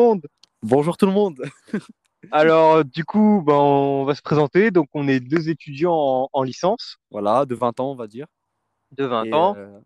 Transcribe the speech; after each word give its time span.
monde. 0.00 0.26
Bonjour 0.62 0.96
tout 0.96 1.06
le 1.06 1.12
monde. 1.12 1.40
Alors, 2.32 2.84
du 2.84 3.04
coup, 3.04 3.42
ben, 3.46 3.54
on 3.54 4.04
va 4.04 4.14
se 4.14 4.22
présenter. 4.22 4.70
Donc, 4.70 4.88
on 4.94 5.08
est 5.08 5.20
deux 5.20 5.48
étudiants 5.48 5.94
en, 5.94 6.28
en 6.32 6.42
licence 6.42 6.96
Voilà, 7.10 7.46
de 7.46 7.54
20 7.54 7.80
ans, 7.80 7.90
on 7.92 7.96
va 7.96 8.06
dire. 8.06 8.26
de 8.92 9.04
20 9.04 9.24
Et, 9.24 9.32
ans. 9.34 9.56
euh, 9.56 9.80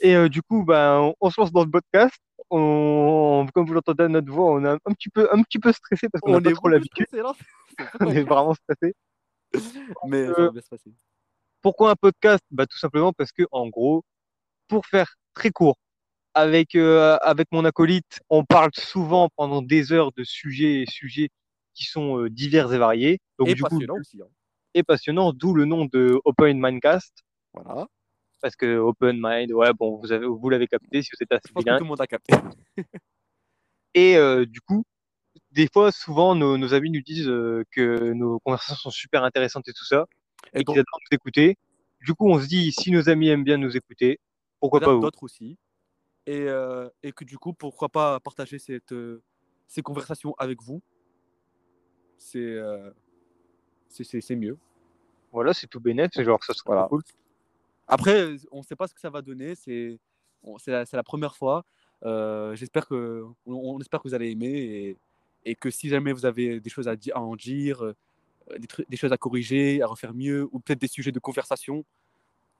Et 0.00 0.16
euh, 0.16 0.28
du 0.28 0.42
coup, 0.42 0.64
ben, 0.64 0.98
on, 1.00 1.14
on 1.20 1.30
se 1.30 1.40
lance 1.40 1.52
dans 1.52 1.64
le 1.64 1.70
podcast. 1.70 2.18
On, 2.50 3.46
comme 3.54 3.66
vous 3.66 3.74
l'entendez 3.74 4.04
à 4.04 4.08
notre 4.08 4.30
voix, 4.32 4.52
on 4.52 4.64
est 4.64 4.68
un, 4.68 4.78
un 4.84 4.92
petit 4.92 5.08
peu, 5.08 5.28
un 5.32 5.42
petit 5.42 5.58
peu 5.58 5.72
stressé 5.72 6.08
parce 6.08 6.20
qu'on 6.20 6.40
pas 6.40 6.52
trop 6.52 6.68
l'habitude. 6.68 7.06
On 7.12 8.06
pas 8.06 8.14
est 8.14 8.22
vraiment 8.28 8.54
stressé. 8.54 8.94
Mais 10.06 10.26
ça 10.26 10.32
Euh, 10.40 10.46
va 10.46 10.50
bien 10.52 10.60
se 10.62 10.68
passer. 10.68 10.92
Pourquoi 11.60 11.90
un 11.90 11.96
podcast? 11.96 12.42
Bah, 12.50 12.66
Tout 12.66 12.78
simplement 12.78 13.12
parce 13.12 13.32
que, 13.32 13.42
en 13.52 13.68
gros, 13.68 14.02
pour 14.68 14.86
faire 14.86 15.14
très 15.34 15.50
court, 15.50 15.76
avec, 16.34 16.74
euh, 16.74 17.16
avec 17.20 17.48
mon 17.52 17.64
acolyte, 17.64 18.20
on 18.30 18.44
parle 18.44 18.70
souvent 18.74 19.28
pendant 19.36 19.62
des 19.62 19.92
heures 19.92 20.12
de 20.12 20.24
sujets 20.24 20.82
et 20.82 20.86
sujets 20.86 21.28
qui 21.74 21.84
sont 21.84 22.18
euh, 22.20 22.30
divers 22.30 22.72
et 22.72 22.78
variés. 22.78 23.18
Donc, 23.38 23.48
Et 23.48 23.54
du 23.54 23.62
coup, 23.62 23.68
passionnant 23.70 23.96
aussi. 23.98 24.20
hein. 24.20 24.26
et 24.74 24.82
passionnant, 24.82 25.32
d'où 25.32 25.54
le 25.54 25.64
nom 25.64 25.84
de 25.86 26.18
Open 26.24 26.58
Mindcast. 26.60 27.22
Voilà. 27.54 27.86
Parce 28.40 28.56
que 28.56 28.76
Open 28.78 29.20
Mind, 29.22 29.52
ouais, 29.52 29.72
bon, 29.72 29.98
vous 29.98 30.10
avez, 30.12 30.26
vous 30.26 30.48
l'avez 30.50 30.66
capté 30.66 31.02
si 31.02 31.10
vous 31.12 31.22
êtes 31.22 31.32
assez 31.32 31.42
Je 31.48 31.52
pense 31.52 31.64
que 31.64 31.70
tout 31.78 31.84
le 31.84 31.88
monde 31.88 32.00
a 32.00 32.06
capté. 32.06 32.34
Et 33.94 34.16
euh, 34.16 34.46
du 34.46 34.60
coup, 34.60 34.84
des 35.52 35.68
fois, 35.72 35.92
souvent, 35.92 36.34
nos, 36.34 36.56
nos 36.56 36.74
amis 36.74 36.90
nous 36.90 37.02
disent 37.02 37.28
euh, 37.28 37.62
que 37.70 38.12
nos 38.12 38.40
conversations 38.40 38.74
sont 38.76 38.90
super 38.90 39.22
intéressantes 39.22 39.68
et 39.68 39.72
tout 39.72 39.84
ça, 39.84 40.06
et, 40.54 40.60
Et 40.60 40.64
qu'ils 40.64 40.64
donc, 40.64 40.76
adorent 40.78 40.98
nous 41.10 41.14
écouter. 41.14 41.56
Du 42.00 42.14
coup, 42.14 42.28
on 42.30 42.40
se 42.40 42.46
dit, 42.46 42.72
si 42.72 42.90
nos 42.90 43.08
amis 43.08 43.28
aiment 43.28 43.44
bien 43.44 43.58
nous 43.58 43.76
écouter, 43.76 44.18
pourquoi 44.60 44.80
pas 44.80 44.94
vous? 44.94 45.00
d'autres 45.02 45.22
aussi. 45.22 45.56
Et, 46.26 46.42
euh, 46.48 46.88
et 47.02 47.12
que 47.12 47.24
du 47.24 47.36
coup, 47.38 47.52
pourquoi 47.52 47.88
pas 47.88 48.20
partager 48.20 48.58
cette, 48.58 48.92
euh, 48.92 49.22
ces 49.66 49.82
conversations 49.82 50.34
avec 50.38 50.62
vous 50.62 50.80
C'est 52.18 52.38
euh, 52.38 52.90
c'est- 53.88 54.36
mieux. 54.36 54.56
Voilà, 55.32 55.52
c'est 55.54 55.66
tout 55.66 55.80
bénef, 55.80 56.10
c'est 56.14 56.24
genre, 56.24 56.42
ça 56.44 56.52
Voilà. 56.66 56.86
cool. 56.88 57.02
Après, 57.88 58.36
on 58.52 58.58
ne 58.58 58.62
sait 58.62 58.76
pas 58.76 58.86
ce 58.86 58.94
que 58.94 59.00
ça 59.00 59.10
va 59.10 59.22
donner. 59.22 59.54
C'est 59.54 59.98
la, 60.66 60.84
la 60.92 61.02
première 61.02 61.34
fois. 61.36 61.64
Euh, 62.04 62.54
J'espère 62.54 62.86
que 62.86 63.24
on, 63.46 63.52
on 63.76 63.80
espère 63.80 64.00
que 64.00 64.08
vous 64.08 64.14
allez 64.14 64.30
aimer 64.30 64.48
et, 64.50 64.96
et 65.44 65.54
que 65.54 65.70
si 65.70 65.88
jamais 65.88 66.12
vous 66.12 66.26
avez 66.26 66.60
des 66.60 66.70
choses 66.70 66.86
à, 66.88 66.94
à 67.14 67.20
en 67.20 67.34
dire, 67.36 67.82
des, 68.58 68.68
des 68.88 68.96
choses 68.96 69.12
à 69.12 69.16
corriger, 69.16 69.82
à 69.82 69.86
refaire 69.86 70.14
mieux, 70.14 70.48
ou 70.52 70.60
peut-être 70.60 70.80
des 70.80 70.88
sujets 70.88 71.12
de 71.12 71.18
conversation, 71.20 71.84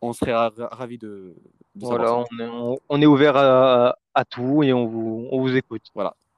on 0.02 0.12
serait 0.12 0.34
ra- 0.34 0.52
ra- 0.56 0.68
ravis 0.72 0.98
de, 0.98 1.34
Voilà, 1.76 2.16
on 2.18 2.38
est, 2.38 2.48
on, 2.48 2.78
on 2.88 3.00
est 3.02 3.06
ouvert 3.06 3.36
à, 3.36 3.96
à 4.14 4.24
tout 4.24 4.62
et 4.62 4.72
on 4.72 4.86
vous, 4.86 5.28
on 5.30 5.40
vous 5.40 5.56
écoute. 5.56 5.86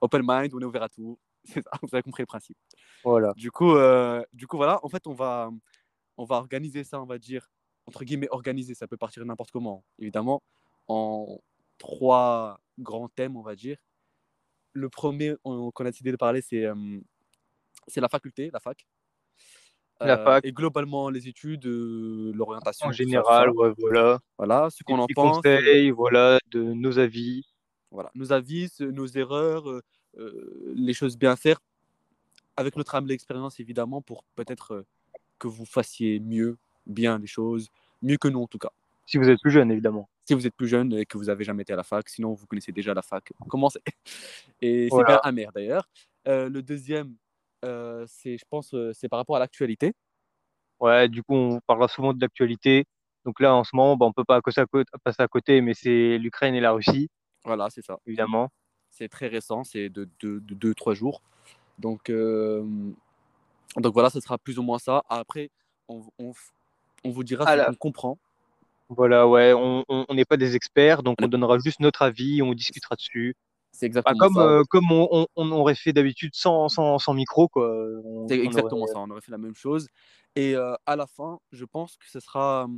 Open 0.01 0.23
mind, 0.25 0.53
on 0.55 0.61
est 0.61 0.65
ouvert 0.65 0.83
à 0.84 0.89
tout. 0.89 1.19
C'est 1.45 1.62
ça, 1.62 1.70
vous 1.83 1.89
avez 1.92 2.03
compris 2.03 2.23
le 2.23 2.27
principe. 2.27 2.57
Voilà. 3.03 3.33
Du 3.37 3.51
coup, 3.51 3.75
euh, 3.75 4.23
du 4.33 4.47
coup, 4.47 4.57
voilà, 4.57 4.79
en 4.85 4.89
fait, 4.89 5.07
on 5.07 5.12
va, 5.12 5.51
on 6.17 6.25
va 6.25 6.37
organiser 6.37 6.85
ça, 6.85 7.01
on 7.03 7.07
va 7.07 7.19
dire, 7.19 7.51
entre 7.87 8.05
guillemets, 8.05 8.29
organiser, 8.31 8.75
ça 8.75 8.87
peut 8.87 8.97
partir 8.97 9.25
n'importe 9.25 9.51
comment, 9.51 9.85
évidemment, 9.98 10.42
en 10.89 11.39
trois 11.79 12.61
grands 12.79 13.09
thèmes, 13.09 13.37
on 13.37 13.42
va 13.42 13.55
dire. 13.57 13.77
Le 14.73 14.89
premier 14.89 15.35
on- 15.45 15.70
qu'on 15.70 15.85
a 15.87 15.91
décidé 15.91 16.11
de 16.12 16.17
parler, 16.17 16.41
c'est 16.42 16.65
euh, 16.65 16.75
c'est 17.87 18.01
la 18.01 18.09
faculté, 18.09 18.51
la 18.53 18.61
fac. 18.61 18.87
La 20.00 20.20
Euh, 20.20 20.25
fac. 20.25 20.45
Et 20.45 20.53
globalement, 20.53 21.09
les 21.09 21.28
études, 21.28 21.67
euh, 21.67 22.33
l'orientation. 22.34 22.89
En 22.89 22.92
général, 22.92 23.50
ouais, 23.50 23.73
voilà. 23.78 24.19
Voilà, 24.39 24.69
ce 24.70 24.83
qu'on 24.84 24.98
en 24.98 25.06
pense. 25.14 25.36
conseils, 25.36 25.91
voilà, 25.91 26.39
de 26.51 26.62
nos 26.62 26.98
avis. 26.98 27.42
voilà, 27.91 28.11
nos 28.14 28.33
avis, 28.33 28.70
nos 28.81 29.06
erreurs, 29.06 29.69
euh, 30.19 30.73
les 30.75 30.95
choses 30.95 31.17
bien 31.17 31.36
faire, 31.36 31.61
avec 32.56 32.77
notre 32.77 32.95
humble 32.97 33.12
expérience 33.12 33.61
évidemment, 33.61 34.03
pour 34.03 34.25
peut-être 34.34 34.84
que 35.39 35.47
vous 35.48 35.64
fassiez 35.64 36.19
mieux, 36.19 36.56
bien 36.86 37.19
les 37.19 37.27
choses, 37.29 37.70
mieux 38.03 38.17
que 38.17 38.27
nous 38.29 38.41
en 38.42 38.47
tout 38.48 38.58
cas. 38.58 38.70
Si 39.07 39.17
vous 39.18 39.29
êtes 39.29 39.41
plus 39.41 39.51
jeune, 39.52 39.70
évidemment. 39.70 40.08
Si 40.24 40.35
vous 40.35 40.45
êtes 40.47 40.55
plus 40.57 40.67
jeune 40.68 40.92
et 40.95 41.05
que 41.07 41.18
vous 41.18 41.29
avez 41.29 41.45
jamais 41.45 41.63
été 41.63 41.73
à 41.73 41.77
la 41.77 41.83
fac, 41.85 42.08
sinon 42.08 42.33
vous 42.33 42.47
connaissez 42.47 42.73
déjà 42.73 42.95
la 42.95 43.02
fac, 43.02 43.30
commencez. 43.48 43.80
Et 44.63 44.85
c'est 44.89 44.95
Voilà. 44.95 45.07
bien 45.08 45.20
amer 45.23 45.52
d'ailleurs. 45.55 45.89
Euh, 46.27 46.48
le 46.48 46.63
deuxième, 46.63 47.14
euh, 47.64 48.05
c'est, 48.07 48.36
je 48.39 48.45
pense, 48.48 48.75
euh, 48.75 48.92
c'est 48.95 49.08
par 49.08 49.19
rapport 49.19 49.36
à 49.36 49.39
l'actualité. 49.39 49.92
Ouais, 50.80 51.08
du 51.08 51.23
coup, 51.23 51.35
on 51.35 51.61
parlera 51.67 51.89
souvent 51.89 52.13
de 52.13 52.20
l'actualité. 52.20 52.85
Donc 53.25 53.41
là, 53.41 53.55
en 53.55 53.64
ce 53.64 53.75
moment, 53.75 53.97
bah, 53.97 54.07
on 54.07 54.13
peut 54.13 54.25
pas 54.25 54.41
passer 54.42 54.61
à 54.61 54.67
côté, 54.67 54.91
passer 55.02 55.23
à 55.23 55.29
côté, 55.29 55.61
mais 55.61 55.73
c'est 55.74 56.19
l'Ukraine 56.19 56.55
et 56.55 56.61
la 56.61 56.73
Russie, 56.73 57.08
Voilà, 57.45 57.70
c'est 57.70 57.83
ça. 57.83 57.98
évidemment. 58.07 58.51
C'est 58.91 59.08
très 59.08 59.29
récent, 59.29 59.64
c'est 59.64 59.89
de 59.89 60.08
2-3 60.20 60.95
jours. 60.95 61.23
Donc, 61.79 62.11
euh, 62.11 62.63
donc 63.77 63.92
voilà, 63.95 64.11
ce 64.11 64.20
sera 64.20 64.39
plus 64.39 64.58
ou 64.58 64.63
moins 64.63 64.79
ça. 64.79 65.05
Après, 65.08 65.51
on, 65.89 66.03
on, 66.19 66.33
on 67.03 67.11
vous 67.11 67.24
dira 67.24 67.45
ce 67.47 67.67
qu'on 67.70 67.74
comprend. 67.74 68.19
Voilà, 68.89 69.27
ouais, 69.27 69.53
on 69.55 69.85
n'est 70.13 70.27
pas 70.27 70.36
des 70.36 70.55
experts, 70.55 71.03
donc 71.03 71.17
On 71.23 71.27
donnera 71.27 71.58
juste 71.58 71.80
notre 71.80 72.03
avis, 72.03 72.42
on 72.42 72.53
discutera 72.53 72.95
dessus. 72.97 73.35
C'est 73.77 73.89
Bah, 73.92 74.12
comme 74.17 74.35
ça. 74.35 74.40
euh, 74.42 74.62
comme 74.70 74.90
on, 74.92 75.08
on, 75.11 75.27
on 75.35 75.51
aurait 75.51 75.74
fait 75.74 75.92
d'habitude 75.92 76.30
sans, 76.35 76.68
sans, 76.68 76.98
sans 77.01 77.12
micro, 77.12 77.48
quoi. 77.48 77.68
On, 78.05 78.29
C'est 78.29 78.39
exactement 78.39 78.83
aurait- 78.83 78.92
ça. 78.92 79.01
On 79.01 79.11
aurait 79.11 79.20
fait 79.20 79.33
la 79.33 79.39
même 79.39 79.57
chose. 79.57 79.89
Et 80.36 80.55
euh, 80.55 80.74
à 80.86 80.95
la 80.95 81.08
fin, 81.08 81.39
je 81.51 81.64
pense 81.64 81.96
que 81.96 82.08
ce 82.08 82.20
sera 82.20 82.68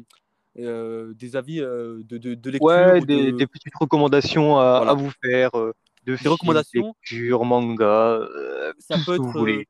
euh, 0.59 1.12
des 1.15 1.37
avis 1.37 1.61
euh, 1.61 2.03
de, 2.05 2.17
de, 2.17 2.34
de 2.34 2.51
lecture. 2.51 2.67
Ouais, 2.67 2.99
ou 3.01 3.05
des, 3.05 3.31
de- 3.33 3.37
des 3.37 3.47
petites 3.47 3.75
recommandations 3.79 4.59
à, 4.59 4.79
Voilà. 4.79 4.93
à 4.93 4.95
vous 4.95 5.12
faire, 5.23 5.51
euh, 5.59 5.73
de 6.05 6.17
films, 6.17 6.33
recommandations. 6.33 6.95
lecture, 7.03 7.45
manga, 7.45 7.84
euh, 7.84 8.73
Ça 8.78 8.95
tout 8.95 9.01
ce 9.01 9.05
peut 9.05 9.17
que 9.19 9.23
être 9.23 9.27
vous 9.27 9.33
voulez. 9.39 9.67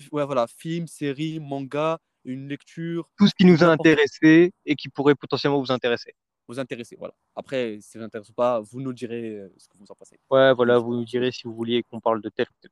euh, 0.00 0.04
ouais, 0.10 0.26
voilà, 0.26 0.46
film, 0.48 0.88
série, 0.88 1.38
manga, 1.38 1.98
une 2.24 2.48
lecture, 2.48 3.08
Tout 3.16 3.28
ce 3.28 3.34
qui 3.34 3.44
nous 3.44 3.62
a 3.62 3.68
intéressé 3.68 4.50
et 4.66 4.74
qui 4.74 4.88
pourrait 4.88 5.14
potentiellement 5.14 5.60
vous 5.60 5.70
intéresser. 5.70 6.14
Vous 6.48 6.58
intéresser. 6.58 6.96
Voilà. 6.98 7.14
Après, 7.36 7.78
si 7.80 7.90
ça 7.90 7.98
vous 7.98 8.04
intéresse 8.04 8.30
pas, 8.32 8.60
vous 8.60 8.80
nous 8.80 8.92
direz 8.92 9.36
euh, 9.38 9.48
ce 9.58 9.68
que 9.68 9.76
vous 9.78 9.86
en 9.90 9.94
pensez. 9.94 10.18
Ouais, 10.30 10.52
voilà, 10.54 10.78
vous 10.78 10.94
nous 10.94 11.04
direz 11.04 11.30
si 11.32 11.42
vous 11.44 11.54
vouliez 11.54 11.82
qu'on 11.84 12.00
parle 12.00 12.20
de 12.20 12.28
tel 12.28 12.46
ou 12.50 12.54
tel. 12.60 12.70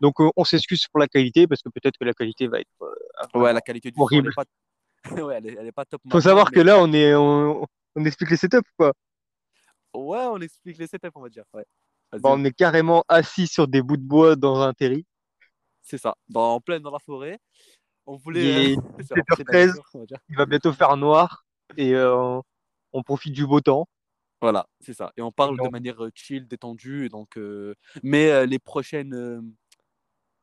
Donc, 0.00 0.20
euh, 0.20 0.30
on 0.36 0.44
s'excuse 0.44 0.86
pour 0.88 1.00
la 1.00 1.08
qualité 1.08 1.46
parce 1.46 1.62
que 1.62 1.68
peut-être 1.68 1.96
que 1.98 2.04
la 2.04 2.12
qualité 2.14 2.46
va 2.48 2.60
être. 2.60 2.68
euh, 2.82 3.38
Ouais, 3.38 3.52
la 3.52 3.60
qualité 3.60 3.90
du 3.90 4.00
Horrible. 4.00 4.32
son, 4.32 4.42
elle 4.42 5.10
est 5.10 5.14
pas, 5.16 5.22
ouais, 5.24 5.34
elle 5.36 5.46
est, 5.46 5.56
elle 5.60 5.66
est 5.66 5.72
pas 5.72 5.84
top. 5.84 6.00
Faut 6.10 6.20
savoir 6.20 6.50
que 6.50 6.60
là, 6.60 6.78
on 6.80 6.92
est, 6.92 7.14
on, 7.14 7.64
on 7.94 8.04
explique 8.04 8.30
les 8.30 8.36
setups, 8.36 8.58
quoi. 8.76 8.92
Ouais, 9.94 10.18
on 10.30 10.40
explique 10.40 10.78
les 10.78 10.86
setups, 10.86 11.10
on 11.14 11.20
va 11.22 11.28
dire. 11.28 11.44
Ouais. 11.54 11.64
Bah, 12.12 12.30
on 12.32 12.44
est 12.44 12.52
carrément 12.52 13.04
assis 13.08 13.46
sur 13.46 13.66
des 13.68 13.82
bouts 13.82 13.96
de 13.96 14.02
bois 14.02 14.36
dans 14.36 14.60
un 14.60 14.72
terri. 14.72 15.04
C'est 15.82 15.98
ça. 15.98 16.14
Dans, 16.28 16.54
en 16.54 16.60
pleine 16.60 16.82
dans 16.82 16.90
la 16.90 16.98
forêt. 16.98 17.38
On 18.06 18.16
voulait. 18.16 18.40
Il 18.40 18.72
est 18.72 18.76
euh, 18.78 19.02
se 19.02 19.14
rapprocher 19.14 19.44
de 19.44 19.52
la 19.52 19.58
7h13. 19.58 19.66
nature, 19.68 19.84
on 19.94 19.98
va 20.00 20.06
dire. 20.06 20.18
Il 20.28 20.36
va 20.36 20.46
bientôt 20.46 20.72
faire 20.72 20.96
noir 20.96 21.44
et 21.76 21.94
euh, 21.94 22.40
on 22.96 23.02
profite 23.02 23.32
du 23.34 23.46
beau 23.46 23.60
temps. 23.60 23.88
Voilà, 24.40 24.66
c'est 24.80 24.94
ça. 24.94 25.12
Et 25.16 25.22
on 25.22 25.32
parle 25.32 25.56
de 25.58 25.68
manière 25.68 26.04
euh, 26.04 26.10
chill, 26.14 26.46
détendue. 26.46 27.08
Donc, 27.08 27.36
euh, 27.36 27.74
Mais 28.02 28.30
euh, 28.30 28.46
les 28.46 28.58
prochaines. 28.58 29.14
euh, 29.14 29.40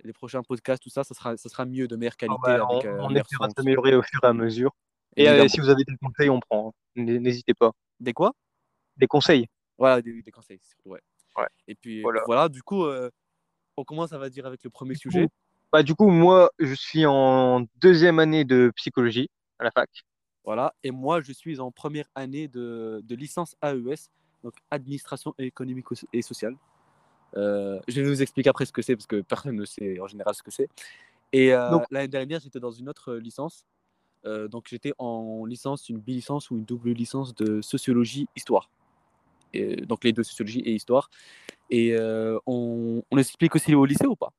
Les 0.03 0.14
prochains 0.14 0.44
podcasts, 0.44 0.84
tout 0.84 0.90
ça, 0.90 1.03
ça 1.06 1.13
sera, 1.13 1.38
ça 1.38 1.47
sera 1.47 1.66
mieux, 1.66 1.88
de 1.88 1.96
meilleure 1.96 2.18
qualité. 2.18 2.42
Ah 2.44 2.58
bah, 2.58 2.68
avec, 2.69 2.86
on 3.00 3.16
essaiera 3.16 3.47
de 3.47 3.53
s'améliorer 3.56 3.96
au 3.96 4.02
fur 4.02 4.19
et 4.22 4.28
à 4.28 4.34
mesure. 4.34 4.72
Et 5.16 5.47
si 5.47 5.59
vous 5.62 5.69
avez 5.69 5.84
des 5.86 5.96
conseils, 5.96 6.30
on 6.30 6.40
prend. 6.42 6.69
hein. 6.69 6.74
N'hésitez 6.96 7.53
pas. 7.53 7.72
Des 8.00 8.12
quoi? 8.12 8.34
Des 8.97 9.08
conseils. 9.08 9.47
Voilà, 9.78 10.02
des, 10.02 10.22
des 10.22 10.31
conseils, 10.31 10.59
ouais. 10.86 11.00
Ouais. 11.38 11.47
Et 11.68 11.75
puis 11.75 12.02
Voilà. 12.25 12.50
du 12.50 12.62
coup, 12.63 12.84
on 13.78 13.84
commence, 13.86 14.09
ça 14.09 14.18
va 14.18 14.30
dire, 14.30 14.46
avec 14.46 14.63
le 14.63 14.69
premier 14.69 14.96
sujet. 14.96 15.30
Bah, 15.72 15.81
du 15.84 15.96
coup, 15.96 16.09
moi, 16.09 16.52
je 16.59 16.74
suis 16.74 17.06
en 17.06 17.66
deuxième 17.75 18.19
année 18.19 18.44
de 18.44 18.72
psychologie 18.75 19.30
à 19.59 19.63
la 19.63 19.72
fac. 19.72 19.90
Voilà. 20.46 20.74
Et 20.84 20.92
moi, 20.92 21.22
je 21.22 21.31
suis 21.31 21.59
en 21.59 21.72
première 21.72 22.09
année 22.16 22.48
de, 22.48 23.02
de 23.08 23.16
licence 23.16 23.56
AES, 23.64 24.09
donc 24.44 24.54
Administration 24.72 25.34
économique 25.38 25.86
et 26.12 26.22
sociale. 26.22 26.56
Euh, 27.36 27.80
je 27.88 28.02
vais 28.02 28.08
vous 28.08 28.22
expliquer 28.22 28.50
après 28.50 28.66
ce 28.66 28.72
que 28.72 28.81
c'est, 28.81 28.96
parce 28.96 29.08
que 29.08 29.22
personne 29.22 29.56
ne 29.56 29.66
sait 29.66 30.00
en 30.00 30.07
général 30.07 30.36
ce 30.36 30.44
que 30.44 30.51
c'est. 30.51 30.69
Et 31.31 31.54
euh, 31.54 31.80
l'année 31.90 32.07
dernière, 32.07 32.40
j'étais 32.40 32.60
dans 32.60 32.72
une 32.72 32.90
autre 32.90 33.16
licence. 33.16 33.66
Euh, 34.25 34.48
donc, 34.48 34.68
j'étais 34.69 34.94
en 34.98 35.45
licence, 35.45 35.90
une 35.90 36.00
bi-licence 36.00 36.51
ou 36.51 36.57
une 36.57 36.66
double 36.66 36.92
licence 36.92 37.34
de 37.34 37.62
sociologie, 37.62 38.28
histoire. 38.36 38.69
Et, 39.54 39.78
donc, 39.78 40.04
les 40.04 40.13
deux, 40.13 40.24
sociologie 40.24 40.60
et 40.60 40.74
histoire. 40.74 41.10
Et 41.69 41.98
on, 42.46 43.01
on 43.10 43.18
explique 43.18 43.56
aussi 43.56 43.74
au 43.74 43.86
lycée 43.86 44.06
ou 44.06 44.16
pas? 44.16 44.31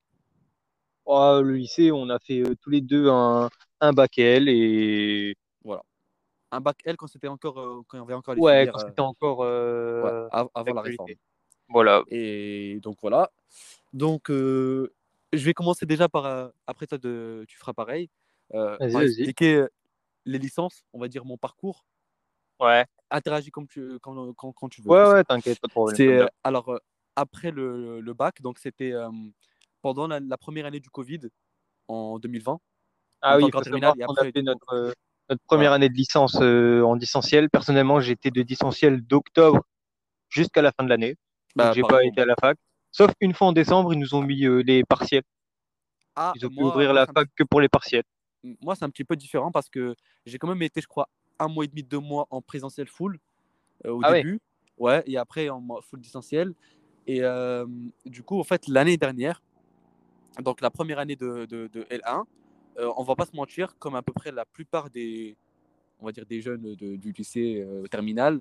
Oh, 1.06 1.40
le 1.42 1.54
lycée, 1.56 1.92
on 1.92 2.08
a 2.08 2.18
fait 2.18 2.40
euh, 2.40 2.54
tous 2.62 2.70
les 2.70 2.80
deux 2.80 3.08
un, 3.10 3.50
un 3.80 3.92
bac 3.92 4.18
L 4.18 4.48
et 4.48 5.36
Un 6.54 6.60
bac 6.60 6.78
L 6.84 6.96
quand 6.96 7.06
c'était 7.06 7.28
encore, 7.28 7.58
euh, 7.60 7.82
quand 7.88 7.98
il 7.98 8.00
y 8.00 8.04
avait 8.04 8.14
encore 8.14 8.34
les 8.34 8.40
ouais, 8.40 8.60
filières, 8.60 8.72
quand 8.74 8.82
euh, 8.82 8.88
c'était 8.88 9.00
encore 9.00 9.42
euh, 9.42 10.02
ouais, 10.02 10.28
av- 10.32 10.48
avant 10.54 10.74
la 10.74 10.82
réforme. 10.82 11.10
Voilà. 11.68 12.02
Et 12.08 12.78
donc 12.82 12.98
voilà. 13.00 13.30
Donc 13.92 14.30
euh, 14.30 14.92
je 15.32 15.44
vais 15.44 15.54
commencer 15.54 15.86
déjà 15.86 16.08
par 16.08 16.26
euh, 16.26 16.48
après 16.66 16.86
toi 16.86 16.98
de 16.98 17.44
tu 17.48 17.56
feras 17.56 17.72
pareil 17.72 18.08
euh, 18.54 18.76
Vas-y, 18.78 18.92
par 18.92 19.02
expliquer 19.02 19.54
euh, 19.56 19.68
les 20.24 20.38
licences, 20.38 20.84
on 20.92 21.00
va 21.00 21.08
dire 21.08 21.24
mon 21.24 21.36
parcours. 21.36 21.84
Ouais. 22.60 22.86
Interagis 23.10 23.50
comme 23.50 23.66
tu 23.66 23.98
quand, 24.00 24.32
quand, 24.34 24.52
quand 24.52 24.68
tu 24.68 24.82
veux. 24.82 24.90
Ouais, 24.90 25.12
ouais, 25.12 25.24
t'inquiète, 25.24 25.60
pas 25.60 25.66
de 25.68 25.72
problème. 25.72 26.22
Euh, 26.22 26.28
alors 26.44 26.72
euh, 26.72 26.78
après 27.16 27.50
le, 27.50 28.00
le 28.00 28.14
bac. 28.14 28.40
Donc, 28.42 28.58
c'était 28.58 28.92
euh, 28.92 29.10
pendant 29.82 30.06
la, 30.06 30.20
la 30.20 30.36
première 30.36 30.66
année 30.66 30.80
du 30.80 30.90
Covid 30.90 31.20
en 31.88 32.18
2020. 32.18 32.60
Ah 33.22 33.36
oui, 33.36 33.44
il 33.44 33.46
encore 33.46 33.64
faut 33.64 33.70
savoir 33.70 33.94
et 33.96 34.02
après, 34.02 34.20
a 34.20 34.24
fait 34.24 34.32
du 34.32 34.40
coup, 34.40 34.44
notre, 34.46 34.74
euh, 34.74 34.92
notre 35.30 35.42
première 35.44 35.72
année 35.72 35.88
de 35.88 35.94
licence 35.94 36.38
euh, 36.40 36.82
en 36.82 36.96
distanciel. 36.96 37.50
Personnellement, 37.50 38.00
j'étais 38.00 38.30
de 38.30 38.42
distanciel 38.42 39.00
d'octobre 39.02 39.62
jusqu'à 40.28 40.62
la 40.62 40.72
fin 40.72 40.84
de 40.84 40.88
l'année. 40.88 41.16
Bah, 41.56 41.72
j'ai 41.74 41.82
pas 41.82 42.04
été 42.04 42.20
à 42.20 42.26
la 42.26 42.34
fac. 42.40 42.58
Sauf 42.90 43.10
une 43.20 43.34
fois 43.34 43.48
en 43.48 43.52
décembre, 43.52 43.92
ils 43.92 43.98
nous 43.98 44.14
ont 44.14 44.22
mis 44.22 44.44
euh, 44.44 44.58
les 44.62 44.84
partiels. 44.84 45.22
Ah, 46.16 46.32
Ils 46.36 46.46
ont 46.46 46.48
pu 46.48 46.56
moi, 46.56 46.68
ouvrir 46.70 46.92
moi 46.92 47.00
la 47.00 47.06
fac 47.06 47.28
que 47.36 47.42
pour 47.44 47.60
les 47.60 47.68
partiels. 47.68 48.04
moi, 48.60 48.74
c'est 48.76 48.84
un 48.84 48.90
petit 48.90 49.04
peu 49.04 49.16
différent 49.16 49.50
parce 49.50 49.68
que 49.68 49.94
j'ai 50.26 50.38
quand 50.38 50.48
même 50.48 50.62
été, 50.62 50.80
je 50.80 50.86
crois, 50.86 51.08
un 51.38 51.48
mois 51.48 51.64
et 51.64 51.68
demi, 51.68 51.82
deux 51.82 51.98
mois 51.98 52.26
en 52.30 52.40
présentiel 52.40 52.86
full 52.86 53.18
euh, 53.86 53.90
au 53.90 54.00
Ah 54.04 54.12
début. 54.12 54.40
Ouais, 54.78 55.02
et 55.06 55.16
après 55.16 55.48
en 55.48 55.62
full 55.82 56.00
distanciel. 56.00 56.52
Et 57.06 57.22
euh, 57.22 57.66
du 58.06 58.22
coup, 58.22 58.38
en 58.40 58.44
fait, 58.44 58.66
l'année 58.68 58.96
dernière, 58.96 59.42
donc 60.40 60.60
la 60.60 60.70
première 60.70 60.98
année 60.98 61.16
de, 61.16 61.46
de, 61.46 61.68
de 61.72 61.82
L1, 61.90 62.24
euh, 62.78 62.92
on 62.96 63.02
va 63.04 63.14
pas 63.14 63.26
se 63.26 63.34
mentir, 63.36 63.76
comme 63.78 63.94
à 63.94 64.02
peu 64.02 64.12
près 64.12 64.32
la 64.32 64.44
plupart 64.44 64.90
des, 64.90 65.36
on 66.00 66.06
va 66.06 66.12
dire 66.12 66.26
des 66.26 66.40
jeunes 66.40 66.74
de- 66.74 66.96
du 66.96 67.12
lycée 67.12 67.64
euh, 67.66 67.86
terminal, 67.86 68.40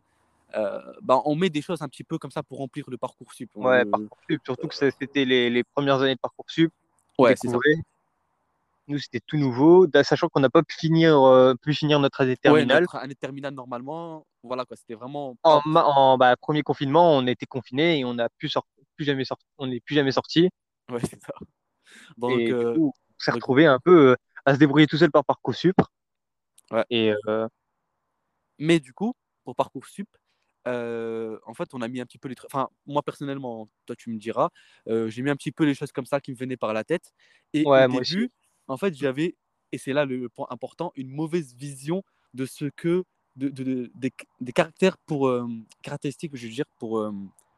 euh, 0.55 0.79
bah, 1.01 1.21
on 1.25 1.35
met 1.35 1.49
des 1.49 1.61
choses 1.61 1.81
un 1.81 1.87
petit 1.87 2.03
peu 2.03 2.17
comme 2.17 2.31
ça 2.31 2.43
pour 2.43 2.59
remplir 2.59 2.85
le 2.89 2.97
parcours 2.97 3.33
sup. 3.33 3.49
Ouais, 3.55 3.85
Parcoursup. 3.85 4.41
Surtout 4.45 4.67
que 4.67 4.75
ça- 4.75 4.91
c'était 4.91 5.25
les, 5.25 5.49
les 5.49 5.63
premières 5.63 6.01
années 6.01 6.15
de 6.15 6.19
Parcoursup. 6.19 6.71
On 7.17 7.23
Ouais, 7.23 7.35
c'est 7.35 7.47
ça. 7.47 7.57
Nous, 8.87 8.99
c'était 8.99 9.21
tout 9.25 9.37
nouveau, 9.37 9.87
sachant 10.03 10.27
qu'on 10.27 10.41
n'a 10.41 10.49
pas 10.49 10.61
pu 10.61 10.75
finir, 10.75 11.17
euh, 11.23 11.55
pu 11.55 11.73
finir 11.73 11.99
notre 12.01 12.19
année 12.19 12.31
Ouais, 12.31 12.37
terminale. 12.41 12.81
notre 12.81 12.95
année 12.97 13.15
terminale 13.15 13.53
normalement, 13.53 14.25
voilà 14.43 14.65
quoi, 14.65 14.75
c'était 14.75 14.93
vraiment 14.93 15.37
En, 15.43 15.61
en 15.73 16.17
bah, 16.17 16.35
premier 16.35 16.63
confinement, 16.63 17.15
on 17.15 17.25
était 17.25 17.45
confinés 17.45 17.99
et 17.99 18.05
on 18.05 18.15
n'a 18.15 18.27
plus 18.27 18.49
sorti, 18.49 18.69
plus 18.97 19.05
jamais 19.05 19.23
sorti, 19.23 19.45
on 19.57 19.67
n'est 19.67 19.79
plus 19.79 19.95
jamais 19.95 20.11
sorti. 20.11 20.49
Ouais, 20.89 20.99
c'est 20.99 21.21
ça. 21.23 21.33
Donc, 22.17 22.41
Et 22.41 22.45
du 22.45 22.53
euh, 22.53 22.75
coup, 22.75 22.93
s'est 23.23 23.31
retrouvé 23.31 23.65
un 23.65 23.79
peu 23.79 24.11
euh, 24.11 24.15
à 24.45 24.53
se 24.53 24.59
débrouiller 24.59 24.87
tout 24.87 24.97
seul 24.97 25.11
par 25.11 25.25
Parcoursup. 25.25 25.75
ouais. 26.71 26.85
Et 26.89 27.13
euh, 27.27 27.47
Mais 28.59 28.79
du 28.79 28.93
coup, 28.93 29.13
pour 29.43 29.55
Parcoursup, 29.55 30.07
euh, 30.67 31.37
en 31.45 31.53
fait, 31.53 31.73
on 31.73 31.81
a 31.81 31.87
mis 31.87 31.99
un 31.99 32.05
petit 32.05 32.17
peu 32.17 32.29
les 32.29 32.35
trucs. 32.35 32.49
Enfin, 32.53 32.69
moi 32.85 33.01
personnellement, 33.03 33.69
toi 33.85 33.95
tu 33.95 34.09
me 34.11 34.17
diras, 34.17 34.49
euh, 34.87 35.09
j'ai 35.09 35.21
mis 35.21 35.29
un 35.29 35.35
petit 35.35 35.51
peu 35.51 35.65
les 35.65 35.73
choses 35.75 35.91
comme 35.91 36.05
ça 36.05 36.21
qui 36.21 36.31
me 36.31 36.37
venaient 36.37 36.57
par 36.57 36.73
la 36.73 36.83
tête. 36.83 37.13
Et 37.53 37.69
au 37.71 37.71
ouais, 37.71 37.87
moi 37.87 38.01
aussi. 38.01 38.15
début, 38.15 38.31
en 38.67 38.77
fait, 38.77 38.93
j'avais, 38.95 39.35
et 39.71 39.77
c'est 39.77 39.93
là 39.93 40.05
le 40.05 40.29
point 40.29 40.47
important, 40.49 40.91
une 40.95 41.09
mauvaise 41.09 41.53
vision 41.55 42.03
de 42.33 42.45
ce 42.45 42.65
que, 42.65 43.03
de, 43.35 43.49
de- 43.49 43.63
de- 43.63 43.91
des, 43.95 44.13
des 44.41 44.53
caractères 44.53 44.97
pour, 44.99 45.27
euh, 45.27 45.47
caractéristiques, 45.81 46.35
je 46.35 46.47
veux 46.47 46.53
dire, 46.53 46.65
pour 46.79 47.11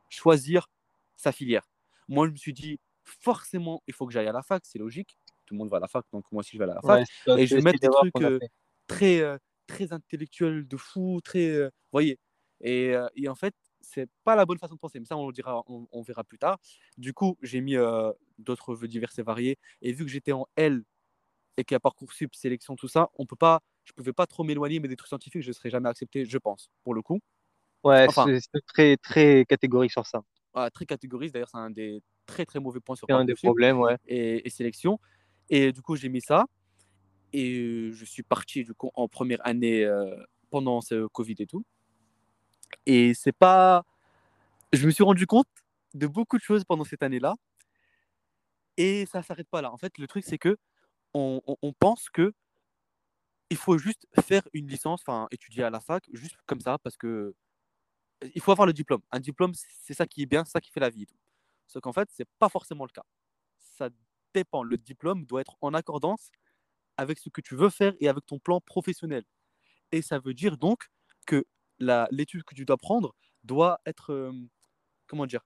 choisir 0.09 0.67
sa 1.15 1.31
filière. 1.31 1.67
Moi, 2.07 2.27
je 2.27 2.31
me 2.31 2.37
suis 2.37 2.53
dit, 2.53 2.79
forcément, 3.03 3.83
il 3.87 3.93
faut 3.93 4.05
que 4.07 4.13
j'aille 4.13 4.27
à 4.27 4.31
la 4.31 4.41
fac, 4.43 4.63
c'est 4.65 4.79
logique. 4.79 5.17
Tout 5.45 5.53
le 5.53 5.59
monde 5.59 5.69
va 5.69 5.77
à 5.77 5.79
la 5.79 5.87
fac, 5.87 6.05
donc 6.11 6.25
moi 6.31 6.39
aussi 6.41 6.51
je 6.53 6.57
vais 6.57 6.69
à 6.69 6.73
la 6.75 6.81
fac. 6.81 7.05
Ouais, 7.27 7.41
Et 7.41 7.47
je 7.47 7.55
vais 7.55 7.61
mettre 7.61 7.79
des 7.79 7.89
trucs 7.89 8.21
euh, 8.21 8.39
très, 8.87 9.19
euh, 9.19 9.37
très 9.67 9.93
intellectuels 9.93 10.67
de 10.67 10.77
fou, 10.77 11.19
très. 11.23 11.49
euh, 11.49 11.69
voyez. 11.91 12.19
Et, 12.61 12.93
et 13.15 13.27
en 13.27 13.35
fait, 13.35 13.53
c'est 13.81 14.09
pas 14.23 14.35
la 14.35 14.45
bonne 14.45 14.57
façon 14.57 14.75
de 14.75 14.79
penser, 14.79 14.99
mais 14.99 15.05
ça, 15.05 15.17
on 15.17 15.27
le 15.27 15.33
dira, 15.33 15.61
on, 15.67 15.87
on 15.91 16.01
verra 16.01 16.23
plus 16.23 16.39
tard. 16.39 16.57
Du 16.97 17.13
coup, 17.13 17.37
j'ai 17.41 17.61
mis 17.61 17.75
d'autres 18.39 18.73
vœux 18.75 18.87
divers 18.87 19.11
et 19.17 19.21
variés. 19.21 19.57
Et 19.81 19.91
vu 19.91 20.05
que 20.05 20.11
j'étais 20.11 20.31
en 20.31 20.47
L 20.55 20.83
et 21.57 21.63
qu'il 21.63 21.75
y 21.75 21.77
a 21.77 21.79
Parcoursup, 21.79 22.33
sélection, 22.33 22.75
tout 22.75 22.87
ça, 22.87 23.09
on 23.17 23.25
peut 23.25 23.35
pas, 23.35 23.61
je 23.83 23.93
pouvais 23.93 24.13
pas 24.13 24.25
trop 24.25 24.43
m'éloigner, 24.43 24.79
mais 24.79 24.87
des 24.87 24.95
trucs 24.95 25.09
scientifiques, 25.09 25.41
je 25.43 25.49
ne 25.49 25.53
serais 25.53 25.69
jamais 25.69 25.89
accepté, 25.89 26.25
je 26.25 26.37
pense, 26.37 26.69
pour 26.83 26.93
le 26.93 27.01
coup. 27.01 27.19
Ouais, 27.83 28.05
Enfin, 28.09 28.25
c'est 28.39 28.65
très, 28.65 28.97
très 28.97 29.45
catégorique 29.45 29.91
sur 29.91 30.05
ça. 30.07 30.21
voilà, 30.53 30.71
très 30.71 30.85
catégoriste, 30.85 31.33
d'ailleurs, 31.33 31.49
c'est 31.49 31.57
un 31.57 31.69
des 31.69 32.01
très 32.25 32.45
très 32.45 32.59
mauvais 32.59 32.79
points 32.79 32.95
sur 32.95 33.09
un 33.11 33.25
des 33.25 33.35
problèmes, 33.35 33.79
ouais. 33.79 33.97
et, 34.07 34.47
et 34.47 34.49
sélection. 34.49 34.99
Et 35.49 35.71
du 35.71 35.81
coup, 35.81 35.95
j'ai 35.95 36.09
mis 36.09 36.21
ça. 36.21 36.45
Et 37.33 37.91
je 37.93 38.05
suis 38.05 38.23
parti 38.23 38.63
du 38.63 38.73
coup 38.73 38.91
en 38.95 39.07
première 39.09 39.45
année 39.47 39.87
pendant 40.51 40.81
ce 40.81 41.07
Covid 41.07 41.35
et 41.39 41.47
tout. 41.47 41.65
Et 42.85 43.13
c'est 43.13 43.31
pas. 43.31 43.83
Je 44.73 44.85
me 44.87 44.91
suis 44.91 45.03
rendu 45.03 45.27
compte 45.27 45.47
de 45.93 46.07
beaucoup 46.07 46.37
de 46.37 46.43
choses 46.43 46.63
pendant 46.65 46.83
cette 46.85 47.03
année-là. 47.03 47.35
Et 48.77 49.05
ça 49.05 49.23
s'arrête 49.23 49.49
pas 49.49 49.61
là. 49.61 49.71
En 49.71 49.77
fait, 49.77 49.97
le 49.97 50.07
truc, 50.07 50.23
c'est 50.25 50.37
que 50.37 50.57
on, 51.13 51.41
on- 51.47 51.73
pense 51.73 52.09
que 52.09 52.33
il 53.49 53.57
faut 53.57 53.77
juste 53.77 54.07
faire 54.23 54.41
une 54.53 54.67
licence, 54.67 55.01
enfin 55.07 55.27
étudier 55.31 55.63
à 55.63 55.69
la 55.69 55.79
fac, 55.79 56.03
juste 56.13 56.35
comme 56.45 56.59
ça, 56.61 56.77
parce 56.79 56.97
que 56.97 57.35
il 58.33 58.41
faut 58.41 58.51
avoir 58.51 58.65
le 58.65 58.73
diplôme. 58.73 59.01
Un 59.11 59.19
diplôme, 59.19 59.53
c'est 59.55 59.93
ça 59.93 60.07
qui 60.07 60.23
est 60.23 60.25
bien, 60.25 60.45
ça 60.45 60.61
qui 60.61 60.71
fait 60.71 60.79
la 60.79 60.89
vie. 60.89 61.03
et 61.03 61.05
tout. 61.05 61.17
Sauf 61.67 61.81
qu'en 61.81 61.93
fait, 61.93 62.09
c'est 62.11 62.27
pas 62.39 62.49
forcément 62.49 62.85
le 62.85 62.91
cas. 62.91 63.03
Ça 63.59 63.89
dépend. 64.35 64.63
Le 64.63 64.77
diplôme 64.77 65.25
doit 65.25 65.41
être 65.41 65.55
en 65.61 65.73
accordance 65.73 66.29
avec 66.97 67.17
ce 67.19 67.29
que 67.29 67.41
tu 67.41 67.55
veux 67.55 67.69
faire 67.69 67.93
et 67.99 68.07
avec 68.07 68.25
ton 68.25 68.39
plan 68.39 68.61
professionnel. 68.61 69.23
Et 69.91 70.01
ça 70.01 70.19
veut 70.19 70.33
dire 70.33 70.57
donc 70.57 70.89
que 71.25 71.45
la- 71.79 72.07
l'étude 72.11 72.43
que 72.43 72.55
tu 72.55 72.65
dois 72.65 72.77
prendre 72.77 73.13
doit 73.43 73.79
être, 73.85 74.11
euh, 74.13 74.31
comment 75.07 75.25
dire, 75.25 75.41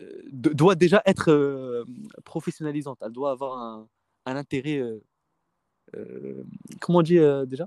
euh, 0.00 0.22
doit 0.32 0.74
déjà 0.76 1.02
être 1.06 1.30
euh, 1.30 1.84
professionnalisante. 2.24 2.98
Elle 3.02 3.12
doit 3.12 3.30
avoir 3.32 3.58
un, 3.58 3.88
un 4.26 4.36
intérêt, 4.36 4.80
comment 6.80 6.98
on 7.00 7.02
dit 7.02 7.18
euh, 7.18 7.44
déjà? 7.46 7.66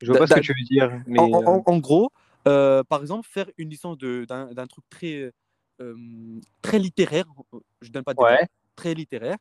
Je 0.00 0.06
vois 0.06 0.18
pas 0.18 0.26
ce 0.26 0.34
que 0.34 0.40
tu 0.46 0.52
veux 0.52 0.64
dire, 0.66 1.02
mais 1.06 1.18
en, 1.18 1.24
en- 1.24 1.56
en- 1.58 1.62
en 1.66 1.78
gros, 1.78 2.12
par 2.44 3.00
exemple, 3.00 3.26
faire 3.28 3.50
une 3.56 3.68
licence 3.70 3.98
de- 3.98 4.24
d'un 4.26 4.66
truc 4.66 4.84
très, 4.88 5.32
très 6.62 6.78
littéraire, 6.78 7.26
je 7.80 7.90
donne 7.90 8.04
pas 8.04 8.14
d'exemple, 8.14 8.40
ouais. 8.40 8.48
très 8.76 8.94
littéraire, 8.94 9.36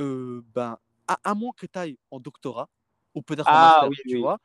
euh, 0.00 0.42
ben, 0.54 0.78
à, 1.08 1.18
à 1.24 1.34
moins 1.34 1.52
que 1.56 1.66
tu 1.66 1.78
ailles 1.78 1.98
en 2.10 2.20
doctorat 2.20 2.68
ou 3.14 3.22
peut-être 3.22 3.54
en 3.54 3.58
Ah 3.58 3.58
master, 3.58 3.90
oui, 3.90 3.96
tu 4.06 4.16
oui. 4.16 4.22
vois, 4.22 4.38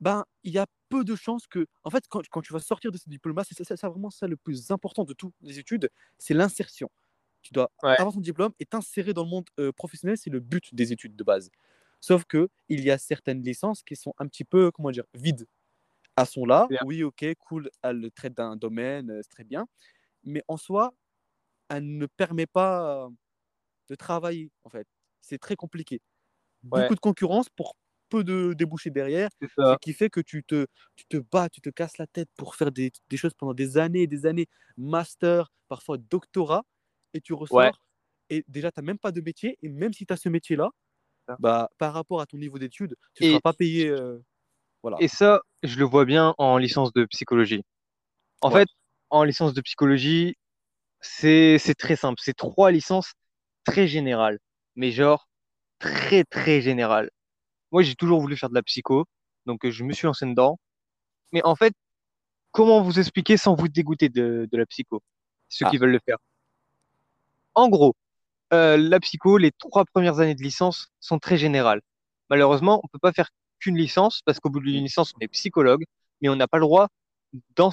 ben, 0.00 0.24
il 0.44 0.52
y 0.52 0.58
a 0.58 0.66
peu 0.88 1.04
de 1.04 1.16
chances 1.16 1.46
que. 1.46 1.66
En 1.84 1.90
fait, 1.90 2.04
quand, 2.08 2.22
quand 2.30 2.42
tu 2.42 2.52
vas 2.52 2.60
sortir 2.60 2.92
de 2.92 2.98
ce 2.98 3.08
diplôme-là, 3.10 3.44
c'est 3.44 3.82
vraiment 3.86 4.10
ça 4.10 4.26
le 4.28 4.36
plus 4.36 4.70
important 4.70 5.04
de 5.04 5.14
toutes 5.14 5.34
les 5.42 5.58
études, 5.58 5.90
c'est 6.18 6.34
l'insertion. 6.34 6.90
Tu 7.42 7.52
dois 7.54 7.70
Ouais, 7.82 7.96
avoir 7.96 8.14
ton 8.14 8.20
diplôme 8.20 8.52
et 8.60 8.66
t'insérer 8.66 9.14
dans 9.14 9.24
le 9.24 9.30
monde 9.30 9.46
euh, 9.60 9.72
professionnel, 9.72 10.16
c'est 10.18 10.30
le 10.30 10.40
but 10.40 10.74
des 10.74 10.92
études 10.92 11.16
de 11.16 11.24
base. 11.24 11.50
Sauf 12.00 12.24
que 12.24 12.48
il 12.68 12.82
y 12.82 12.90
a 12.90 12.98
certaines 12.98 13.42
licences 13.42 13.82
qui 13.82 13.96
sont 13.96 14.14
un 14.18 14.26
petit 14.28 14.44
peu, 14.44 14.70
comment 14.72 14.90
dire, 14.90 15.04
vides. 15.14 15.46
Elles 16.16 16.26
sont 16.26 16.44
là, 16.44 16.70
oui, 16.80 17.02
ok, 17.02 17.24
cool, 17.38 17.70
elles 17.82 18.10
traitent 18.14 18.36
d'un 18.36 18.56
domaine, 18.56 19.10
euh, 19.10 19.20
c'est 19.22 19.30
très 19.30 19.44
bien, 19.44 19.66
mais 20.24 20.42
en 20.48 20.56
soi, 20.56 20.92
elle 21.70 21.98
ne 21.98 22.06
permet 22.06 22.46
pas 22.46 23.06
euh, 23.06 23.10
de 23.88 23.94
travailler, 23.94 24.50
en 24.64 24.70
fait. 24.70 24.86
C'est 25.20 25.38
très 25.38 25.56
compliqué. 25.56 26.00
Ouais, 26.72 26.90
Beaucoup 26.90 26.94
de 26.94 27.00
concurrence 27.00 27.48
pour 27.50 27.76
peu 28.10 28.24
de 28.24 28.54
débouchés 28.54 28.90
derrière, 28.90 29.30
ce 29.62 29.76
qui 29.76 29.92
fait 29.94 30.10
que 30.10 30.20
tu 30.20 30.44
te, 30.44 30.66
tu 30.96 31.04
te 31.06 31.18
bats, 31.18 31.48
tu 31.50 31.60
te 31.62 31.70
casses 31.70 31.98
la 31.98 32.06
tête 32.08 32.28
pour 32.36 32.56
faire 32.56 32.72
des, 32.72 32.92
des 33.10 33.16
choses 33.18 33.34
pendant 33.34 33.54
des 33.54 33.78
années 33.78 34.02
et 34.02 34.08
des 34.08 34.26
années, 34.26 34.48
master, 34.76 35.52
parfois 35.68 35.98
doctorat, 35.98 36.64
et 37.14 37.20
tu 37.22 37.34
Ouais. 37.50 37.72
ressors, 37.72 37.80
et 38.30 38.44
déjà, 38.48 38.72
tu 38.72 38.80
n'as 38.80 38.86
même 38.86 38.98
pas 38.98 39.12
de 39.12 39.20
métier, 39.22 39.58
et 39.62 39.68
même 39.70 39.92
si 39.94 40.06
tu 40.06 40.12
as 40.14 40.16
ce 40.18 40.28
métier-là, 40.30 40.70
bah, 41.38 41.70
par 41.78 41.94
rapport 41.94 42.20
à 42.20 42.26
ton 42.26 42.38
niveau 42.38 42.58
d'études, 42.58 42.96
tu 43.14 43.22
ne 43.22 43.24
seras 43.26 43.40
pas 43.40 43.54
payé. 43.54 43.88
euh, 43.88 44.18
voilà. 44.82 44.98
et 44.98 45.08
ça, 45.08 45.40
je 45.62 45.78
le 45.78 45.84
vois 45.84 46.04
bien 46.04 46.34
en 46.38 46.56
licence 46.58 46.92
de 46.92 47.04
psychologie. 47.06 47.62
En 48.42 48.50
Ouais. 48.50 48.52
fait, 48.52 48.68
en 49.10 49.24
licence 49.24 49.54
de 49.54 49.60
psychologie, 49.60 50.36
c'est 51.00 51.58
très 51.78 51.96
simple. 51.96 52.20
C'est 52.22 52.34
trois 52.36 52.70
licences 52.70 53.14
très 53.64 53.88
générales, 53.88 54.38
mais 54.76 54.92
genre 54.92 55.28
très 55.78 56.24
très 56.24 56.62
générales. 56.62 57.10
Moi, 57.72 57.82
j'ai 57.82 57.94
toujours 57.96 58.20
voulu 58.20 58.36
faire 58.36 58.50
de 58.50 58.54
la 58.54 58.62
psycho, 58.62 59.06
donc 59.46 59.64
euh, 59.66 59.70
je 59.70 59.84
me 59.84 59.92
suis 59.92 60.06
lancé 60.06 60.26
dedans. 60.26 60.58
Mais 61.32 61.42
en 61.44 61.56
fait, 61.56 61.74
comment 62.52 62.82
vous 62.82 62.98
expliquer 63.00 63.36
sans 63.36 63.54
vous 63.56 63.68
dégoûter 63.68 64.08
de, 64.10 64.48
de 64.50 64.58
la 64.58 64.66
psycho, 64.66 65.02
ceux 65.48 65.66
Ah, 65.66 65.70
qui 65.70 65.78
veulent 65.78 65.92
le 65.92 66.00
faire? 66.04 66.18
En 67.54 67.68
gros, 67.68 67.94
euh, 68.52 68.76
la 68.76 69.00
psycho, 69.00 69.38
les 69.38 69.52
trois 69.52 69.84
premières 69.86 70.20
années 70.20 70.34
de 70.34 70.42
licence 70.42 70.88
sont 71.00 71.18
très 71.18 71.38
générales. 71.38 71.80
Malheureusement, 72.30 72.80
on 72.84 72.88
peut 72.88 72.98
pas 73.00 73.12
faire 73.12 73.30
qu'une 73.60 73.76
licence 73.76 74.22
parce 74.24 74.40
qu'au 74.40 74.50
bout 74.50 74.60
d'une 74.60 74.84
licence, 74.84 75.12
on 75.16 75.20
est 75.20 75.28
psychologue, 75.28 75.84
mais 76.20 76.28
on 76.28 76.36
n'a 76.36 76.48
pas 76.48 76.58
le 76.58 76.64
droit 76.64 76.88
dans, 77.56 77.70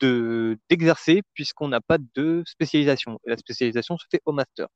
de, 0.00 0.58
d'exercer 0.68 1.22
puisqu'on 1.34 1.68
n'a 1.68 1.80
pas 1.80 1.98
de 2.14 2.42
spécialisation. 2.46 3.18
Et 3.26 3.30
la 3.30 3.36
spécialisation 3.36 3.98
se 3.98 4.06
fait 4.10 4.22
au 4.24 4.32
master. 4.32 4.68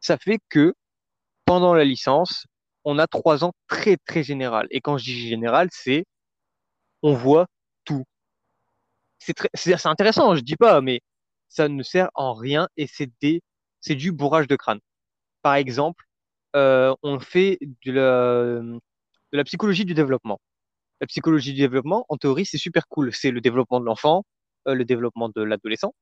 Ça 0.00 0.18
fait 0.18 0.38
que 0.48 0.74
pendant 1.44 1.74
la 1.74 1.84
licence, 1.84 2.46
on 2.84 2.98
a 2.98 3.06
trois 3.06 3.44
ans 3.44 3.52
très 3.68 3.96
très 3.96 4.22
général. 4.22 4.66
Et 4.70 4.80
quand 4.80 4.98
je 4.98 5.04
dis 5.04 5.28
général, 5.28 5.68
c'est 5.72 6.04
on 7.02 7.14
voit 7.14 7.46
tout. 7.84 8.04
C'est 9.18 9.86
intéressant, 9.86 10.34
je 10.36 10.40
dis 10.42 10.56
pas, 10.56 10.80
mais 10.80 11.00
ça 11.48 11.68
ne 11.68 11.82
sert 11.82 12.10
en 12.14 12.34
rien 12.34 12.68
et 12.76 12.86
c'est 12.86 13.10
c'est 13.80 13.94
du 13.94 14.12
bourrage 14.12 14.46
de 14.48 14.56
crâne. 14.56 14.80
Par 15.42 15.54
exemple, 15.54 16.04
euh, 16.56 16.94
on 17.02 17.20
fait 17.20 17.58
de 17.84 18.80
la 19.32 19.44
psychologie 19.44 19.84
du 19.84 19.94
développement. 19.94 20.40
La 21.00 21.06
psychologie 21.06 21.52
du 21.52 21.60
développement, 21.60 22.06
en 22.08 22.16
théorie, 22.16 22.46
c'est 22.46 22.58
super 22.58 22.86
cool. 22.88 23.12
C'est 23.12 23.30
le 23.30 23.40
développement 23.40 23.80
de 23.80 23.84
l'enfant, 23.84 24.24
euh, 24.68 24.74
le 24.74 24.84
développement 24.84 25.28
de 25.28 25.42
l'adolescent. 25.42 25.94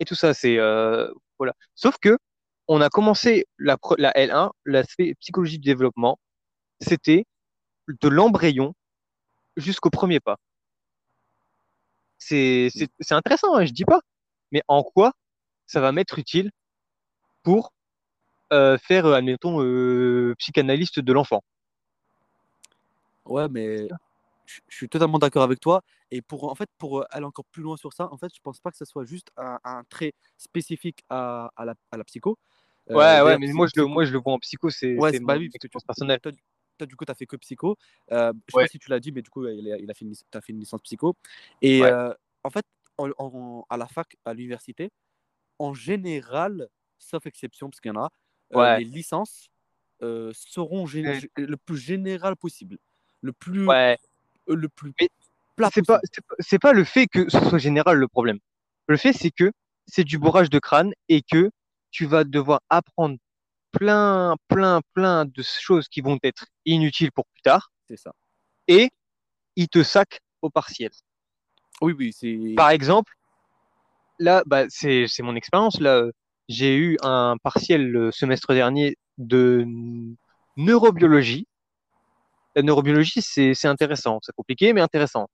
Et 0.00 0.04
tout 0.04 0.14
ça, 0.14 0.34
c'est 0.34 0.58
euh, 0.58 1.08
voilà. 1.38 1.54
Sauf 1.74 1.96
que 1.98 2.18
on 2.66 2.80
a 2.80 2.88
commencé 2.88 3.46
la, 3.58 3.76
pre- 3.76 3.96
la 3.98 4.12
L1, 4.12 4.50
l'aspect 4.64 5.14
psychologie 5.20 5.58
du 5.58 5.68
développement, 5.68 6.18
c'était 6.80 7.26
de 7.88 8.08
l'embryon 8.08 8.74
jusqu'au 9.56 9.90
premier 9.90 10.20
pas. 10.20 10.36
C'est 12.18 12.70
intéressant, 13.10 13.54
hein, 13.54 13.66
je 13.66 13.72
dis 13.72 13.84
pas. 13.84 14.00
Mais 14.50 14.62
en 14.68 14.82
quoi 14.82 15.12
ça 15.66 15.80
va 15.80 15.92
m'être 15.92 16.18
utile 16.18 16.50
pour 17.42 17.72
euh, 18.52 18.78
faire, 18.78 19.06
admettons, 19.06 19.62
euh, 19.62 20.34
psychanalyste 20.38 21.00
de 21.00 21.12
l'enfant? 21.12 21.42
Ouais, 23.26 23.48
mais 23.48 23.88
je 24.46 24.60
suis 24.68 24.88
totalement 24.88 25.18
d'accord 25.18 25.42
avec 25.42 25.60
toi. 25.60 25.82
Et 26.10 26.22
pour, 26.22 26.50
en 26.50 26.54
fait, 26.54 26.68
pour 26.78 27.00
euh, 27.00 27.04
aller 27.10 27.24
encore 27.24 27.44
plus 27.46 27.62
loin 27.62 27.76
sur 27.76 27.92
ça, 27.92 28.12
en 28.12 28.16
fait, 28.18 28.28
je 28.34 28.40
pense 28.42 28.60
pas 28.60 28.70
que 28.70 28.76
ce 28.76 28.84
soit 28.84 29.04
juste 29.04 29.28
un, 29.36 29.58
un 29.64 29.84
trait 29.84 30.12
spécifique 30.36 31.02
à, 31.08 31.50
à 31.56 31.64
la, 31.64 31.74
à 31.90 31.96
la 31.96 32.04
psycho. 32.04 32.38
Euh, 32.90 32.94
Ouais, 32.94 33.22
ouais, 33.22 33.38
mais 33.38 33.52
moi 33.52 33.66
je 33.66 33.80
le, 33.80 33.86
moi 33.86 34.04
je 34.04 34.12
le 34.12 34.18
vois 34.18 34.34
en 34.34 34.38
psycho, 34.38 34.68
c'est 34.70 34.94
ouais, 34.96 35.12
c'est- 35.12 35.20
bah 35.20 35.36
oui, 35.38 35.48
parce 35.48 35.62
que 35.62 35.68
tu, 35.68 35.78
personnelle. 35.86 36.20
toi, 36.20 36.32
toi, 36.78 36.86
du 36.86 36.96
coup, 36.96 37.04
tu 37.04 37.10
as 37.12 37.14
fait 37.14 37.26
que 37.26 37.36
psycho. 37.36 37.76
Euh, 38.12 38.32
je 38.46 38.52
sais 38.52 38.58
Ouais, 38.58 38.64
pas 38.64 38.68
si 38.68 38.78
tu 38.78 38.90
l'as 38.90 39.00
dit, 39.00 39.12
mais 39.12 39.22
du 39.22 39.30
coup, 39.30 39.46
il 39.48 39.72
a, 39.72 39.78
il 39.78 39.90
a 39.90 39.94
fait 39.94 40.04
une, 40.04 40.14
t'as 40.30 40.40
fait 40.40 40.52
une 40.52 40.60
licence 40.60 40.82
psycho. 40.82 41.16
Et 41.62 41.80
ouais, 41.82 41.90
euh, 41.90 42.12
en 42.42 42.50
fait, 42.50 42.64
en- 42.98 43.10
en- 43.18 43.66
à 43.70 43.76
la 43.78 43.86
fac, 43.86 44.16
à 44.24 44.34
l'université, 44.34 44.90
en 45.58 45.72
général, 45.72 46.68
sauf 46.98 47.26
exception, 47.26 47.70
parce 47.70 47.80
qu'il 47.80 47.92
y 47.92 47.96
en 47.96 48.02
a, 48.04 48.10
les 48.78 48.84
licences 48.84 49.48
seront 50.34 50.84
le 50.86 51.56
plus 51.56 51.76
général 51.78 52.36
possible, 52.36 52.78
le 53.22 53.32
plus, 53.32 53.66
le 54.46 54.68
plus 54.68 54.92
Mais 55.00 55.08
plat 55.56 55.70
c'est 55.72 55.86
pas, 55.86 56.00
c'est 56.40 56.58
pas 56.58 56.72
le 56.72 56.84
fait 56.84 57.06
que 57.06 57.28
ce 57.28 57.40
soit 57.40 57.58
général 57.58 57.98
le 57.98 58.08
problème. 58.08 58.38
Le 58.86 58.96
fait, 58.96 59.12
c'est 59.12 59.30
que 59.30 59.52
c'est 59.86 60.04
du 60.04 60.18
bourrage 60.18 60.50
de 60.50 60.58
crâne 60.58 60.92
et 61.08 61.22
que 61.22 61.50
tu 61.90 62.06
vas 62.06 62.24
devoir 62.24 62.60
apprendre 62.68 63.16
plein, 63.72 64.36
plein, 64.48 64.80
plein 64.94 65.24
de 65.24 65.42
choses 65.42 65.88
qui 65.88 66.00
vont 66.00 66.18
être 66.22 66.46
inutiles 66.64 67.12
pour 67.12 67.26
plus 67.26 67.42
tard 67.42 67.70
C'est 67.88 67.96
ça. 67.96 68.12
et 68.68 68.90
ils 69.56 69.68
te 69.68 69.82
sac 69.82 70.20
au 70.42 70.50
partiel. 70.50 70.90
Oui, 71.80 71.94
oui, 71.96 72.12
c'est. 72.12 72.54
Par 72.56 72.70
exemple, 72.70 73.12
là, 74.18 74.42
bah, 74.46 74.64
c'est, 74.68 75.06
mon 75.20 75.36
expérience. 75.36 75.80
Là, 75.80 75.96
euh, 75.96 76.12
j'ai 76.48 76.76
eu 76.76 76.96
un 77.02 77.36
partiel 77.42 77.90
le 77.90 78.10
semestre 78.10 78.52
dernier 78.52 78.96
de 79.18 79.66
neurobiologie. 80.56 81.46
La 82.54 82.62
neurobiologie, 82.62 83.22
c'est, 83.22 83.66
intéressant. 83.66 84.18
C'est 84.22 84.34
compliqué, 84.34 84.72
mais 84.72 84.80
intéressant. 84.80 85.28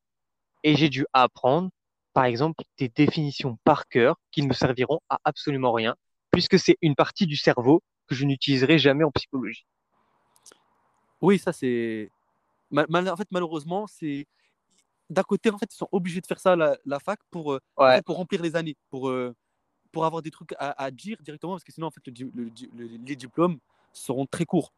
Et 0.63 0.77
j'ai 0.77 0.89
dû 0.89 1.07
apprendre, 1.13 1.71
par 2.13 2.25
exemple, 2.25 2.65
des 2.79 2.89
définitions 2.89 3.59
par 3.65 3.89
cœur 3.89 4.17
qui 4.31 4.43
ne 4.43 4.49
me 4.49 4.53
serviront 4.55 5.01
à 5.09 5.19
absolument 5.25 5.73
rien, 5.73 5.97
puisque 6.31 6.59
c'est 6.59 6.77
une 6.83 6.95
partie 6.95 7.27
du 7.27 7.37
cerveau 7.37 7.83
que 8.07 8.15
je 8.15 8.25
n'utiliserai 8.25 8.79
jamais 8.79 9.05
en 9.05 9.11
psychologie. 9.11 9.67
Oui, 11.21 11.39
ça, 11.39 11.53
c'est. 11.53 12.11
En 12.75 13.17
fait, 13.17 13.29
malheureusement, 13.31 13.87
c'est. 13.87 14.27
D'un 15.11 15.23
côté, 15.25 15.51
en 15.51 15.59
fait, 15.59 15.73
ils 15.73 15.77
sont 15.77 15.89
obligés 15.93 16.21
de 16.21 16.27
faire 16.27 16.39
ça, 16.39 16.55
la, 16.55 16.79
la 16.87 17.01
fac, 17.01 17.19
pour, 17.31 17.53
euh, 17.53 17.61
en 17.77 17.85
Ouais, 17.85 17.97
fait, 17.97 18.03
pour 18.05 18.17
remplir 18.17 18.41
les 18.43 18.55
années, 18.55 18.77
pour, 18.91 19.09
euh, 19.09 19.35
pour 19.91 20.05
avoir 20.05 20.23
des 20.23 20.31
trucs 20.31 20.53
à, 20.53 20.81
à 20.83 20.91
dire 20.93 21.19
directement, 21.21 21.55
parce 21.55 21.65
que 21.65 21.73
sinon, 21.73 21.89
en 21.89 21.91
fait, 21.91 22.07
le 22.07 22.13
di- 22.13 22.31
le 22.33 22.51
di- 22.51 22.71
le- 22.77 22.87
les 22.87 23.17
diplômes 23.17 23.59
seront 23.93 24.27
très 24.27 24.45
courts. 24.45 24.73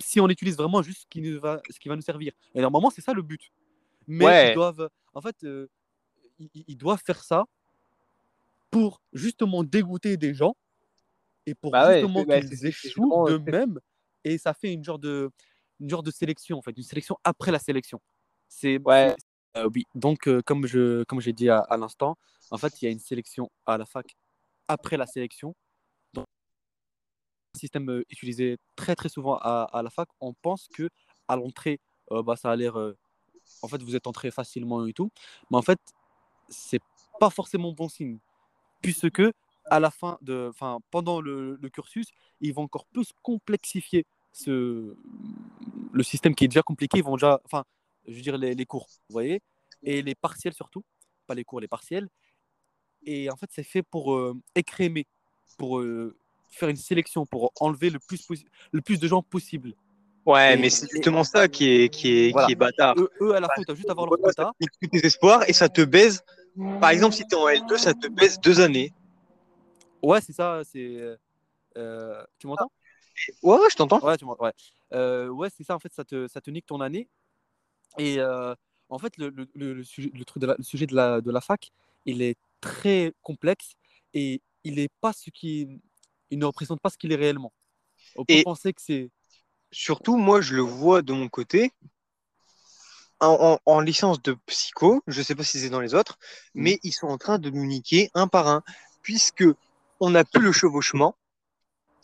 Si 0.00 0.20
on 0.20 0.28
utilise 0.28 0.56
vraiment 0.56 0.82
juste 0.82 1.02
ce 1.02 1.06
qui, 1.06 1.20
nous 1.20 1.40
va, 1.40 1.60
ce 1.70 1.78
qui 1.78 1.88
va 1.88 1.96
nous 1.96 2.02
servir. 2.02 2.32
Et 2.54 2.60
normalement, 2.60 2.90
c'est 2.90 3.00
ça 3.00 3.12
le 3.12 3.22
but. 3.22 3.52
Mais 4.06 4.50
ils 4.50 4.54
doivent. 4.54 4.88
En 5.14 5.20
fait, 5.20 5.36
euh, 5.44 5.68
ils, 6.38 6.64
ils 6.66 6.76
doivent 6.76 7.02
faire 7.04 7.22
ça 7.22 7.44
pour 8.70 9.00
justement 9.12 9.64
dégoûter 9.64 10.16
des 10.16 10.34
gens 10.34 10.54
et 11.46 11.54
pour 11.54 11.72
bah 11.72 11.94
justement 11.94 12.24
bah, 12.24 12.40
qu'ils 12.40 12.66
échouent 12.66 13.26
d'eux-mêmes. 13.26 13.78
Et 14.24 14.38
ça 14.38 14.52
fait 14.52 14.72
une 14.72 14.84
genre 14.84 14.98
de, 14.98 15.30
une 15.80 15.88
genre 15.88 16.02
de 16.02 16.10
sélection, 16.10 16.58
en 16.58 16.62
fait, 16.62 16.72
une 16.76 16.82
sélection 16.82 17.16
après 17.24 17.50
la 17.50 17.58
sélection. 17.58 18.00
C'est, 18.48 18.78
ouais, 18.84 19.14
euh, 19.56 19.68
oui. 19.74 19.84
Donc, 19.94 20.28
euh, 20.28 20.42
comme 20.42 20.66
je, 20.66 21.04
comme 21.04 21.20
j'ai 21.20 21.32
dit 21.32 21.48
à, 21.48 21.58
à 21.58 21.76
l'instant, 21.76 22.16
en 22.50 22.58
fait, 22.58 22.80
il 22.80 22.84
y 22.86 22.88
a 22.88 22.90
une 22.90 22.98
sélection 22.98 23.50
à 23.66 23.78
la 23.78 23.86
fac 23.86 24.16
après 24.68 24.96
la 24.96 25.06
sélection. 25.06 25.54
Système 27.54 27.90
euh, 27.90 28.04
utilisé 28.10 28.58
très 28.76 28.94
très 28.94 29.08
souvent 29.08 29.36
à, 29.36 29.68
à 29.72 29.82
la 29.82 29.90
fac. 29.90 30.08
On 30.20 30.34
pense 30.34 30.68
que 30.68 30.90
à 31.28 31.36
l'entrée, 31.36 31.80
euh, 32.12 32.22
bah, 32.22 32.36
ça 32.36 32.50
a 32.50 32.56
l'air, 32.56 32.78
euh, 32.78 32.96
en 33.62 33.68
fait, 33.68 33.82
vous 33.82 33.96
êtes 33.96 34.06
entré 34.06 34.30
facilement 34.30 34.86
et 34.86 34.92
tout. 34.92 35.10
Mais 35.50 35.56
en 35.58 35.62
fait, 35.62 35.78
c'est 36.48 36.80
pas 37.20 37.30
forcément 37.30 37.72
bon 37.72 37.88
signe, 37.88 38.18
puisque 38.82 39.22
à 39.66 39.80
la 39.80 39.90
fin 39.90 40.18
de, 40.22 40.48
enfin, 40.50 40.78
pendant 40.90 41.20
le, 41.20 41.58
cursus, 41.72 42.08
ils 42.40 42.54
vont 42.54 42.62
encore 42.62 42.86
plus 42.86 43.12
complexifier 43.22 44.06
ce, 44.32 44.96
le 45.92 46.02
système 46.02 46.34
qui 46.34 46.44
est 46.44 46.48
déjà 46.48 46.62
compliqué. 46.62 46.98
Ils 46.98 47.04
vont 47.04 47.16
déjà, 47.16 47.40
enfin, 47.44 47.64
je 48.06 48.14
veux 48.14 48.22
dire 48.22 48.38
les, 48.38 48.54
les 48.54 48.66
cours, 48.66 48.86
vous 49.08 49.12
voyez, 49.12 49.42
et 49.82 50.02
les 50.02 50.14
partiels 50.14 50.54
surtout, 50.54 50.84
pas 51.26 51.34
les 51.34 51.44
cours, 51.44 51.60
les 51.60 51.68
partiels. 51.68 52.08
Et 53.04 53.30
en 53.30 53.36
fait, 53.36 53.50
c'est 53.52 53.62
fait 53.64 53.82
pour 53.82 54.14
euh, 54.14 54.34
écrémer, 54.54 55.06
pour 55.58 55.80
faire 56.50 56.68
une 56.68 56.76
sélection, 56.76 57.26
pour 57.26 57.52
enlever 57.60 57.90
le 57.90 57.98
plus, 57.98 58.26
le 58.72 58.80
plus 58.80 58.98
de 58.98 59.08
gens 59.08 59.22
possible. 59.22 59.74
ouais, 60.26 60.54
Et, 60.54 60.56
mais 60.56 60.70
c'est 60.70 60.86
et 60.86 60.90
justement 60.90 61.24
ça 61.24 61.48
qui 61.48 61.68
est, 61.68 61.88
qui 61.88 62.08
est, 62.08 62.26
qui 62.28 62.32
voilà, 62.32 62.50
est 62.50 62.54
bâtard. 62.54 62.94
eux, 62.98 63.10
eux, 63.20 63.34
à 63.34 63.40
la 63.40 63.48
fin, 63.48 63.62
ils 63.62 63.64
doivent 63.64 63.76
juste 63.76 63.90
avoir 63.90 64.06
leur 64.06 64.18
Voilà, 64.18 64.32
quota. 64.34 64.52
tous 64.80 64.88
tes 64.88 65.06
espoirs 65.06 65.48
et 65.48 65.52
ça 65.52 65.68
te 65.68 65.82
baise. 65.82 66.22
Par 66.80 66.90
exemple, 66.90 67.14
si 67.14 67.24
tu 67.26 67.34
es 67.34 67.38
en 67.38 67.48
L2, 67.48 67.78
ça 67.78 67.94
te 67.94 68.08
baise 68.08 68.40
deux 68.40 68.60
années. 68.60 68.92
Ouais, 70.02 70.20
c'est 70.20 70.32
ça, 70.32 70.62
c'est. 70.64 70.98
euh, 71.76 72.24
tu 72.38 72.46
m'entends? 72.46 72.70
Ouais, 73.42 73.58
ouais, 73.58 73.68
je 73.70 73.76
t'entends. 73.76 74.00
Ouais, 74.00 74.16
tu 74.16 74.24
ouais. 74.24 74.52
Euh, 74.92 75.28
ouais, 75.28 75.48
c'est 75.50 75.64
ça, 75.64 75.74
en 75.74 75.78
fait, 75.78 75.92
ça 75.92 76.04
te, 76.04 76.28
ça 76.28 76.40
te 76.40 76.50
nique 76.50 76.66
ton 76.66 76.80
année. 76.80 77.08
Et 77.98 78.18
euh, 78.18 78.54
en 78.88 78.98
fait, 78.98 79.16
le, 79.16 79.28
le, 79.30 79.48
le, 79.54 79.84
sujet, 79.84 80.10
le, 80.14 80.24
truc 80.24 80.40
de 80.40 80.46
la, 80.46 80.54
le 80.56 80.62
sujet 80.64 80.86
de 80.86 80.94
la, 80.94 81.20
de 81.20 81.30
la 81.30 81.40
fac, 81.40 81.70
il 82.06 82.22
est 82.22 82.36
très 82.60 83.12
complexe 83.22 83.74
et 84.14 84.40
il 84.64 84.78
est 84.78 84.90
pas 85.00 85.12
ce 85.12 85.30
qui. 85.30 85.80
Il 86.30 86.38
ne 86.38 86.44
représente 86.46 86.80
pas 86.80 86.90
ce 86.90 86.98
qu'il 86.98 87.12
est 87.12 87.16
réellement. 87.16 87.52
On 88.16 88.24
peut 88.24 88.34
Et 88.34 88.42
penser 88.42 88.72
que 88.72 88.82
c'est. 88.82 89.10
surtout, 89.72 90.16
moi, 90.16 90.40
je 90.40 90.54
le 90.54 90.62
vois 90.62 91.02
de 91.02 91.12
mon 91.12 91.28
côté. 91.28 91.72
En, 93.20 93.58
en- 93.66 93.72
en 93.72 93.80
licence 93.80 94.22
de 94.22 94.36
psycho, 94.46 95.02
je 95.08 95.22
sais 95.22 95.34
pas 95.34 95.42
si 95.42 95.58
c'est 95.58 95.70
dans 95.70 95.80
les 95.80 95.92
autres, 95.94 96.18
mais 96.54 96.78
ils 96.84 96.92
sont 96.92 97.08
en 97.08 97.18
train 97.18 97.38
de 97.40 97.50
nous 97.50 97.64
niquer 97.66 98.10
un 98.14 98.28
par 98.28 98.46
un, 98.46 98.62
puisque 99.02 99.44
on 99.98 100.10
n'a 100.10 100.22
plus 100.24 100.40
le 100.40 100.52
chevauchement. 100.52 101.16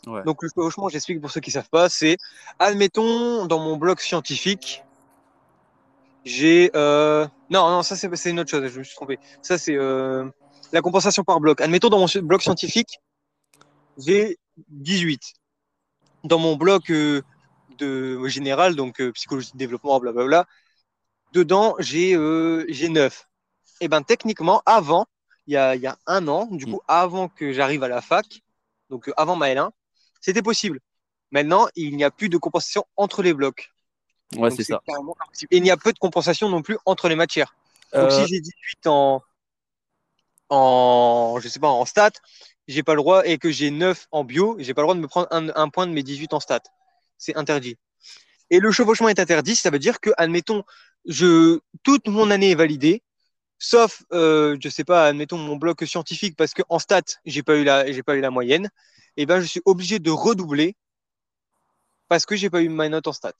Ouais. 0.07 0.23
Donc 0.25 0.43
le 0.43 0.49
chevauchement, 0.49 0.89
j'explique 0.89 1.21
pour 1.21 1.31
ceux 1.31 1.39
qui 1.39 1.51
savent 1.51 1.69
pas, 1.69 1.87
c'est, 1.87 2.17
admettons, 2.59 3.45
dans 3.45 3.59
mon 3.59 3.77
bloc 3.77 4.01
scientifique, 4.01 4.83
j'ai... 6.25 6.69
euh, 6.75 7.25
Non, 7.49 7.69
non, 7.69 7.81
ça 7.81 7.95
c'est 7.95 8.29
une 8.29 8.39
autre 8.41 8.51
chose, 8.51 8.67
je 8.67 8.79
me 8.79 8.83
suis 8.83 8.95
trompé. 8.95 9.17
Ça 9.41 9.57
c'est 9.57 9.75
euh, 9.75 10.29
la 10.73 10.81
compensation 10.81 11.23
par 11.23 11.39
bloc. 11.39 11.61
Admettons, 11.61 11.89
dans 11.89 11.99
mon 11.99 12.07
bloc 12.23 12.41
scientifique, 12.41 12.99
j'ai 13.97 14.37
18. 14.69 15.21
Dans 16.23 16.39
mon 16.39 16.55
bloc 16.55 16.89
euh, 16.89 17.21
de 17.77 18.27
général, 18.27 18.75
donc 18.75 18.99
euh, 18.99 19.11
psychologie 19.11 19.51
de 19.53 19.57
développement, 19.57 19.99
blablabla, 19.99 20.47
dedans, 21.33 21.75
j'ai 21.79 22.15
euh, 22.15 22.65
j'ai 22.69 22.89
9. 22.89 23.27
Et 23.81 23.87
ben 23.87 24.01
techniquement, 24.01 24.61
avant, 24.65 25.05
il 25.47 25.53
y 25.53 25.57
a, 25.57 25.75
il 25.75 25.81
y 25.81 25.87
a 25.87 25.97
un 26.07 26.27
an, 26.27 26.47
du 26.51 26.65
Mm. 26.65 26.71
coup, 26.71 26.81
avant 26.87 27.27
que 27.27 27.53
j'arrive 27.53 27.83
à 27.83 27.87
la 27.87 28.01
fac, 28.01 28.41
donc 28.89 29.09
euh, 29.09 29.13
avant 29.17 29.35
ma 29.35 29.49
L1, 29.49 29.71
c'était 30.21 30.41
possible. 30.41 30.79
Maintenant, 31.31 31.67
il 31.75 31.95
n'y 31.97 32.03
a 32.03 32.11
plus 32.11 32.29
de 32.29 32.37
compensation 32.37 32.85
entre 32.95 33.21
les 33.21 33.33
blocs. 33.33 33.71
Ouais, 34.37 34.49
c'est 34.51 34.63
ça. 34.63 34.81
Et 35.51 35.57
il 35.57 35.63
n'y 35.63 35.71
a 35.71 35.77
peu 35.77 35.93
de 35.93 35.99
compensation 35.99 36.49
non 36.49 36.61
plus 36.61 36.77
entre 36.85 37.09
les 37.09 37.15
matières. 37.15 37.55
Donc 37.93 38.09
Euh, 38.09 38.09
si 38.11 38.27
j'ai 38.27 38.39
18 38.39 38.87
en, 38.87 39.21
en, 40.49 41.37
je 41.39 41.47
sais 41.47 41.59
pas, 41.59 41.69
en 41.69 41.85
stats, 41.85 42.11
j'ai 42.67 42.83
pas 42.83 42.93
le 42.93 43.01
droit, 43.01 43.25
et 43.25 43.37
que 43.37 43.51
j'ai 43.51 43.71
9 43.71 44.07
en 44.11 44.23
bio, 44.23 44.55
j'ai 44.59 44.73
pas 44.73 44.81
le 44.81 44.85
droit 44.85 44.95
de 44.95 44.99
me 44.99 45.07
prendre 45.07 45.27
un, 45.31 45.69
point 45.69 45.87
de 45.87 45.91
mes 45.91 46.03
18 46.03 46.33
en 46.33 46.39
stats. 46.39 46.61
C'est 47.17 47.35
interdit. 47.35 47.77
Et 48.49 48.59
le 48.59 48.71
chevauchement 48.71 49.09
est 49.09 49.19
interdit, 49.19 49.55
ça 49.55 49.69
veut 49.69 49.79
dire 49.79 49.99
que, 49.99 50.11
admettons, 50.17 50.63
je, 51.05 51.59
toute 51.83 52.07
mon 52.07 52.31
année 52.31 52.51
est 52.51 52.55
validée, 52.55 53.03
sauf, 53.59 54.03
euh, 54.13 54.57
je 54.61 54.69
sais 54.69 54.83
pas, 54.83 55.07
admettons 55.07 55.37
mon 55.37 55.55
bloc 55.55 55.83
scientifique, 55.85 56.35
parce 56.35 56.53
qu'en 56.53 56.79
stats, 56.79 57.01
j'ai 57.25 57.43
pas 57.43 57.55
eu 57.57 57.63
la, 57.63 57.91
j'ai 57.91 58.03
pas 58.03 58.15
eu 58.15 58.21
la 58.21 58.31
moyenne, 58.31 58.69
et 59.17 59.25
ben 59.25 59.39
je 59.39 59.45
suis 59.45 59.61
obligé 59.65 59.99
de 59.99 60.11
redoubler 60.11 60.75
parce 62.07 62.25
que 62.25 62.35
j'ai 62.35 62.49
pas 62.49 62.61
eu 62.61 62.69
ma 62.69 62.89
note 62.89 63.07
en 63.07 63.13
stats. 63.13 63.33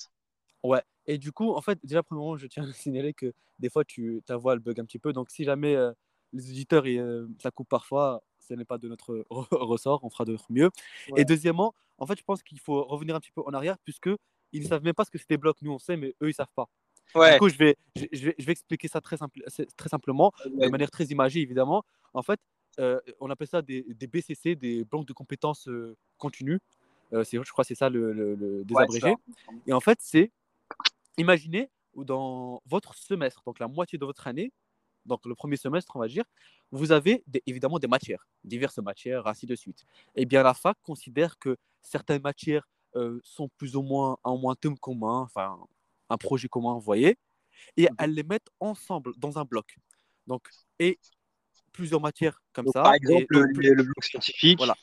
Ouais. 0.63 0.82
Et 1.05 1.17
du 1.17 1.32
coup, 1.32 1.53
en 1.53 1.62
fait, 1.62 1.77
déjà, 1.84 2.01
premièrement, 2.01 2.38
je 2.38 2.48
tiens 2.48 2.67
à 2.67 2.74
signaler 2.74 3.13
que 3.13 3.34
des 3.60 3.70
fois, 3.70 3.86
tu, 3.86 4.22
ta 4.25 4.38
voix, 4.38 4.53
elle 4.53 4.60
bug 4.60 4.79
un 4.79 4.86
petit 4.86 5.00
peu. 5.00 5.13
Donc, 5.13 5.29
si 5.29 5.44
jamais 5.44 5.75
euh, 5.75 5.91
les 6.34 6.50
auditeurs, 6.50 6.88
ils, 6.88 7.00
euh, 7.00 7.27
ça 7.41 7.51
coupe 7.51 7.70
parfois, 7.70 8.24
ce 8.47 8.53
n'est 8.53 8.65
pas 8.65 8.77
de 8.77 8.87
notre 8.87 9.25
ressort. 9.29 10.03
On 10.03 10.09
fera 10.09 10.25
de 10.25 10.31
notre 10.31 10.51
mieux. 10.51 10.69
Ouais. 11.09 11.21
Et 11.21 11.25
deuxièmement, 11.25 11.73
en 11.97 12.05
fait, 12.05 12.17
je 12.17 12.23
pense 12.23 12.43
qu'il 12.43 12.59
faut 12.59 12.83
revenir 12.83 13.15
un 13.15 13.19
petit 13.19 13.31
peu 13.31 13.41
en 13.45 13.53
arrière, 13.53 13.77
puisque 13.79 14.09
ils 14.51 14.61
ne 14.61 14.67
savent 14.67 14.83
même 14.83 14.93
pas 14.93 15.05
ce 15.05 15.11
que 15.11 15.17
c'est 15.17 15.29
des 15.29 15.37
blocs. 15.37 15.61
Nous, 15.61 15.71
on 15.71 15.79
sait, 15.79 15.97
mais 15.97 16.15
eux, 16.21 16.29
ils 16.29 16.33
savent 16.33 16.47
pas. 16.55 16.69
Ouais. 17.13 17.33
Du 17.33 17.39
coup, 17.39 17.49
je 17.49 17.57
vais, 17.57 17.77
je, 17.95 18.05
je 18.11 18.25
vais, 18.25 18.35
je 18.37 18.45
vais 18.45 18.51
expliquer 18.51 18.87
ça 18.87 19.01
très, 19.01 19.17
simple, 19.17 19.41
très 19.77 19.89
simplement, 19.89 20.31
de 20.45 20.67
manière 20.67 20.91
très 20.91 21.05
imagée, 21.05 21.41
évidemment. 21.41 21.83
En 22.13 22.23
fait, 22.23 22.39
euh, 22.79 22.99
on 23.19 23.29
appelle 23.29 23.47
ça 23.47 23.61
des, 23.61 23.83
des, 23.83 24.07
BCC, 24.07 24.55
des 24.55 24.83
banques 24.83 25.05
de 25.05 25.13
compétences 25.13 25.67
euh, 25.67 25.95
continues. 26.17 26.59
Euh, 27.13 27.23
je 27.23 27.51
crois 27.51 27.63
que 27.63 27.67
c'est 27.67 27.75
ça 27.75 27.89
le, 27.89 28.11
le, 28.11 28.35
le 28.35 28.63
désabrégé. 28.65 29.09
Ouais, 29.09 29.15
Et 29.67 29.73
en 29.73 29.79
fait, 29.79 29.99
c'est, 30.01 30.31
imaginez, 31.17 31.69
dans 31.95 32.61
votre 32.65 32.95
semestre, 32.95 33.43
donc 33.45 33.59
la 33.59 33.67
moitié 33.67 33.97
de 33.97 34.05
votre 34.05 34.27
année, 34.27 34.51
donc 35.05 35.25
le 35.25 35.35
premier 35.35 35.57
semestre, 35.57 35.95
on 35.95 36.00
va 36.00 36.07
dire, 36.07 36.25
vous 36.71 36.91
avez 36.91 37.24
des, 37.27 37.41
évidemment 37.45 37.79
des 37.79 37.88
matières, 37.88 38.27
diverses 38.43 38.79
matières, 38.79 39.27
ainsi 39.27 39.45
de 39.45 39.55
suite. 39.55 39.85
Eh 40.15 40.25
bien, 40.25 40.43
la 40.43 40.53
fac 40.53 40.77
considère 40.83 41.38
que 41.38 41.57
certaines 41.81 42.21
matières 42.21 42.67
euh, 42.95 43.19
sont 43.24 43.50
plus 43.57 43.75
ou 43.75 43.81
moins 43.81 44.17
un 44.24 44.35
moins 44.35 44.55
thème 44.55 44.77
commun, 44.77 45.21
enfin 45.21 45.57
un 46.09 46.17
projet 46.17 46.47
commun, 46.47 46.74
vous 46.75 46.81
voyez, 46.81 47.17
et 47.77 47.85
mmh 47.85 47.95
elles 48.00 48.13
les 48.13 48.24
mettent 48.24 48.50
ensemble 48.59 49.13
dans 49.17 49.38
un 49.38 49.45
bloc. 49.45 49.77
Donc, 50.27 50.47
et 50.79 51.00
plusieurs 51.71 52.01
matières 52.01 52.41
comme 52.53 52.65
donc, 52.65 52.74
ça. 52.74 52.83
Par 52.83 52.93
exemple, 52.93 53.35
et, 53.35 53.67
le, 53.69 53.74
le, 53.74 53.83
bloc 53.83 54.03
scientifique. 54.03 54.57
Voilà. 54.57 54.75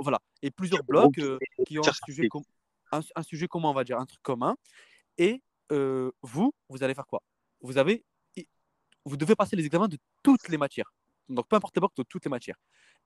voilà. 0.00 0.20
Et 0.42 0.50
plusieurs 0.50 0.84
blocs 0.84 1.18
euh, 1.18 1.38
qui 1.66 1.78
ont 1.78 1.86
un 1.86 1.92
sujet, 2.06 2.28
un, 2.92 3.00
un 3.14 3.22
sujet 3.22 3.48
commun, 3.48 3.70
on 3.70 3.74
va 3.74 3.84
dire, 3.84 3.98
un 3.98 4.06
truc 4.06 4.22
commun. 4.22 4.56
Et 5.18 5.42
euh, 5.72 6.12
vous, 6.22 6.52
vous 6.68 6.82
allez 6.82 6.94
faire 6.94 7.06
quoi? 7.06 7.22
Vous 7.60 7.78
avez 7.78 8.04
vous 9.06 9.16
devez 9.16 9.36
passer 9.36 9.56
les 9.56 9.64
examens 9.64 9.88
de 9.88 9.98
toutes 10.22 10.48
les 10.48 10.58
matières. 10.58 10.92
Donc, 11.28 11.48
peu 11.48 11.56
importe 11.56 11.74
les 11.76 11.80
blocs, 11.80 11.96
de 11.96 12.02
toutes 12.02 12.24
les 12.24 12.30
matières. 12.30 12.56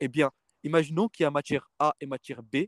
Eh 0.00 0.08
bien, 0.08 0.30
imaginons 0.64 1.08
qu'il 1.08 1.24
y 1.24 1.26
a 1.26 1.30
matière 1.30 1.70
A 1.78 1.94
et 2.00 2.06
matière 2.06 2.42
B. 2.42 2.66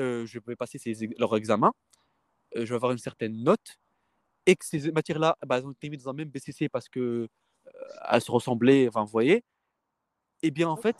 Euh, 0.00 0.26
je 0.26 0.38
vais 0.44 0.56
passer 0.56 0.78
ces, 0.78 1.08
leur 1.18 1.36
examen. 1.36 1.72
Euh, 2.56 2.66
je 2.66 2.70
vais 2.70 2.76
avoir 2.76 2.92
une 2.92 2.98
certaine 2.98 3.42
note. 3.42 3.78
Et 4.46 4.56
que 4.56 4.64
ces 4.64 4.92
matières-là, 4.92 5.36
bah, 5.46 5.58
elles 5.58 5.66
ont 5.66 5.72
été 5.72 5.90
mises 5.90 6.04
dans 6.04 6.10
un 6.10 6.14
même 6.14 6.28
BCC 6.28 6.68
parce 6.68 6.88
qu'elles 6.88 7.28
euh, 8.12 8.20
se 8.20 8.30
ressemblaient. 8.30 8.88
Enfin, 8.88 9.04
vous 9.04 9.10
voyez. 9.10 9.44
Eh 10.42 10.50
bien, 10.50 10.68
en 10.68 10.76
fait, 10.76 10.96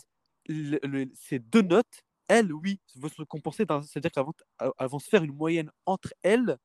ces 1.15 1.39
deux 1.39 1.63
notes, 1.63 2.03
elles, 2.29 2.53
oui, 2.53 2.81
vont 2.97 3.09
se 3.09 3.23
compenser. 3.23 3.65
C'est-à-dire 3.87 4.11
qu'elles 4.11 4.25
vont, 4.25 4.35
elles 4.61 4.89
vont 4.89 4.99
se 4.99 5.09
faire 5.09 5.23
une 5.25 5.35
moyenne 5.35 5.71
entre 5.85 6.15
elles. 6.23 6.57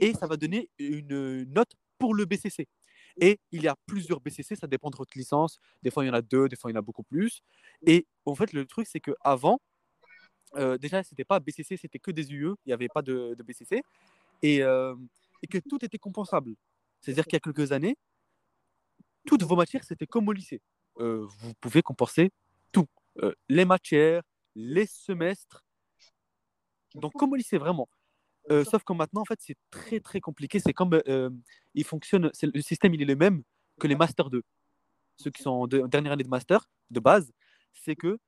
Et 0.00 0.14
ça 0.14 0.26
va 0.26 0.36
donner 0.36 0.70
une 0.78 1.44
note 1.44 1.72
pour 1.98 2.14
le 2.14 2.24
BCC. 2.24 2.66
Et 3.20 3.38
il 3.50 3.62
y 3.62 3.68
a 3.68 3.76
plusieurs 3.86 4.20
BCC, 4.20 4.56
ça 4.56 4.66
dépend 4.66 4.90
de 4.90 4.96
votre 4.96 5.16
licence. 5.16 5.58
Des 5.82 5.90
fois, 5.90 6.04
il 6.04 6.08
y 6.08 6.10
en 6.10 6.14
a 6.14 6.22
deux, 6.22 6.48
des 6.48 6.56
fois, 6.56 6.70
il 6.70 6.74
y 6.74 6.76
en 6.76 6.80
a 6.80 6.82
beaucoup 6.82 7.02
plus. 7.02 7.42
Et 7.86 8.06
en 8.24 8.34
fait, 8.34 8.52
le 8.52 8.66
truc, 8.66 8.86
c'est 8.86 9.00
qu'avant, 9.00 9.60
euh, 10.56 10.78
déjà, 10.78 11.02
ce 11.02 11.14
n'était 11.14 11.24
pas 11.24 11.40
BCC, 11.40 11.76
c'était 11.76 11.98
que 11.98 12.10
des 12.10 12.32
UE, 12.32 12.54
il 12.64 12.68
n'y 12.68 12.72
avait 12.72 12.88
pas 12.88 13.02
de, 13.02 13.36
BCC. 13.44 13.82
Et, 14.42 14.62
euh, 14.62 14.94
et, 15.42 15.46
que 15.46 15.58
tout 15.58 15.84
était 15.84 15.98
compensable. 15.98 16.54
C'est-à-dire 17.00 17.24
qu'il 17.24 17.34
y 17.34 17.36
a 17.36 17.40
quelques 17.40 17.72
années, 17.72 17.96
toutes 19.26 19.42
vos 19.42 19.56
matières, 19.56 19.84
c'était 19.84 20.06
comme 20.06 20.28
au 20.28 20.32
lycée. 20.32 20.60
Euh, 20.98 21.26
vous 21.38 21.54
pouvez 21.60 21.82
compenser 21.82 22.30
tout. 22.72 22.86
Euh, 23.22 23.34
les 23.48 23.64
matières, 23.64 24.22
les 24.54 24.86
semestres. 24.86 25.64
Donc, 26.94 27.12
comme 27.12 27.32
au 27.32 27.36
lycée, 27.36 27.58
vraiment. 27.58 27.88
Euh, 28.50 28.64
sauf 28.64 28.82
que 28.84 28.92
maintenant, 28.92 29.20
en 29.20 29.24
fait, 29.24 29.38
c'est 29.40 29.56
très 29.70 30.00
très 30.00 30.20
compliqué. 30.20 30.60
C'est 30.60 30.72
comme 30.72 31.00
euh, 31.08 31.30
il 31.74 31.84
fonctionne, 31.84 32.30
le 32.42 32.60
système 32.60 32.94
il 32.94 33.02
est 33.02 33.06
le 33.06 33.16
même 33.16 33.42
que 33.78 33.86
les 33.86 33.96
Master 33.96 34.30
2. 34.30 34.42
Ceux 35.16 35.30
qui 35.30 35.42
sont 35.42 35.50
en 35.50 35.66
de, 35.66 35.86
dernière 35.86 36.12
année 36.12 36.24
de 36.24 36.28
Master, 36.28 36.68
de 36.90 37.00
base, 37.00 37.32
c'est 37.74 37.96
que 37.96 38.18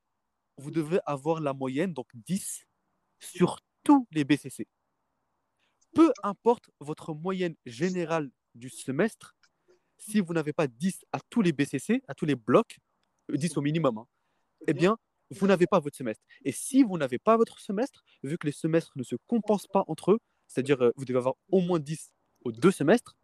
vous 0.57 0.71
devez 0.71 0.99
avoir 1.05 1.41
la 1.41 1.53
moyenne, 1.53 1.93
donc 1.93 2.07
10 2.13 2.65
sur 3.19 3.59
tous 3.83 4.07
les 4.11 4.23
BCC. 4.23 4.67
Peu 5.93 6.11
importe 6.23 6.69
votre 6.79 7.13
moyenne 7.13 7.55
générale 7.65 8.29
du 8.55 8.69
semestre, 8.69 9.35
si 9.97 10.19
vous 10.19 10.33
n'avez 10.33 10.53
pas 10.53 10.67
10 10.67 11.05
à 11.11 11.19
tous 11.29 11.41
les 11.41 11.51
BCC, 11.51 12.03
à 12.07 12.13
tous 12.13 12.25
les 12.25 12.35
blocs, 12.35 12.77
10 13.29 13.57
au 13.57 13.61
minimum, 13.61 13.97
hein, 13.97 14.07
eh 14.67 14.73
bien, 14.73 14.97
vous 15.33 15.47
n'avez 15.47 15.67
pas 15.67 15.79
votre 15.79 15.95
semestre. 15.95 16.23
Et 16.45 16.51
si 16.51 16.83
vous 16.83 16.97
n'avez 16.97 17.19
pas 17.19 17.37
votre 17.37 17.59
semestre, 17.59 18.03
vu 18.23 18.37
que 18.37 18.47
les 18.47 18.53
semestres 18.53 18.91
ne 18.95 19.03
se 19.03 19.15
compensent 19.27 19.67
pas 19.67 19.83
entre 19.87 20.11
eux, 20.11 20.19
c'est-à-dire 20.47 20.83
euh, 20.83 20.91
vous 20.95 21.05
devez 21.05 21.17
avoir 21.17 21.35
au 21.51 21.61
moins 21.61 21.79
10 21.79 22.11
aux 22.45 22.51
deux 22.51 22.71
semestres, 22.71 23.15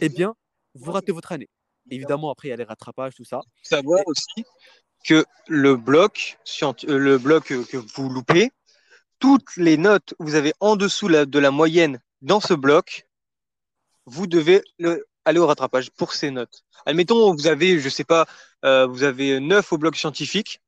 eh 0.00 0.08
bien, 0.08 0.34
vous 0.74 0.92
ratez 0.92 1.12
votre 1.12 1.32
année. 1.32 1.48
Évidemment, 1.90 2.30
après, 2.30 2.48
il 2.48 2.50
y 2.50 2.54
a 2.54 2.56
les 2.56 2.64
rattrapages, 2.64 3.14
tout 3.14 3.24
ça. 3.24 3.40
Savoir 3.62 4.02
aussi 4.06 4.44
que 5.04 5.24
le 5.48 5.76
bloc, 5.76 6.38
le 6.86 7.16
bloc 7.16 7.44
que 7.44 7.76
vous 7.76 8.08
loupez, 8.08 8.50
toutes 9.18 9.56
les 9.56 9.76
notes 9.76 10.14
que 10.18 10.22
vous 10.22 10.34
avez 10.34 10.52
en 10.60 10.76
dessous 10.76 11.08
de 11.08 11.38
la 11.38 11.50
moyenne 11.50 12.00
dans 12.22 12.40
ce 12.40 12.54
bloc, 12.54 13.06
vous 14.06 14.26
devez 14.26 14.62
le, 14.78 15.06
aller 15.24 15.38
au 15.38 15.46
rattrapage 15.46 15.90
pour 15.90 16.12
ces 16.12 16.30
notes. 16.30 16.64
Admettons, 16.86 17.34
vous 17.34 17.46
avez, 17.46 17.78
je 17.78 17.88
sais 17.88 18.04
pas, 18.04 18.26
euh, 18.64 18.86
vous 18.86 19.02
avez 19.02 19.40
9 19.40 19.72
au 19.72 19.78
bloc 19.78 19.96
scientifique, 19.96 20.60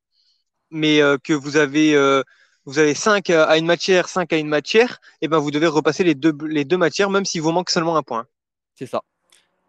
mais 0.72 1.00
euh, 1.00 1.18
que 1.22 1.32
vous 1.32 1.56
avez, 1.56 1.94
euh, 1.94 2.22
vous 2.64 2.78
avez 2.78 2.94
5 2.94 3.30
à 3.30 3.56
une 3.58 3.66
matière, 3.66 4.08
5 4.08 4.32
à 4.32 4.36
une 4.36 4.48
matière, 4.48 5.00
et 5.20 5.28
ben 5.28 5.38
vous 5.38 5.50
devez 5.50 5.68
repasser 5.68 6.02
les 6.02 6.14
deux, 6.14 6.36
les 6.46 6.64
deux 6.64 6.78
matières, 6.78 7.10
même 7.10 7.24
s'il 7.24 7.42
vous 7.42 7.52
manque 7.52 7.70
seulement 7.70 7.96
un 7.96 8.02
point. 8.02 8.26
C'est 8.74 8.86
ça. 8.86 9.02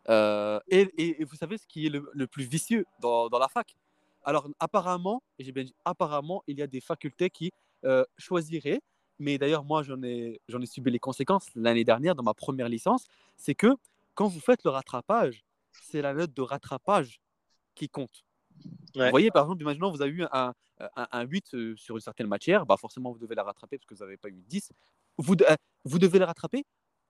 Euh, 0.10 0.60
et, 0.68 0.90
et, 0.98 1.24
vous 1.24 1.36
savez 1.36 1.58
ce 1.58 1.66
qui 1.68 1.86
est 1.86 1.90
le, 1.90 2.10
le 2.14 2.28
plus 2.28 2.44
vicieux 2.44 2.86
dans, 3.00 3.30
dans, 3.30 3.40
la 3.40 3.48
fac? 3.48 3.76
Alors, 4.24 4.50
apparemment, 4.60 5.22
j'ai 5.40 5.52
bien 5.52 5.64
dit 5.64 5.76
apparemment, 5.86 6.44
il 6.48 6.58
y 6.58 6.62
a 6.62 6.68
des 6.68 6.82
facultés 6.82 7.30
qui 7.30 7.52
euh, 7.86 8.04
choisiraient, 8.18 8.82
mais 9.20 9.38
d'ailleurs, 9.38 9.64
moi, 9.64 9.84
j'en 9.84 10.02
ai, 10.04 10.42
j'en 10.48 10.62
ai 10.62 10.66
subi 10.66 10.92
les 10.92 11.00
conséquences 11.00 11.48
l'année 11.56 11.84
dernière 11.84 12.16
dans 12.16 12.24
ma 12.24 12.34
première 12.34 12.70
licence, 12.70 13.06
c'est 13.38 13.56
que 13.56 13.76
quand 14.14 14.28
vous 14.28 14.40
faites 14.40 14.64
le 14.64 14.72
rattrapage, 14.72 15.44
c'est 15.72 16.02
la 16.02 16.14
note 16.14 16.34
de 16.34 16.42
rattrapage 16.42 17.20
qui 17.76 17.90
compte. 17.90 18.24
Ouais. 18.96 19.06
Vous 19.06 19.12
voyez, 19.12 19.32
par 19.32 19.44
exemple, 19.46 19.62
imaginons 19.62 19.92
vous 19.92 20.02
avez 20.02 20.12
eu 20.12 20.24
un, 20.32 20.54
un, 20.96 21.08
un 21.12 21.22
8 21.24 21.76
sur 21.76 21.96
une 21.96 22.02
certaine 22.02 22.28
matière, 22.28 22.66
bah 22.66 22.78
forcément, 22.78 23.12
vous 23.12 23.20
devez 23.20 23.36
la 23.36 23.44
rattraper 23.44 23.78
parce 23.78 23.86
que 23.86 23.96
vous 23.96 24.02
n'avez 24.02 24.18
pas 24.18 24.30
eu 24.30 24.44
10. 24.48 24.72
Vous, 25.18 25.36
de, 25.36 25.46
vous 25.84 26.00
devez 26.00 26.20
la 26.20 26.28
rattraper 26.28 26.66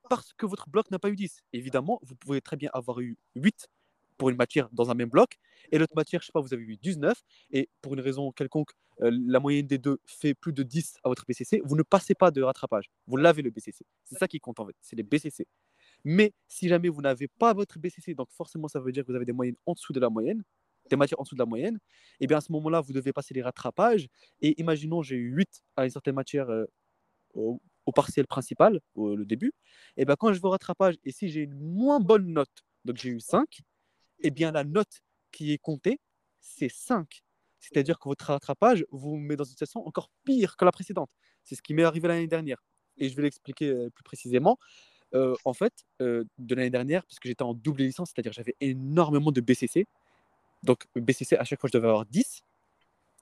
parce 0.09 0.33
que 0.33 0.45
votre 0.45 0.69
bloc 0.69 0.89
n'a 0.91 0.99
pas 0.99 1.09
eu 1.09 1.15
10. 1.15 1.41
Évidemment, 1.53 1.99
vous 2.03 2.15
pouvez 2.15 2.41
très 2.41 2.57
bien 2.57 2.69
avoir 2.73 2.99
eu 2.99 3.17
8 3.35 3.67
pour 4.17 4.29
une 4.29 4.37
matière 4.37 4.69
dans 4.71 4.91
un 4.91 4.93
même 4.93 5.09
bloc, 5.09 5.37
et 5.71 5.77
l'autre 5.77 5.95
matière, 5.95 6.21
je 6.21 6.27
sais 6.27 6.31
pas, 6.31 6.39
vous 6.39 6.53
avez 6.53 6.63
eu 6.63 6.77
19, 6.77 7.19
et 7.51 7.69
pour 7.81 7.93
une 7.93 7.99
raison 7.99 8.31
quelconque, 8.31 8.71
euh, 9.01 9.11
la 9.27 9.39
moyenne 9.39 9.65
des 9.65 9.79
deux 9.79 9.97
fait 10.05 10.35
plus 10.35 10.53
de 10.53 10.61
10 10.63 10.97
à 11.03 11.09
votre 11.09 11.25
BCC, 11.27 11.61
vous 11.65 11.75
ne 11.75 11.83
passez 11.83 12.13
pas 12.13 12.29
de 12.29 12.41
rattrapage. 12.41 12.91
Vous 13.07 13.17
l'avez 13.17 13.41
le 13.41 13.49
BCC. 13.49 13.83
C'est 14.03 14.17
ça 14.17 14.27
qui 14.27 14.39
compte 14.39 14.59
en 14.59 14.67
fait, 14.67 14.75
c'est 14.81 14.95
les 14.95 15.03
BCC. 15.03 15.47
Mais 16.03 16.33
si 16.47 16.67
jamais 16.67 16.89
vous 16.89 17.01
n'avez 17.01 17.27
pas 17.27 17.53
votre 17.53 17.79
BCC, 17.79 18.13
donc 18.13 18.29
forcément 18.31 18.67
ça 18.67 18.79
veut 18.79 18.91
dire 18.91 19.03
que 19.03 19.11
vous 19.11 19.15
avez 19.15 19.25
des 19.25 19.33
moyennes 19.33 19.55
en 19.65 19.73
dessous 19.73 19.93
de 19.93 19.99
la 19.99 20.09
moyenne, 20.09 20.43
des 20.89 20.95
matières 20.95 21.19
en 21.19 21.23
dessous 21.23 21.35
de 21.35 21.39
la 21.39 21.45
moyenne, 21.45 21.79
et 22.19 22.27
bien 22.27 22.37
à 22.37 22.41
ce 22.41 22.51
moment-là, 22.51 22.81
vous 22.81 22.93
devez 22.93 23.13
passer 23.13 23.33
les 23.33 23.41
rattrapages. 23.41 24.07
Et 24.41 24.59
imaginons, 24.59 25.01
j'ai 25.01 25.15
eu 25.15 25.33
8 25.33 25.63
à 25.77 25.85
une 25.85 25.89
certaine 25.89 26.15
matière 26.15 26.49
euh, 26.49 26.65
au, 27.33 27.59
partiel 27.93 28.27
principal, 28.27 28.79
au 28.95 29.15
le 29.15 29.25
début. 29.25 29.53
Et 29.97 30.05
bien 30.05 30.15
quand 30.15 30.33
je 30.33 30.39
vais 30.39 30.45
au 30.45 30.51
rattrapage, 30.51 30.95
et 31.03 31.11
si 31.11 31.29
j'ai 31.29 31.41
une 31.41 31.55
moins 31.55 31.99
bonne 31.99 32.27
note, 32.27 32.63
donc 32.85 32.97
j'ai 32.97 33.09
eu 33.09 33.19
5, 33.19 33.45
et 34.19 34.31
bien 34.31 34.51
la 34.51 34.63
note 34.63 35.01
qui 35.31 35.53
est 35.53 35.57
comptée, 35.57 35.99
c'est 36.39 36.69
5. 36.69 37.23
C'est-à-dire 37.59 37.97
que 37.97 38.09
votre 38.09 38.25
rattrapage 38.25 38.85
vous 38.91 39.15
met 39.15 39.35
dans 39.35 39.45
une 39.45 39.51
situation 39.51 39.85
encore 39.87 40.09
pire 40.25 40.57
que 40.57 40.65
la 40.65 40.71
précédente. 40.71 41.11
C'est 41.43 41.55
ce 41.55 41.61
qui 41.61 41.73
m'est 41.73 41.83
arrivé 41.83 42.07
l'année 42.07 42.27
dernière. 42.27 42.61
Et 42.97 43.09
je 43.09 43.15
vais 43.15 43.23
l'expliquer 43.23 43.69
euh, 43.69 43.89
plus 43.89 44.03
précisément. 44.03 44.57
Euh, 45.15 45.35
en 45.45 45.53
fait, 45.53 45.73
de 45.99 46.55
l'année 46.55 46.71
dernière, 46.71 47.05
puisque 47.05 47.27
j'étais 47.27 47.43
en 47.43 47.53
double 47.53 47.83
licence, 47.83 48.11
c'est-à-dire 48.13 48.33
j'avais 48.33 48.55
énormément 48.59 49.31
de 49.31 49.41
BCC, 49.41 49.85
donc, 50.63 50.85
BCC, 50.95 51.35
à 51.37 51.43
chaque 51.43 51.59
fois, 51.59 51.69
je 51.71 51.77
devais 51.77 51.89
avoir 51.89 52.05
10. 52.05 52.41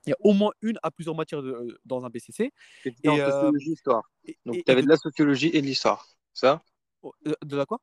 Il 0.05 0.09
y 0.09 0.13
a 0.13 0.17
au 0.19 0.33
moins 0.33 0.51
une 0.61 0.79
à 0.81 0.91
plusieurs 0.91 1.15
matières 1.15 1.41
de, 1.41 1.79
dans 1.85 2.05
un 2.05 2.09
BCC. 2.09 2.53
Et, 2.85 2.95
et 3.03 3.09
en 3.09 3.17
euh, 3.17 3.29
sociologie, 3.29 3.71
histoire. 3.71 4.03
Donc, 4.45 4.63
tu 4.63 4.71
avais 4.71 4.81
de 4.81 4.87
la 4.87 4.97
sociologie 4.97 5.49
et 5.53 5.61
de 5.61 5.67
l'histoire, 5.67 6.07
ça? 6.33 6.61
De, 7.25 7.35
de 7.43 7.57
la 7.57 7.65
quoi? 7.65 7.79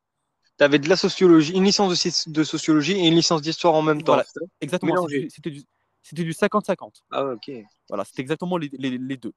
Tu 0.58 0.64
avais 0.64 0.78
de 0.78 0.88
la 0.88 0.96
sociologie, 0.96 1.52
une 1.52 1.64
licence 1.64 1.92
de, 1.92 2.32
de 2.32 2.44
sociologie 2.44 2.92
et 2.92 3.06
une 3.06 3.14
licence 3.14 3.42
d'histoire 3.42 3.74
en 3.74 3.82
même 3.82 4.02
voilà, 4.04 4.24
temps. 4.24 4.46
Exactement, 4.60 5.06
c'était 5.28 5.50
du, 5.50 5.64
du 6.12 6.32
50-50. 6.32 7.02
Ah, 7.10 7.26
ok. 7.26 7.50
Voilà, 7.88 8.04
c'était 8.04 8.22
exactement 8.22 8.56
les, 8.56 8.68
les, 8.72 8.98
les, 8.98 9.16
deux. 9.16 9.32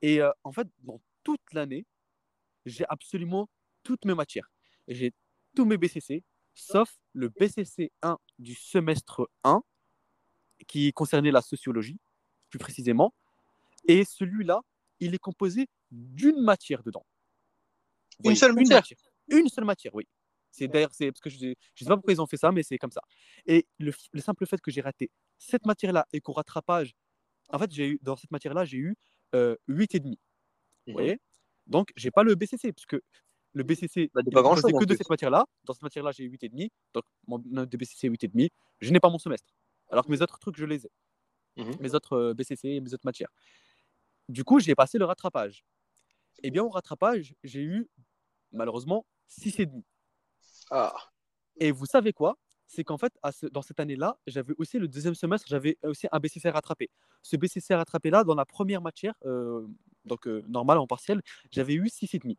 Et 0.00 0.20
euh, 0.22 0.30
en 0.44 0.52
fait, 0.52 0.66
dans 0.80 1.00
toute 1.22 1.40
l'année, 1.52 1.84
j'ai 2.64 2.84
absolument 2.88 3.48
toutes 3.82 4.04
mes 4.04 4.14
matières. 4.14 4.50
J'ai 4.88 5.12
tous 5.54 5.66
mes 5.66 5.76
BCC, 5.76 6.22
sauf 6.54 6.96
le 7.12 7.28
BCC 7.28 7.92
1 8.02 8.18
du 8.38 8.54
semestre 8.54 9.28
1, 9.44 9.62
qui 10.66 10.92
concernait 10.92 11.30
la 11.30 11.42
sociologie, 11.42 11.98
plus 12.50 12.58
précisément. 12.58 13.14
Et 13.86 14.04
celui-là, 14.04 14.60
il 15.00 15.14
est 15.14 15.18
composé 15.18 15.68
d'une 15.90 16.40
matière 16.40 16.82
dedans. 16.82 17.04
Une 18.24 18.36
seule 18.36 18.50
une 18.50 18.56
matière. 18.58 18.78
matière 18.78 18.98
Une 19.28 19.48
seule 19.48 19.64
matière, 19.64 19.94
oui. 19.94 20.06
C'est 20.50 20.68
d'ailleurs, 20.68 20.92
c'est 20.92 21.10
parce 21.10 21.20
que 21.20 21.30
je 21.30 21.46
ne 21.46 21.54
sais 21.74 21.84
pas 21.86 21.96
pourquoi 21.96 22.12
ils 22.12 22.20
ont 22.20 22.26
fait 22.26 22.36
ça, 22.36 22.52
mais 22.52 22.62
c'est 22.62 22.76
comme 22.78 22.90
ça. 22.92 23.00
Et 23.46 23.66
le, 23.78 23.92
le 24.12 24.20
simple 24.20 24.46
fait 24.46 24.60
que 24.60 24.70
j'ai 24.70 24.82
raté 24.82 25.10
cette 25.38 25.64
matière-là 25.64 26.06
et 26.12 26.20
qu'au 26.20 26.32
rattrapage, 26.32 26.94
en 27.48 27.58
fait, 27.58 27.72
j'ai 27.72 27.88
eu 27.88 27.98
dans 28.02 28.16
cette 28.16 28.30
matière-là, 28.30 28.64
j'ai 28.64 28.76
eu 28.76 28.94
euh, 29.34 29.56
8,5. 29.68 30.16
Vous 30.86 30.92
voyez? 30.92 31.20
Donc, 31.66 31.90
j'ai 31.96 32.10
pas 32.10 32.22
le 32.22 32.34
BCC, 32.34 32.72
parce 32.72 32.86
que 32.86 33.02
Le 33.54 33.62
BCC, 33.64 34.10
Bah, 34.14 34.22
il 34.26 34.32
pas 34.32 34.42
que 34.80 34.84
de 34.84 34.94
cette 34.96 35.10
matière-là. 35.10 35.44
Dans 35.64 35.74
cette 35.74 35.82
matière-là, 35.82 36.10
j'ai 36.12 36.24
8,5. 36.24 36.70
Donc, 36.94 37.04
mon 37.26 37.38
note 37.46 37.68
de 37.68 37.76
BCC 37.76 38.06
est 38.06 38.10
8,5. 38.10 38.50
Je 38.80 38.90
n'ai 38.92 39.00
pas 39.00 39.10
mon 39.10 39.18
semestre. 39.18 39.52
Alors 39.90 40.06
que 40.06 40.10
mes 40.10 40.22
autres 40.22 40.38
trucs, 40.38 40.56
je 40.56 40.64
les 40.64 40.86
ai. 40.86 40.90
Mhm. 41.56 41.76
Mes 41.80 41.94
autres 41.94 42.14
euh, 42.16 42.34
BCC 42.34 42.68
et 42.68 42.80
mes 42.80 42.94
autres 42.94 43.04
matières. 43.04 43.28
Du 44.28 44.44
coup, 44.44 44.58
j'ai 44.60 44.74
passé 44.74 44.96
le 44.98 45.04
rattrapage. 45.04 45.64
Eh 46.42 46.50
bien, 46.50 46.62
au 46.62 46.70
rattrapage, 46.70 47.34
j'ai 47.44 47.60
eu, 47.62 47.88
malheureusement, 48.52 49.04
6,5. 49.28 49.82
Ah. 50.70 50.94
Et 51.56 51.70
vous 51.72 51.84
savez 51.86 52.12
quoi? 52.14 52.38
C'est 52.66 52.84
qu'en 52.84 52.96
fait, 52.96 53.12
à 53.22 53.32
ce- 53.32 53.44
dans 53.46 53.60
cette 53.60 53.80
année-là, 53.80 54.16
j'avais 54.26 54.54
aussi 54.56 54.78
le 54.78 54.88
deuxième 54.88 55.14
semestre, 55.14 55.46
j'avais 55.46 55.76
aussi 55.82 56.06
un 56.10 56.18
BCC 56.20 56.48
rattrapé. 56.48 56.88
Ce 57.20 57.36
BCC 57.36 57.74
rattrapé-là, 57.74 58.24
dans 58.24 58.34
la 58.34 58.46
première 58.46 58.80
matière, 58.80 59.14
euh, 59.26 59.66
donc 60.06 60.26
euh, 60.26 60.42
normale 60.48 60.78
en 60.78 60.86
partiel, 60.86 61.20
j'avais 61.50 61.74
eu 61.74 61.88
6,5. 61.90 62.38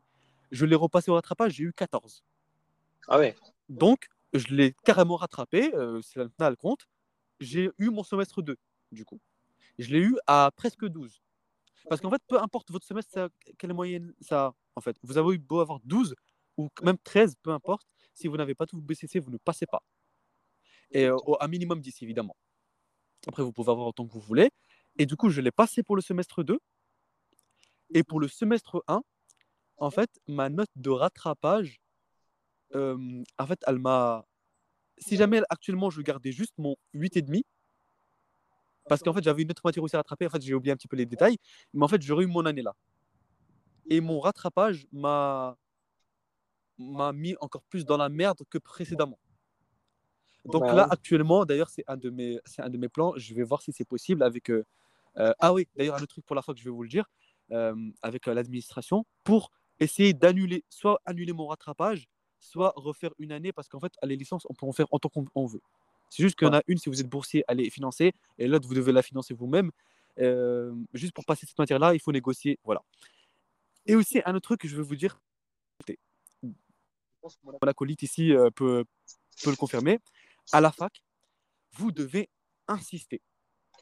Je 0.54 0.66
l'ai 0.66 0.76
repassé 0.76 1.10
au 1.10 1.14
rattrapage, 1.14 1.54
j'ai 1.54 1.64
eu 1.64 1.72
14. 1.74 2.22
Ah 3.08 3.18
ouais. 3.18 3.34
Donc, 3.68 4.08
je 4.32 4.54
l'ai 4.54 4.74
carrément 4.84 5.16
rattrapé, 5.16 5.74
euh, 5.74 6.00
c'est 6.02 6.20
maintenant 6.20 6.50
le 6.50 6.56
compte. 6.56 6.86
J'ai 7.40 7.70
eu 7.78 7.90
mon 7.90 8.04
semestre 8.04 8.40
2, 8.42 8.56
du 8.92 9.04
coup. 9.04 9.20
Je 9.78 9.90
l'ai 9.90 10.00
eu 10.00 10.16
à 10.26 10.50
presque 10.56 10.86
12. 10.86 11.20
Parce 11.88 12.00
qu'en 12.00 12.10
fait, 12.10 12.22
peu 12.28 12.40
importe 12.40 12.70
votre 12.70 12.86
semestre, 12.86 13.12
ça, 13.12 13.28
quelle 13.58 13.74
moyenne 13.74 14.14
ça 14.20 14.46
a, 14.46 14.54
en 14.76 14.80
fait. 14.80 14.96
Vous 15.02 15.18
avez 15.18 15.34
eu 15.34 15.38
beau 15.38 15.60
avoir 15.60 15.80
12 15.80 16.14
ou 16.56 16.68
même 16.82 16.98
13, 16.98 17.34
peu 17.42 17.50
importe. 17.52 17.86
Si 18.14 18.28
vous 18.28 18.36
n'avez 18.38 18.54
pas 18.54 18.66
tout 18.66 18.80
BCC, 18.80 19.18
vous 19.20 19.30
ne 19.32 19.38
passez 19.38 19.66
pas. 19.66 19.82
Et 20.92 21.04
euh, 21.06 21.16
au- 21.26 21.36
un 21.40 21.48
minimum 21.48 21.80
10, 21.80 22.02
évidemment. 22.02 22.36
Après, 23.26 23.42
vous 23.42 23.52
pouvez 23.52 23.70
avoir 23.72 23.88
autant 23.88 24.06
que 24.06 24.12
vous 24.12 24.20
voulez. 24.20 24.50
Et 24.98 25.06
du 25.06 25.16
coup, 25.16 25.30
je 25.30 25.40
l'ai 25.40 25.52
passé 25.52 25.82
pour 25.82 25.96
le 25.96 26.02
semestre 26.02 26.42
2. 26.44 26.60
Et 27.94 28.02
pour 28.02 28.20
le 28.20 28.28
semestre 28.28 28.82
1, 28.88 29.02
en 29.84 29.90
fait, 29.90 30.10
ma 30.26 30.48
note 30.48 30.70
de 30.76 30.88
rattrapage, 30.88 31.78
euh, 32.74 33.22
en 33.38 33.46
fait, 33.46 33.62
elle 33.66 33.78
m'a. 33.78 34.24
Si 34.96 35.16
jamais 35.16 35.42
actuellement 35.50 35.90
je 35.90 36.00
gardais 36.00 36.32
juste 36.32 36.54
mon 36.56 36.76
8,5, 36.94 37.42
parce 38.88 39.02
qu'en 39.02 39.12
fait 39.12 39.22
j'avais 39.22 39.42
une 39.42 39.50
autre 39.50 39.60
matière 39.64 39.82
aussi 39.82 39.96
à 39.96 39.98
rattraper, 39.98 40.26
en 40.26 40.30
fait 40.30 40.40
j'ai 40.40 40.54
oublié 40.54 40.72
un 40.72 40.76
petit 40.76 40.88
peu 40.88 40.96
les 40.96 41.04
détails, 41.04 41.36
mais 41.74 41.84
en 41.84 41.88
fait 41.88 42.00
j'aurais 42.00 42.24
eu 42.24 42.28
mon 42.28 42.46
année 42.46 42.62
là. 42.62 42.74
Et 43.90 44.00
mon 44.00 44.20
rattrapage 44.20 44.86
m'a 44.92 45.56
m'a 46.78 47.12
mis 47.12 47.34
encore 47.40 47.64
plus 47.64 47.84
dans 47.84 47.96
la 47.96 48.08
merde 48.08 48.40
que 48.48 48.58
précédemment. 48.58 49.18
Donc 50.44 50.62
là 50.62 50.86
actuellement, 50.88 51.44
d'ailleurs 51.44 51.70
c'est 51.70 51.84
un 51.88 51.96
de 51.96 52.08
mes 52.08 52.38
c'est 52.46 52.62
un 52.62 52.70
de 52.70 52.78
mes 52.78 52.88
plans, 52.88 53.12
je 53.16 53.34
vais 53.34 53.42
voir 53.42 53.60
si 53.60 53.72
c'est 53.72 53.84
possible 53.84 54.22
avec 54.22 54.48
euh, 54.50 54.64
euh, 55.18 55.34
ah 55.40 55.52
oui, 55.52 55.68
d'ailleurs 55.76 55.96
un 55.96 56.02
autre 56.02 56.14
truc 56.14 56.24
pour 56.24 56.36
la 56.36 56.42
fois 56.42 56.54
que 56.54 56.60
je 56.60 56.64
vais 56.64 56.70
vous 56.70 56.84
le 56.84 56.88
dire 56.88 57.06
euh, 57.52 57.74
avec 58.00 58.26
euh, 58.26 58.32
l'administration 58.32 59.04
pour 59.22 59.50
essayer 59.80 60.12
d'annuler 60.12 60.64
soit 60.68 61.00
annuler 61.04 61.32
mon 61.32 61.46
rattrapage, 61.46 62.06
soit 62.38 62.72
refaire 62.76 63.10
une 63.18 63.32
année 63.32 63.52
parce 63.52 63.68
qu'en 63.68 63.80
fait 63.80 63.92
à 64.02 64.06
les 64.06 64.16
licences 64.16 64.46
on 64.48 64.54
peut 64.54 64.66
en 64.66 64.72
faire 64.72 64.92
autant 64.92 65.08
qu'on 65.08 65.24
on 65.34 65.46
veut. 65.46 65.60
C'est 66.10 66.22
juste 66.22 66.36
qu'il 66.36 66.46
y 66.46 66.50
en 66.50 66.54
a 66.54 66.62
une 66.66 66.78
si 66.78 66.88
vous 66.88 67.00
êtes 67.00 67.08
boursier, 67.08 67.44
elle 67.48 67.60
est 67.60 67.70
financée 67.70 68.12
et 68.38 68.46
l'autre 68.46 68.68
vous 68.68 68.74
devez 68.74 68.92
la 68.92 69.02
financer 69.02 69.34
vous-même. 69.34 69.70
Euh, 70.20 70.72
juste 70.92 71.12
pour 71.12 71.24
passer 71.24 71.46
cette 71.46 71.58
matière-là, 71.58 71.94
il 71.94 72.00
faut 72.00 72.12
négocier, 72.12 72.58
voilà. 72.62 72.82
Et 73.86 73.96
aussi 73.96 74.20
un 74.24 74.34
autre 74.34 74.44
truc 74.44 74.60
que 74.60 74.68
je 74.68 74.76
veux 74.76 74.82
vous 74.82 74.96
dire, 74.96 75.18
je 75.88 75.94
pense 77.20 77.34
que 77.36 77.40
mon 77.44 77.52
acolyte 77.58 78.02
ici 78.02 78.32
euh, 78.32 78.50
peut, 78.50 78.84
peut 79.42 79.50
le 79.50 79.56
confirmer. 79.56 79.98
À 80.52 80.60
la 80.60 80.70
fac, 80.70 81.02
vous 81.72 81.90
devez 81.90 82.28
insister. 82.68 83.20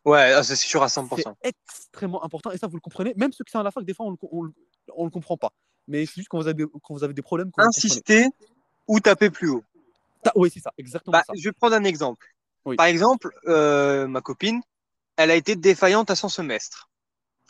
Ouais, 0.04 0.32
ah, 0.32 0.42
c'est 0.42 0.56
sûr 0.56 0.82
à 0.82 0.88
C'est 0.88 1.00
100%. 1.00 1.34
extrêmement 1.42 2.24
important 2.24 2.50
et 2.50 2.58
ça 2.58 2.66
vous 2.66 2.76
le 2.76 2.80
comprenez. 2.80 3.14
Même 3.16 3.32
ceux 3.32 3.44
qui 3.44 3.52
sont 3.52 3.60
à 3.60 3.62
la 3.62 3.70
fac, 3.70 3.84
des 3.84 3.94
fois 3.94 4.06
on 4.06 4.10
le, 4.10 4.16
on 4.30 4.42
le, 4.42 4.52
on 4.96 5.04
le 5.04 5.10
comprend 5.10 5.36
pas. 5.36 5.52
Mais 5.92 6.06
c'est 6.06 6.14
juste 6.16 6.28
quand 6.28 6.38
vous 6.38 6.46
avez 6.48 6.54
des, 6.54 6.66
quand 6.82 6.94
vous 6.94 7.04
avez 7.04 7.12
des 7.12 7.22
problèmes. 7.22 7.50
Insister 7.58 8.26
ou 8.88 8.98
taper 8.98 9.28
plus 9.28 9.50
haut. 9.50 9.62
Ta- 10.22 10.32
Oui, 10.34 10.50
c'est 10.52 10.60
ça, 10.60 10.72
exactement 10.78 11.12
Bah, 11.12 11.22
ça. 11.26 11.34
je 11.36 11.44
vais 11.44 11.52
prendre 11.52 11.76
un 11.76 11.84
exemple. 11.84 12.26
Oui. 12.64 12.76
Par 12.76 12.86
exemple, 12.86 13.30
euh, 13.46 14.06
ma 14.06 14.22
copine, 14.22 14.62
elle 15.16 15.30
a 15.30 15.34
été 15.36 15.54
défaillante 15.54 16.10
à 16.10 16.16
son 16.16 16.30
semestre. 16.30 16.88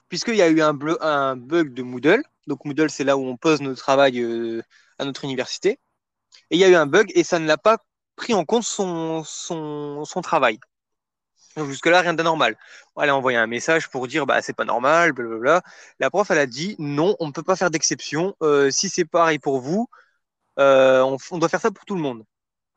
Puisqu'il 0.08 0.34
y 0.34 0.42
a 0.42 0.48
eu 0.48 0.60
un, 0.60 0.74
bleu- 0.74 0.98
un 1.04 1.36
bug 1.36 1.72
de 1.72 1.82
Moodle. 1.82 2.22
Donc, 2.48 2.64
Moodle, 2.64 2.90
c'est 2.90 3.04
là 3.04 3.16
où 3.16 3.24
on 3.24 3.36
pose 3.36 3.60
notre 3.60 3.80
travail 3.80 4.20
euh, 4.20 4.60
à 4.98 5.04
notre 5.04 5.24
université. 5.24 5.78
Et 6.50 6.56
il 6.56 6.58
y 6.58 6.64
a 6.64 6.68
eu 6.68 6.74
un 6.74 6.86
bug 6.86 7.12
et 7.14 7.22
ça 7.22 7.38
ne 7.38 7.46
l'a 7.46 7.58
pas 7.58 7.78
pris 8.16 8.34
en 8.34 8.44
compte 8.44 8.64
son, 8.64 9.22
son, 9.24 10.04
son 10.04 10.20
travail. 10.20 10.58
Jusque-là, 11.56 12.00
rien 12.00 12.14
d'anormal. 12.14 12.56
Elle 13.00 13.10
a 13.10 13.16
envoyé 13.16 13.36
un 13.38 13.46
message 13.46 13.88
pour 13.90 14.06
dire 14.08 14.26
bah, 14.26 14.40
c'est 14.42 14.54
pas 14.54 14.64
normal, 14.64 15.12
blablabla. 15.12 15.62
La 16.00 16.10
prof, 16.10 16.30
elle 16.30 16.38
a 16.38 16.46
dit 16.46 16.76
non, 16.78 17.16
on 17.20 17.26
ne 17.26 17.32
peut 17.32 17.42
pas 17.42 17.56
faire 17.56 17.70
d'exception. 17.70 18.34
Euh, 18.42 18.70
si 18.70 18.88
c'est 18.88 19.04
pareil 19.04 19.38
pour 19.38 19.60
vous, 19.60 19.88
euh, 20.58 21.02
on, 21.02 21.18
on 21.30 21.38
doit 21.38 21.48
faire 21.48 21.60
ça 21.60 21.70
pour 21.70 21.84
tout 21.84 21.94
le 21.94 22.00
monde. 22.00 22.24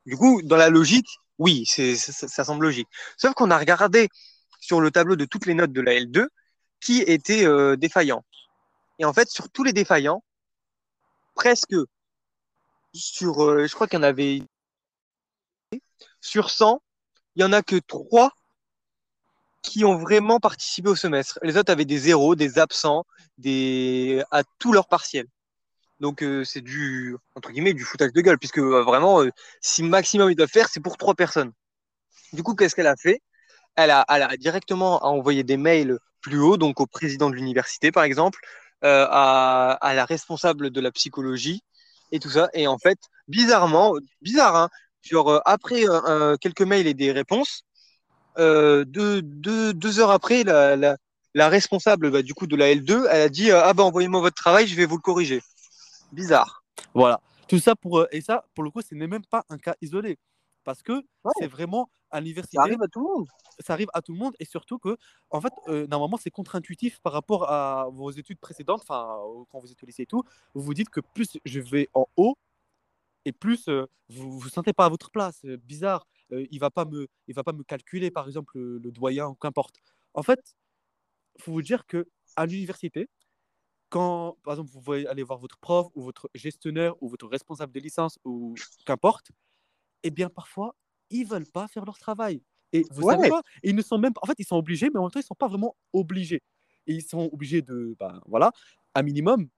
Du 0.06 0.16
coup, 0.16 0.42
dans 0.42 0.56
la 0.56 0.68
logique, 0.70 1.08
oui, 1.38 1.64
c'est, 1.66 1.96
ça, 1.96 2.28
ça 2.28 2.44
semble 2.44 2.64
logique. 2.64 2.88
Sauf 3.16 3.34
qu'on 3.34 3.50
a 3.50 3.58
regardé 3.58 4.08
sur 4.60 4.80
le 4.80 4.90
tableau 4.90 5.16
de 5.16 5.24
toutes 5.24 5.46
les 5.46 5.54
notes 5.54 5.72
de 5.72 5.80
la 5.80 5.92
L2 5.92 6.26
qui 6.80 7.02
étaient 7.02 7.46
euh, 7.46 7.76
défaillants. 7.76 8.24
Et 8.98 9.04
en 9.04 9.12
fait, 9.12 9.28
sur 9.30 9.50
tous 9.50 9.64
les 9.64 9.72
défaillants, 9.72 10.22
presque 11.34 11.74
sur, 12.94 13.44
euh, 13.44 13.66
je 13.66 13.74
crois 13.74 13.86
qu'il 13.86 13.98
y 13.98 14.00
en 14.00 14.04
avait 14.04 14.42
sur 16.20 16.50
100, 16.50 16.82
il 17.36 17.42
y 17.42 17.44
en 17.44 17.52
a 17.52 17.62
que 17.62 17.76
3 17.76 18.32
qui 19.66 19.84
ont 19.84 19.98
vraiment 19.98 20.38
participé 20.38 20.88
au 20.88 20.94
semestre. 20.94 21.38
Les 21.42 21.56
autres 21.56 21.72
avaient 21.72 21.84
des 21.84 21.98
zéros, 21.98 22.36
des 22.36 22.58
absents, 22.58 23.04
des 23.36 24.22
à 24.30 24.42
tous 24.58 24.72
leurs 24.72 24.88
partiels. 24.88 25.26
Donc 26.00 26.22
euh, 26.22 26.44
c'est 26.44 26.60
du 26.60 27.16
entre 27.34 27.50
guillemets 27.50 27.74
du 27.74 27.82
foutage 27.82 28.12
de 28.12 28.20
gueule 28.20 28.38
puisque 28.38 28.58
euh, 28.58 28.82
vraiment 28.82 29.22
euh, 29.22 29.30
si 29.60 29.82
maximum 29.82 30.30
ils 30.30 30.36
doivent 30.36 30.48
faire 30.50 30.68
c'est 30.68 30.80
pour 30.80 30.96
trois 30.96 31.14
personnes. 31.14 31.52
Du 32.32 32.42
coup 32.42 32.54
qu'est-ce 32.54 32.76
qu'elle 32.76 32.86
a 32.86 32.96
fait? 32.96 33.20
Elle 33.76 33.90
a, 33.90 34.06
directement 34.38 35.04
envoyé 35.04 35.42
des 35.44 35.56
mails 35.58 35.98
plus 36.20 36.38
haut 36.38 36.56
donc 36.56 36.80
au 36.80 36.86
président 36.86 37.28
de 37.28 37.34
l'université 37.34 37.90
par 37.92 38.04
exemple, 38.04 38.38
à, 38.82 39.78
la 39.82 40.04
responsable 40.04 40.70
de 40.70 40.80
la 40.80 40.92
psychologie 40.92 41.62
et 42.12 42.20
tout 42.20 42.30
ça 42.30 42.48
et 42.54 42.66
en 42.66 42.78
fait 42.78 42.98
bizarrement 43.28 43.94
bizarre 44.22 44.56
hein, 44.56 44.70
après 45.44 45.84
quelques 46.40 46.62
mails 46.62 46.86
et 46.86 46.94
des 46.94 47.12
réponses 47.12 47.64
euh, 48.38 48.84
deux, 48.84 49.22
deux, 49.22 49.72
deux 49.74 50.00
heures 50.00 50.10
après 50.10 50.44
la, 50.44 50.76
la, 50.76 50.96
la 51.34 51.48
responsable 51.48 52.10
bah, 52.10 52.22
du 52.22 52.34
coup 52.34 52.46
de 52.46 52.56
la 52.56 52.74
L2 52.74 53.06
elle 53.10 53.22
a 53.22 53.28
dit 53.28 53.50
euh, 53.50 53.62
ah 53.62 53.72
bah 53.74 53.84
envoyez-moi 53.84 54.20
votre 54.20 54.36
travail 54.36 54.66
je 54.66 54.74
vais 54.76 54.86
vous 54.86 54.96
le 54.96 55.02
corriger. 55.02 55.42
Bizarre. 56.12 56.62
Voilà. 56.94 57.20
Tout 57.48 57.58
ça 57.58 57.74
pour 57.76 57.98
euh, 58.00 58.06
et 58.12 58.20
ça 58.20 58.44
pour 58.54 58.64
le 58.64 58.70
coup, 58.70 58.80
ce 58.82 58.94
n'est 58.94 59.06
même 59.06 59.24
pas 59.24 59.44
un 59.48 59.58
cas 59.58 59.74
isolé 59.80 60.18
parce 60.64 60.82
que 60.82 60.92
Ouais. 60.92 61.32
c'est 61.38 61.46
vraiment 61.46 61.88
à 62.10 62.20
l'université. 62.20 62.56
Ça 62.56 62.62
arrive 62.62 62.82
à 62.82 62.88
tout 62.88 63.00
le 63.00 63.06
monde. 63.06 63.26
ça 63.60 63.72
arrive 63.72 63.88
à 63.92 64.00
tout 64.02 64.12
le 64.12 64.18
monde 64.18 64.34
et 64.38 64.44
surtout 64.44 64.78
que, 64.78 64.96
en 65.30 65.40
fait, 65.40 65.52
euh, 65.68 65.86
normalement, 65.88 66.16
c'est 66.16 66.30
contre-intuitif 66.30 67.00
par 67.00 67.12
rapport 67.12 67.50
à 67.50 67.88
vos 67.90 68.10
études 68.10 68.38
précédentes, 68.38 68.82
enfin, 68.82 69.18
quand 69.50 69.58
vous 69.58 69.70
êtes 69.72 69.82
au 69.82 69.86
lycée 69.86 70.02
et 70.02 70.06
tout, 70.06 70.22
vous 70.54 70.62
vous 70.62 70.74
dites 70.74 70.88
que 70.88 71.00
plus 71.00 71.38
je 71.44 71.60
vais 71.60 71.88
en 71.94 72.06
haut 72.16 72.36
et 73.24 73.32
plus 73.32 73.68
euh, 73.68 73.86
vous 74.08 74.38
vous 74.38 74.48
sentez 74.48 74.72
pas 74.72 74.84
à 74.84 74.88
votre 74.88 75.10
place. 75.10 75.40
Euh, 75.44 75.56
bizarre, 75.56 76.06
Euh, 76.32 76.46
il 76.50 76.58
va 76.60 76.70
pas 76.70 76.84
me, 76.84 77.08
il 77.28 77.34
va 77.34 77.44
pas 77.44 77.52
me 77.52 77.62
calculer, 77.64 78.10
par 78.10 78.26
exemple, 78.26 78.58
le, 78.58 78.78
le 78.78 78.92
doyen 78.92 79.28
ou 79.28 79.34
qu'importe. 79.34 79.76
En 80.14 80.22
fait, 80.22 80.56
faut 81.40 81.52
vous 81.52 81.62
dire 81.62 81.86
que 81.86 82.08
à 82.36 82.46
l'université, 82.46 83.08
quand, 83.90 84.38
par 84.44 84.54
exemple, 84.54 84.70
vous 84.74 84.92
aller 84.92 85.22
voir 85.22 85.38
votre 85.38 85.58
prof 85.58 85.88
ou 85.94 86.02
votre 86.02 86.30
gestionnaire 86.34 86.94
ou 87.02 87.08
votre 87.08 87.28
responsable 87.28 87.72
de 87.72 87.80
licence 87.80 88.18
ou 88.24 88.60
qu'importe, 88.86 89.30
eh 90.02 90.10
bien, 90.10 90.28
parfois, 90.30 90.76
ils 91.10 91.26
veulent 91.26 91.46
pas 91.46 91.68
faire 91.68 91.84
leur 91.84 91.98
travail. 91.98 92.42
Et 92.72 92.86
vous 92.90 93.02
Ouais. 93.02 93.16
savez 93.16 93.24
quoi? 93.26 93.42
Ils 93.62 93.74
ne 93.76 93.82
sont 93.82 93.98
même 93.98 94.12
pas. 94.14 94.20
En 94.24 94.26
fait, 94.26 94.34
ils 94.38 94.46
sont 94.46 94.56
obligés, 94.56 94.90
mais 94.92 94.98
en 95.00 95.04
même 95.04 95.10
temps, 95.10 95.20
ils 95.20 95.24
sont 95.24 95.34
pas 95.36 95.48
vraiment 95.48 95.76
obligés. 95.92 96.42
Et 96.86 96.94
ils 96.94 97.02
sont 97.04 97.28
obligés 97.32 97.62
de, 97.62 97.96
ben, 98.00 98.20
voilà, 98.26 98.52
un 98.94 99.02
minimum. 99.02 99.48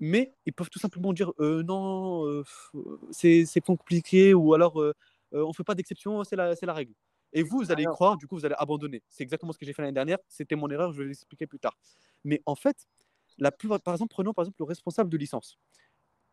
Mais 0.00 0.34
ils 0.46 0.52
peuvent 0.54 0.70
tout 0.70 0.78
simplement 0.80 1.12
dire 1.14 1.32
euh, 1.40 1.62
non, 1.64 2.26
euh, 2.28 2.44
c'est 3.12 3.46
c'est 3.46 3.60
compliqué, 3.60 4.34
ou 4.34 4.54
alors 4.54 4.78
euh, 5.34 5.44
on 5.44 5.52
fait 5.52 5.64
pas 5.64 5.74
d'exception, 5.74 6.22
c'est 6.24 6.36
la, 6.36 6.54
règle. 6.72 6.92
Et 7.32 7.42
vous, 7.42 7.58
vous 7.58 7.72
allez 7.72 7.82
y 7.84 7.86
croire, 7.86 8.16
du 8.16 8.26
coup, 8.26 8.36
vous 8.36 8.44
allez 8.44 8.54
abandonner. 8.58 9.02
C'est 9.08 9.22
exactement 9.22 9.52
ce 9.52 9.58
que 9.58 9.64
j'ai 9.64 9.72
fait 9.72 9.82
l'année 9.82 9.94
dernière. 9.94 10.18
C'était 10.28 10.54
mon 10.56 10.68
erreur, 10.68 10.92
je 10.92 11.02
vais 11.02 11.08
l'expliquer 11.08 11.46
plus 11.46 11.58
tard. 11.58 11.76
Mais 12.24 12.42
en 12.46 12.54
fait, 12.54 12.76
la 13.38 13.50
plus, 13.50 13.68
par 13.68 13.94
exemple, 13.94 14.10
prenons 14.10 14.34
par 14.34 14.42
exemple 14.44 14.56
le 14.60 14.64
responsable 14.66 15.08
de 15.10 15.16
licence. 15.16 15.58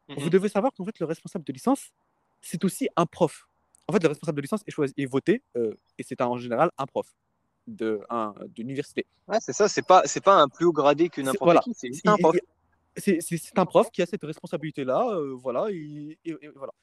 Vous 0.09 0.25
Mhm. 0.25 0.29
devez 0.29 0.49
savoir 0.49 0.73
qu'en 0.73 0.83
fait, 0.85 0.99
le 0.99 1.05
responsable 1.05 1.45
de 1.45 1.53
licence, 1.53 1.91
c'est 2.41 2.63
aussi 2.65 2.89
un 2.95 3.05
prof. 3.05 3.47
En 3.88 3.93
fait, 3.93 4.03
le 4.03 4.09
responsable 4.09 4.35
de 4.38 4.41
licence 4.41 4.62
est, 4.67 4.71
choisi, 4.71 4.93
est 4.97 5.05
voté, 5.05 5.41
euh, 5.55 5.73
et 5.97 6.03
c'est 6.03 6.19
en 6.21 6.38
général 6.38 6.69
un 6.77 6.85
prof 6.85 7.07
de, 7.67 8.01
un- 8.09 8.33
d'université. 8.49 9.05
Ouais, 9.27 9.38
c'est 9.39 9.53
ça, 9.53 9.69
c'est 9.69 9.81
pas, 9.85 10.01
c'est 10.05 10.21
pas 10.23 10.35
un 10.41 10.47
plus 10.49 10.65
haut 10.65 10.73
gradé 10.73 11.09
que 11.09 11.21
n'importe 11.21 11.43
voilà. 11.43 11.59
qui, 11.62 11.73
c'est 11.75 12.07
un 12.07 12.17
prof. 12.17 12.35
C'est 12.97 13.21
c'est- 13.21 13.38
c'est 13.38 13.57
un 13.59 13.65
prof 13.65 13.89
qui 13.91 14.01
a 14.01 14.05
cette 14.05 14.23
responsabilité-là. 14.23 15.07
euh, 15.12 15.33
voilà, 15.35 15.67
et, 15.71 16.17
et- 16.25 16.35
et 16.41 16.47
voilà. 16.49 16.73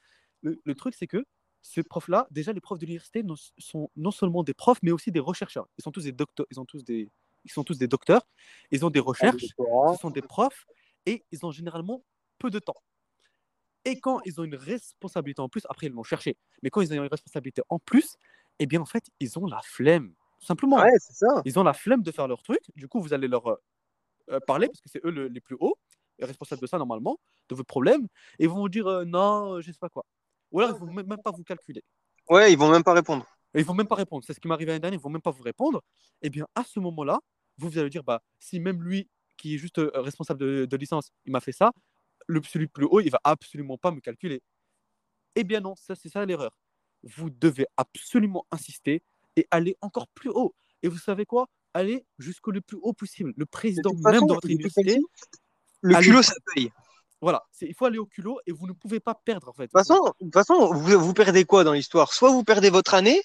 Le, 0.41 0.59
le 0.63 0.75
truc, 0.75 0.95
c'est 0.95 1.07
que 1.07 1.25
ces 1.67 1.83
profs-là, 1.83 2.27
déjà, 2.31 2.53
les 2.53 2.61
profs 2.61 2.79
de 2.79 2.85
l'université 2.85 3.23
sont 3.57 3.89
non 3.97 4.11
seulement 4.11 4.43
des 4.43 4.53
profs, 4.53 4.79
mais 4.83 4.91
aussi 4.91 5.11
des 5.11 5.19
rechercheurs. 5.19 5.67
Ils 5.77 5.81
sont 5.83 5.91
tous 5.91 6.03
des 6.05 6.13
docteurs. 6.13 6.45
Ils, 6.49 6.59
ont 6.61 6.65
tous 6.65 6.83
des, 6.85 7.09
ils 7.43 7.51
sont 7.51 7.65
tous 7.65 7.77
des 7.77 7.87
docteurs. 7.89 8.21
Ils 8.71 8.85
ont 8.85 8.89
des 8.89 9.01
recherches. 9.01 9.45
Ce 9.93 9.99
sont 9.99 10.09
des 10.09 10.21
profs 10.21 10.65
et 11.05 11.25
ils 11.31 11.45
ont 11.45 11.51
généralement 11.51 12.05
peu 12.39 12.49
de 12.49 12.59
temps. 12.59 12.81
Et 13.83 13.99
quand 13.99 14.21
ils 14.25 14.39
ont 14.39 14.45
une 14.45 14.55
responsabilité 14.55 15.41
en 15.41 15.49
plus, 15.49 15.65
après 15.69 15.87
ils 15.87 15.93
l'ont 15.93 16.03
cherché, 16.03 16.37
mais 16.63 16.69
quand 16.69 16.79
ils 16.81 16.91
ont 16.93 16.95
une 17.03 17.09
responsabilité 17.09 17.61
en 17.69 17.79
plus, 17.79 18.15
eh 18.59 18.65
bien 18.65 18.81
en 18.81 18.85
fait, 18.85 19.03
ils 19.19 19.37
ont 19.37 19.45
la 19.45 19.61
flemme. 19.61 20.13
Simplement. 20.39 20.77
Ouais, 20.77 20.89
c'est 20.99 21.13
ça. 21.13 21.41
Ils 21.43 21.59
ont 21.59 21.63
la 21.63 21.73
flemme 21.73 22.01
de 22.01 22.11
faire 22.11 22.27
leur 22.27 22.43
truc. 22.43 22.61
Du 22.75 22.87
coup, 22.87 23.01
vous 23.01 23.13
allez 23.13 23.27
leur 23.27 23.47
euh, 23.47 23.55
euh, 24.29 24.39
parler 24.39 24.67
parce 24.67 24.81
que 24.81 24.89
c'est 24.89 25.03
eux 25.05 25.11
le- 25.11 25.27
les 25.27 25.41
plus 25.41 25.57
hauts, 25.59 25.77
les 26.19 26.25
responsables 26.25 26.61
de 26.61 26.67
ça 26.67 26.77
normalement, 26.77 27.19
de 27.49 27.55
vos 27.55 27.63
problèmes. 27.63 28.07
Et 28.39 28.43
ils 28.45 28.49
vont 28.49 28.59
vous 28.59 28.69
dire 28.69 28.87
euh, 28.87 29.05
non, 29.05 29.59
je 29.61 29.71
sais 29.71 29.79
pas 29.79 29.89
quoi. 29.89 30.05
Ou 30.51 30.61
alors 30.61 30.75
ils 30.75 30.79
vont 30.79 30.91
même 30.91 31.21
pas 31.23 31.31
vous 31.31 31.43
calculer. 31.43 31.83
Ouais, 32.29 32.51
ils 32.51 32.57
vont 32.57 32.71
même 32.71 32.83
pas 32.83 32.93
répondre. 32.93 33.25
Et 33.53 33.59
ils 33.59 33.65
vont 33.65 33.73
même 33.73 33.87
pas 33.87 33.95
répondre. 33.95 34.23
C'est 34.25 34.33
ce 34.33 34.39
qui 34.39 34.47
m'est 34.47 34.53
arrivé 34.53 34.69
l'année 34.69 34.79
dernière. 34.79 34.99
Ils 34.99 35.03
vont 35.03 35.09
même 35.09 35.21
pas 35.21 35.31
vous 35.31 35.43
répondre. 35.43 35.83
Eh 36.21 36.29
bien, 36.29 36.45
à 36.55 36.63
ce 36.63 36.79
moment-là, 36.79 37.19
vous, 37.57 37.69
vous 37.69 37.77
allez 37.77 37.89
dire 37.89 38.03
bah 38.03 38.21
si 38.39 38.59
même 38.59 38.83
lui 38.83 39.09
qui 39.37 39.55
est 39.55 39.57
juste 39.57 39.79
euh, 39.79 39.91
responsable 39.95 40.39
de, 40.39 40.65
de 40.65 40.77
licence, 40.77 41.11
il 41.25 41.31
m'a 41.31 41.39
fait 41.39 41.51
ça, 41.51 41.71
le 42.27 42.41
celui 42.43 42.67
plus 42.67 42.85
haut, 42.85 42.99
il 42.99 43.09
va 43.09 43.19
absolument 43.23 43.77
pas 43.77 43.91
me 43.91 43.99
calculer. 43.99 44.41
Eh 45.35 45.43
bien 45.43 45.59
non, 45.59 45.75
ça 45.75 45.95
c'est 45.95 46.09
ça 46.09 46.25
l'erreur. 46.25 46.57
Vous 47.03 47.29
devez 47.29 47.67
absolument 47.77 48.45
insister 48.51 49.03
et 49.35 49.47
aller 49.51 49.77
encore 49.81 50.07
plus 50.09 50.29
haut. 50.29 50.55
Et 50.83 50.87
vous 50.87 50.97
savez 50.97 51.25
quoi? 51.25 51.47
Allez 51.73 52.05
jusqu'au 52.17 52.51
le 52.51 52.61
plus 52.61 52.77
haut 52.81 52.93
possible. 52.93 53.33
Le 53.37 53.45
De 53.45 53.49
président 53.49 53.91
même 53.93 54.13
façon, 54.13 54.25
de 54.25 54.33
votre 54.33 54.49
université, 54.49 54.99
le 55.81 55.95
culot, 56.01 56.21
ça 56.23 56.33
paye. 56.53 56.71
Voilà, 57.21 57.43
il 57.61 57.73
faut 57.73 57.85
aller 57.85 57.97
au 57.97 58.05
culot 58.05 58.39
et 58.45 58.51
vous 58.51 58.67
ne 58.67 58.73
pouvez 58.73 58.99
pas 58.99 59.15
perdre 59.15 59.49
en 59.49 59.53
fait. 59.53 59.63
De 59.63 59.67
toute 59.67 59.79
façon, 59.79 60.13
de 60.19 60.25
toute 60.25 60.33
façon 60.33 60.73
vous, 60.73 60.99
vous 60.99 61.13
perdez 61.13 61.45
quoi 61.45 61.63
dans 61.63 61.73
l'histoire? 61.73 62.13
Soit 62.13 62.31
vous 62.31 62.43
perdez 62.43 62.69
votre 62.69 62.93
année, 62.93 63.21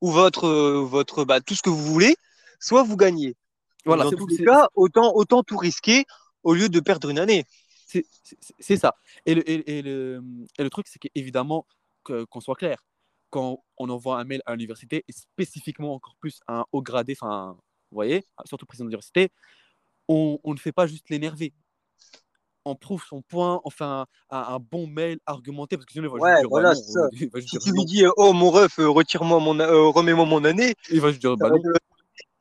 ou 0.00 0.10
votre, 0.10 0.46
euh, 0.46 0.84
votre 0.84 1.24
bah, 1.24 1.40
tout 1.40 1.54
ce 1.54 1.62
que 1.62 1.70
vous 1.70 1.82
voulez, 1.82 2.16
soit 2.60 2.82
vous 2.82 2.96
gagnez. 2.96 3.36
voilà, 3.84 4.04
dans 4.04 4.10
c'est- 4.10 4.16
tous 4.16 4.26
les 4.26 4.44
cas, 4.44 4.68
autant, 4.74 5.14
autant 5.14 5.42
tout 5.42 5.56
risquer 5.56 6.04
au 6.42 6.54
lieu 6.54 6.68
de 6.68 6.80
perdre 6.80 7.08
une 7.08 7.18
année. 7.18 7.44
C'est 8.58 8.76
ça. 8.76 8.96
Et 9.26 9.34
le, 9.34 9.48
et, 9.48 9.78
et 9.78 9.82
le, 9.82 10.22
et 10.58 10.62
le 10.62 10.70
truc, 10.70 10.88
c'est 10.88 10.98
qu'évidemment, 10.98 11.66
qu'on 12.04 12.40
soit 12.40 12.56
clair, 12.56 12.78
quand 13.30 13.62
on 13.76 13.90
envoie 13.90 14.18
un 14.18 14.24
mail 14.24 14.42
à 14.46 14.52
l'université, 14.52 15.04
et 15.06 15.12
spécifiquement 15.12 15.94
encore 15.94 16.16
plus 16.16 16.40
à 16.46 16.60
un 16.60 16.64
haut 16.72 16.82
gradé, 16.82 17.14
enfin, 17.20 17.56
vous 17.90 17.94
voyez, 17.94 18.24
surtout 18.44 18.66
président 18.66 18.86
de 18.86 18.88
l'université, 18.88 19.30
on, 20.08 20.38
on 20.42 20.54
ne 20.54 20.58
fait 20.58 20.72
pas 20.72 20.86
juste 20.86 21.10
l'énerver. 21.10 21.52
On 22.64 22.76
prouve 22.76 23.02
son 23.08 23.22
point, 23.22 23.60
on 23.64 23.70
fait 23.70 23.84
un, 23.84 24.06
un- 24.30 24.58
bon 24.60 24.86
mail 24.86 25.18
argumenté, 25.26 25.76
parce 25.76 25.84
que 25.86 25.92
sinon 25.92 26.04
il 26.04 26.10
va 26.12 26.18
Ouais, 26.18 26.30
juste 26.30 26.40
dire 26.42 26.48
voilà, 26.50 26.68
bah 26.70 26.74
non, 26.76 26.80
ça. 26.82 27.08
il 27.12 27.28
va 27.30 27.40
juste 27.40 27.50
Si 27.50 27.58
dire 27.58 27.60
tu 27.64 27.72
lui 27.72 27.84
dis, 27.84 28.04
oh 28.16 28.32
mon 28.32 28.50
ref, 28.50 28.78
euh, 28.78 28.88
retire-moi 28.88 29.40
mon, 29.40 29.58
euh, 29.58 29.88
remets-moi 29.88 30.24
mon 30.26 30.44
année, 30.44 30.74
Il 30.90 31.00
va 31.00 31.08
juste 31.10 31.20
dire 31.20 31.36
bah 31.36 31.50
non. 31.50 31.58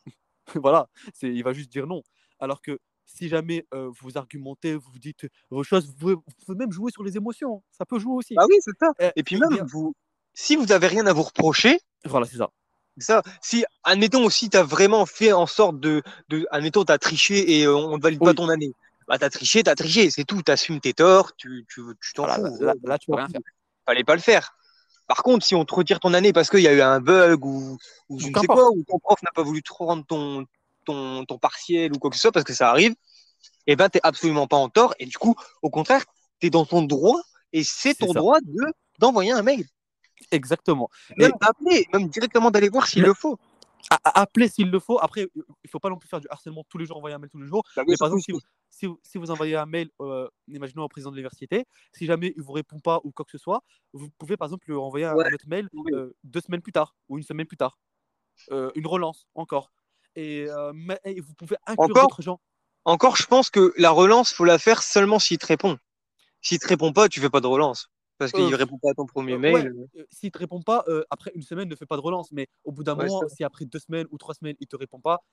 voilà, 0.56 0.88
c'est, 1.14 1.28
il 1.34 1.44
va 1.44 1.54
juste 1.54 1.72
dire 1.72 1.88
non. 1.88 2.02
Alors 2.40 2.62
que 2.62 2.78
si 3.06 3.30
jamais 3.30 3.66
euh, 3.74 3.90
vous 4.00 4.18
argumentez, 4.18 4.76
vous 4.76 5.00
dites 5.00 5.28
vos 5.50 5.64
choses, 5.64 5.88
vous 5.88 5.94
pouvez, 5.96 6.14
vous 6.14 6.24
pouvez 6.46 6.58
même 6.58 6.72
jouer 6.72 6.92
sur 6.92 7.04
les 7.04 7.18
émotions. 7.18 7.64
Ça 7.72 7.86
peut 7.86 8.00
jouer 8.00 8.14
aussi. 8.14 8.36
bah 8.36 8.46
oui, 8.50 8.56
c'est 8.62 8.78
ça. 8.80 8.92
Eh, 9.00 9.12
Et 9.20 9.24
puis 9.24 9.36
eh 9.36 9.40
même, 9.40 9.66
vous, 9.72 9.94
si 10.34 10.56
vous 10.56 10.72
avez 10.72 10.88
rien 10.88 11.06
à 11.08 11.14
vous 11.14 11.24
reprocher, 11.24 11.80
voilà, 12.06 12.26
c'est 12.26 12.38
ça. 12.38 12.50
ça, 13.00 13.22
si, 13.42 13.66
admettons 13.84 14.24
aussi, 14.24 14.50
tu 14.50 14.58
as 14.58 14.64
vraiment 14.64 15.06
fait 15.06 15.34
en 15.34 15.46
sorte 15.48 15.80
de, 15.80 16.02
de 16.30 16.48
admettons, 16.52 16.86
tu 16.86 16.92
as 16.92 16.98
triché 17.00 17.60
et 17.60 17.66
euh, 17.66 17.76
on 17.76 17.98
ne 17.98 18.02
valide 18.02 18.20
pas 18.20 18.28
Oui. 18.30 18.36
ton 18.36 18.50
année. 18.50 18.74
Bah, 19.12 19.20
tu 19.20 19.26
as 19.26 19.30
triché, 19.30 19.62
tu 19.62 19.70
as 19.70 19.76
triché, 19.76 20.10
c'est 20.10 20.24
tout, 20.24 20.42
tu 20.42 20.54
assumes 20.54 20.80
tes 20.80 20.94
torts, 20.94 21.36
tu 21.36 21.66
tu 21.68 21.82
tu 22.02 22.14
t'en 22.14 22.30
fous. 22.30 22.58
là, 22.62 22.98
tu 22.98 23.08
peux 23.08 23.12
t'en 23.12 23.18
rien 23.18 23.28
faire. 23.28 23.42
Fallait 23.86 24.06
pas 24.06 24.16
le 24.16 24.22
faire. 24.22 24.56
Par 25.06 25.22
contre, 25.22 25.46
si 25.46 25.54
on 25.54 25.66
te 25.66 25.76
retire 25.76 26.00
ton 26.00 26.14
année 26.14 26.32
parce 26.32 26.50
qu'il 26.50 26.62
y 26.62 26.68
a 26.70 26.72
eu 26.72 26.80
un 26.80 27.02
bug 27.02 27.44
ou, 27.44 27.78
ou 28.08 28.20
je 28.22 28.28
ne 28.30 28.40
sais 28.40 28.48
quoi, 28.48 28.70
ou 28.72 28.86
ton 28.88 29.00
prof 29.00 29.22
n'a 29.22 29.32
pas 29.32 29.44
voulu 29.44 29.62
te 29.64 29.74
rendre 29.74 30.06
ton, 30.06 30.46
ton, 30.86 31.26
ton 31.26 31.38
partiel 31.38 31.92
ou 31.94 32.00
quoi 32.00 32.10
que 32.10 32.16
ce 32.16 32.22
soit 32.22 32.32
parce 32.32 32.46
que 32.46 32.54
ça 32.54 32.70
arrive, 32.70 32.96
eh 33.68 33.76
ben, 33.76 33.90
t'es 33.90 34.00
absolument 34.02 34.48
pas 34.48 34.56
en 34.56 34.70
tort. 34.70 34.96
Et 34.98 35.06
du 35.06 35.18
coup, 35.18 35.36
au 35.62 35.70
contraire, 35.70 36.06
tu 36.40 36.48
es 36.48 36.50
dans 36.50 36.66
ton 36.66 36.82
droit 36.82 37.20
et 37.52 37.66
c'est 37.66 37.96
ton 37.96 38.14
ça. 38.14 38.20
droit 38.20 38.40
de, 38.40 38.64
d'envoyer 39.00 39.34
un 39.34 39.42
mail. 39.42 39.66
Exactement. 40.32 40.90
Et 41.18 41.24
Même 41.24 41.34
d'appeler, 41.42 41.86
même 41.92 42.08
directement 42.08 42.50
d'aller 42.50 42.70
voir 42.70 42.88
s'il 42.88 43.04
le 43.04 43.14
faut. 43.14 43.38
a- 43.90 44.00
a- 44.06 44.22
appelez 44.22 44.48
s'il 44.48 44.72
le 44.72 44.80
faut. 44.80 45.00
Après, 45.02 45.28
il 45.36 45.44
ne 45.66 45.70
faut 45.70 45.80
pas 45.80 45.90
non 45.90 45.98
plus 45.98 46.08
faire 46.08 46.22
du 46.22 46.28
harcèlement 46.30 46.64
tous 46.70 46.78
les 46.78 46.86
jours, 46.86 46.96
envoyer 46.96 47.14
un 47.14 47.20
mail 47.20 47.30
tous 47.30 47.42
les 47.42 47.48
jours. 47.48 47.66
Bah 47.76 47.84
Mais 47.86 47.98
par 47.98 48.08
exemple, 48.08 48.24
si 48.24 48.32
vous, 48.32 48.40
si, 48.72 48.88
vous, 48.88 49.00
si 49.04 49.20
vous 49.20 49.30
envoyez 49.30 49.56
un 49.56 49.68
mail, 49.68 49.90
euh, 50.02 50.28
imaginons 50.48 50.84
au 50.84 50.88
président 50.88 51.12
de 51.12 51.16
l'université, 51.18 51.66
si 51.94 52.06
jamais 52.08 52.34
il 52.36 52.42
vous 52.42 52.54
répond 52.54 52.80
pas 52.80 53.00
ou 53.04 53.12
quoi 53.12 53.24
que 53.26 53.32
ce 53.32 53.38
soit, 53.38 53.64
vous 53.94 54.10
pouvez 54.18 54.38
par 54.38 54.48
exemple 54.48 54.66
lui 54.68 54.76
envoyer 54.76 55.06
un, 55.06 55.14
Ouais, 55.16 55.28
un 55.28 55.34
autre 55.34 55.48
mail 55.48 55.70
euh, 55.94 56.16
deux 56.24 56.42
semaines 56.42 56.62
plus 56.62 56.72
tard 56.72 56.96
ou 57.10 57.18
une 57.20 57.24
semaine 57.24 57.46
plus 57.46 57.58
tard. 57.58 57.78
Euh, 58.52 58.72
une 58.76 58.88
relance 58.88 59.28
encore. 59.36 59.72
Et, 60.16 60.48
mais- 60.74 61.00
et 61.06 61.22
vous 61.22 61.34
pouvez 61.36 61.58
inclure 61.68 61.90
Encore 61.90 62.04
d'autres 62.04 62.22
gens. 62.24 62.42
Encore, 62.86 63.16
je 63.16 63.28
pense 63.28 63.50
que 63.52 63.74
la 63.78 63.92
relance, 63.92 64.34
faut 64.34 64.46
la 64.46 64.58
faire 64.58 64.82
seulement 64.82 65.20
s'il 65.20 65.38
te 65.38 65.46
répond. 65.46 65.78
S'il 66.42 66.58
te 66.60 66.68
répond 66.68 66.92
pas, 66.92 67.08
tu 67.08 67.20
fais 67.20 67.30
pas 67.30 67.42
de 67.42 67.48
relance. 67.48 67.90
Parce 68.18 68.32
qu'il 68.32 68.54
Euh, 68.54 68.58
répond 68.58 68.78
pas 68.80 68.90
à 68.92 68.94
ton 68.94 69.06
premier 69.06 69.38
mail. 69.38 69.74
ouais, 69.94 70.06
s'il 70.12 70.32
te 70.32 70.38
répond 70.40 70.62
pas, 70.62 70.84
après 71.10 71.32
une 71.36 71.42
semaine, 71.44 71.70
ne 71.70 71.76
fais 71.76 71.86
pas 71.86 71.96
de 71.96 72.02
relance. 72.02 72.32
Mais 72.32 72.48
au 72.64 72.72
bout 72.72 72.84
d'un 72.84 72.96
Ouais, 72.96 73.06
moment, 73.06 73.28
si 73.30 73.44
après 73.44 73.66
deux 73.66 73.80
semaines 73.80 74.08
ou 74.12 74.18
trois 74.18 74.34
semaines, 74.34 74.56
il 74.60 74.68
te 74.68 74.76
répond 74.76 75.00
pas, 75.00 75.24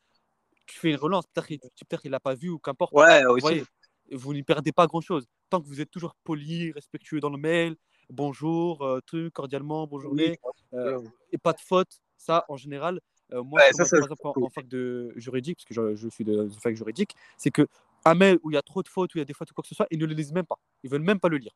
tu 0.69 0.79
fais 0.79 0.91
une 0.91 0.97
relance. 0.97 1.25
Peut-être 1.27 1.47
qu'il 1.47 1.59
peut 1.89 1.97
qu'il 1.97 2.11
l'a 2.11 2.21
pas 2.21 2.35
vu 2.35 2.51
ou 2.51 2.59
qu'importe. 2.59 2.93
Ouais, 2.93 3.25
Vous 3.25 3.31
aussi. 3.31 3.41
voyez, 3.41 3.65
vous 4.13 4.35
n'y 4.35 4.43
perdez 4.43 4.73
pas 4.73 4.87
grand-chose. 4.87 5.27
Tant 5.51 5.61
que 5.61 5.67
vous 5.67 5.81
êtes 5.81 5.91
toujours 5.91 6.15
poli, 6.25 6.73
respectueux 6.73 7.21
dans 7.21 7.31
le 7.31 7.39
mail, 7.39 7.77
bonjour, 8.11 8.83
euh, 8.83 9.01
truc, 9.01 9.33
cordialement, 9.33 9.87
bonne 9.87 10.01
journée, 10.01 10.39
euh, 10.75 11.01
et 11.33 11.39
pas 11.39 11.53
de 11.53 11.61
faute, 11.61 12.01
ça, 12.17 12.45
en 12.49 12.57
général, 12.57 13.01
euh, 13.33 13.43
moi, 13.43 13.61
Ouais, 13.61 13.73
ça, 13.73 13.85
ça, 13.85 13.97
par 13.97 14.05
exemple, 14.11 14.41
en, 14.41 14.47
en 14.47 14.51
fac 14.51 14.67
de 14.67 15.13
juridique, 15.17 15.59
parce 15.59 15.67
que 15.67 15.75
je, 15.75 15.97
je 15.97 16.09
suis 16.09 16.25
de, 16.25 16.45
de 16.45 16.49
fac 16.61 16.75
juridique, 16.75 17.15
c'est 17.37 17.51
que 17.51 17.67
un 18.05 18.15
mail 18.15 18.39
où 18.43 18.51
il 18.51 18.55
y 18.55 18.59
a 18.59 18.63
trop 18.63 18.83
de 18.83 18.89
fautes, 18.89 19.15
où 19.15 19.19
il 19.19 19.21
y 19.21 19.23
a 19.23 19.27
des 19.27 19.35
fautes 19.35 19.51
ou 19.51 19.55
quoi 19.55 19.63
que 19.63 19.69
ce 19.69 19.75
soit, 19.75 19.87
ils 19.91 19.99
ne 19.99 20.07
le 20.07 20.15
lisent 20.15 20.33
même 20.33 20.47
pas. 20.47 20.59
Ils 20.83 20.91
veulent 20.91 21.03
même 21.03 21.21
pas 21.21 21.29
le 21.29 21.37
lire. 21.37 21.53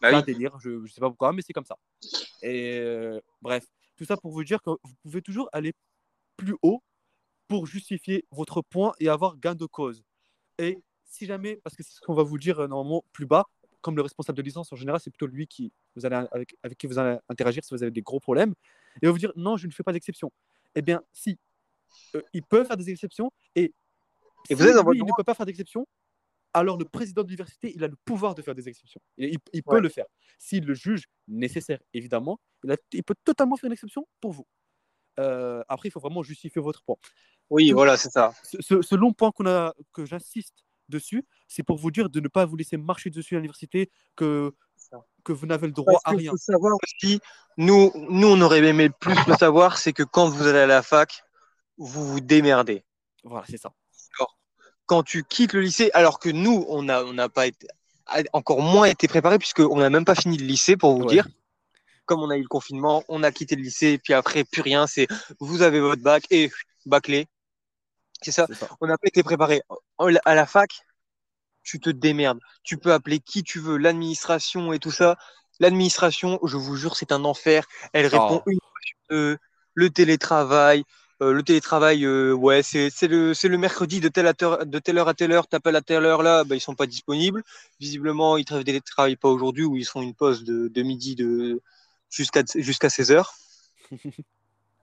Bah 0.00 0.08
c'est 0.08 0.14
oui. 0.16 0.20
un 0.20 0.22
délire, 0.22 0.58
je 0.58 0.70
ne 0.70 0.86
sais 0.86 1.00
pas 1.00 1.08
pourquoi, 1.08 1.32
mais 1.32 1.42
c'est 1.42 1.52
comme 1.52 1.64
ça. 1.64 1.76
Et 2.42 2.82
bref, 3.40 3.64
tout 3.96 4.04
ça 4.04 4.16
pour 4.16 4.32
vous 4.32 4.42
dire 4.44 4.60
que 4.62 4.70
vous 4.70 4.94
pouvez 5.02 5.22
toujours 5.22 5.48
aller 5.52 5.72
plus 6.36 6.56
haut 6.62 6.82
pour 7.48 7.66
justifier 7.66 8.24
votre 8.30 8.62
point 8.62 8.92
et 9.00 9.08
avoir 9.08 9.36
gain 9.38 9.54
de 9.54 9.66
cause. 9.66 10.02
Et 10.58 10.78
si 11.04 11.26
jamais, 11.26 11.56
parce 11.56 11.76
que 11.76 11.82
c'est 11.82 11.92
ce 11.94 12.00
qu'on 12.00 12.14
va 12.14 12.22
vous 12.22 12.38
dire 12.38 12.60
euh, 12.60 12.66
normalement 12.68 13.04
plus 13.12 13.26
bas, 13.26 13.44
comme 13.80 13.96
le 13.96 14.02
responsable 14.02 14.36
de 14.38 14.42
licence 14.42 14.72
en 14.72 14.76
général, 14.76 15.00
c'est 15.00 15.10
plutôt 15.10 15.26
lui 15.26 15.46
qui 15.46 15.72
vous 15.94 16.06
allez, 16.06 16.16
avec, 16.32 16.56
avec 16.62 16.78
qui 16.78 16.86
vous 16.86 16.98
allez 16.98 17.18
interagir 17.28 17.62
si 17.64 17.74
vous 17.74 17.82
avez 17.82 17.92
des 17.92 18.02
gros 18.02 18.18
problèmes, 18.20 18.54
et 19.02 19.06
vous 19.08 19.18
dire 19.18 19.32
non, 19.36 19.56
je 19.56 19.66
ne 19.66 19.72
fais 19.72 19.82
pas 19.82 19.92
d'exception. 19.92 20.32
Eh 20.74 20.82
bien, 20.82 21.02
si, 21.12 21.38
euh, 22.14 22.22
il 22.32 22.42
peut 22.42 22.64
faire 22.64 22.76
des 22.78 22.88
exceptions, 22.90 23.30
et, 23.54 23.64
Et 23.64 23.72
si 24.48 24.54
vous 24.54 24.62
êtes 24.62 24.68
lui, 24.68 24.82
votre 24.82 24.94
il 24.96 25.04
ne 25.04 25.12
peut 25.16 25.22
pas 25.24 25.34
faire 25.34 25.46
d'exception, 25.46 25.86
alors 26.54 26.78
le 26.78 26.84
président 26.84 27.22
de 27.22 27.28
l'université, 27.28 27.72
il 27.74 27.82
a 27.84 27.88
le 27.88 27.96
pouvoir 28.04 28.34
de 28.34 28.40
faire 28.40 28.54
des 28.54 28.68
exceptions. 28.68 29.00
Il, 29.18 29.34
il- 29.34 29.38
il 29.52 29.62
peut 29.62 29.74
Ouais. 29.74 29.80
le 29.80 29.88
faire. 29.88 30.06
S'il 30.38 30.64
le 30.64 30.72
juge 30.74 31.04
nécessaire, 31.28 31.80
évidemment, 31.92 32.38
il, 32.62 32.70
a- 32.72 32.76
il 32.92 33.02
peut 33.02 33.16
totalement 33.24 33.56
faire 33.56 33.66
une 33.66 33.72
exception 33.72 34.06
pour 34.20 34.32
vous. 34.32 34.46
Euh, 35.20 35.62
après, 35.68 35.88
il 35.88 35.92
faut 35.92 36.00
vraiment 36.00 36.22
justifier 36.22 36.60
votre 36.60 36.82
point. 36.82 36.96
Oui, 37.50 37.70
voilà, 37.72 37.96
c'est 37.96 38.10
ça. 38.10 38.32
Ce, 38.42 38.56
ce- 38.60 38.82
ce 38.82 38.94
long 38.94 39.12
point 39.12 39.30
qu'on 39.30 39.46
a, 39.46 39.74
que 39.92 40.04
j'insiste 40.04 40.54
dessus, 40.88 41.24
c'est 41.48 41.62
pour 41.62 41.76
vous 41.78 41.90
dire 41.90 42.08
de 42.10 42.20
ne 42.20 42.28
pas 42.28 42.44
vous 42.46 42.56
laisser 42.56 42.76
marcher 42.76 43.10
dessus 43.10 43.34
à 43.36 43.38
l'université, 43.38 43.90
que, 44.16 44.52
que 45.24 45.32
vous 45.32 45.46
n'avez 45.46 45.66
le 45.66 45.72
droit 45.72 45.94
Parce 46.02 46.14
à 46.14 46.18
rien. 46.18 46.30
faut 46.30 46.36
savoir 46.36 46.76
aussi, 46.82 47.20
nous, 47.56 47.90
nous, 47.94 48.28
on 48.28 48.40
aurait 48.40 48.62
aimé 48.64 48.90
plus 48.90 49.16
le 49.26 49.34
savoir, 49.34 49.78
c'est 49.78 49.92
que 49.92 50.02
quand 50.02 50.28
vous 50.28 50.46
allez 50.46 50.58
à 50.60 50.66
la 50.66 50.82
fac, 50.82 51.22
vous 51.78 52.06
vous 52.06 52.20
démerdez. 52.20 52.84
Voilà, 53.22 53.46
c'est 53.48 53.56
ça. 53.58 53.72
Quand 54.86 55.02
tu 55.02 55.24
quittes 55.24 55.54
le 55.54 55.62
lycée, 55.62 55.90
alors 55.94 56.18
que 56.18 56.28
nous, 56.28 56.66
on 56.68 56.82
n'a 56.82 57.02
on 57.04 57.16
pas 57.30 57.46
été, 57.46 57.66
encore 58.34 58.60
moins 58.60 58.84
été 58.84 59.08
préparés, 59.08 59.38
puisqu'on 59.38 59.78
n'a 59.78 59.88
même 59.88 60.04
pas 60.04 60.14
fini 60.14 60.36
le 60.36 60.44
lycée, 60.44 60.76
pour 60.76 60.94
vous 60.94 61.04
Ouais. 61.04 61.14
dire. 61.14 61.26
Comme 62.06 62.20
on 62.22 62.30
a 62.30 62.36
eu 62.36 62.42
le 62.42 62.48
confinement, 62.48 63.02
on 63.08 63.22
a 63.22 63.32
quitté 63.32 63.56
le 63.56 63.62
lycée, 63.62 63.98
puis 64.02 64.12
après, 64.14 64.44
plus 64.44 64.62
rien, 64.62 64.86
c'est 64.86 65.06
vous 65.40 65.62
avez 65.62 65.80
votre 65.80 66.02
bac 66.02 66.24
et 66.30 66.50
bâclé. 66.86 67.26
C'est 68.22 68.32
ça. 68.32 68.46
on 68.80 68.86
n'a 68.86 68.96
pas 68.98 69.08
été 69.08 69.22
préparé. 69.22 69.62
À 70.24 70.34
la 70.34 70.46
fac, 70.46 70.70
tu 71.62 71.80
te 71.80 71.90
démerdes. 71.90 72.40
Tu 72.62 72.76
peux 72.78 72.92
appeler 72.92 73.20
qui 73.20 73.42
tu 73.42 73.58
veux, 73.58 73.76
l'administration 73.78 74.72
et 74.72 74.78
tout 74.78 74.90
ça. 74.90 75.16
L'administration, 75.60 76.38
je 76.44 76.56
vous 76.56 76.76
jure, 76.76 76.96
c'est 76.96 77.12
un 77.12 77.24
enfer. 77.24 77.64
Elle 77.92 78.06
répond 78.06 78.42
Oh. 78.44 78.50
une 78.50 78.58
fois 78.60 78.80
sur 78.82 78.96
deux. 79.10 79.38
Le 79.74 79.90
télétravail, 79.90 80.84
euh, 81.22 81.32
le 81.32 81.42
télétravail, 81.42 82.04
euh, 82.04 82.32
ouais, 82.32 82.62
c'est 82.62 82.90
le, 83.02 83.34
c'est 83.34 83.48
le 83.48 83.58
mercredi 83.58 84.00
de 84.00 84.08
telle, 84.08 84.26
à 84.26 84.34
telle- 84.34 84.64
de 84.68 84.78
telle 84.78 84.98
heure 84.98 85.08
à 85.08 85.14
telle 85.14 85.32
heure. 85.32 85.46
T'appelles 85.48 85.76
à 85.76 85.82
telle 85.82 86.04
heure 86.04 86.22
là, 86.22 86.44
bah, 86.44 86.54
ils 86.54 86.60
sont 86.60 86.74
pas 86.74 86.86
disponibles. 86.86 87.42
Visiblement, 87.80 88.36
ils 88.36 88.44
ne 88.50 88.62
télétravaillent 88.62 89.16
pas 89.16 89.28
aujourd'hui 89.28 89.64
ou 89.64 89.76
ils 89.76 89.84
font 89.86 90.02
une 90.02 90.14
pause 90.14 90.44
de, 90.44 90.68
de 90.68 90.82
midi 90.82 91.14
de 91.16 91.60
jusqu'à 92.10 92.42
jusqu'à 92.54 92.90
16 92.90 93.10
heures. 93.12 93.32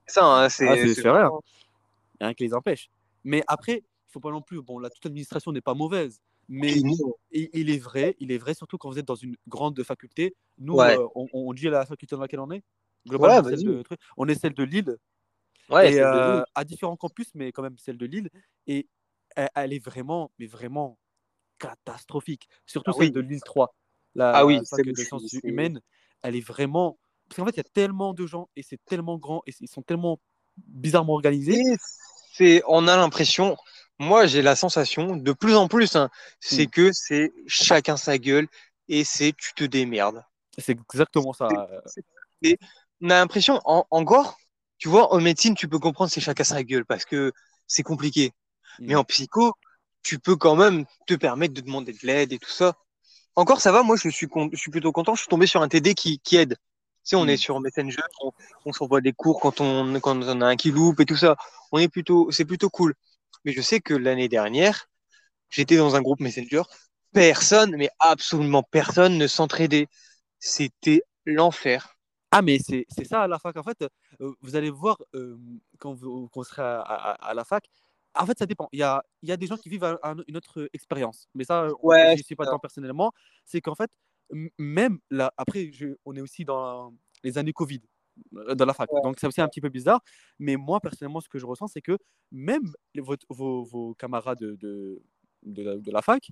Ça, 0.07 0.25
hein, 0.25 0.49
c'est 0.49 0.67
Ah, 0.67 0.75
vrai, 0.75 0.81
hein. 0.81 1.11
vraiment- 1.11 1.41
Il 2.15 2.17
y 2.21 2.23
a 2.23 2.27
rien 2.27 2.33
qui 2.33 2.43
les 2.43 2.53
empêche. 2.53 2.89
Mais 3.23 3.43
après, 3.47 3.77
il 3.77 4.11
faut 4.11 4.19
pas 4.19 4.31
non 4.31 4.41
plus. 4.41 4.61
Bon, 4.61 4.79
la 4.79 4.89
toute 4.89 5.05
administration 5.05 5.51
n'est 5.51 5.61
pas 5.61 5.73
mauvaise, 5.73 6.19
mais 6.49 6.73
il, 7.31 7.49
il 7.53 7.69
est 7.69 7.77
vrai, 7.77 8.15
il 8.19 8.31
est 8.31 8.37
vrai 8.37 8.53
surtout 8.53 8.77
quand 8.77 8.89
vous 8.89 8.99
êtes 8.99 9.07
dans 9.07 9.15
une 9.15 9.35
grande 9.47 9.81
faculté. 9.83 10.35
Nous, 10.57 10.75
Ouais. 10.75 10.97
euh, 10.97 11.07
on, 11.15 11.27
on 11.33 11.53
dit 11.53 11.67
à 11.67 11.71
la 11.71 11.85
faculté 11.85 12.15
dans 12.15 12.21
laquelle 12.21 12.41
on 12.41 12.51
est. 12.51 12.63
Globalement, 13.07 13.37
Ouais, 13.49 13.55
celle 13.55 13.65
vas-y. 13.67 13.75
de, 13.77 13.83
on 14.17 14.27
est 14.27 14.35
celle 14.35 14.53
de 14.53 14.63
Lille. 14.63 14.97
ouais, 15.69 15.89
et 15.89 15.93
c'est 15.93 15.99
de 15.99 16.03
euh, 16.05 16.43
à 16.53 16.63
différents 16.65 16.97
campus, 16.97 17.27
mais 17.33 17.51
quand 17.51 17.63
même 17.63 17.77
celle 17.77 17.97
de 17.97 18.05
Lille. 18.05 18.29
Et 18.67 18.87
elle, 19.35 19.49
elle 19.55 19.73
est 19.73 19.83
vraiment, 19.83 20.31
mais 20.37 20.45
vraiment 20.47 20.99
catastrophique. 21.57 22.47
Surtout 22.65 22.91
Ah 22.91 22.97
celle 22.97 23.07
oui. 23.07 23.11
de 23.11 23.19
Lille 23.21 23.41
3. 23.41 23.73
La, 24.15 24.31
Ah 24.35 24.45
oui, 24.45 24.55
la 24.57 24.63
c'est 24.65 24.75
fac 24.77 24.85
le- 24.85 24.91
de 24.93 24.97
sciences 25.03 25.31
humaines, 25.43 25.81
elle 26.21 26.35
est 26.35 26.45
vraiment. 26.45 26.99
Parce 27.31 27.37
qu'en 27.37 27.45
fait, 27.45 27.51
il 27.53 27.57
y 27.57 27.61
a 27.61 27.71
tellement 27.73 28.13
de 28.13 28.27
gens 28.27 28.49
et 28.57 28.61
c'est 28.61 28.77
tellement 28.85 29.17
grand 29.17 29.41
et 29.47 29.53
ils 29.61 29.69
sont 29.69 29.81
tellement 29.81 30.19
bizarrement 30.67 31.13
organisés. 31.13 31.63
C'est, 32.33 32.61
on 32.67 32.89
a 32.89 32.97
l'impression, 32.97 33.55
moi 33.99 34.27
j'ai 34.27 34.41
la 34.41 34.57
sensation, 34.57 35.15
de 35.15 35.31
plus 35.31 35.55
en 35.55 35.69
plus, 35.69 35.95
hein, 35.95 36.09
c'est 36.41 36.65
Mm. 36.65 36.69
que 36.71 36.91
c'est 36.91 37.31
chacun 37.47 37.95
sa 37.95 38.17
gueule 38.17 38.47
et 38.89 39.05
c'est 39.05 39.33
tu 39.37 39.53
te 39.53 39.63
démerdes. 39.63 40.21
C'est 40.57 40.73
exactement 40.77 41.31
ça. 41.31 41.47
euh, 41.71 41.79
Et 42.41 42.57
on 43.01 43.09
a 43.09 43.15
l'impression, 43.15 43.61
en, 43.63 43.85
en 43.89 44.03
gore, 44.03 44.37
tu 44.77 44.89
vois, 44.89 45.13
en 45.13 45.21
médecine, 45.21 45.55
tu 45.55 45.69
peux 45.69 45.79
comprendre 45.79 46.11
c'est 46.11 46.19
chacun 46.19 46.43
sa 46.43 46.63
gueule 46.63 46.85
parce 46.85 47.05
que 47.05 47.31
c'est 47.65 47.83
compliqué. 47.83 48.33
Mais 48.79 48.95
Mm. 48.95 48.97
en 48.97 49.03
psycho, 49.05 49.53
tu 50.03 50.19
peux 50.19 50.35
quand 50.35 50.57
même 50.57 50.85
te 51.07 51.13
permettre 51.13 51.53
de 51.53 51.61
demander 51.61 51.93
de 51.93 51.99
l'aide 52.03 52.33
et 52.33 52.39
tout 52.39 52.49
ça. 52.49 52.73
Encore, 53.35 53.61
ça 53.61 53.71
va, 53.71 53.83
moi 53.83 53.95
je 53.95 54.09
suis, 54.09 54.27
con- 54.27 54.49
je 54.51 54.57
suis 54.57 54.71
plutôt 54.71 54.91
content, 54.91 55.15
je 55.15 55.21
suis 55.21 55.29
tombé 55.29 55.47
sur 55.47 55.61
un 55.61 55.69
TD 55.69 55.93
qui, 55.95 56.19
qui 56.19 56.35
aide. 56.37 56.57
Sais, 57.03 57.15
on 57.15 57.25
Mm. 57.25 57.29
est 57.29 57.37
sur 57.37 57.59
Messenger, 57.59 58.01
on, 58.21 58.31
on 58.65 58.73
s'envoie 58.73 59.01
des 59.01 59.13
cours 59.13 59.39
quand 59.41 59.61
on, 59.61 59.99
quand 59.99 60.15
on 60.23 60.41
a 60.41 60.45
un 60.47 60.55
qui 60.55 60.71
loupe 60.71 60.99
et 60.99 61.05
tout 61.05 61.15
ça. 61.17 61.35
On 61.71 61.79
est 61.79 61.87
plutôt, 61.89 62.31
c'est 62.31 62.45
plutôt 62.45 62.69
cool. 62.69 62.93
Mais 63.45 63.53
je 63.53 63.61
sais 63.61 63.79
que 63.81 63.93
l'année 63.93 64.29
dernière, 64.29 64.87
j'étais 65.49 65.77
dans 65.77 65.95
un 65.95 66.01
groupe 66.01 66.19
Messenger, 66.21 66.63
personne, 67.13 67.75
mais 67.77 67.89
absolument 67.99 68.63
personne 68.63 69.17
ne 69.17 69.27
s'entraidait. 69.27 69.87
C'était 70.39 71.03
l'enfer. 71.25 71.95
Ah, 72.31 72.41
mais 72.41 72.59
c'est 72.59 72.85
ça 73.03 73.23
à 73.23 73.27
la 73.27 73.39
fac. 73.39 73.57
En 73.57 73.63
fait, 73.63 73.83
euh, 74.21 74.33
vous 74.41 74.55
allez 74.55 74.69
voir 74.69 74.97
euh, 75.15 75.37
quand 75.79 75.93
vous, 75.93 76.29
quand 76.31 76.43
serez 76.43 76.61
à, 76.61 76.79
à- 76.81 77.29
à 77.29 77.33
la 77.33 77.43
fac. 77.43 77.65
En 78.15 78.25
fait, 78.25 78.37
ça 78.39 78.45
dépend. 78.45 78.69
Il 78.71 78.79
y 78.79 78.83
a, 78.83 79.03
il 79.21 79.29
y 79.29 79.31
a 79.31 79.37
des 79.37 79.47
gens 79.47 79.57
qui 79.57 79.69
vivent 79.69 79.83
un- 79.83 79.99
un- 80.03 80.15
une 80.27 80.37
autre 80.37 80.69
expérience. 80.73 81.27
Mais 81.35 81.43
ça, 81.43 81.67
Ouais, 81.81 82.15
j'y 82.17 82.23
suis 82.23 82.35
pas 82.35 82.45
dedans 82.45 82.59
personnellement. 82.59 83.11
C'est 83.45 83.61
qu'en 83.61 83.75
fait, 83.75 83.89
même 84.57 84.99
là, 85.09 85.33
après, 85.37 85.71
je- 85.71 85.95
on 86.05 86.15
est 86.15 86.21
aussi 86.21 86.45
dans 86.45 86.93
les 87.23 87.37
années 87.37 87.53
Covid 87.53 87.81
euh, 88.35 88.55
dans 88.55 88.65
la 88.65 88.73
fac. 88.73 88.89
Donc, 89.03 89.17
c'est 89.19 89.27
aussi 89.27 89.41
un 89.41 89.47
petit 89.47 89.61
peu 89.61 89.69
bizarre. 89.69 90.01
Mais 90.39 90.55
moi, 90.55 90.79
personnellement, 90.79 91.21
ce 91.21 91.29
que 91.29 91.39
je 91.39 91.45
ressens, 91.45 91.67
c'est 91.67 91.81
que 91.81 91.97
même 92.31 92.71
vos, 93.29 93.63
vos 93.63 93.93
camarades 93.95 94.39
de, 94.39 94.55
de, 94.55 95.01
de 95.43 95.63
la, 95.63 95.77
de 95.77 95.91
la 95.91 96.01
fac, 96.01 96.29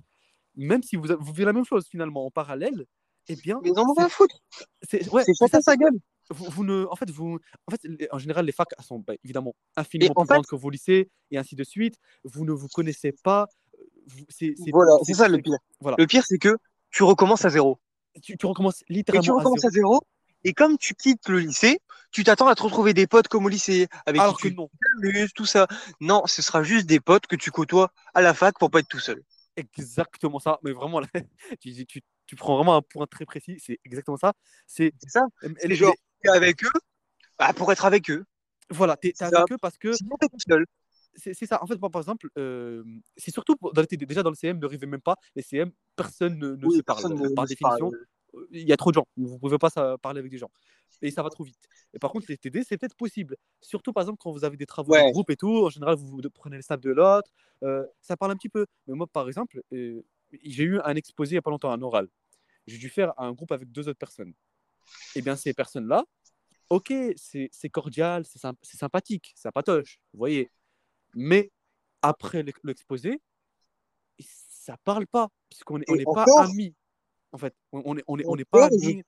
même 0.56 0.82
si 0.82 0.96
vous, 0.96 1.04
vous 1.18 1.32
vivez 1.32 1.44
la 1.44 1.52
même 1.52 1.64
chose 1.64 1.86
finalement 1.88 2.26
en 2.26 2.30
parallèle, 2.30 2.84
eh 3.28 3.36
bien, 3.36 3.60
Mais 3.62 3.70
ils 3.70 3.78
en 3.78 3.88
ont 3.88 3.94
rien 3.94 4.06
à 4.06 4.08
foutre. 4.08 4.36
c'est 4.82 5.08
ouais, 5.10 5.22
ça, 5.34 5.60
sa 5.60 5.76
gueule. 5.76 5.96
vous, 6.30 6.46
vous 6.50 6.64
ne, 6.64 6.86
en 6.90 6.96
fait, 6.96 7.10
vous, 7.10 7.38
en 7.66 7.70
fait, 7.70 8.08
en 8.10 8.18
général, 8.18 8.44
les 8.46 8.52
facs 8.52 8.68
sont 8.80 8.98
bah, 8.98 9.14
évidemment 9.24 9.54
infiniment 9.76 10.12
en 10.16 10.22
plus 10.22 10.28
fait- 10.28 10.34
grandes 10.34 10.46
que 10.46 10.56
vos 10.56 10.70
lycées 10.70 11.08
et 11.30 11.38
ainsi 11.38 11.54
de 11.54 11.62
suite. 11.64 11.96
Vous 12.24 12.44
ne 12.44 12.52
vous 12.52 12.68
connaissez 12.68 13.12
pas. 13.22 13.46
euh, 13.78 13.84
vous- 14.06 14.24
c'est, 14.28 14.54
Voilà, 14.72 14.92
c'est 15.04 15.14
ça 15.14 15.28
le 15.28 15.38
pire. 15.38 15.58
Voilà. 15.80 15.96
Le 15.98 16.06
pire, 16.06 16.24
c'est 16.26 16.38
que 16.38 16.56
tu 16.90 17.04
recommences 17.04 17.44
à 17.44 17.50
zéro. 17.50 17.78
Tu, 18.22 18.36
tu 18.36 18.46
recommences 18.46 18.82
Et 18.88 18.92
littéralement 18.92 19.22
tu 19.22 19.30
recommences 19.30 19.64
à 19.64 19.68
à 19.68 19.70
zéro. 19.70 20.00
Et 20.42 20.52
comme 20.52 20.78
tu 20.78 20.94
quittes 20.94 21.28
le 21.28 21.38
lycée, 21.38 21.80
tu 22.12 22.24
t'attends 22.24 22.48
à 22.48 22.54
te 22.54 22.62
retrouver 22.62 22.94
des 22.94 23.06
potes 23.06 23.28
comme 23.28 23.44
au 23.44 23.48
lycée, 23.48 23.88
avec 24.06 24.20
Alors 24.20 24.40
qui 24.40 24.54
que 24.54 24.54
tu 24.54 24.68
t'amuses, 25.02 25.32
tout 25.34 25.44
ça. 25.46 25.68
Non, 26.00 26.22
ce 26.26 26.42
sera 26.42 26.62
juste 26.62 26.86
des 26.86 26.98
potes 26.98 27.26
que 27.26 27.36
tu 27.36 27.50
côtoies 27.50 27.92
à 28.14 28.22
la 28.22 28.34
fac 28.34 28.58
pour 28.58 28.70
pas 28.70 28.80
être 28.80 28.88
tout 28.88 28.98
seul. 28.98 29.22
exactement 29.56 30.38
ça. 30.38 30.58
Mais 30.62 30.72
vraiment, 30.72 31.00
là, 31.00 31.06
tu, 31.60 31.86
tu, 31.86 32.02
tu 32.26 32.36
prends 32.36 32.56
vraiment 32.56 32.74
un 32.74 32.82
point 32.82 33.06
très 33.06 33.26
précis. 33.26 33.58
C'est 33.60 33.78
exactement 33.84 34.16
ça. 34.16 34.32
C'est 34.66 34.94
ça. 35.06 35.26
les- 35.64 35.74
genre, 35.74 35.94
t'es 36.22 36.30
avec 36.30 36.64
eux, 36.64 36.70
bah, 37.38 37.52
pour 37.52 37.70
être 37.72 37.84
avec 37.84 38.10
eux. 38.10 38.24
voilà, 38.70 38.96
t'es, 38.96 39.08
t'es 39.08 39.14
c'est 39.18 39.24
avec 39.36 39.52
eux 39.52 39.58
parce 39.58 39.76
que 39.78 39.92
Sinon, 39.92 40.16
t'es 40.18 40.28
tout 40.28 40.38
seul. 40.48 40.66
C'est, 41.14 41.34
ça. 41.46 41.62
En 41.62 41.66
fait, 41.66 41.78
moi, 41.78 41.90
par 41.90 42.00
exemple, 42.00 42.28
euh, 42.38 42.82
c'est 43.16 43.30
surtout 43.32 43.56
dans 43.60 43.82
les. 43.90 43.96
Déjà 43.96 44.22
dans 44.22 44.30
le 44.30 44.36
CM, 44.36 44.58
ne 44.58 44.66
rêvez 44.66 44.86
même 44.86 45.00
pas. 45.00 45.16
Les 45.34 45.42
CM, 45.42 45.70
personne 45.96 46.38
ne, 46.38 46.50
ne 46.56 46.66
Oui, 46.66 46.76
se 46.78 46.82
parle. 46.82 47.02
ne- 47.12 47.34
Par 47.34 47.44
ne 47.44 47.48
définition, 47.48 47.90
il 48.52 48.68
y 48.68 48.72
a 48.72 48.76
trop 48.76 48.90
de 48.90 48.94
gens. 48.94 49.06
Vous 49.16 49.34
ne 49.34 49.38
pouvez 49.38 49.58
pas 49.58 49.70
ça- 49.70 49.96
parler 49.98 50.20
avec 50.20 50.30
des 50.30 50.38
gens. 50.38 50.50
Et 51.02 51.10
ça 51.10 51.22
va 51.22 51.30
trop 51.30 51.44
vite. 51.44 51.58
Et 51.94 51.98
par 51.98 52.10
contre, 52.12 52.26
les 52.28 52.36
TD, 52.36 52.62
c'est 52.62 52.76
peut-être 52.78 52.96
possible. 52.96 53.36
Surtout, 53.60 53.92
par 53.92 54.02
exemple, 54.02 54.18
quand 54.20 54.30
vous 54.32 54.44
avez 54.44 54.56
des 54.56 54.66
travaux 54.66 54.92
Ouais. 54.92 55.06
de 55.06 55.12
groupe 55.12 55.30
et 55.30 55.36
tout, 55.36 55.64
en 55.64 55.70
général, 55.70 55.96
vous, 55.96 56.06
vous 56.08 56.20
prenez 56.32 56.56
le 56.56 56.62
snap 56.62 56.80
de 56.80 56.90
l'autre. 56.90 57.30
euh, 57.62 57.84
ça 58.00 58.16
parle 58.16 58.32
un 58.32 58.36
petit 58.36 58.48
peu. 58.48 58.66
Mais 58.86 58.94
moi, 58.94 59.06
par 59.06 59.26
exemple, 59.28 59.60
euh, 59.72 60.02
j'ai 60.44 60.64
eu 60.64 60.78
un 60.80 60.94
exposé 60.94 61.32
il 61.32 61.34
n'y 61.34 61.38
a 61.38 61.42
pas 61.42 61.50
longtemps, 61.50 61.70
un 61.72 61.82
oral. 61.82 62.08
J'ai 62.66 62.78
dû 62.78 62.88
faire 62.88 63.12
un 63.18 63.32
groupe 63.32 63.52
avec 63.52 63.70
deux 63.72 63.88
autres 63.88 63.98
personnes. 63.98 64.32
Et 65.16 65.22
bien, 65.22 65.36
ces 65.36 65.52
personnes-là, 65.54 66.04
ok, 66.70 66.92
c'est 67.16 67.50
cordial, 67.70 68.24
c'est 68.26 68.38
symp- 68.38 68.58
sympathique, 68.62 69.32
c'est 69.34 69.42
sympatoche, 69.42 70.00
vous 70.12 70.18
voyez. 70.18 70.50
Mais 71.14 71.50
après 72.02 72.42
l'ex- 72.42 72.60
l'exposé, 72.64 73.20
ça 74.18 74.76
parle 74.84 75.06
pas, 75.06 75.28
puisqu'on 75.48 75.78
n'est 75.78 76.04
pas 76.04 76.24
amis. 76.42 76.74
En 77.32 77.38
fait, 77.38 77.54
on 77.72 77.82
on 77.84 77.96
est, 77.96 78.04
on 78.06 78.18
est, 78.18 78.24
on 78.26 78.36
est 78.36 78.44
pas 78.44 78.66
amis. 78.66 79.02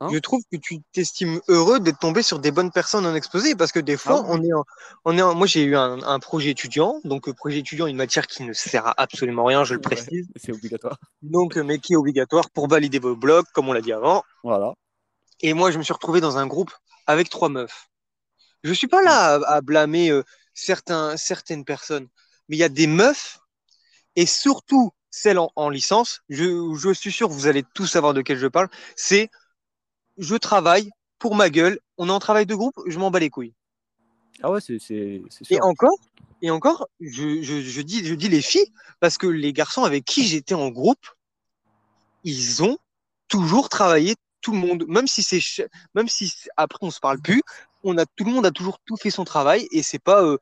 Hein 0.00 0.08
Je 0.12 0.18
trouve 0.18 0.42
que 0.50 0.56
tu 0.56 0.80
t'estimes 0.92 1.40
heureux 1.48 1.78
d'être 1.78 2.00
tombé 2.00 2.22
sur 2.22 2.40
des 2.40 2.50
bonnes 2.50 2.72
personnes 2.72 3.06
en 3.06 3.14
exposé 3.14 3.54
parce 3.54 3.70
que 3.70 3.78
des 3.78 3.96
fois, 3.96 4.22
Ah 4.24 4.28
on 4.28 4.42
est 4.42 4.52
en, 4.52 4.64
on 5.04 5.16
est 5.16 5.22
en- 5.22 5.34
moi 5.36 5.46
j'ai 5.46 5.62
eu 5.62 5.76
un, 5.76 6.02
un 6.02 6.18
projet 6.18 6.50
étudiant, 6.50 7.00
donc 7.04 7.28
euh, 7.28 7.32
projet 7.32 7.58
étudiant, 7.60 7.86
une 7.86 7.96
matière 7.96 8.26
qui 8.26 8.42
ne 8.42 8.52
sert 8.52 8.86
à 8.88 9.00
absolument 9.00 9.44
rien, 9.44 9.62
je 9.62 9.74
le 9.74 9.78
Ouais. 9.78 9.82
précise, 9.82 10.26
C'est 10.36 10.52
obligatoire. 10.52 10.98
donc 11.22 11.56
euh, 11.56 11.62
mais 11.62 11.78
qui 11.78 11.92
est 11.92 11.96
obligatoire 11.96 12.50
pour 12.50 12.66
valider 12.68 12.98
vos 12.98 13.14
blogs, 13.14 13.46
comme 13.54 13.68
on 13.68 13.72
l'a 13.72 13.80
dit 13.80 13.92
avant. 13.92 14.24
Voilà. 14.42 14.74
Et 15.40 15.54
moi, 15.54 15.70
je 15.70 15.78
me 15.78 15.82
suis 15.84 15.92
retrouvé 15.92 16.20
dans 16.20 16.38
un 16.38 16.46
groupe 16.48 16.72
avec 17.06 17.30
trois 17.30 17.48
meufs. 17.48 17.88
Je 18.64 18.72
suis 18.72 18.88
pas 18.88 19.02
là 19.02 19.34
à, 19.36 19.54
à 19.56 19.60
blâmer 19.60 20.10
euh, 20.10 20.22
certains, 20.54 21.16
certaines 21.16 21.64
personnes, 21.64 22.08
mais 22.48 22.56
il 22.56 22.60
y 22.60 22.64
a 22.64 22.68
des 22.68 22.86
meufs, 22.86 23.40
et 24.16 24.26
surtout 24.26 24.92
celles 25.10 25.38
en, 25.38 25.52
en 25.56 25.68
licence, 25.68 26.22
je, 26.28 26.74
je 26.76 26.92
suis 26.92 27.12
sûr 27.12 27.28
que 27.28 27.32
vous 27.32 27.46
allez 27.46 27.64
tous 27.74 27.86
savoir 27.86 28.14
de 28.14 28.22
quel 28.22 28.38
je 28.38 28.46
parle, 28.46 28.68
c'est 28.96 29.30
je 30.18 30.36
travaille 30.36 30.90
pour 31.18 31.34
ma 31.34 31.50
gueule, 31.50 31.78
on 31.98 32.08
est 32.08 32.12
en 32.12 32.18
travail 32.18 32.46
de 32.46 32.54
groupe, 32.54 32.74
je 32.86 32.98
m'en 32.98 33.10
bats 33.10 33.20
les 33.20 33.30
couilles. 33.30 33.54
Ah 34.42 34.50
ouais, 34.50 34.60
c'est 34.60 34.78
Et 35.50 35.60
encore, 35.60 35.96
et 36.42 36.50
encore, 36.50 36.88
je, 37.00 37.42
je, 37.42 37.60
je 37.60 37.82
dis, 37.82 38.04
je 38.04 38.14
dis 38.14 38.28
les 38.28 38.42
filles, 38.42 38.72
parce 39.00 39.18
que 39.18 39.26
les 39.26 39.52
garçons 39.52 39.84
avec 39.84 40.04
qui 40.04 40.26
j'étais 40.26 40.54
en 40.54 40.68
groupe, 40.68 41.06
ils 42.24 42.62
ont 42.62 42.78
toujours 43.28 43.68
travaillé 43.68 44.16
tout 44.40 44.52
le 44.52 44.58
monde, 44.58 44.84
même 44.88 45.06
si 45.06 45.22
c'est, 45.22 45.68
même 45.94 46.08
si 46.08 46.32
après 46.56 46.78
on 46.82 46.90
se 46.90 47.00
parle 47.00 47.20
plus, 47.20 47.42
on 47.84 47.96
a 47.98 48.06
tout 48.06 48.24
le 48.24 48.32
monde 48.32 48.46
a 48.46 48.50
toujours 48.50 48.78
tout 48.86 48.96
fait 48.96 49.10
son 49.10 49.24
travail 49.24 49.68
et 49.70 49.82
c'est 49.82 49.98
pas 50.00 50.24
euh, 50.24 50.38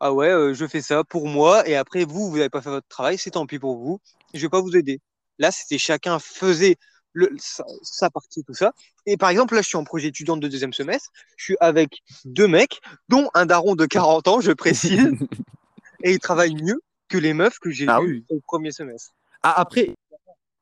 ah 0.00 0.12
ouais, 0.12 0.28
euh, 0.30 0.54
je 0.54 0.66
fais 0.66 0.82
ça 0.82 1.04
pour 1.04 1.28
moi 1.28 1.66
et 1.68 1.76
après 1.76 2.04
vous 2.04 2.30
vous 2.30 2.36
n'avez 2.36 2.50
pas 2.50 2.62
fait 2.62 2.70
votre 2.70 2.88
travail, 2.88 3.18
c'est 3.18 3.30
tant 3.32 3.46
pis 3.46 3.58
pour 3.58 3.78
vous, 3.78 4.00
je 4.34 4.40
vais 4.40 4.48
pas 4.48 4.60
vous 4.60 4.76
aider. 4.76 5.00
Là, 5.38 5.50
c'était 5.50 5.78
chacun 5.78 6.18
faisait 6.18 6.76
le, 7.12 7.30
sa, 7.38 7.64
sa 7.82 8.10
partie 8.10 8.44
tout 8.44 8.54
ça. 8.54 8.72
Et 9.06 9.16
par 9.16 9.30
exemple, 9.30 9.54
là, 9.54 9.62
je 9.62 9.68
suis 9.68 9.76
en 9.76 9.84
projet 9.84 10.08
étudiant 10.08 10.36
de 10.36 10.48
deuxième 10.48 10.72
semestre, 10.74 11.10
je 11.36 11.44
suis 11.44 11.56
avec 11.60 12.02
deux 12.24 12.48
mecs, 12.48 12.80
dont 13.08 13.30
un 13.34 13.46
daron 13.46 13.74
de 13.74 13.86
40 13.86 14.28
ans, 14.28 14.40
je 14.40 14.52
précise, 14.52 15.10
et 16.04 16.12
ils 16.12 16.18
travaillent 16.18 16.54
mieux 16.62 16.80
que 17.08 17.18
les 17.18 17.32
meufs 17.32 17.58
que 17.58 17.70
j'ai 17.70 17.86
Ah 17.86 18.00
vues 18.00 18.24
oui. 18.28 18.36
au 18.36 18.40
premier 18.40 18.70
semestre. 18.72 19.12
Ah, 19.42 19.60
après, 19.60 19.94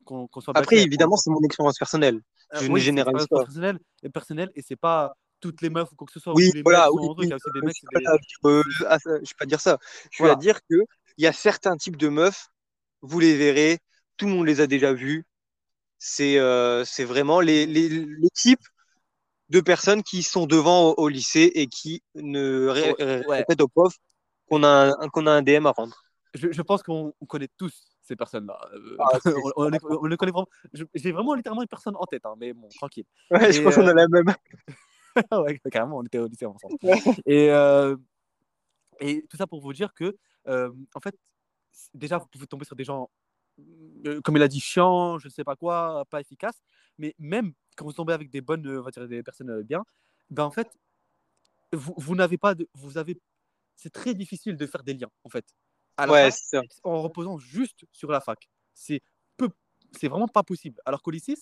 qu'on 0.04 0.26
qu'on 0.28 0.40
soit 0.40 0.52
bien 0.54 0.62
Après, 0.62 0.76
évidemment, 0.78 1.14
on- 1.14 1.16
c'est 1.16 1.30
mon 1.30 1.40
expérience 1.42 1.78
personnelle. 1.78 2.20
Euh, 2.54 2.60
Je 2.60 2.66
oui, 2.66 2.80
ne 2.80 2.84
généralise 2.84 3.22
expérience 3.22 3.28
pas. 3.28 3.44
personnelle 3.46 3.78
et 4.02 4.10
personnelle 4.10 4.52
et 4.54 4.62
c'est 4.62 4.76
pas 4.76 5.14
toutes 5.50 5.60
les 5.62 5.70
meufs 5.70 5.92
ou 5.92 5.94
quoi 5.96 6.06
que 6.06 6.12
ce 6.12 6.20
soit. 6.20 6.32
ou 6.32 6.36
Oui, 6.36 6.50
voilà, 6.64 6.90
oui, 6.90 7.02
oui, 7.18 7.32
aussi 7.32 7.50
des 7.52 7.60
je 7.60 7.64
mecs, 7.66 7.76
pas 7.92 8.00
des- 8.00 8.06
euh, 8.46 8.62
ça- 8.98 9.18
je 9.20 9.24
suis 9.26 9.34
pas 9.34 9.44
à 9.44 9.46
dire 9.46 9.60
ça. 9.60 9.78
Je 10.10 10.18
Voilà. 10.18 10.34
à 10.34 10.36
dire 10.36 10.60
que 10.68 10.76
il 11.18 11.24
y 11.24 11.26
a 11.26 11.32
certains 11.32 11.76
types 11.76 11.96
de 11.96 12.08
meufs, 12.08 12.48
vous 13.02 13.20
les 13.20 13.36
verrez, 13.36 13.78
tout 14.16 14.26
le 14.26 14.32
monde 14.32 14.46
les 14.46 14.60
a 14.60 14.66
déjà 14.66 14.92
vus. 14.92 15.24
C'est 15.98 16.38
euh, 16.38 16.84
c'est 16.84 17.04
vraiment 17.04 17.40
les, 17.40 17.66
les, 17.66 17.88
les 17.88 18.30
types 18.32 18.66
de 19.50 19.60
personnes 19.60 20.02
qui 20.02 20.22
sont 20.22 20.46
devant 20.46 20.90
au, 20.90 20.94
au 21.04 21.08
lycée 21.08 21.50
et 21.54 21.66
qui 21.66 22.02
ne 22.14 22.66
ré- 22.68 22.92
Ouais, 22.98 23.04
ré- 23.04 23.26
ouais. 23.26 23.36
répètent 23.38 23.60
aux 23.60 23.68
profs 23.68 23.96
qu'on 24.48 24.62
a, 24.62 24.92
un, 24.98 25.08
qu'on 25.08 25.26
a 25.26 25.32
un 25.32 25.42
DM 25.42 25.66
à 25.66 25.72
rendre. 25.72 25.96
Je, 26.34 26.50
je 26.50 26.62
pense 26.62 26.82
qu'on 26.82 27.14
on 27.20 27.26
connaît 27.26 27.48
tous 27.56 27.72
ces 28.02 28.16
personnes-là. 28.16 28.58
Euh, 28.74 28.96
Ah, 28.98 29.18
on, 29.26 29.52
on 29.56 30.16
connaît 30.16 30.32
vraiment. 30.32 30.48
J'ai 30.94 31.12
vraiment 31.12 31.34
littéralement 31.34 31.62
une 31.62 31.68
personne 31.68 31.96
en 31.96 32.04
tête, 32.06 32.24
hein, 32.26 32.34
mais 32.38 32.52
bon, 32.52 32.68
tranquille. 32.76 33.04
Ouais, 33.30 33.52
je 33.52 33.62
pense 33.62 33.74
qu'on 33.74 33.86
a 33.86 33.94
la 33.94 34.08
même. 34.08 34.34
ouais, 35.32 35.60
carrément, 35.70 35.98
on 35.98 36.02
était 36.04 36.18
au 36.18 36.26
lycée 36.26 36.46
ensemble. 36.46 36.76
Et, 37.26 37.50
euh, 37.50 37.96
et 39.00 39.24
tout 39.28 39.36
ça 39.36 39.46
pour 39.46 39.60
vous 39.60 39.72
dire 39.72 39.92
que, 39.94 40.16
euh, 40.48 40.72
en 40.94 41.00
fait, 41.00 41.16
déjà, 41.94 42.18
vous 42.18 42.26
pouvez 42.28 42.46
tomber 42.46 42.64
sur 42.64 42.76
des 42.76 42.84
gens, 42.84 43.10
euh, 44.06 44.20
comme 44.22 44.36
il 44.36 44.42
a 44.42 44.48
dit, 44.48 44.60
chiants, 44.60 45.18
je 45.18 45.28
ne 45.28 45.32
sais 45.32 45.44
pas 45.44 45.56
quoi, 45.56 46.04
pas 46.10 46.20
efficaces. 46.20 46.62
Mais 46.98 47.14
même 47.18 47.52
quand 47.76 47.84
vous 47.84 47.92
tombez 47.92 48.12
avec 48.12 48.30
des 48.30 48.40
bonnes, 48.40 48.66
on 48.68 48.82
va 48.82 48.90
dire 48.90 49.08
des 49.08 49.22
personnes 49.22 49.62
bien, 49.62 49.84
ben 50.30 50.44
en 50.44 50.50
fait, 50.50 50.68
vous, 51.72 51.94
vous 51.96 52.14
n'avez 52.14 52.38
pas 52.38 52.54
de. 52.54 52.68
Vous 52.74 52.98
avez. 52.98 53.20
C'est 53.76 53.92
très 53.92 54.14
difficile 54.14 54.56
de 54.56 54.66
faire 54.66 54.82
des 54.84 54.94
liens, 54.94 55.10
en 55.24 55.28
fait. 55.30 55.44
À 55.96 56.06
la 56.06 56.12
Ouais, 56.12 56.30
fac, 56.30 56.34
c'est 56.34 56.56
ça. 56.56 56.62
en 56.84 57.02
reposant 57.02 57.38
juste 57.38 57.84
sur 57.92 58.10
la 58.10 58.20
fac. 58.20 58.48
C'est 58.74 59.00
c'est 59.98 60.08
vraiment 60.08 60.28
pas 60.28 60.42
possible. 60.42 60.80
Alors 60.84 61.02
qu'au 61.02 61.10
lycée, 61.10 61.34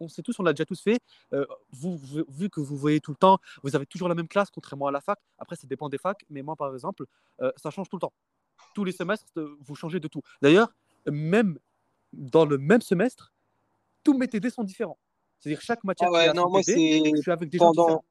on 0.00 0.08
sait 0.08 0.22
tous, 0.22 0.38
on 0.38 0.42
l'a 0.42 0.52
déjà 0.52 0.64
tous 0.64 0.80
fait. 0.80 0.98
Euh, 1.32 1.44
vous, 1.70 1.96
vous- 1.96 2.24
vu 2.28 2.48
que 2.50 2.60
vous 2.60 2.76
voyez 2.76 3.00
tout 3.00 3.10
le 3.10 3.16
temps, 3.16 3.38
vous 3.62 3.74
avez 3.76 3.86
toujours 3.86 4.08
la 4.08 4.14
même 4.14 4.28
classe, 4.28 4.50
contrairement 4.50 4.86
à 4.86 4.90
la 4.92 5.00
fac. 5.00 5.18
Après, 5.38 5.56
ça 5.56 5.66
dépend 5.66 5.88
des 5.88 5.98
facs, 5.98 6.24
mais 6.30 6.42
moi, 6.42 6.56
par 6.56 6.72
exemple, 6.74 7.04
euh, 7.40 7.52
ça 7.56 7.70
change 7.70 7.88
tout 7.88 7.96
le 7.96 8.00
temps. 8.00 8.12
Tous 8.74 8.84
les 8.84 8.92
semestres, 8.92 9.26
euh, 9.36 9.56
vous 9.60 9.74
changez 9.74 10.00
de 10.00 10.08
tout. 10.08 10.22
D'ailleurs, 10.42 10.72
même 11.06 11.58
dans 12.12 12.44
le 12.44 12.58
même 12.58 12.80
semestre, 12.80 13.32
tous 14.04 14.16
mes 14.16 14.28
TD 14.28 14.50
sont 14.50 14.64
différents. 14.64 14.98
C'est-à-dire 15.38 15.60
chaque 15.60 15.84
matière 15.84 16.08
Ah 16.12 16.16
ouais, 16.16 16.32
non, 16.32 16.48
moi, 16.50 16.62
TD, 16.62 17.12
je 17.16 17.20
suis 17.22 17.30
avec 17.30 17.48
des 17.50 17.58
gens 17.58 17.66
pendant, 17.66 17.84
différents. 17.84 18.04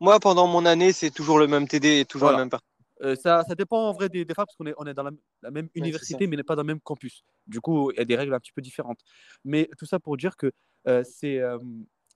moi, 0.00 0.20
pendant 0.20 0.46
mon 0.46 0.64
année, 0.66 0.92
c'est 0.92 1.10
toujours 1.10 1.38
le 1.38 1.46
même 1.48 1.66
TD 1.66 2.00
et 2.00 2.04
toujours 2.04 2.26
Voilà. 2.26 2.38
la 2.38 2.42
même 2.44 2.50
partie. 2.50 2.66
Euh, 3.02 3.14
ça, 3.16 3.44
ça 3.46 3.54
dépend 3.54 3.88
en 3.88 3.92
vrai 3.92 4.08
des, 4.08 4.24
des 4.24 4.34
facs 4.34 4.46
parce 4.46 4.56
qu'on 4.56 4.66
est, 4.66 4.74
on 4.78 4.86
est 4.86 4.94
dans 4.94 5.04
la, 5.04 5.10
la 5.42 5.50
même 5.50 5.68
université, 5.74 6.26
mais 6.26 6.36
n'est 6.36 6.42
pas 6.42 6.56
dans 6.56 6.62
le 6.62 6.66
même 6.66 6.80
campus. 6.80 7.24
Du 7.46 7.60
coup, 7.60 7.90
il 7.92 7.98
y 7.98 8.00
a 8.00 8.04
des 8.04 8.16
règles 8.16 8.34
un 8.34 8.40
petit 8.40 8.52
peu 8.52 8.60
différentes. 8.60 9.00
Mais 9.44 9.70
tout 9.78 9.86
ça 9.86 10.00
pour 10.00 10.16
dire 10.16 10.36
que 10.36 10.50
euh, 10.88 11.04
c'est, 11.04 11.38
euh, 11.38 11.58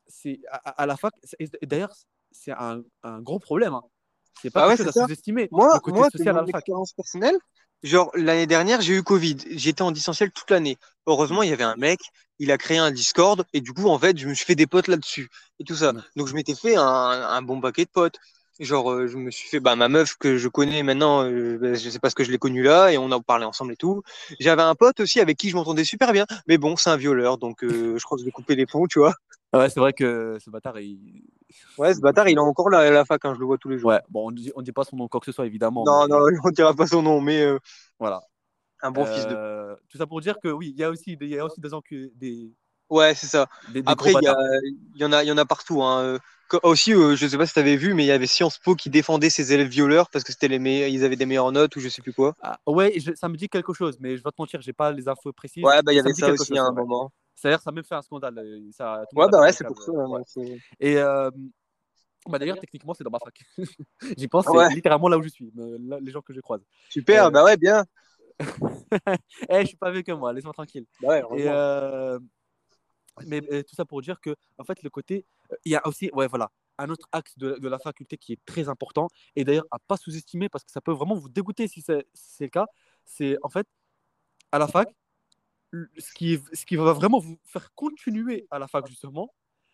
c'est 0.06 0.40
à, 0.50 0.56
à- 0.70 0.82
à 0.82 0.86
la 0.86 0.96
fac, 0.96 1.14
et 1.38 1.66
d'ailleurs, 1.66 1.92
c'est 2.30 2.52
un, 2.52 2.82
un 3.02 3.20
gros 3.20 3.38
problème. 3.38 3.74
Hein. 3.74 3.82
C'est 4.42 4.50
pas 4.50 4.60
Ah 4.62 4.68
ouais, 4.68 4.76
quelque 4.76 4.78
chose 4.78 4.88
à 4.88 4.92
sous-estimer. 4.92 5.48
Moi, 5.50 5.80
côté 5.80 5.98
moi, 5.98 6.08
social 6.10 6.30
à 6.36 6.40
mon 6.40 6.40
la 6.42 6.46
fac. 6.48 6.60
expérience 6.60 6.92
personnelle, 6.94 7.36
genre 7.82 8.10
l'année 8.14 8.46
dernière, 8.46 8.80
j'ai 8.80 8.94
eu 8.96 9.02
Covid. 9.02 9.36
J'étais 9.50 9.82
en 9.82 9.92
distanciel 9.92 10.30
toute 10.32 10.50
l'année. 10.50 10.78
Heureusement, 11.06 11.42
il 11.42 11.50
y 11.50 11.52
avait 11.52 11.64
un 11.64 11.76
mec, 11.76 12.00
il 12.38 12.50
a 12.50 12.58
créé 12.58 12.78
un 12.78 12.90
Discord 12.90 13.44
et 13.52 13.60
du 13.60 13.72
coup, 13.72 13.88
en 13.88 13.98
fait, 13.98 14.16
je 14.18 14.28
me 14.28 14.34
suis 14.34 14.44
fait 14.46 14.54
des 14.54 14.66
potes 14.66 14.88
là-dessus 14.88 15.28
et 15.60 15.64
tout 15.64 15.76
ça. 15.76 15.92
Donc, 16.16 16.28
je 16.28 16.34
m'étais 16.34 16.54
fait 16.54 16.76
un, 16.76 16.82
un 16.84 17.42
bon 17.42 17.60
paquet 17.60 17.84
de 17.84 17.90
potes. 17.90 18.18
Genre, 18.62 18.92
euh, 18.92 19.06
je 19.08 19.16
me 19.16 19.30
suis 19.30 19.48
fait 19.48 19.60
bah, 19.60 19.74
ma 19.76 19.88
meuf 19.88 20.16
que 20.16 20.36
je 20.38 20.48
connais 20.48 20.82
maintenant, 20.82 21.24
euh, 21.24 21.58
bah, 21.60 21.74
je 21.74 21.90
sais 21.90 21.98
pas 21.98 22.10
ce 22.10 22.14
que 22.14 22.24
je 22.24 22.30
l'ai 22.30 22.38
connue 22.38 22.62
là 22.62 22.92
et 22.92 22.98
on 22.98 23.10
a 23.10 23.20
parlé 23.20 23.44
ensemble 23.44 23.72
et 23.72 23.76
tout. 23.76 24.02
J'avais 24.38 24.62
un 24.62 24.74
pote 24.74 25.00
aussi 25.00 25.20
avec 25.20 25.36
qui 25.36 25.50
je 25.50 25.56
m'entendais 25.56 25.84
super 25.84 26.12
bien, 26.12 26.26
mais 26.46 26.58
bon, 26.58 26.76
c'est 26.76 26.90
un 26.90 26.96
violeur, 26.96 27.38
donc 27.38 27.64
euh, 27.64 27.96
je 27.98 28.04
crois 28.04 28.16
que 28.16 28.20
je 28.20 28.24
vais 28.24 28.30
couper 28.30 28.54
les 28.54 28.66
ponts, 28.66 28.86
tu 28.86 29.00
vois. 29.00 29.14
Ouais, 29.52 29.68
c'est 29.68 29.80
vrai 29.80 29.92
que 29.92 30.38
ce 30.40 30.48
bâtard, 30.50 30.78
il. 30.78 31.22
Ouais, 31.78 31.92
ce 31.92 32.00
bâtard, 32.00 32.28
il 32.28 32.36
est 32.36 32.40
encore 32.40 32.70
là 32.70 32.78
à 32.78 32.90
la 32.90 33.04
fac, 33.04 33.22
hein, 33.24 33.34
je 33.34 33.40
le 33.40 33.44
vois 33.44 33.58
tous 33.58 33.68
les 33.68 33.78
jours. 33.78 33.90
Ouais, 33.90 34.00
bon, 34.08 34.28
on 34.28 34.30
dit, 34.30 34.50
on 34.56 34.62
dit 34.62 34.72
pas 34.72 34.84
son 34.84 34.96
nom, 34.96 35.08
quoi 35.08 35.20
que 35.20 35.26
ce 35.26 35.32
soit, 35.32 35.44
évidemment. 35.44 35.84
Non, 35.84 36.06
mais 36.06 36.08
non, 36.08 36.20
on 36.44 36.50
dira 36.50 36.72
pas 36.74 36.86
son 36.86 37.02
nom, 37.02 37.20
mais 37.20 37.42
euh, 37.42 37.58
Voilà. 37.98 38.22
un 38.82 38.90
bon 38.90 39.04
fils 39.04 39.26
de. 39.26 39.76
Tout 39.90 39.98
ça 39.98 40.06
pour 40.06 40.20
dire 40.20 40.36
que 40.42 40.48
oui, 40.48 40.72
il 40.74 40.80
y 40.80 40.84
a 40.84 40.90
aussi 40.90 41.18
y 41.20 41.38
a 41.38 41.44
aussi 41.44 41.60
des, 41.60 42.10
des, 42.14 42.52
Ouais, 42.88 43.14
c'est 43.14 43.26
ça. 43.26 43.48
des, 43.68 43.82
des 43.82 43.90
Après, 43.90 44.12
il 44.12 44.22
y, 44.22 44.26
a- 44.28 44.32
en 45.06 45.12
a, 45.12 45.22
il 45.24 45.28
y 45.28 45.32
en 45.32 45.38
a 45.38 45.44
partout. 45.44 45.82
Hein. 45.82 46.18
Aussi, 46.62 46.92
euh, 46.92 47.16
je 47.16 47.26
sais 47.26 47.38
pas 47.38 47.46
si 47.46 47.52
tu 47.54 47.58
avais 47.58 47.76
vu, 47.76 47.94
mais 47.94 48.04
il 48.04 48.08
y 48.08 48.10
avait 48.12 48.26
Sciences 48.26 48.58
Po 48.58 48.74
qui 48.74 48.90
défendait 48.90 49.30
ses 49.30 49.52
élèves 49.52 49.68
violeurs 49.68 50.10
parce 50.10 50.24
que 50.24 50.32
c'était 50.32 50.48
les 50.48 50.58
meilleurs, 50.58 50.88
ils 50.88 51.04
avaient 51.04 51.16
des 51.16 51.26
meilleures 51.26 51.52
notes 51.52 51.74
ou 51.76 51.80
je 51.80 51.88
sais 51.88 52.02
plus 52.02 52.12
quoi. 52.12 52.34
Ah, 52.42 52.58
ouais, 52.66 52.92
je- 52.98 53.14
ça 53.14 53.28
me 53.28 53.36
dit 53.36 53.48
quelque 53.48 53.72
chose, 53.72 53.98
mais 54.00 54.16
je 54.16 54.22
vais 54.22 54.30
te 54.30 54.36
mentir, 54.38 54.60
j'ai 54.60 54.72
pas 54.72 54.92
les 54.92 55.08
infos 55.08 55.32
précises. 55.32 55.64
Ouais, 55.64 55.82
bah 55.82 55.92
il 55.92 55.96
y 55.96 56.00
avait 56.00 56.12
ça 56.12 56.30
aussi 56.30 56.52
chose, 56.52 56.58
à 56.58 56.64
un 56.64 56.72
ouais. 56.72 56.82
moment. 56.82 57.10
C'est-à-dire, 57.34 57.60
ça 57.60 57.70
a 57.70 57.72
même 57.72 57.84
fait 57.84 57.94
un 57.94 58.02
scandale. 58.02 58.40
Ça, 58.72 59.04
Ouais, 59.14 59.26
bah 59.30 59.40
ouais, 59.40 59.52
c'est 59.52 59.64
pour 59.66 59.82
ça. 59.82 59.92
ouais. 59.92 60.22
Et 60.78 60.96
euh, 60.98 61.30
bah, 62.28 62.38
d'ailleurs, 62.38 62.58
techniquement, 62.60 62.94
c'est 62.94 63.04
dans 63.04 63.10
ma 63.10 63.18
fac. 63.18 63.34
J'y 64.16 64.28
pense, 64.28 64.46
c'est 64.46 64.52
Ouais. 64.52 64.68
littéralement 64.68 65.08
là 65.08 65.18
où 65.18 65.22
je 65.22 65.28
suis, 65.28 65.50
là- 65.56 65.98
les 66.00 66.10
gens 66.12 66.20
que 66.22 66.32
je 66.32 66.40
croise. 66.40 66.60
Super, 66.88 67.26
Euh, 67.26 67.30
bah 67.30 67.44
ouais, 67.44 67.56
bien. 67.56 67.84
Eh, 69.48 69.60
je 69.62 69.66
suis 69.66 69.76
pas 69.76 69.88
avec 69.88 70.08
eux, 70.08 70.14
moi, 70.14 70.32
laisse-moi 70.32 70.52
tranquille. 70.52 70.86
Bah 71.00 71.08
ouais, 71.08 71.40
Et, 71.40 71.48
mais 73.26 73.42
euh, 73.52 73.62
tout 73.62 73.74
ça 73.74 73.84
pour 73.84 74.00
dire 74.02 74.20
que, 74.20 74.34
en 74.58 74.64
fait, 74.64 74.82
le 74.82 74.90
côté, 74.90 75.24
euh, 75.50 75.56
il 75.64 75.72
y 75.72 75.76
a 75.76 75.86
aussi, 75.86 76.10
ouais, 76.12 76.26
voilà, 76.28 76.50
un 76.78 76.88
autre 76.88 77.06
axe 77.12 77.36
de, 77.36 77.58
de 77.58 77.68
la 77.68 77.78
faculté 77.78 78.16
qui 78.16 78.32
est 78.32 78.40
très 78.46 78.68
important 78.68 79.08
et 79.36 79.44
d'ailleurs 79.44 79.66
à 79.70 79.78
pas 79.78 79.96
sous-estimer 79.96 80.48
parce 80.48 80.64
que 80.64 80.72
ça 80.72 80.80
peut 80.80 80.92
vraiment 80.92 81.14
vous 81.14 81.28
dégoûter 81.28 81.68
si 81.68 81.82
c'est 81.82 82.06
si 82.14 82.42
le 82.44 82.48
cas. 82.48 82.66
C'est 83.04 83.36
en 83.42 83.48
fait 83.50 83.66
à 84.50 84.58
la 84.58 84.66
fac, 84.66 84.88
ce 85.72 86.12
qui, 86.14 86.40
ce 86.52 86.64
qui 86.64 86.76
va 86.76 86.92
vraiment 86.92 87.18
vous 87.18 87.38
faire 87.44 87.72
continuer 87.74 88.46
à 88.50 88.58
la 88.58 88.68
fac 88.68 88.86
justement, 88.86 89.32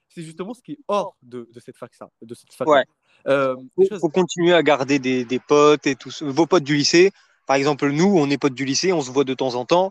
c'est 0.09 0.22
justement 0.22 0.55
ce 0.55 0.62
qui 0.62 0.72
est 0.72 0.78
hors 0.89 1.16
de, 1.22 1.49
de 1.53 1.61
cette 1.61 1.76
fac 1.76 1.95
ça, 1.95 2.11
de 2.20 2.34
cette 2.34 2.53
fac. 2.53 2.66
Ouais. 2.68 2.84
Euh, 3.26 3.55
Faut, 3.55 3.82
des 3.82 3.89
choses- 3.89 4.01
faut 4.01 4.09
continuer 4.09 4.53
à 4.53 4.62
garder 4.62 4.99
des, 4.99 5.24
des 5.24 5.39
potes 5.39 5.86
et 5.86 5.95
tout. 5.95 6.11
ça. 6.11 6.24
Vos 6.26 6.47
potes 6.47 6.64
du 6.64 6.76
lycée, 6.76 7.12
par 7.47 7.57
exemple, 7.57 7.91
nous, 7.91 8.07
on 8.18 8.28
est 8.28 8.39
potes 8.39 8.55
du 8.55 8.64
lycée, 8.64 8.93
on 8.93 9.03
se 9.03 9.11
voit 9.11 9.24
de 9.24 9.34
temps 9.34 9.55
en 9.55 9.64
temps. 9.64 9.91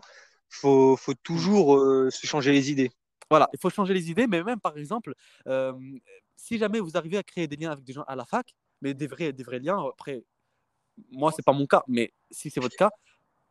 Faut, 0.50 0.96
faut 0.96 1.14
toujours 1.14 1.76
euh, 1.76 2.10
se 2.10 2.26
changer 2.26 2.52
les 2.52 2.70
idées. 2.70 2.90
Voilà, 3.30 3.48
il 3.52 3.58
faut 3.58 3.70
changer 3.70 3.94
les 3.94 4.10
idées, 4.10 4.26
mais 4.26 4.42
même 4.42 4.60
par 4.60 4.76
exemple, 4.76 5.14
si 6.36 6.58
jamais 6.58 6.80
vous 6.80 6.96
arrivez 6.96 7.18
à 7.18 7.22
créer 7.22 7.46
des 7.46 7.56
liens 7.56 7.70
avec 7.70 7.84
des 7.84 7.92
gens 7.92 8.04
à 8.04 8.16
la 8.16 8.24
fac, 8.24 8.54
mais 8.80 8.94
des 8.94 9.06
vrais, 9.06 9.32
des 9.32 9.42
vrais 9.42 9.58
liens, 9.58 9.78
après, 9.88 10.24
moi, 11.10 11.32
c'est 11.34 11.44
pas 11.44 11.52
mon 11.52 11.66
cas, 11.66 11.82
mais 11.86 12.12
si 12.30 12.50
c'est 12.50 12.60
votre 12.60 12.76
cas, 12.76 12.90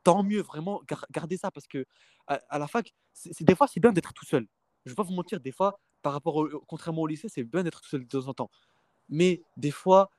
tant 0.03 0.23
mieux, 0.23 0.41
vraiment, 0.41 0.82
gar- 0.88 1.05
gardez 1.11 1.38
ça, 1.38 1.51
parce 1.51 1.67
que 1.67 1.86
à, 2.28 2.59
la 2.59 2.67
fac, 2.67 2.93
des 3.41 3.55
fois, 3.55 3.67
c'est 3.67 3.80
bien 3.80 3.91
d'être 3.91 4.13
tout 4.13 4.25
seul. 4.25 4.47
Je 4.86 4.91
vais 4.91 4.95
pas 4.95 5.03
vous 5.03 5.13
mentir, 5.13 5.39
des 5.39 5.51
fois, 5.51 5.80
par 6.01 6.13
rapport 6.13 6.36
au, 6.36 6.47
contrairement 6.67 7.01
au 7.03 7.07
lycée, 7.07 7.30
c'est 7.30 7.43
bien 7.43 7.63
d'être 7.63 7.82
tout 7.82 7.89
seul 7.89 8.03
de 8.03 8.07
temps 8.07 8.28
en 8.28 8.34
temps. 8.34 8.49
Mais 9.09 9.41
des 9.55 9.71
fois, 9.71 10.09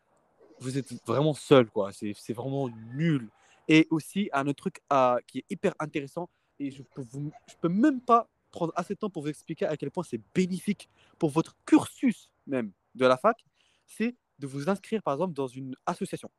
vous 0.61 0.79
êtes 0.79 0.93
vraiment 1.07 1.35
seul, 1.35 1.71
quoi. 1.71 1.91
C'est, 1.93 2.33
vraiment 2.33 2.69
nul. 2.69 3.31
Et 3.69 3.87
aussi, 3.91 4.31
un 4.33 4.47
autre 4.47 4.59
truc 4.59 4.81
à- 4.91 5.19
qui 5.27 5.39
est 5.39 5.45
hyper 5.51 5.75
intéressant, 5.79 6.29
et 6.59 6.71
je 6.71 6.83
peux, 6.83 7.05
je 7.13 7.55
peux 7.61 7.69
même 7.69 8.01
pas 8.01 8.29
prendre 8.51 8.73
assez 8.77 8.95
de 8.95 8.99
temps 8.99 9.11
pour 9.11 9.23
vous 9.23 9.29
expliquer 9.29 9.67
à 9.67 9.77
quel 9.77 9.91
point 9.91 10.03
c'est 10.05 10.21
bénéfique 10.35 10.89
pour 11.19 11.31
votre 11.31 11.57
cursus 11.67 12.31
même 12.47 12.73
de 12.95 13.07
la 13.07 13.17
fac, 13.17 13.45
c'est 13.87 14.17
de 14.39 14.47
vous 14.47 14.69
inscrire 14.71 15.03
par 15.03 15.15
exemple 15.15 15.35
dans 15.35 15.47
une 15.49 15.75
association. 15.87 16.31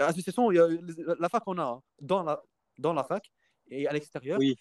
Euh, 0.00 0.06
Association, 0.06 0.50
la 0.50 1.28
fac 1.28 1.42
on 1.46 1.58
a 1.58 1.62
hein, 1.64 1.82
dans 2.00 2.22
la, 2.22 2.42
dans 2.78 2.92
la 2.92 3.04
fac 3.04 3.30
et 3.68 3.86
à 3.86 3.92
l'extérieur. 3.92 4.38
Oui. 4.38 4.56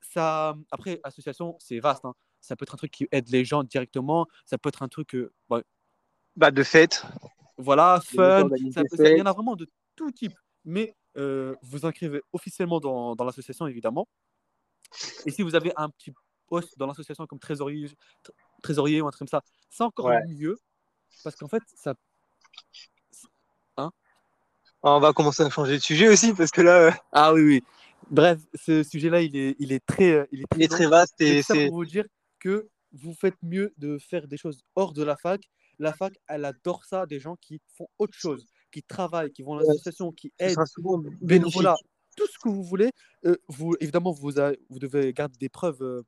Ça, 0.00 0.56
après, 0.70 0.98
association, 1.04 1.56
c'est 1.58 1.78
vaste. 1.78 2.04
hein. 2.06 2.14
Ça 2.40 2.56
peut 2.56 2.62
être 2.62 2.72
un 2.74 2.78
truc 2.78 2.90
qui 2.90 3.06
aide 3.12 3.28
les 3.28 3.44
gens 3.44 3.62
directement. 3.64 4.26
Ça 4.46 4.56
peut 4.56 4.70
être 4.70 4.82
un 4.82 4.88
truc, 4.88 5.14
euh, 5.14 5.30
bah, 5.50 5.60
Bah, 6.36 6.50
de 6.50 6.62
fait. 6.62 7.04
voilà, 7.58 8.00
fun. 8.02 8.48
ça 8.72 8.82
ça- 8.90 9.04
Il 9.04 9.08
y 9.08 9.14
en 9.14 9.16
fête. 9.18 9.26
a 9.26 9.32
vraiment 9.32 9.56
de 9.56 9.68
tout 9.96 10.10
type. 10.10 10.32
Mais 10.64 10.96
euh, 11.18 11.54
vous 11.62 11.84
inscrivez 11.84 12.22
officiellement 12.32 12.80
dans, 12.80 13.14
dans 13.14 13.24
l'association, 13.24 13.66
évidemment. 13.66 14.08
Et 15.26 15.30
si 15.30 15.42
vous 15.42 15.54
avez 15.54 15.72
un 15.76 15.88
petit 15.90 16.12
poste 16.48 16.76
dans 16.78 16.86
l'association 16.86 17.26
comme 17.26 17.38
trésorier, 17.38 17.86
tr- 17.88 18.30
trésorier 18.62 19.00
ou 19.00 19.06
un 19.06 19.10
truc 19.10 19.20
comme 19.20 19.28
ça, 19.28 19.42
c'est 19.68 19.84
encore 19.84 20.06
Ouais. 20.06 20.22
mieux. 20.28 20.58
Parce 21.24 21.36
qu'en 21.36 21.48
fait, 21.48 21.62
ça. 21.74 21.94
On 24.82 24.98
va 24.98 25.12
commencer 25.12 25.42
à 25.42 25.50
changer 25.50 25.74
de 25.74 25.82
sujet 25.82 26.08
aussi 26.08 26.32
parce 26.32 26.50
que 26.50 26.62
là, 26.62 26.86
euh, 26.86 26.90
Ah 27.12 27.34
oui, 27.34 27.42
oui. 27.42 27.62
Bref, 28.10 28.38
ce 28.54 28.82
sujet-là, 28.82 29.20
il 29.20 29.36
est, 29.36 29.54
il 29.58 29.72
est 29.72 29.84
très, 29.84 30.10
euh, 30.12 30.26
il 30.32 30.40
est 30.40 30.44
il 30.56 30.62
est 30.62 30.68
très 30.68 30.86
vaste 30.86 31.16
Mais 31.20 31.38
et 31.38 31.42
c'est. 31.42 31.66
pour 31.66 31.76
vous 31.76 31.84
dire 31.84 32.06
que 32.38 32.66
vous 32.92 33.12
faites 33.12 33.36
mieux 33.42 33.74
de 33.76 33.98
faire 33.98 34.26
des 34.26 34.38
choses 34.38 34.62
hors 34.74 34.94
de 34.94 35.02
la 35.02 35.16
fac. 35.16 35.42
La 35.78 35.92
fac, 35.92 36.14
elle 36.28 36.46
adore 36.46 36.84
ça, 36.86 37.04
des 37.04 37.20
gens 37.20 37.36
qui 37.36 37.60
font 37.76 37.88
autre 37.98 38.16
chose, 38.16 38.46
qui 38.72 38.82
travaillent, 38.82 39.30
qui 39.32 39.42
vont 39.42 39.58
à 39.58 39.62
l'association, 39.62 40.12
qui 40.12 40.32
aident, 40.38 40.56
bénévolat, 41.20 41.76
tout 42.20 42.26
ce 42.32 42.38
que 42.38 42.48
vous 42.50 42.62
voulez. 42.62 42.90
Euh, 43.24 43.36
vous, 43.48 43.74
évidemment, 43.80 44.12
vous, 44.12 44.38
a- 44.38 44.52
vous 44.68 44.78
devez 44.78 45.12
garder 45.14 45.36
des 45.38 45.48
preuves, 45.48 45.82
euh, 45.82 46.02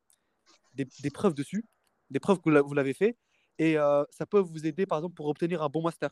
des, 0.74 0.86
des 1.02 1.10
preuves 1.10 1.34
dessus, 1.34 1.64
des 2.10 2.20
preuves 2.20 2.38
que 2.38 2.44
vous 2.44 2.50
l'a- 2.50 2.62
vous 2.62 2.74
l'avez 2.74 2.92
fait. 2.94 3.16
Et 3.58 3.78
euh, 3.78 4.04
ça 4.10 4.26
peut 4.26 4.38
vous 4.40 4.66
aider, 4.66 4.84
par 4.86 4.98
exemple, 4.98 5.14
pour 5.14 5.26
obtenir 5.26 5.62
un 5.62 5.68
bon 5.68 5.82
master. 5.82 6.10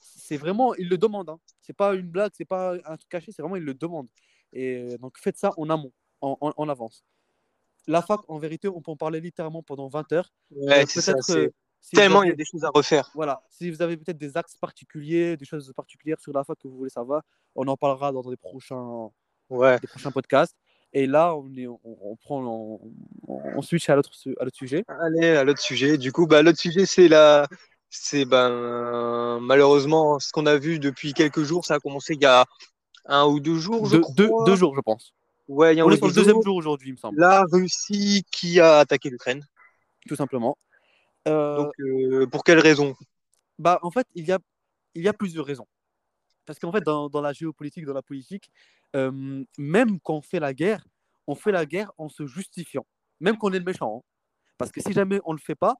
C'est 0.00 0.36
vraiment, 0.36 0.74
ils 0.74 0.88
le 0.88 0.98
demandent. 0.98 1.30
Hein. 1.30 1.38
C'est 1.62 1.72
pas 1.76 1.94
une 1.94 2.08
blague, 2.10 2.32
c'est 2.34 2.44
pas 2.44 2.74
un 2.74 2.96
truc 2.96 3.08
caché, 3.08 3.32
c'est 3.32 3.42
vraiment, 3.42 3.56
ils 3.56 3.64
le 3.64 3.74
demandent. 3.74 4.08
Et 4.52 4.96
donc, 4.98 5.16
faites 5.18 5.36
ça 5.36 5.52
en 5.56 5.68
amont, 5.70 5.92
en, 6.20 6.36
en- 6.40 6.52
en 6.56 6.68
avance. 6.68 7.04
La 7.86 8.02
fac, 8.02 8.20
en 8.28 8.38
vérité, 8.38 8.68
on 8.68 8.80
peut 8.80 8.90
en 8.92 8.96
parler 8.96 9.20
littéralement 9.20 9.62
pendant 9.62 9.88
20 9.88 10.10
heures. 10.12 10.32
Ouais, 10.50 10.84
peut-être, 11.12 11.54
Tellement 11.92 12.22
il 12.22 12.28
y 12.30 12.32
a 12.32 12.34
des 12.36 12.44
choses 12.44 12.64
à 12.64 12.70
refaire. 12.74 13.10
voilà, 13.14 13.42
si 13.50 13.70
vous 13.70 13.82
avez 13.82 13.96
peut-être 13.96 14.16
des 14.18 14.36
axes 14.36 14.56
particuliers, 14.56 15.36
des 15.36 15.44
choses 15.44 15.72
particulières 15.76 16.18
sur 16.20 16.32
la 16.32 16.42
fac 16.44 16.58
que 16.58 16.66
vous 16.68 16.76
voulez 16.76 16.90
savoir, 16.90 17.22
on 17.54 17.66
en 17.68 17.76
parlera 17.76 18.10
dans 18.12 18.22
des 18.22 18.36
prochains, 18.36 19.10
Ouais. 19.50 19.78
des 19.80 19.86
prochains 19.86 20.10
podcasts. 20.10 20.56
Et 20.94 21.06
là, 21.06 21.34
on, 21.34 21.52
est, 21.56 21.66
on, 21.66 21.78
on 21.84 22.16
prend, 22.16 22.40
on, 22.44 22.80
on 23.26 23.62
switch 23.62 23.88
à 23.90 23.96
l'autre, 23.96 24.10
à 24.38 24.44
l'autre 24.44 24.56
sujet. 24.56 24.84
Allez, 24.88 25.30
à 25.30 25.42
l'autre 25.44 25.60
sujet. 25.60 25.98
Du 25.98 26.12
coup, 26.12 26.26
bah, 26.26 26.40
l'autre 26.42 26.58
sujet, 26.58 26.86
c'est 26.86 27.08
la. 27.08 27.46
C'est 27.90 28.24
ben, 28.24 29.38
malheureusement 29.40 30.18
ce 30.18 30.32
qu'on 30.32 30.46
a 30.46 30.56
vu 30.56 30.78
depuis 30.78 31.12
quelques 31.14 31.42
jours. 31.42 31.64
Ça 31.64 31.74
a 31.74 31.78
commencé 31.80 32.14
il 32.14 32.22
y 32.22 32.26
a 32.26 32.44
un 33.06 33.26
ou 33.26 33.38
deux 33.40 33.58
jours, 33.58 33.86
je 33.86 33.96
Deux, 33.96 34.02
deux, 34.16 34.28
crois. 34.28 34.44
deux 34.46 34.56
jours, 34.56 34.74
je 34.74 34.80
pense. 34.80 35.12
Ouais, 35.46 35.74
il 35.74 35.78
y 35.78 35.80
a 35.80 35.86
On 35.86 35.90
est 35.90 35.96
sur 35.96 36.06
le 36.06 36.12
deux 36.12 36.20
deuxième 36.22 36.42
jour 36.42 36.56
aujourd'hui, 36.56 36.88
il 36.88 36.92
me 36.92 36.96
semble, 36.96 37.20
La 37.20 37.44
Russie 37.52 38.24
qui 38.32 38.58
a 38.60 38.78
attaqué 38.78 39.10
l'Ukraine. 39.10 39.44
tout 40.08 40.16
simplement. 40.16 40.56
Euh, 41.28 41.56
Donc, 41.56 41.72
euh, 41.80 42.26
pour 42.26 42.44
quelle 42.44 42.58
raison? 42.60 42.94
Bah, 43.58 43.78
en 43.82 43.90
fait, 43.90 44.06
il 44.14 44.26
y 44.26 44.32
a, 44.32 44.38
il 44.94 45.02
y 45.02 45.08
a 45.08 45.12
plusieurs 45.12 45.46
raisons. 45.46 45.66
Parce 46.46 46.58
qu'en 46.58 46.72
fait, 46.72 46.82
dans, 46.82 47.08
dans 47.08 47.20
la 47.22 47.32
géopolitique, 47.32 47.86
dans 47.86 47.94
la 47.94 48.02
politique, 48.02 48.50
euh, 48.96 49.44
même 49.56 49.98
quand 50.00 50.14
on 50.14 50.22
fait 50.22 50.40
la 50.40 50.52
guerre, 50.52 50.86
on 51.26 51.34
fait 51.34 51.52
la 51.52 51.64
guerre 51.64 51.90
en 51.96 52.08
se 52.08 52.26
justifiant, 52.26 52.86
même 53.20 53.38
quand 53.38 53.48
on 53.48 53.52
est 53.52 53.58
le 53.58 53.64
méchant. 53.64 53.98
hein. 53.98 54.02
Parce 54.58 54.70
que 54.70 54.80
si 54.80 54.92
jamais 54.92 55.20
on 55.24 55.32
ne 55.32 55.38
le 55.38 55.42
fait 55.42 55.54
pas, 55.54 55.74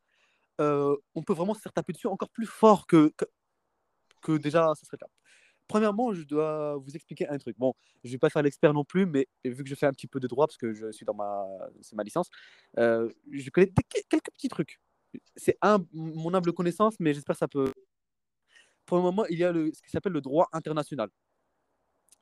euh, 0.61 0.97
on 1.15 1.23
peut 1.23 1.35
vraiment 1.35 1.55
se 1.55 1.61
faire 1.61 1.73
taper 1.73 1.93
dessus 1.93 2.07
encore 2.07 2.31
plus 2.31 2.47
fort 2.47 2.87
que, 2.87 3.13
que, 3.17 3.25
que 4.23 4.33
déjà 4.39 4.73
ça 4.75 4.87
serait 4.87 4.97
là. 5.01 5.09
Premièrement, 5.67 6.13
je 6.13 6.23
dois 6.23 6.77
vous 6.77 6.95
expliquer 6.95 7.29
un 7.29 7.39
truc. 7.39 7.57
Bon, 7.59 7.75
je 8.03 8.09
ne 8.09 8.13
vais 8.13 8.19
pas 8.19 8.31
faire 8.31 8.43
l'expert 8.43 8.73
non 8.75 8.85
plus, 8.85 9.07
mais 9.07 9.29
vu 9.45 9.63
que 9.65 9.69
je 9.69 9.75
fais 9.75 9.87
un 9.87 9.93
petit 9.93 10.07
peu 10.07 10.21
de 10.21 10.27
droit, 10.27 10.47
parce 10.47 10.59
que 10.59 10.73
je 10.73 10.91
suis 10.93 11.07
dans 11.07 11.15
ma, 11.15 11.47
c'est 11.81 11.97
ma 11.97 12.03
licence, 12.03 12.29
euh, 12.79 13.11
je 13.31 13.49
connais 13.51 13.67
des- 13.67 14.03
quelques 14.09 14.31
petits 14.31 14.49
trucs. 14.49 14.81
C'est 15.37 15.57
un, 15.63 15.85
mon 15.93 16.33
humble 16.35 16.53
connaissance, 16.53 16.95
mais 17.01 17.15
j'espère 17.15 17.35
que 17.35 17.39
ça 17.41 17.49
peut. 17.49 17.73
Pour 18.87 18.97
le 18.99 19.03
moment, 19.03 19.25
il 19.27 19.39
y 19.39 19.45
a 19.45 19.53
le, 19.53 19.73
ce 19.73 19.83
qui 19.83 19.91
s'appelle 19.91 20.13
le 20.13 20.21
droit 20.21 20.49
international. 20.53 21.11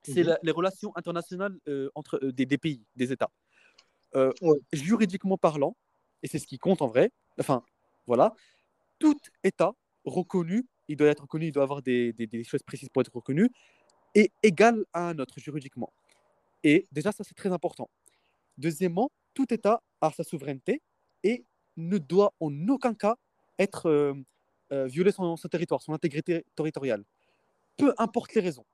C'est 0.05 0.25
Mhm. 0.25 0.37
les 0.43 0.51
relations 0.53 0.93
internationales 0.97 1.57
euh, 1.69 1.89
entre 1.95 2.19
euh, 2.25 2.33
des, 2.33 2.45
des 2.47 2.59
pays, 2.59 2.85
des 2.97 3.13
États. 3.13 3.31
Euh, 4.17 4.33
Ouais. 4.43 4.59
Juridiquement 4.73 5.39
parlant, 5.39 5.77
et 6.23 6.29
c'est 6.29 6.39
ce 6.39 6.47
qui 6.47 6.59
compte 6.59 6.83
en 6.83 6.89
vrai, 6.89 7.11
enfin, 7.39 7.65
voilà, 8.07 8.35
tout 8.99 9.19
État 9.45 9.73
reconnu, 10.05 10.67
il 10.89 10.97
doit 10.97 11.09
être 11.09 11.23
reconnu, 11.23 11.47
il 11.47 11.53
doit 11.53 11.63
avoir 11.63 11.83
des, 11.83 12.13
des, 12.13 12.27
des 12.27 12.45
choses 12.45 12.63
précises 12.65 12.89
pour 12.91 13.03
être 13.03 13.15
reconnu, 13.15 13.49
est 14.15 14.33
égal 14.43 14.85
à 14.93 15.09
un 15.11 15.19
autre 15.19 15.39
juridiquement. 15.41 15.93
Et 16.65 16.87
déjà, 16.93 17.13
ça, 17.13 17.25
c'est 17.25 17.35
très 17.35 17.53
important. 17.53 17.89
Deuxièmement, 18.59 19.11
tout 19.35 19.53
État 19.55 19.83
a 20.01 20.13
sa 20.13 20.25
souveraineté 20.25 20.83
et 21.23 21.45
ne 21.77 21.99
doit 21.99 22.35
en 22.41 22.69
aucun 22.69 22.95
cas 22.95 23.17
être 23.59 23.87
euh, 23.87 24.15
euh, 24.73 24.87
violer 24.87 25.13
son, 25.13 25.37
territoire, 25.37 25.83
son 25.83 25.93
intégrité 25.93 26.45
territoriale. 26.55 27.05
Peu 27.77 27.95
importe 27.99 28.35
les 28.35 28.41
raisons. 28.41 28.65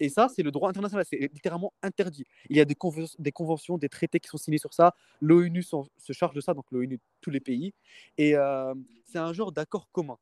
Et 0.00 0.08
ça, 0.08 0.28
c'est 0.28 0.42
le 0.42 0.50
droit 0.50 0.68
international, 0.68 1.04
c'est 1.08 1.18
littéralement 1.18 1.72
interdit. 1.82 2.24
Il 2.50 2.56
y 2.56 2.60
a 2.60 2.64
des, 2.64 2.74
conven- 2.74 3.14
des 3.18 3.32
conventions, 3.32 3.78
des 3.78 3.88
traités 3.88 4.18
qui 4.18 4.28
sont 4.28 4.38
signés 4.38 4.58
sur 4.58 4.74
ça. 4.74 4.94
L'ONU 5.20 5.62
se 5.62 6.12
charge 6.12 6.34
de 6.34 6.40
ça, 6.40 6.52
donc 6.52 6.64
l'ONU, 6.72 6.98
tous 7.20 7.30
les 7.30 7.40
pays. 7.40 7.72
Et 8.18 8.36
euh, 8.36 8.74
c'est 9.04 9.18
un 9.18 9.32
genre 9.32 9.52
d'accord 9.52 9.88
commun. 9.92 10.18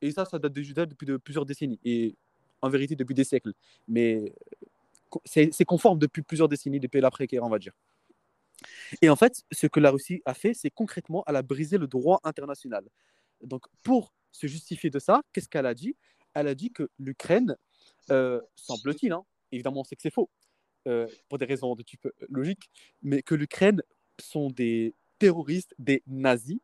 Et 0.00 0.12
ça, 0.12 0.24
ça 0.24 0.38
date 0.38 0.52
déjà 0.52 0.86
depuis 0.86 1.06
de 1.06 1.16
plusieurs 1.16 1.44
décennies. 1.44 1.80
Et 1.84 2.14
en 2.62 2.68
vérité, 2.68 2.94
depuis 2.94 3.14
des 3.14 3.24
siècles. 3.24 3.52
Mais 3.88 4.32
euh, 4.62 5.18
c'est 5.24 5.64
conforme 5.64 5.98
depuis 5.98 6.22
plusieurs 6.22 6.48
décennies, 6.48 6.78
depuis 6.78 7.00
l'après-guerre, 7.00 7.42
on 7.42 7.48
va 7.48 7.58
dire. 7.58 7.72
Et 9.02 9.08
en 9.08 9.16
fait, 9.16 9.44
ce 9.52 9.66
que 9.66 9.80
la 9.80 9.90
Russie 9.90 10.22
a 10.24 10.34
fait, 10.34 10.54
c'est 10.54 10.70
concrètement, 10.70 11.22
elle 11.26 11.36
a 11.36 11.42
brisé 11.42 11.78
le 11.78 11.86
droit 11.86 12.20
international. 12.24 12.84
Donc, 13.42 13.66
pour 13.82 14.12
se 14.32 14.46
justifier 14.46 14.90
de 14.90 14.98
ça, 14.98 15.22
qu'est-ce 15.32 15.48
qu'elle 15.48 15.66
a 15.66 15.74
dit? 15.74 15.96
Elle 16.34 16.48
a 16.48 16.54
dit 16.54 16.70
que 16.70 16.88
l'Ukraine, 16.98 17.56
euh, 18.10 18.40
semble-t-il, 18.56 19.12
hein, 19.12 19.24
évidemment, 19.52 19.80
on 19.80 19.84
sait 19.84 19.96
que 19.96 20.02
c'est 20.02 20.12
faux, 20.12 20.28
euh, 20.86 21.06
pour 21.28 21.38
des 21.38 21.44
raisons 21.46 21.74
de 21.74 21.82
type 21.82 22.08
logique, 22.28 22.70
mais 23.02 23.22
que 23.22 23.34
l'Ukraine 23.34 23.82
sont 24.20 24.50
des 24.50 24.94
terroristes, 25.18 25.74
des 25.78 26.02
nazis. 26.06 26.58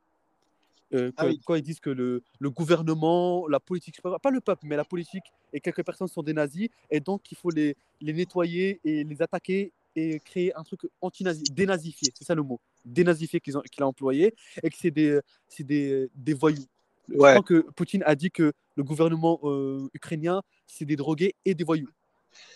Euh, 0.93 1.11
Ah 1.17 1.27
oui. 1.27 1.41
Quand 1.45 1.55
ils 1.55 1.63
disent 1.63 1.81
que 1.81 1.91
le, 1.91 2.23
le 2.39 2.51
gouvernement, 2.51 3.49
la 3.49 3.59
politique, 3.61 4.01
pas, 4.03 4.19
pas 4.19 4.31
le 4.31 4.41
peuple, 4.41 4.67
mais 4.67 4.77
la 4.77 4.85
politique 4.85 5.25
et 5.53 5.61
quelques 5.61 5.85
personnes 5.85 6.09
sont 6.09 6.23
des 6.23 6.35
nazis, 6.35 6.69
et 6.91 7.01
donc 7.01 7.31
il 7.33 7.37
faut 7.37 7.51
les, 7.51 7.77
les 8.01 8.13
nettoyer 8.13 8.81
et 8.85 9.05
les 9.05 9.23
attaquer 9.23 9.73
et 9.97 10.21
créer 10.21 10.55
un 10.57 10.63
truc 10.65 10.81
anti-nazi, 11.01 11.45
dénazifié, 11.53 12.13
c'est 12.15 12.25
ça 12.25 12.35
le 12.35 12.43
mot, 12.43 12.61
dénazifié 12.85 13.41
qu'ils 13.41 13.57
ont- 13.59 13.63
qu'il 13.63 13.83
a 13.83 13.87
employé, 13.87 14.35
et 14.63 14.71
que 14.71 14.77
c'est 14.79 14.91
des, 14.91 15.21
c'est 15.49 15.65
des, 15.65 16.09
des 16.15 16.35
voyous. 16.35 16.65
Je 17.09 17.15
Ouais. 17.17 17.33
crois 17.33 17.43
que 17.43 17.61
Poutine 17.73 18.03
a 18.07 18.15
dit 18.15 18.31
que 18.31 18.53
le 18.77 18.83
gouvernement 18.83 19.39
euh, 19.45 19.89
ukrainien, 19.95 20.43
c'est 20.67 20.85
des 20.87 20.97
drogués 20.97 21.35
et 21.45 21.55
des 21.55 21.65
voyous. 21.65 21.91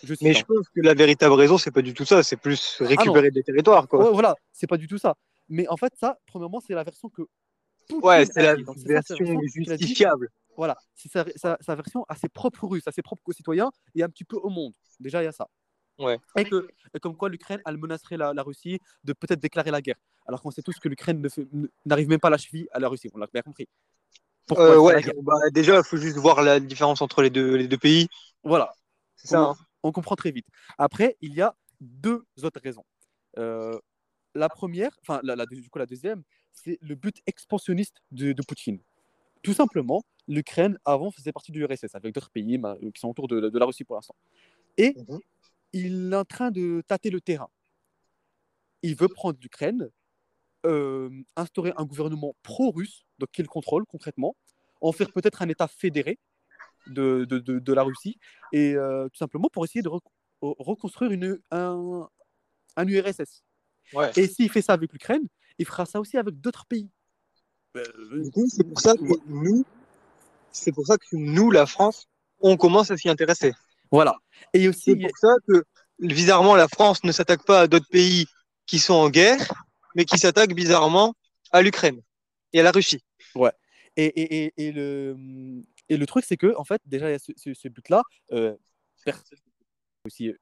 Je 0.03 0.13
Mais 0.21 0.33
je 0.33 0.43
pense 0.43 0.67
que 0.69 0.81
la 0.81 0.93
véritable 0.93 1.33
raison, 1.35 1.57
c'est 1.57 1.71
pas 1.71 1.81
du 1.81 1.93
tout 1.93 2.03
ça, 2.05 2.23
c'est 2.23 2.35
plus 2.35 2.77
Ah 2.81 2.85
récupérer 2.85 3.31
des 3.31 3.43
territoires, 3.43 3.87
quoi. 3.87 4.03
Ouais, 4.05 4.11
voilà, 4.11 4.35
c'est 4.51 4.67
pas 4.67 4.77
du 4.77 4.87
tout 4.87 4.97
ça. 4.97 5.15
Mais 5.47 5.67
en 5.67 5.77
fait, 5.77 5.93
ça, 5.95 6.19
premièrement, 6.25 6.59
c'est 6.59 6.73
la 6.73 6.83
version 6.83 7.09
que 7.09 7.21
Poutine 7.87 8.05
Ouais, 8.05 8.25
c'est 8.25 8.41
la 8.43 8.55
version 8.85 9.39
justifiable. 9.55 10.29
Voilà, 10.57 10.77
c'est 10.93 11.09
sa, 11.09 11.25
sa- 11.37 11.57
sa 11.61 11.75
version 11.75 12.05
à 12.09 12.15
ses 12.15 12.27
propres 12.27 12.67
Russes, 12.67 12.85
à 12.87 12.91
ses 12.91 13.01
propres 13.01 13.23
concitoyens 13.23 13.71
et 13.95 14.03
un 14.03 14.09
petit 14.09 14.25
peu 14.25 14.35
au 14.35 14.49
monde. 14.49 14.73
Déjà, 14.99 15.21
il 15.21 15.25
y 15.25 15.29
a 15.29 15.31
ça. 15.31 15.47
Ouais. 15.99 16.17
Et, 16.37 16.45
que, 16.45 16.67
et 16.93 16.99
comme 16.99 17.15
quoi 17.15 17.29
l'Ukraine, 17.29 17.61
elle 17.65 17.77
menacerait 17.77 18.17
la, 18.17 18.33
la 18.33 18.41
Russie 18.43 18.79
de 19.03 19.13
peut-être 19.13 19.39
déclarer 19.39 19.69
la 19.71 19.81
guerre. 19.81 19.97
Alors 20.27 20.41
qu'on 20.41 20.51
sait 20.51 20.61
tous 20.61 20.79
que 20.79 20.87
l'Ukraine 20.89 21.25
n'arrive 21.85 22.07
même 22.07 22.19
pas 22.19 22.29
à 22.29 22.31
la 22.31 22.37
cheville 22.37 22.67
à 22.71 22.79
la 22.79 22.87
Russie. 22.87 23.09
On 23.13 23.17
l'a 23.17 23.27
bien 23.33 23.41
compris. 23.41 23.67
Pourquoi 24.47 24.69
Euh, 24.69 24.79
ouais, 24.79 24.93
la 24.93 25.01
guerre? 25.01 25.13
bah, 25.21 25.33
déjà, 25.51 25.77
il 25.77 25.83
faut 25.83 25.97
juste 25.97 26.17
voir 26.17 26.41
la 26.41 26.59
différence 26.59 27.01
entre 27.01 27.21
les 27.21 27.29
deux, 27.29 27.55
les 27.55 27.67
deux 27.67 27.77
pays. 27.77 28.07
Voilà, 28.43 28.71
C'est 29.15 29.27
ça. 29.29 29.41
on, 29.41 29.51
hein. 29.51 29.55
on 29.83 29.91
comprend 29.91 30.15
très 30.15 30.31
vite. 30.31 30.47
Après, 30.77 31.17
il 31.21 31.33
y 31.33 31.41
a 31.41 31.53
deux 31.81 32.23
autres 32.43 32.61
raisons. 32.63 32.85
Euh, 33.37 33.77
la 34.35 34.49
première, 34.49 34.91
enfin, 35.01 35.19
la, 35.23 35.35
la- 35.35 35.45
du 35.45 35.69
coup, 35.69 35.79
la 35.79 35.85
deuxième, 35.85 36.23
c'est 36.53 36.77
le 36.81 36.95
but 36.95 37.17
expansionniste 37.27 37.97
de, 38.11 38.31
de 38.31 38.41
Poutine. 38.41 38.79
Tout 39.43 39.53
simplement, 39.53 40.03
l'Ukraine, 40.27 40.77
avant, 40.85 41.11
faisait 41.11 41.31
partie 41.31 41.51
du 41.51 41.63
RSS 41.65 41.93
avec 41.95 42.13
d'autres 42.13 42.29
pays 42.31 42.57
bah, 42.57 42.77
qui 42.93 42.99
sont 42.99 43.09
autour 43.09 43.27
de, 43.27 43.49
de 43.49 43.59
la 43.59 43.65
Russie 43.65 43.83
pour 43.83 43.95
l'instant. 43.95 44.15
Et 44.77 44.95
Mhm. 45.07 45.19
Il 45.73 46.11
est 46.11 46.15
en 46.15 46.25
train 46.25 46.51
de 46.51 46.83
tâter 46.87 47.09
le 47.09 47.21
terrain. 47.21 47.49
Il 48.81 48.95
veut 48.95 49.07
prendre 49.09 49.37
l'Ukraine, 49.41 49.89
euh, 50.65 51.09
instaurer 51.35 51.73
un 51.77 51.85
gouvernement 51.85 52.35
pro-russe, 52.43 53.05
donc 53.17 53.29
qu'il 53.31 53.47
contrôle 53.47 53.85
concrètement, 53.85 54.35
en 54.81 54.91
faire 54.91 55.11
peut-être 55.11 55.41
un 55.41 55.49
État 55.49 55.67
fédéré 55.67 56.17
de, 56.87 57.25
de, 57.25 57.39
de- 57.39 57.59
de 57.59 57.73
la 57.73 57.83
Russie, 57.83 58.17
et 58.53 58.73
euh, 58.75 59.07
tout 59.09 59.17
simplement 59.17 59.49
pour 59.49 59.65
essayer 59.65 59.81
de 59.81 59.89
rec- 59.89 60.03
reconstruire 60.41 61.11
une, 61.11 61.39
un, 61.51 62.07
un 62.77 62.87
URSS. 62.87 63.43
Ouais. 63.93 64.11
Et 64.15 64.27
s'il 64.27 64.49
fait 64.49 64.61
ça 64.61 64.73
avec 64.73 64.91
l'Ukraine, 64.93 65.27
il 65.57 65.65
fera 65.65 65.85
ça 65.85 65.99
aussi 65.99 66.17
avec 66.17 66.39
d'autres 66.39 66.65
pays. 66.65 66.89
Euh, 67.75 68.23
Du 68.23 68.31
coup, 68.31 68.47
c'est 68.47 68.63
pour 68.63 68.79
ça 68.79 68.93
que 68.95 69.03
nous, 69.27 69.65
c'est 70.51 70.71
pour 70.71 70.87
ça 70.87 70.97
que 70.97 71.15
nous, 71.15 71.51
la 71.51 71.65
France, 71.65 72.07
on 72.39 72.55
commence 72.55 72.89
à 72.91 72.97
s'y 72.97 73.09
intéresser. 73.09 73.53
Voilà. 73.91 74.15
Et 74.53 74.67
aussi, 74.67 74.91
C'est 74.91 74.95
pour 74.95 75.17
ça 75.17 75.29
que, 75.47 75.63
bizarrement, 75.99 76.55
la 76.55 76.67
France 76.67 77.03
ne 77.03 77.11
s'attaque 77.11 77.45
pas 77.45 77.61
à 77.61 77.67
d'autres 77.67 77.89
pays 77.89 78.25
qui 78.65 78.79
sont 78.79 78.93
en 78.93 79.09
guerre, 79.09 79.39
mais 79.95 80.05
qui 80.05 80.17
s'attaque 80.17 80.53
bizarrement 80.53 81.13
à 81.51 81.61
l'Ukraine 81.61 82.01
et 82.53 82.59
à 82.59 82.63
la 82.63 82.71
Russie. 82.71 83.03
Et, 83.95 84.05
et, 84.05 84.45
et, 84.45 84.53
et 84.57 84.71
le, 84.71 85.15
et 85.89 85.97
le 85.97 86.05
truc, 86.05 86.23
c'est 86.25 86.37
que, 86.37 86.55
en 86.55 86.63
fait, 86.63 86.81
déjà, 86.85 87.09
il 87.09 87.13
y 87.13 87.15
a 87.15 87.19
ce, 87.19 87.31
ce- 87.35 87.53
ce 87.53 87.67
but-là. 87.67 88.03
Euh, 88.31 88.55
aussi 90.05 90.29
euh, 90.29 90.37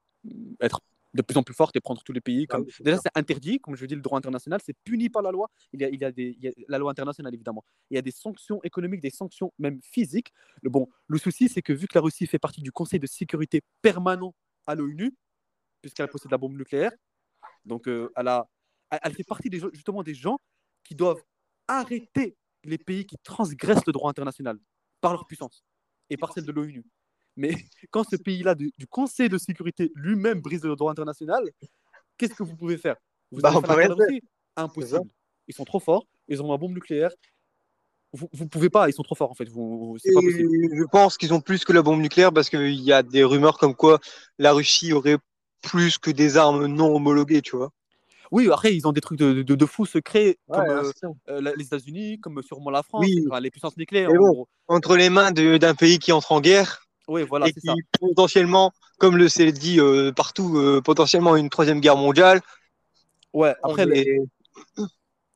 être 0.62 0.82
de 1.14 1.22
plus 1.22 1.38
en 1.38 1.44
plus 1.44 1.54
forte 1.54 1.76
et 1.76 1.80
prendre 1.80 2.02
tous 2.04 2.14
les 2.14 2.22
pays. 2.22 2.48
Comme... 2.48 2.64
oui, 2.64 2.74
c'est 2.76 2.84
déjà, 2.84 2.98
c'est 2.98 3.12
interdit, 3.16 3.60
comme 3.60 3.76
je 3.76 3.86
dis, 3.86 3.96
le 3.96 4.02
droit 4.02 4.18
international, 4.18 4.60
c'est 4.64 4.76
puni 4.84 5.10
par 5.10 5.22
la 5.22 5.32
loi. 5.32 5.50
Il 5.74 5.82
y 5.82 5.86
a, 5.86 5.90
il 5.90 6.00
y 6.00 6.06
a, 6.06 6.12
des, 6.12 6.36
il 6.38 6.44
y 6.44 6.48
a 6.48 6.52
la 6.68 6.78
loi 6.78 6.92
internationale, 6.92 7.34
évidemment. 7.34 7.64
Il 7.90 7.96
y 7.96 7.98
a 7.98 8.02
des 8.02 8.12
sanctions 8.12 8.60
économiques, 8.64 9.02
des 9.02 9.10
sanctions 9.10 9.54
même 9.58 9.80
physiques. 9.82 10.32
Le, 10.62 10.70
bon, 10.70 10.90
le 11.08 11.18
souci, 11.18 11.50
c'est 11.50 11.62
que 11.62 11.74
vu 11.74 11.88
que 11.88 11.98
la 11.98 12.02
Russie 12.02 12.28
fait 12.28 12.40
partie 12.40 12.62
du 12.62 12.72
Conseil 12.72 13.00
de 13.00 13.08
sécurité 13.08 13.62
permanent 13.82 14.36
à 14.66 14.76
l'ONU, 14.76 15.16
puisqu'elle 15.82 16.10
possède 16.10 16.32
la 16.32 16.38
bombe 16.38 16.58
nucléaire, 16.58 16.92
donc 17.66 17.88
euh, 17.88 18.12
elle, 18.16 18.28
a, 18.28 18.48
elle, 18.90 19.14
fait 19.14 19.24
partie 19.24 19.50
des, 19.50 19.60
justement 19.74 20.04
des 20.04 20.14
gens 20.14 20.40
qui 20.84 20.96
doivent 20.96 21.22
arrêter 21.68 22.38
les 22.64 22.78
pays 22.78 23.06
qui 23.06 23.18
transgressent 23.24 23.86
le 23.86 23.94
droit 23.94 24.10
international 24.10 24.60
par 25.02 25.14
leur 25.14 25.26
puissance 25.26 25.64
et 26.10 26.18
par 26.18 26.34
celle 26.34 26.46
de 26.46 26.52
l'ONU. 26.52 26.84
Mais 27.38 27.52
quand 27.92 28.04
ce 28.10 28.16
pays-là 28.18 28.56
du, 28.56 28.72
du 28.78 28.88
Conseil 28.88 29.30
de 29.30 29.38
sécurité 29.38 29.92
lui-même 29.96 30.42
brise 30.42 30.64
le 30.64 30.76
droit 30.76 30.92
international, 30.92 31.44
qu'est-ce 32.18 32.34
que 32.34 32.44
vous 32.44 32.56
pouvez 32.56 32.78
faire? 32.78 32.96
Vous 33.32 33.40
Bah, 33.42 33.50
allez 33.50 33.62
faire 33.62 33.96
la 33.96 34.64
Impossible. 34.64 35.02
Ils 35.48 35.54
sont 35.54 35.64
trop 35.66 35.80
forts, 35.80 36.06
ils 36.28 36.42
ont 36.42 36.52
la 36.52 36.58
bombe 36.58 36.74
nucléaire. 36.74 37.12
Vous 38.14 38.28
ne 38.40 38.46
pouvez 38.50 38.70
pas, 38.70 38.90
ils 38.90 38.94
sont 38.94 39.04
trop 39.04 39.16
forts 39.16 39.30
en 39.32 39.36
fait. 39.36 39.48
Vous, 39.50 39.98
pas 40.14 40.22
possible. 40.22 40.50
je 40.74 40.84
pense 40.92 41.18
qu'ils 41.18 41.34
ont 41.34 41.42
plus 41.42 41.64
que 41.64 41.74
la 41.74 41.82
bombe 41.82 42.02
nucléaire 42.02 42.34
parce 42.34 42.50
qu'il 42.50 42.74
y 42.82 42.92
a 42.92 43.04
des 43.04 43.24
rumeurs 43.24 43.58
comme 43.58 43.76
quoi 43.76 44.00
la 44.40 44.54
Russie 44.54 44.94
aurait 44.94 45.18
plus 45.62 45.98
que 45.98 46.10
des 46.10 46.38
armes 46.38 46.66
non 46.66 46.96
homologuées, 46.96 47.42
tu 47.42 47.56
vois. 47.56 47.72
Oui, 48.32 48.50
après, 48.52 48.76
ils 48.76 48.88
ont 48.88 48.92
des 48.92 49.02
trucs 49.02 49.20
de, 49.20 49.42
de, 49.42 49.56
de 49.56 49.66
fous 49.66 49.86
secrets 49.86 50.38
comme 50.50 50.70
euh, 50.70 50.92
euh, 51.30 51.54
les 51.56 51.66
États-Unis, 51.66 52.20
comme 52.20 52.42
sûrement 52.44 52.72
la 52.72 52.84
France, 52.84 53.06
Oui. 53.06 53.24
enfin, 53.30 53.40
les 53.40 53.52
puissances 53.52 53.78
nucléaires. 53.78 54.10
En. 54.12 54.48
Entre 54.68 54.98
les 54.98 55.10
mains 55.10 55.32
d'un 55.32 55.76
pays 55.76 56.00
qui 56.00 56.12
entre 56.12 56.32
en 56.34 56.42
guerre 56.42 56.87
Oui, 57.08 57.24
voilà, 57.24 57.48
et 57.48 57.54
c'est 57.54 57.62
qui 57.62 57.68
ça. 57.68 57.74
potentiellement, 58.00 58.72
comme 58.98 59.18
le 59.18 59.30
c'est 59.30 59.52
dit 59.52 59.80
euh, 59.80 60.12
partout, 60.12 60.58
euh, 60.58 60.82
potentiellement 60.82 61.36
une 61.36 61.50
troisième 61.50 61.80
guerre 61.80 61.98
mondiale. 61.98 62.42
Ouais, 63.34 63.56
après, 63.64 63.84
est- 63.94 64.20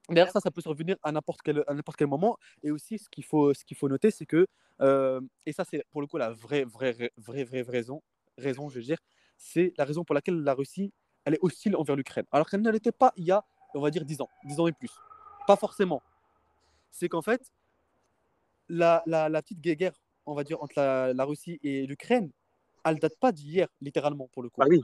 D'ailleurs, 0.09 0.30
ça, 0.32 0.39
ça 0.41 0.51
peut 0.51 0.61
survenir 0.61 0.97
à 1.03 1.11
n'importe 1.11 1.41
quel, 1.43 1.63
à 1.67 1.74
n'importe 1.74 1.97
quel 1.97 2.07
moment. 2.07 2.38
Et 2.63 2.72
aussi, 2.72 2.97
ce 2.99 3.07
qu'il 3.09 3.24
faut, 3.24 3.53
ce 3.53 3.63
qu'il 3.63 3.78
faut 3.78 3.88
noter, 3.88 4.11
c'est 4.11 4.26
que, 4.26 4.45
euh, 4.82 5.22
et 5.45 5.53
ça, 5.53 5.63
c'est 5.63 5.86
pour 5.91 6.01
le 6.01 6.07
coup 6.07 6.17
la 6.17 6.32
vraie, 6.32 6.63
vraie, 6.65 6.91
vraie, 6.91 7.11
vraie, 7.17 7.43
vraie 7.45 7.61
raison, 7.61 8.01
raison, 8.38 8.69
je 8.69 8.76
veux 8.76 8.84
dire, 8.84 8.97
c'est 9.38 9.74
la 9.78 9.86
raison 9.86 10.03
pour 10.03 10.13
laquelle 10.15 10.41
la 10.43 10.53
Russie, 10.53 10.91
elle 11.24 11.36
est 11.36 11.39
hostile 11.41 11.76
envers 11.78 11.95
l'Ukraine. 11.95 12.26
Alors 12.32 12.49
qu'elle 12.49 12.61
ne 12.61 12.72
l'était 12.72 12.91
pas 12.91 13.13
il 13.15 13.26
y 13.26 13.32
a, 13.32 13.43
on 13.74 13.80
va 13.80 13.89
dire, 13.89 14.03
10 14.03 14.19
ans, 14.22 14.30
10 14.45 14.59
ans 14.59 14.67
et 14.67 14.74
plus. 14.74 14.91
Pas 15.47 15.55
forcément. 15.55 16.01
C'est 16.91 17.09
qu'en 17.09 17.22
fait, 17.22 17.41
la, 18.69 19.03
la, 19.05 19.30
la 19.30 19.41
petite 19.41 19.61
guerre, 19.61 19.93
on 20.32 20.36
va 20.36 20.43
dire, 20.43 20.61
entre 20.61 20.73
la, 20.77 21.13
la 21.13 21.25
Russie 21.25 21.59
et 21.63 21.86
l'Ukraine, 21.86 22.29
elle 22.86 22.99
date 22.99 23.17
pas 23.19 23.32
d'hier, 23.32 23.67
littéralement, 23.82 24.29
pour 24.34 24.43
le 24.43 24.49
coup. 24.49 24.61
Ah 24.61 24.67
oui. 24.69 24.82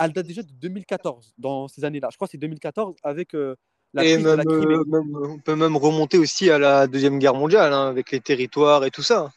Elle 0.00 0.12
date 0.12 0.26
déjà 0.26 0.42
de 0.42 0.52
2014, 0.52 1.34
dans 1.38 1.68
ces 1.68 1.84
années-là. 1.84 2.08
Je 2.10 2.16
crois 2.16 2.28
que 2.28 2.32
c'est 2.32 2.38
2014 2.38 2.94
avec 3.02 3.34
euh, 3.34 3.56
la 3.94 4.04
Et 4.04 4.14
prise 4.14 4.24
de 4.24 4.28
même, 4.28 4.36
la 4.36 4.44
Crimée. 4.44 4.74
euh, 4.74 4.84
même- 4.84 5.16
on 5.16 5.38
peut 5.38 5.56
même 5.56 5.76
remonter 5.76 6.18
aussi 6.18 6.50
à 6.50 6.58
la 6.58 6.86
deuxième 6.86 7.18
guerre 7.18 7.34
mondiale 7.34 7.72
hein, 7.72 7.88
avec 7.88 8.10
les 8.10 8.20
territoires 8.20 8.84
et 8.84 8.90
tout 8.90 9.02
ça. 9.02 9.32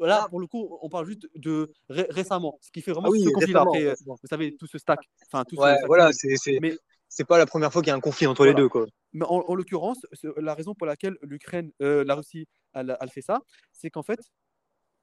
Là, 0.00 0.26
pour 0.28 0.40
le 0.40 0.46
coup, 0.46 0.76
on 0.82 0.88
parle 0.88 1.06
juste 1.06 1.28
de 1.36 1.72
ré- 1.88 2.06
récemment, 2.10 2.58
ce 2.60 2.70
qui 2.70 2.82
fait 2.82 2.92
vraiment 2.92 3.08
Ah 3.08 3.12
oui, 3.12 3.22
ce 3.24 3.56
Après, 3.56 3.84
euh, 3.86 3.94
vous 4.06 4.16
savez, 4.28 4.56
tout 4.56 4.66
ce 4.66 4.78
stack. 4.78 5.00
Enfin, 5.26 5.44
tout 5.44 5.56
ce 5.56 5.62
Ouais, 5.62 5.74
stack 5.76 5.86
voilà, 5.86 6.12
c'est 6.12 6.58
Mais, 6.60 6.76
pas 7.28 7.38
la 7.38 7.46
première 7.46 7.72
fois 7.72 7.80
qu'il 7.80 7.88
y 7.88 7.92
a 7.92 7.96
un 7.96 8.00
conflit 8.00 8.26
entre 8.26 8.44
les 8.44 8.50
Voilà. 8.52 8.64
deux, 8.64 8.68
quoi. 8.68 8.86
mais 9.12 9.24
en, 9.24 9.44
en 9.46 9.54
l'occurrence, 9.54 10.04
ce- 10.12 10.38
la 10.40 10.54
raison 10.54 10.74
pour 10.74 10.86
laquelle 10.86 11.16
l'Ukraine, 11.22 11.70
euh, 11.80 12.04
la 12.04 12.16
Russie, 12.16 12.46
elle, 12.74 12.96
elle 13.00 13.10
fait 13.10 13.22
ça, 13.22 13.40
c'est 13.72 13.88
qu'en 13.90 14.02
fait, 14.02 14.18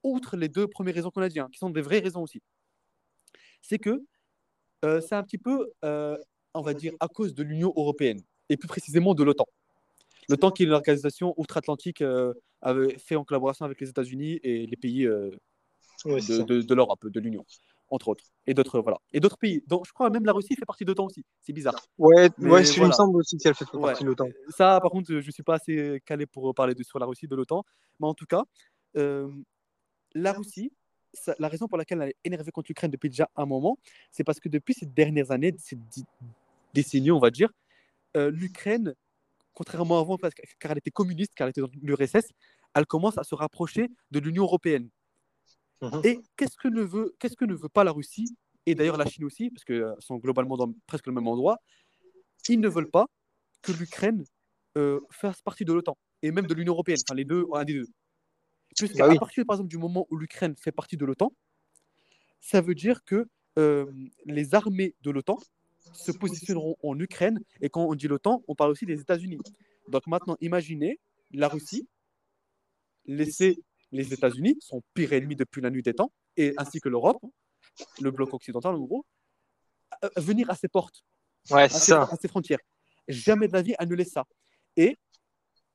outre 0.03 0.37
les 0.37 0.49
deux 0.49 0.67
premières 0.67 0.95
raisons 0.95 1.11
qu'on 1.11 1.21
a 1.21 1.29
dit, 1.29 1.39
hein, 1.39 1.49
qui 1.51 1.57
sont 1.59 1.69
des 1.69 1.81
vraies 1.81 1.99
raisons 1.99 2.23
aussi, 2.23 2.41
c'est 3.61 3.79
que 3.79 4.03
euh, 4.85 4.99
c'est 5.01 5.15
un 5.15 5.23
petit 5.23 5.37
peu, 5.37 5.71
euh, 5.85 6.17
on 6.53 6.61
va 6.61 6.73
dire, 6.73 6.93
à 6.99 7.07
cause 7.07 7.33
de 7.35 7.43
l'Union 7.43 7.71
européenne, 7.75 8.21
et 8.49 8.57
plus 8.57 8.67
précisément 8.67 9.13
de 9.13 9.23
l'OTAN. 9.23 9.45
L'OTAN 10.29 10.51
qui 10.51 10.63
est 10.63 10.65
une 10.65 10.71
organisation 10.73 11.33
outre-Atlantique 11.37 12.01
euh, 12.01 12.33
avait 12.61 12.97
fait 12.97 13.15
en 13.15 13.23
collaboration 13.23 13.65
avec 13.65 13.79
les 13.81 13.89
États-Unis 13.89 14.39
et 14.43 14.65
les 14.65 14.77
pays 14.77 15.05
euh, 15.05 15.29
de, 16.05 16.19
ça. 16.19 16.43
de- 16.43 16.61
de 16.61 16.73
l'Europe, 16.75 17.05
de 17.07 17.19
l'Union, 17.19 17.45
entre 17.89 18.07
autres. 18.07 18.23
Et 18.47 18.53
d'autres 18.53 18.79
voilà. 18.79 18.97
Et 19.13 19.19
d'autres 19.19 19.37
pays. 19.37 19.63
Donc, 19.67 19.85
je 19.85 19.91
crois 19.93 20.09
même 20.09 20.25
la 20.25 20.33
Russie 20.33 20.55
fait 20.55 20.65
partie 20.65 20.83
de 20.85 20.89
l'OTAN 20.89 21.05
aussi. 21.05 21.23
C'est 21.41 21.53
bizarre. 21.53 21.75
Ouais, 21.97 22.29
Mais 22.37 22.49
ouais, 22.49 22.63
il 22.63 22.83
me 22.83 22.91
semble 22.91 23.17
aussi 23.17 23.37
qu'elle 23.37 23.53
fait 23.55 23.65
Ouais. 23.75 23.81
partie 23.81 24.03
de 24.03 24.09
l'OTAN. 24.09 24.29
Ça, 24.49 24.79
par 24.81 24.89
contre, 24.89 25.09
je 25.11 25.15
ne 25.25 25.31
suis 25.31 25.43
pas 25.43 25.55
assez 25.55 26.01
calé 26.05 26.25
pour 26.25 26.53
parler 26.55 26.73
de, 26.73 26.83
sur 26.83 26.97
la 26.97 27.05
Russie, 27.05 27.27
de 27.27 27.35
l'OTAN. 27.35 27.63
Mais 27.99 28.07
en 28.07 28.13
tout 28.15 28.25
cas, 28.25 28.43
la 30.13 30.33
Russie, 30.33 30.71
ça- 31.13 31.35
la 31.39 31.47
raison 31.47 31.67
pour 31.67 31.77
laquelle 31.77 32.01
elle 32.01 32.09
est 32.09 32.15
énervée 32.23 32.51
contre 32.51 32.67
l'Ukraine 32.69 32.91
depuis 32.91 33.09
déjà 33.09 33.29
un 33.35 33.45
moment, 33.45 33.77
c'est 34.11 34.23
parce 34.23 34.39
que 34.39 34.49
depuis 34.49 34.73
ces 34.73 34.85
dernières 34.85 35.31
années, 35.31 35.53
ces 35.57 35.77
décennies, 36.73 37.11
on 37.11 37.19
va 37.19 37.31
dire, 37.31 37.51
euh, 38.17 38.31
l'Ukraine, 38.31 38.93
contrairement 39.53 39.97
à 39.97 40.01
avant, 40.01 40.17
parce 40.17 40.33
que- 40.33 40.41
car 40.59 40.71
elle 40.71 40.77
était 40.77 40.91
communiste, 40.91 41.33
car 41.35 41.47
elle 41.47 41.51
était 41.51 41.61
dans 41.61 41.69
l'URSS, 41.81 42.27
elle 42.73 42.85
commence 42.85 43.17
à 43.17 43.23
se 43.23 43.35
rapprocher 43.35 43.89
de 44.11 44.19
l'Union 44.19 44.43
européenne. 44.43 44.89
Mhm. 45.81 46.01
Et 46.03 46.19
qu'est-ce 46.37 46.57
que 46.57 46.67
ne 46.67 46.81
veut, 46.81 47.15
qu'est-ce 47.19 47.35
que 47.35 47.45
ne 47.45 47.55
veut 47.55 47.69
pas 47.69 47.83
la 47.83 47.91
Russie 47.91 48.35
et 48.65 48.75
d'ailleurs 48.75 48.97
la 48.97 49.05
Chine 49.05 49.25
aussi, 49.25 49.49
parce 49.49 49.63
qu'elles 49.63 49.95
sont 49.99 50.17
globalement 50.17 50.55
dans 50.55 50.71
presque 50.85 51.07
le 51.07 51.13
même 51.13 51.27
endroit. 51.27 51.57
Ils 52.47 52.59
ne 52.59 52.69
veulent 52.69 52.89
pas 52.91 53.07
que 53.61 53.71
l'Ukraine 53.71 54.23
euh, 54.77 54.99
fasse 55.09 55.41
partie 55.41 55.65
de 55.65 55.73
l'OTAN 55.73 55.97
et 56.21 56.31
même 56.31 56.45
de 56.47 56.53
l'Union 56.53 56.73
européenne, 56.73 56.99
enfin 57.05 57.15
les 57.15 57.25
deux, 57.25 57.45
un 57.53 57.65
des 57.65 57.73
deux. 57.73 57.87
Puisqu'à 58.87 59.05
Bah 59.05 59.11
oui. 59.13 59.19
partir 59.19 59.45
par 59.45 59.55
exemple 59.55 59.69
du 59.69 59.77
moment 59.77 60.07
où 60.09 60.17
l'Ukraine 60.17 60.55
fait 60.57 60.71
partie 60.71 60.97
de 60.97 61.05
l'OTAN, 61.05 61.33
ça 62.39 62.61
veut 62.61 62.75
dire 62.75 63.03
que 63.03 63.27
euh, 63.59 63.85
les 64.25 64.55
armées 64.55 64.95
de 65.01 65.11
l'OTAN 65.11 65.37
se 65.93 66.11
positionneront 66.11 66.75
en 66.83 66.97
Ukraine 66.99 67.39
et 67.59 67.69
quand 67.69 67.83
on 67.85 67.95
dit 67.95 68.07
l'OTAN, 68.07 68.43
on 68.47 68.55
parle 68.55 68.71
aussi 68.71 68.85
des 68.85 68.99
États-Unis. 69.01 69.39
Donc 69.89 70.07
maintenant, 70.07 70.37
imaginez 70.41 70.99
la 71.31 71.47
Russie 71.47 71.87
laisser 73.05 73.63
les 73.91 74.13
États-Unis, 74.13 74.57
son 74.61 74.81
pire 74.93 75.11
ennemi 75.13 75.35
depuis 75.35 75.61
la 75.61 75.69
nuit 75.69 75.81
des 75.83 75.93
temps, 75.93 76.11
et 76.37 76.53
ainsi 76.57 76.79
que 76.79 76.87
l'Europe, 76.87 77.21
le 77.99 78.11
bloc 78.11 78.33
occidental 78.33 78.75
en 78.75 78.79
gros, 78.79 79.05
euh, 80.03 80.09
venir 80.17 80.49
à 80.49 80.55
ses 80.55 80.67
portes, 80.69 81.03
Ouais, 81.49 81.63
à 81.63 81.69
ses, 81.69 81.91
ça. 81.91 82.03
à 82.03 82.15
ses 82.15 82.27
frontières. 82.27 82.59
Jamais 83.07 83.47
de 83.47 83.53
la 83.53 83.61
vie, 83.61 83.75
elle 83.79 83.89
ne 83.89 83.95
laisse 83.95 84.11
ça. 84.11 84.25
Et 84.77 84.97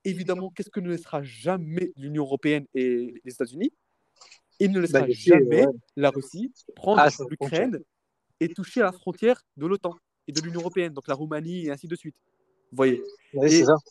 évidemment, 0.08 0.50
qu'est-ce 0.50 0.70
que 0.70 0.80
ne 0.80 0.88
laissera 0.90 1.22
jamais 1.22 1.92
l'Union 1.96 2.24
européenne 2.24 2.66
et 2.74 3.20
les 3.24 3.32
États-Unis? 3.32 3.72
Il 4.58 4.72
ne 4.72 4.80
laissera 4.80 5.00
Bah, 5.02 5.06
jamais 5.10 5.66
ouais. 5.66 5.72
la 5.96 6.10
Russie 6.10 6.52
prendre 6.74 7.00
Ah, 7.02 7.08
l'Ukraine 7.30 7.80
et 8.40 8.48
toucher 8.48 8.80
à 8.80 8.84
la 8.84 8.92
frontière 8.92 9.42
de 9.56 9.66
l'OTAN 9.66 9.94
et 10.28 10.32
de 10.32 10.40
l'Union 10.40 10.60
européenne, 10.60 10.92
donc 10.92 11.06
la 11.08 11.14
Roumanie 11.14 11.66
et 11.66 11.70
ainsi 11.70 11.86
de 11.86 11.94
suite. 11.96 12.16
Vous 12.72 12.76
voyez 12.76 13.02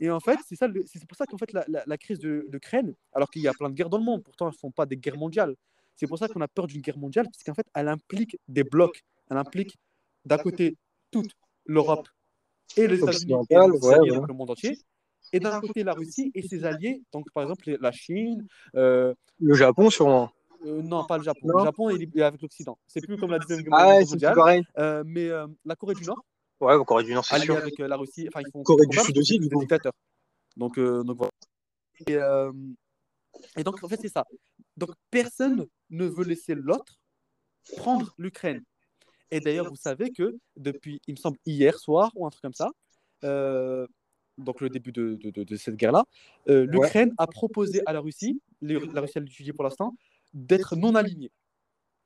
et, 0.01 0.09
en 0.09 0.19
fait, 0.19 0.37
c'est 0.47 0.55
ça, 0.55 0.67
le- 0.67 0.83
c'est 0.87 1.05
pour 1.05 1.15
ça 1.17 1.25
qu'en 1.27 1.37
fait 1.37 1.53
la, 1.53 1.63
la- 1.67 1.83
la 1.85 1.97
crise 1.97 2.19
de 2.19 2.47
l'Ukraine, 2.51 2.93
alors 3.13 3.29
qu'il 3.29 3.41
y 3.43 3.47
a 3.47 3.53
plein 3.53 3.69
de 3.69 3.75
guerres 3.75 3.89
dans 3.89 3.99
le 3.99 4.03
monde, 4.03 4.23
pourtant 4.23 4.47
elles 4.47 4.53
ne 4.53 4.57
sont 4.57 4.71
pas 4.71 4.85
des 4.87 4.97
guerres 4.97 5.17
mondiales. 5.17 5.55
C'est 5.95 6.07
pour 6.07 6.17
ça 6.17 6.27
qu'on 6.27 6.41
a 6.41 6.47
peur 6.47 6.65
d'une 6.67 6.81
guerre 6.81 6.97
mondiale, 6.97 7.25
parce 7.25 7.43
qu'en 7.43 7.53
fait, 7.53 7.67
elle 7.75 7.87
implique 7.87 8.37
des 8.47 8.63
blocs. 8.63 9.01
Elle 9.29 9.37
implique 9.37 9.77
d'un 10.25 10.37
côté 10.39 10.75
toute 11.11 11.31
l'Europe 11.65 12.09
et 12.75 12.87
les 12.87 12.97
États-Unis 12.99 13.33
et 13.49 13.55
ouais, 13.57 13.69
ouais. 13.69 14.27
le 14.27 14.33
monde 14.33 14.49
entier, 14.49 14.77
et 15.35 15.39
d'un 15.39 15.59
côté 15.61 15.83
la 15.83 15.93
Russie 15.93 16.31
et 16.33 16.41
ses 16.47 16.63
alliés, 16.63 17.01
donc 17.11 17.25
par 17.33 17.43
exemple 17.43 17.77
la 17.79 17.91
Chine, 17.91 18.45
euh, 18.75 19.13
Le 19.39 19.53
Japon, 19.53 19.89
sûrement. 19.89 20.31
euh, 20.65 20.81
non 20.81 21.05
pas 21.05 21.17
le 21.17 21.23
Japon, 21.23 21.47
Non. 21.47 21.57
le 21.59 21.63
Japon 21.63 21.89
est 21.89 22.21
avec 22.21 22.41
l'Occident. 22.41 22.77
C'est 22.87 23.05
plus 23.05 23.17
comme 23.17 23.31
la 23.31 23.39
deuxième 23.39 23.61
guerre 23.63 23.73
Ah 23.73 23.87
ouais, 23.89 24.05
c'est 24.05 24.11
mondiale, 24.11 24.33
tout 24.33 24.39
pareil. 24.39 24.63
euh, 24.77 25.03
mais 25.05 25.27
euh, 25.29 25.47
la 25.65 25.75
Corée 25.75 25.95
du 25.95 26.03
Nord, 26.05 26.23
Ouais, 26.61 26.73
Corée 26.85 27.03
du 27.03 27.13
Nord, 27.13 27.25
c'est 27.25 27.39
sûr. 27.39 27.57
avec 27.57 27.79
euh, 27.81 27.87
la 27.87 27.97
Russie, 27.97 28.27
enfin 28.29 28.41
ils 28.45 28.51
font 28.51 28.63
Corée 28.63 28.85
du 28.87 28.97
Sud 28.97 29.17
aussi, 29.17 29.37
du 29.39 29.49
coup. 29.49 29.59
dictateurs. 29.59 29.93
Donc, 30.57 30.77
euh, 30.77 31.03
donc 31.03 31.17
voilà. 31.17 31.31
Et, 32.07 32.15
euh, 32.15 32.51
et 33.57 33.63
donc 33.63 33.83
en 33.83 33.87
fait 33.89 33.99
c'est 34.01 34.09
ça. 34.09 34.23
Donc 34.77 34.91
personne 35.11 35.65
ne 35.89 36.05
veut 36.05 36.23
laisser 36.23 36.55
l'autre 36.55 36.97
prendre 37.77 38.13
l'Ukraine. 38.17 38.63
Et 39.31 39.39
d'ailleurs 39.41 39.67
vous 39.69 39.75
savez 39.75 40.11
que 40.11 40.35
depuis, 40.55 40.99
il 41.07 41.13
me 41.15 41.17
semble 41.19 41.37
hier 41.45 41.77
soir 41.77 42.11
ou 42.15 42.25
un 42.25 42.29
truc 42.29 42.41
comme 42.43 42.53
ça, 42.53 42.69
euh, 43.23 43.85
donc 44.37 44.61
le 44.61 44.69
début 44.69 44.91
de, 44.91 45.15
de- 45.15 45.29
de- 45.31 45.43
de 45.43 45.55
cette 45.55 45.75
guerre-là, 45.75 46.03
euh, 46.49 46.65
l'Ukraine 46.65 47.13
a 47.17 47.27
proposé 47.27 47.81
à 47.85 47.93
la 47.93 47.99
Russie, 47.99 48.41
les- 48.61 48.79
la 48.93 49.01
Russie 49.01 49.17
a 49.17 49.21
l'étudie 49.21 49.53
pour 49.53 49.63
l'instant, 49.63 49.95
d'être 50.33 50.75
non 50.75 50.95
alignée. 50.95 51.31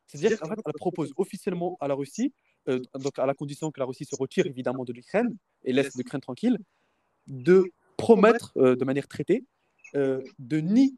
C'est-à-dire 0.08 0.40
qu'en 0.40 0.50
fait, 0.50 0.60
elle 0.66 0.74
propose 0.74 1.14
officiellement 1.18 1.78
à 1.80 1.88
la 1.88 1.94
Russie, 1.96 2.34
euh, 2.68 2.80
donc 2.96 3.18
à 3.20 3.26
la 3.26 3.34
condition 3.34 3.72
que 3.72 3.80
la 3.80 3.86
Russie 3.86 4.06
se 4.06 4.16
retire 4.16 4.46
évidemment 4.46 4.84
de 4.86 4.94
l'Ukraine 4.94 5.36
et 5.64 5.74
laisse 5.74 5.96
l'Ukraine 5.96 6.22
tranquille, 6.22 6.58
de 7.28 7.72
promettre 7.98 8.52
euh, 8.58 8.76
de 8.76 8.86
manière 8.86 9.08
traitée 9.08 9.44
de, 9.94 10.58
ni, 10.60 10.96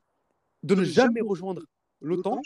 de 0.63 0.75
ne 0.75 0.83
jamais 0.83 1.21
rejoindre 1.21 1.63
l'OTAN 2.01 2.41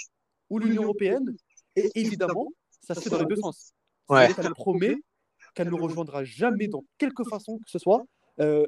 ou 0.52 0.60
l'Union 0.60 0.84
européenne. 0.84 1.36
Et 1.76 1.90
évidemment, 1.96 2.48
ça 2.82 2.94
se 2.94 3.02
fait 3.02 3.10
dans 3.10 3.20
les 3.20 3.26
deux 3.26 3.36
sens. 3.38 3.74
Ouais. 4.10 4.32
Qu'elle 4.34 4.52
promet 4.52 4.96
qu'elle 5.56 5.70
ne 5.70 5.74
rejoindra 5.82 6.24
jamais 6.24 6.68
dans 6.68 6.84
quelque 7.00 7.24
façon 7.24 7.58
que 7.60 7.70
ce 7.72 7.80
soit 7.80 8.06
euh, 8.40 8.66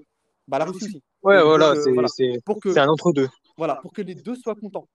bah, 0.47 0.59
la 0.59 0.65
Russie 0.65 0.85
aussi. 0.85 1.03
Ouais, 1.23 1.37
Donc, 1.37 1.45
voilà, 1.45 1.71
euh, 1.71 1.81
c'est 1.81 1.91
voilà. 1.91 2.07
que, 2.61 2.79
un 2.79 2.87
entre-deux. 2.87 3.27
voilà, 3.57 3.75
pour 3.75 3.91
que 3.91 4.01
les 4.01 4.15
deux 4.15 4.35
soient 4.35 4.55
contents. 4.55 4.87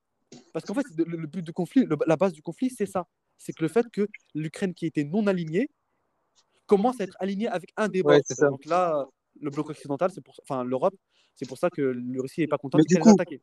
Parce 0.52 0.64
qu'en 0.64 0.74
fait, 0.74 0.86
le, 0.96 1.26
but 1.26 1.42
du 1.42 1.52
conflit, 1.52 1.84
le- 1.84 1.96
la 2.06 2.16
base 2.16 2.32
du 2.32 2.42
conflit, 2.42 2.70
c'est 2.70 2.86
ça. 2.86 3.06
C'est 3.38 3.52
que 3.52 3.62
le 3.62 3.68
fait 3.68 3.86
que 3.92 4.08
l'Ukraine 4.34 4.72
qui 4.72 4.86
était 4.86 5.04
non 5.04 5.26
alignée 5.26 5.68
commence 6.66 7.00
à 7.00 7.04
être 7.04 7.16
alignée 7.20 7.48
avec 7.48 7.70
un 7.76 7.88
des 7.88 8.02
Ouais. 8.02 8.22
Donc 8.40 8.64
là, 8.64 9.06
le 9.40 9.50
bloc 9.50 9.70
occidental, 9.70 10.10
c'est 10.14 10.22
pour, 10.22 10.40
enfin 10.42 10.64
l'Europe, 10.64 10.94
c'est 11.34 11.46
pour 11.46 11.58
ça 11.58 11.70
que 11.70 11.82
la 11.82 12.22
Russie 12.22 12.40
n'est 12.42 12.46
pas 12.46 12.58
contente 12.58 12.80
Mais 12.80 12.84
du 12.84 12.94
qu'elle 12.94 13.02
coup, 13.02 13.10
ait 13.10 13.12
attaqué. 13.12 13.40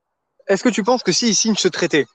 Est-ce 0.47 0.63
que 0.63 0.69
tu 0.69 0.83
penses 0.83 1.03
que 1.03 1.11
s'ils 1.11 1.35
signent 1.35 1.55
ce 1.55 1.67
traité, 1.67 2.05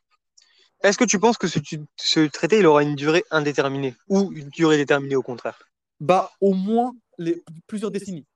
est-ce 0.83 0.99
que 0.99 1.05
tu 1.05 1.19
penses 1.19 1.39
que 1.39 1.47
ce, 1.47 1.59
ce 1.97 2.21
traité 2.29 2.59
il 2.59 2.67
aura 2.67 2.83
une 2.83 2.95
durée 2.95 3.25
indéterminée 3.31 3.95
ou 4.09 4.33
une 4.33 4.49
durée 4.49 4.77
déterminée 4.77 5.17
au 5.17 5.23
contraire? 5.23 5.59
Bah, 6.01 6.31
au 6.41 6.53
moins 6.53 6.93
les, 7.19 7.43
plusieurs 7.67 7.91
décennies. 7.91 8.27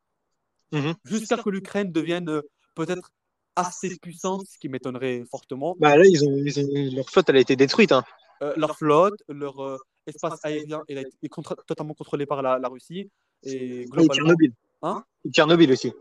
Mhm. 0.72 0.94
Jusqu'à 1.04 1.36
que 1.38 1.50
l'Ukraine 1.50 1.90
devienne 1.92 2.28
euh, 2.28 2.42
peut-être 2.74 3.10
assez 3.56 3.96
puissante, 3.96 4.46
ce 4.46 4.58
qui 4.58 4.68
m'étonnerait 4.68 5.24
fortement. 5.30 5.74
Bah 5.78 5.96
là, 5.96 6.04
ils 6.06 6.24
ont, 6.24 6.36
ils 6.36 6.60
ont- 6.60 6.96
leur 6.96 7.08
flotte 7.10 7.28
elle 7.30 7.36
a 7.36 7.40
été 7.40 7.56
détruite. 7.56 7.92
Hein. 7.92 8.04
Euh, 8.42 8.54
leur 8.56 8.76
flotte, 8.76 9.20
leur 9.28 9.58
euh, 9.64 9.78
espace 10.06 10.38
aérien 10.44 10.82
il 10.88 10.98
a 10.98 11.00
été- 11.00 11.10
est 11.22 11.28
contra- 11.28 11.56
totalement 11.66 11.94
contrôlé 11.94 12.24
par 12.26 12.40
la, 12.42 12.58
la 12.58 12.68
Russie. 12.68 13.10
Et 13.42 13.80
Et 13.80 13.84
globalement. 13.86 14.14
Tchernobyl. 14.14 14.52
Hein? 14.82 15.04
Et 15.24 15.30
Tchernobyl 15.30 15.72
aussi. 15.72 15.92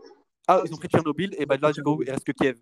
Ah, 0.46 0.62
ils 0.64 0.72
ont 0.72 0.76
pris 0.76 0.88
Tchernobyl, 0.88 1.34
et 1.38 1.46
ben 1.46 1.58
là, 1.60 1.72
du 1.72 1.82
coup, 1.82 2.00
il 2.02 2.10
reste 2.10 2.24
que 2.24 2.32
Kiev, 2.32 2.56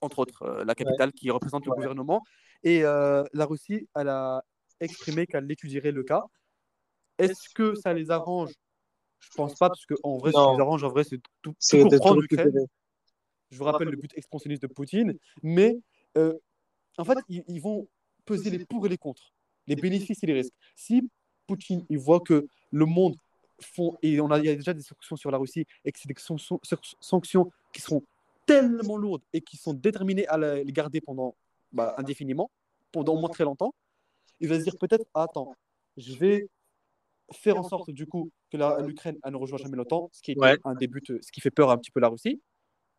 entre 0.00 0.20
autres, 0.20 0.42
euh, 0.42 0.64
la 0.64 0.74
capitale 0.74 1.12
qui 1.12 1.30
représente 1.30 1.64
le 1.66 1.70
Ouais. 1.72 1.76
gouvernement. 1.78 2.22
Et 2.62 2.84
euh, 2.84 3.24
la 3.32 3.46
Russie, 3.46 3.88
elle 3.96 4.08
a 4.08 4.42
exprimé 4.80 5.26
qu'elle 5.26 5.50
étudierait 5.50 5.92
le 5.92 6.02
cas. 6.04 6.22
Est-ce 7.18 7.48
que 7.54 7.74
ça 7.74 7.92
les 7.92 8.10
arrange? 8.10 8.52
Je 9.20 9.28
pense 9.36 9.54
pas, 9.54 9.68
parce 9.68 9.84
qu'en 9.86 10.16
vrai, 10.18 10.32
ce 10.32 10.36
qui 10.36 10.42
Non. 10.42 10.54
les 10.54 10.60
arrange, 10.60 10.84
en 10.84 10.88
vrai, 10.88 11.04
c'est 11.04 11.18
tout, 11.18 11.30
tout 11.42 11.54
C'est 11.58 11.80
pour 11.80 11.90
de 11.90 11.98
prendre 11.98 12.16
tout 12.16 12.20
l'Ukraine. 12.22 12.66
Je 13.50 13.58
vous 13.58 13.64
rappelle 13.64 13.88
le 13.88 13.96
but 13.96 14.12
expansionniste 14.16 14.62
de 14.62 14.66
Poutine. 14.68 15.16
Mais 15.42 15.78
euh, 16.16 16.34
en 16.98 17.04
fait, 17.04 17.18
ils, 17.28 17.44
ils 17.48 17.60
vont 17.60 17.88
peser 18.24 18.50
les 18.50 18.64
pour 18.64 18.86
et 18.86 18.88
les 18.88 18.98
contre, 18.98 19.32
les 19.66 19.76
bénéfices 19.76 20.22
et 20.22 20.26
les 20.26 20.34
risques. 20.34 20.54
Si 20.76 21.08
Poutine 21.46 21.84
il 21.88 21.98
voit 21.98 22.20
que 22.20 22.46
le 22.70 22.86
monde 22.86 23.16
font, 23.60 23.96
et 24.02 24.20
on 24.20 24.30
a, 24.30 24.38
il 24.38 24.46
y 24.46 24.48
a 24.48 24.54
déjà 24.54 24.72
des 24.72 24.82
sanctions 24.82 25.16
sur 25.16 25.30
la 25.30 25.38
Russie, 25.38 25.66
et 25.84 25.92
que 25.92 25.98
c'est 25.98 26.08
des 26.08 26.14
sanctions, 26.18 26.60
sanctions 27.00 27.50
qui 27.72 27.80
seront 27.80 28.02
tellement 28.46 28.96
lourdes 28.96 29.22
et 29.32 29.40
qui 29.40 29.56
sont 29.56 29.74
déterminées 29.74 30.26
à 30.28 30.36
les 30.38 30.72
garder 30.72 31.00
pendant 31.00 31.36
bah, 31.72 31.94
indéfiniment, 31.98 32.50
pendant 32.92 33.14
au 33.14 33.20
moins 33.20 33.28
très 33.28 33.44
longtemps, 33.44 33.74
il 34.40 34.48
va 34.48 34.58
se 34.58 34.64
dire 34.64 34.76
peut-être 34.78 35.04
attends, 35.14 35.54
je 35.96 36.14
vais 36.14 36.48
faire 37.32 37.56
en 37.56 37.62
sorte 37.62 37.90
du 37.90 38.06
coup 38.06 38.30
que 38.50 38.56
l'Ukraine 38.86 39.18
ne 39.28 39.36
rejoint 39.36 39.58
jamais 39.58 39.76
l'OTAN, 39.76 40.08
ce 40.12 40.22
qui 40.22 40.32
est 40.32 40.38
Ouais. 40.38 40.56
un 40.64 40.74
des 40.74 40.86
buts, 40.88 41.02
euh, 41.10 41.18
ce 41.22 41.30
qui 41.32 41.40
fait 41.40 41.50
peur 41.50 41.70
un 41.70 41.78
petit 41.78 41.90
peu 41.90 42.00
la 42.00 42.08
Russie 42.08 42.40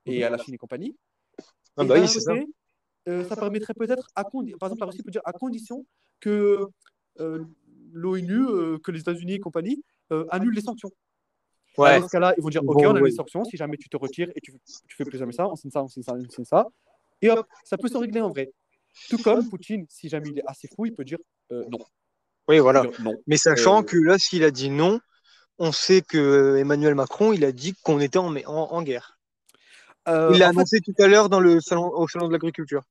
et 0.06 0.24
à 0.24 0.30
la 0.30 0.38
Chine 0.38 0.54
et 0.54 0.58
compagnie. 0.58 0.96
Ah 1.78 1.84
Et 1.84 1.88
bah 1.88 1.96
oui, 2.00 2.08
c'est 2.08 2.20
ça. 2.20 2.34
côté, 2.34 2.48
euh, 3.08 3.24
ça 3.26 3.36
permettrait 3.36 3.74
peut-être, 3.74 4.08
à 4.16 4.24
par 4.24 4.42
exemple, 4.42 4.80
la 4.80 4.86
Russie 4.88 5.04
peut 5.04 5.12
dire 5.12 5.22
à 5.26 5.32
condition 5.34 5.86
que 6.20 6.68
euh, 7.20 7.44
l'ONU, 7.92 8.46
euh, 8.48 8.78
que 8.80 8.92
les 8.92 9.00
États-Unis 9.02 9.34
et 9.34 9.40
compagnie 9.40 9.84
euh, 10.12 10.26
annulent 10.30 10.54
les 10.56 10.62
sanctions. 10.62 10.92
Ouais. 11.78 12.00
Dans 12.00 12.08
ce 12.08 12.12
cas-là, 12.12 12.34
ils 12.38 12.44
vont 12.44 12.50
dire 12.50 12.64
Ok, 12.66 12.78
on 12.82 12.90
annule 12.90 13.04
ouais. 13.04 13.10
les 13.10 13.16
sanctions. 13.16 13.44
Si 13.46 13.58
jamais 13.58 13.78
tu 13.78 13.90
te 13.90 13.98
retires 13.98 14.30
et 14.36 14.42
tu, 14.42 14.54
tu 14.88 14.96
fais 14.96 15.06
plus 15.06 15.18
jamais 15.18 15.32
ça, 15.34 15.48
on 15.48 15.56
signe 15.56 15.72
ça, 15.72 15.84
on 15.84 15.88
signe 15.88 16.04
ça, 16.04 16.14
on 16.14 16.30
signe 16.30 16.46
ça. 16.46 16.68
Et 17.22 17.30
hop, 17.30 17.46
ça 17.64 17.78
peut 17.78 17.88
se 17.88 17.98
régler 17.98 18.22
en 18.22 18.30
vrai. 18.30 18.52
Tout 19.10 19.18
comme 19.24 19.48
Poutine, 19.50 19.86
si 19.90 20.10
jamais 20.10 20.30
il 20.30 20.40
est 20.40 20.46
assez 20.46 20.68
fou, 20.68 20.86
il 20.86 20.94
peut 20.94 21.06
dire 21.06 21.20
euh, 21.52 21.64
non. 21.70 21.80
Oui, 22.52 22.60
voilà. 22.60 22.84
non. 23.00 23.16
Mais 23.28 23.38
sachant 23.38 23.80
Euh, 23.80 23.84
que 23.84 23.98
là, 23.98 24.18
s'il 24.20 24.44
a 24.44 24.52
dit 24.52 24.70
non, 24.70 25.00
on 25.58 25.72
sait 25.72 26.02
que 26.02 26.58
Emmanuel 26.58 26.96
Macron, 26.96 27.32
il 27.34 27.46
a 27.46 27.52
dit 27.52 27.74
qu'on 27.84 28.00
était 28.00 28.20
en, 28.20 28.36
en, 28.36 28.46
en 28.46 28.82
guerre. 28.84 29.18
Euh, 30.08 30.32
Il 30.34 30.40
l'a 30.40 30.48
fait, 30.48 30.58
annoncé 30.58 30.82
tout 30.82 30.94
à 31.00 31.08
l'heure 31.08 31.30
dans 31.30 31.40
le 31.40 31.62
salon, 31.62 31.90
au 31.94 32.08
salon 32.08 32.28
de 32.28 32.34
l'agriculture. 32.34 32.82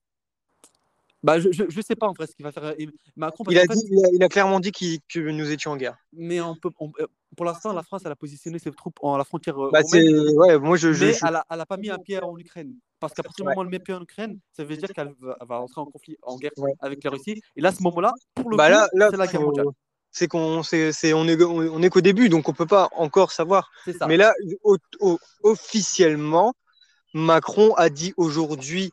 Bah, 1.23 1.39
je, 1.39 1.53
je, 1.53 1.65
je 1.69 1.81
sais 1.83 1.97
pas 1.97 2.07
en 2.09 2.13
vrai 2.15 2.27
ce 2.27 2.35
qu'il 2.35 2.45
va 2.45 2.53
faire. 2.53 2.75
Macron, 3.17 3.45
Il 3.51 3.59
a, 3.59 3.67
qu'en 3.67 3.75
fait- 3.75 3.81
dit, 3.81 3.89
il, 3.91 3.99
a, 4.07 4.09
il 4.15 4.23
a 4.23 4.29
clairement 4.31 4.59
dit 4.61 4.73
qu'il- 4.73 5.01
que 5.13 5.21
nous 5.21 5.51
étions 5.51 5.73
en 5.73 5.77
guerre. 5.77 5.99
mais 6.15 6.41
on 6.41 6.57
peut, 6.57 6.71
on- 6.81 6.91
euh, 7.01 7.07
pour 7.37 7.45
l'instant, 7.45 7.73
la 7.75 7.83
France, 7.83 8.03
elle 8.07 8.13
a 8.13 8.17
positionné 8.17 8.59
ses 8.59 8.71
troupes 8.71 8.99
en 9.03 9.19
la 9.19 9.25
frontière 9.25 9.63
euh, 9.63 9.71
Bah, 9.71 9.83
c'est, 9.83 10.01
roumaine, 10.01 10.39
ouais, 10.39 10.59
moi 10.59 10.77
je. 10.79 10.93
je, 10.95 11.05
mais 11.05 11.13
je- 11.13 11.27
elle 11.27 11.37
a, 11.37 11.45
elle 11.51 11.61
a 11.61 11.67
pas 11.67 11.77
mis 11.77 11.91
un 11.91 11.99
pied 11.99 12.23
en 12.23 12.39
Ukraine. 12.39 12.75
Parce 13.01 13.15
qu'à 13.15 13.23
partir 13.23 13.45
du 13.45 13.49
moment 13.49 13.63
où 13.63 13.65
elle 13.65 13.71
met 13.71 13.79
pied 13.79 13.95
en 13.95 14.03
Ukraine, 14.03 14.39
ça 14.53 14.63
veut 14.63 14.77
dire 14.77 14.89
qu'elle 14.91 15.15
va, 15.21 15.37
va 15.49 15.61
entrer 15.61 15.81
en 15.81 15.87
conflit, 15.87 16.17
en 16.23 16.37
guerre 16.37 16.53
Ouais. 16.59 16.73
avec 16.81 17.03
la 17.03 17.11
Russie. 17.11 17.41
Et 17.57 17.61
là, 17.61 17.71
à 17.71 17.73
ce 17.73 17.83
moment-là, 17.83 18.13
pour 18.35 18.51
le 18.51 18.57
bah 18.57 18.69
coup, 18.71 18.89
c'est 19.11 19.17
la 19.17 19.27
guerre 19.27 19.41
mondiale. 19.41 19.67
c'est 20.11 20.29
qu'on, 20.29 20.63
c'est, 20.63 20.93
c'est, 20.93 21.13
on 21.15 21.27
est, 21.27 21.43
on 21.43 21.83
est 21.83 21.89
qu'au 21.89 22.03
début, 22.03 22.29
donc 22.29 22.49
on 22.49 22.53
peut 22.53 22.67
pas 22.67 22.89
encore 22.97 23.33
savoir. 23.33 23.71
C'est 23.85 23.95
ça. 23.97 24.07
Mais 24.07 24.17
là, 24.19 24.35
au- 24.63 24.77
au- 25.01 25.19
officiellement, 25.43 26.53
Macron 27.15 27.73
a 27.75 27.89
dit 27.89 28.13
aujourd'hui 28.17 28.93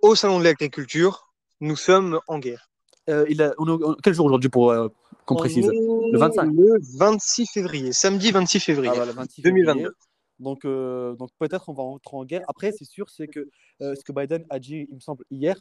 au 0.00 0.14
salon 0.14 0.38
de 0.38 0.44
l'agriculture, 0.44 1.32
nous 1.60 1.76
sommes 1.76 2.20
en 2.28 2.38
guerre. 2.38 2.70
Euh, 3.08 3.24
il 3.28 3.40
a, 3.42 3.54
on 3.58 3.66
est 3.66 3.70
au- 3.70 3.96
quel 4.02 4.14
jour 4.14 4.26
aujourd'hui 4.26 4.48
pour 4.50 4.70
euh, 4.70 4.88
qu'on 5.26 5.34
On 5.34 5.38
précise? 5.38 5.66
Le 5.66 6.18
25. 6.18 6.44
Le 6.52 6.78
26 6.98 7.46
février, 7.52 7.92
samedi 7.92 8.30
26 8.30 8.60
février. 8.60 8.90
Ah, 8.92 8.96
voilà, 8.96 9.12
26 9.12 9.42
2022. 9.42 9.78
février. 9.80 9.94
Donc, 10.38 10.64
euh, 10.64 11.14
donc 11.16 11.30
peut-être 11.38 11.68
on 11.68 11.72
va 11.72 11.82
rentrer 11.82 12.16
en 12.16 12.24
guerre. 12.24 12.42
Après, 12.48 12.72
c'est 12.72 12.84
sûr, 12.84 13.10
c'est 13.10 13.26
que 13.28 13.48
euh, 13.82 13.94
ce 13.94 14.04
que 14.04 14.12
Biden 14.12 14.44
a 14.50 14.58
dit, 14.58 14.86
il 14.88 14.94
me 14.94 15.00
semble, 15.00 15.24
hier 15.30 15.60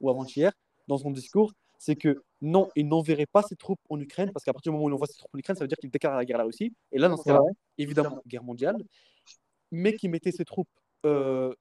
ou 0.00 0.10
avant-hier, 0.10 0.52
dans 0.88 0.98
son 0.98 1.10
discours, 1.10 1.52
c'est 1.78 1.96
que 1.96 2.22
non, 2.40 2.68
il 2.76 2.86
n'enverrait 2.88 3.26
pas 3.26 3.42
ses 3.42 3.56
troupes 3.56 3.80
en 3.88 3.98
Ukraine, 3.98 4.30
parce 4.32 4.44
qu'à 4.44 4.52
partir 4.52 4.70
du 4.70 4.74
moment 4.74 4.84
où 4.86 4.88
il 4.90 4.94
envoie 4.94 5.06
ses 5.08 5.16
troupes 5.18 5.34
en 5.34 5.38
Ukraine, 5.38 5.56
ça 5.56 5.64
veut 5.64 5.68
dire 5.68 5.78
qu'il 5.78 5.90
déclare 5.90 6.16
la 6.16 6.24
guerre 6.24 6.36
à 6.36 6.38
la 6.38 6.44
Russie. 6.44 6.72
Et 6.92 6.98
là, 6.98 7.08
dans 7.08 7.16
ce 7.16 7.24
cas-là, 7.24 7.40
évidemment, 7.78 8.22
guerre 8.26 8.44
mondiale, 8.44 8.76
mais 9.72 9.94
qu'il 9.94 10.10
mettait 10.10 10.32
ses 10.32 10.44
troupes 10.44 10.68
euh, 11.04 11.52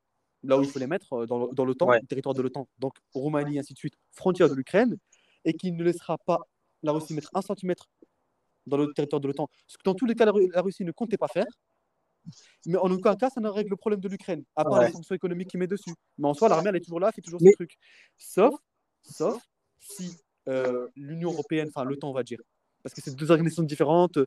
là 0.43 0.57
où 0.57 0.62
il 0.62 0.70
faut 0.70 0.78
les 0.80 0.88
mettre, 0.88 1.26
dans, 1.26 1.47
le- 1.47 1.53
dans 1.53 1.66
l'OTAN, 1.66 1.88
Ouais. 1.88 1.99
le 2.01 2.07
territoire 2.07 2.36
de 2.36 2.41
l'OTAN, 2.43 2.68
donc 2.78 2.93
Roumanie, 3.14 3.57
ainsi 3.57 3.74
de 3.74 3.78
suite, 3.80 3.95
frontière 4.12 4.49
de 4.49 4.53
l'Ukraine, 4.53 4.97
et 5.45 5.53
qu'il 5.53 5.76
ne 5.76 5.84
laissera 5.84 6.18
pas 6.20 6.38
la 6.84 6.91
Russie 6.91 7.14
mettre 7.16 7.30
un 7.34 7.41
centimètre 7.41 7.89
dans 8.68 8.78
le 8.78 8.93
territoire 8.93 9.20
de 9.22 9.28
l'OTAN. 9.28 9.47
Ce 9.68 9.78
que 9.78 9.84
dans 9.84 9.95
tous 9.95 10.05
les 10.05 10.14
cas, 10.14 10.26
la 10.26 10.62
Russie 10.62 10.86
ne 10.86 10.91
comptait 10.91 11.18
pas 11.18 11.28
faire. 11.28 11.45
Mais 12.65 12.78
en 12.78 12.91
aucun 12.91 13.15
cas, 13.15 13.30
ça 13.30 13.41
ne 13.41 13.49
règle 13.49 13.69
le 13.72 13.76
problème 13.76 13.99
de 13.99 14.07
l'Ukraine, 14.09 14.43
à 14.55 14.63
part 14.63 14.74
Ouais. 14.80 14.88
les 14.88 14.91
sanctions 14.93 15.15
économiques 15.15 15.49
qu'il 15.49 15.59
met 15.59 15.67
dessus. 15.67 15.93
Mais 16.17 16.28
en 16.28 16.34
soi, 16.34 16.49
l'armée, 16.49 16.69
elle 16.69 16.76
est 16.78 16.82
toujours 16.82 16.99
là, 16.99 17.07
elle 17.07 17.13
fait 17.13 17.22
toujours 17.22 17.41
Mais- 17.41 17.49
ses 17.49 17.55
trucs. 17.55 17.78
Sauf, 18.17 18.53
sauf 19.03 19.41
si 19.80 20.15
euh, 20.47 20.88
l'Union 20.95 21.32
européenne, 21.32 21.67
enfin 21.69 21.84
l'OTAN, 21.84 22.09
on 22.09 22.13
va 22.13 22.24
dire, 22.24 22.39
parce 22.84 22.93
que 22.95 23.01
c'est 23.01 23.15
deux 23.15 23.30
organisations 23.32 23.63
différentes. 23.63 24.17
euh, 24.17 24.26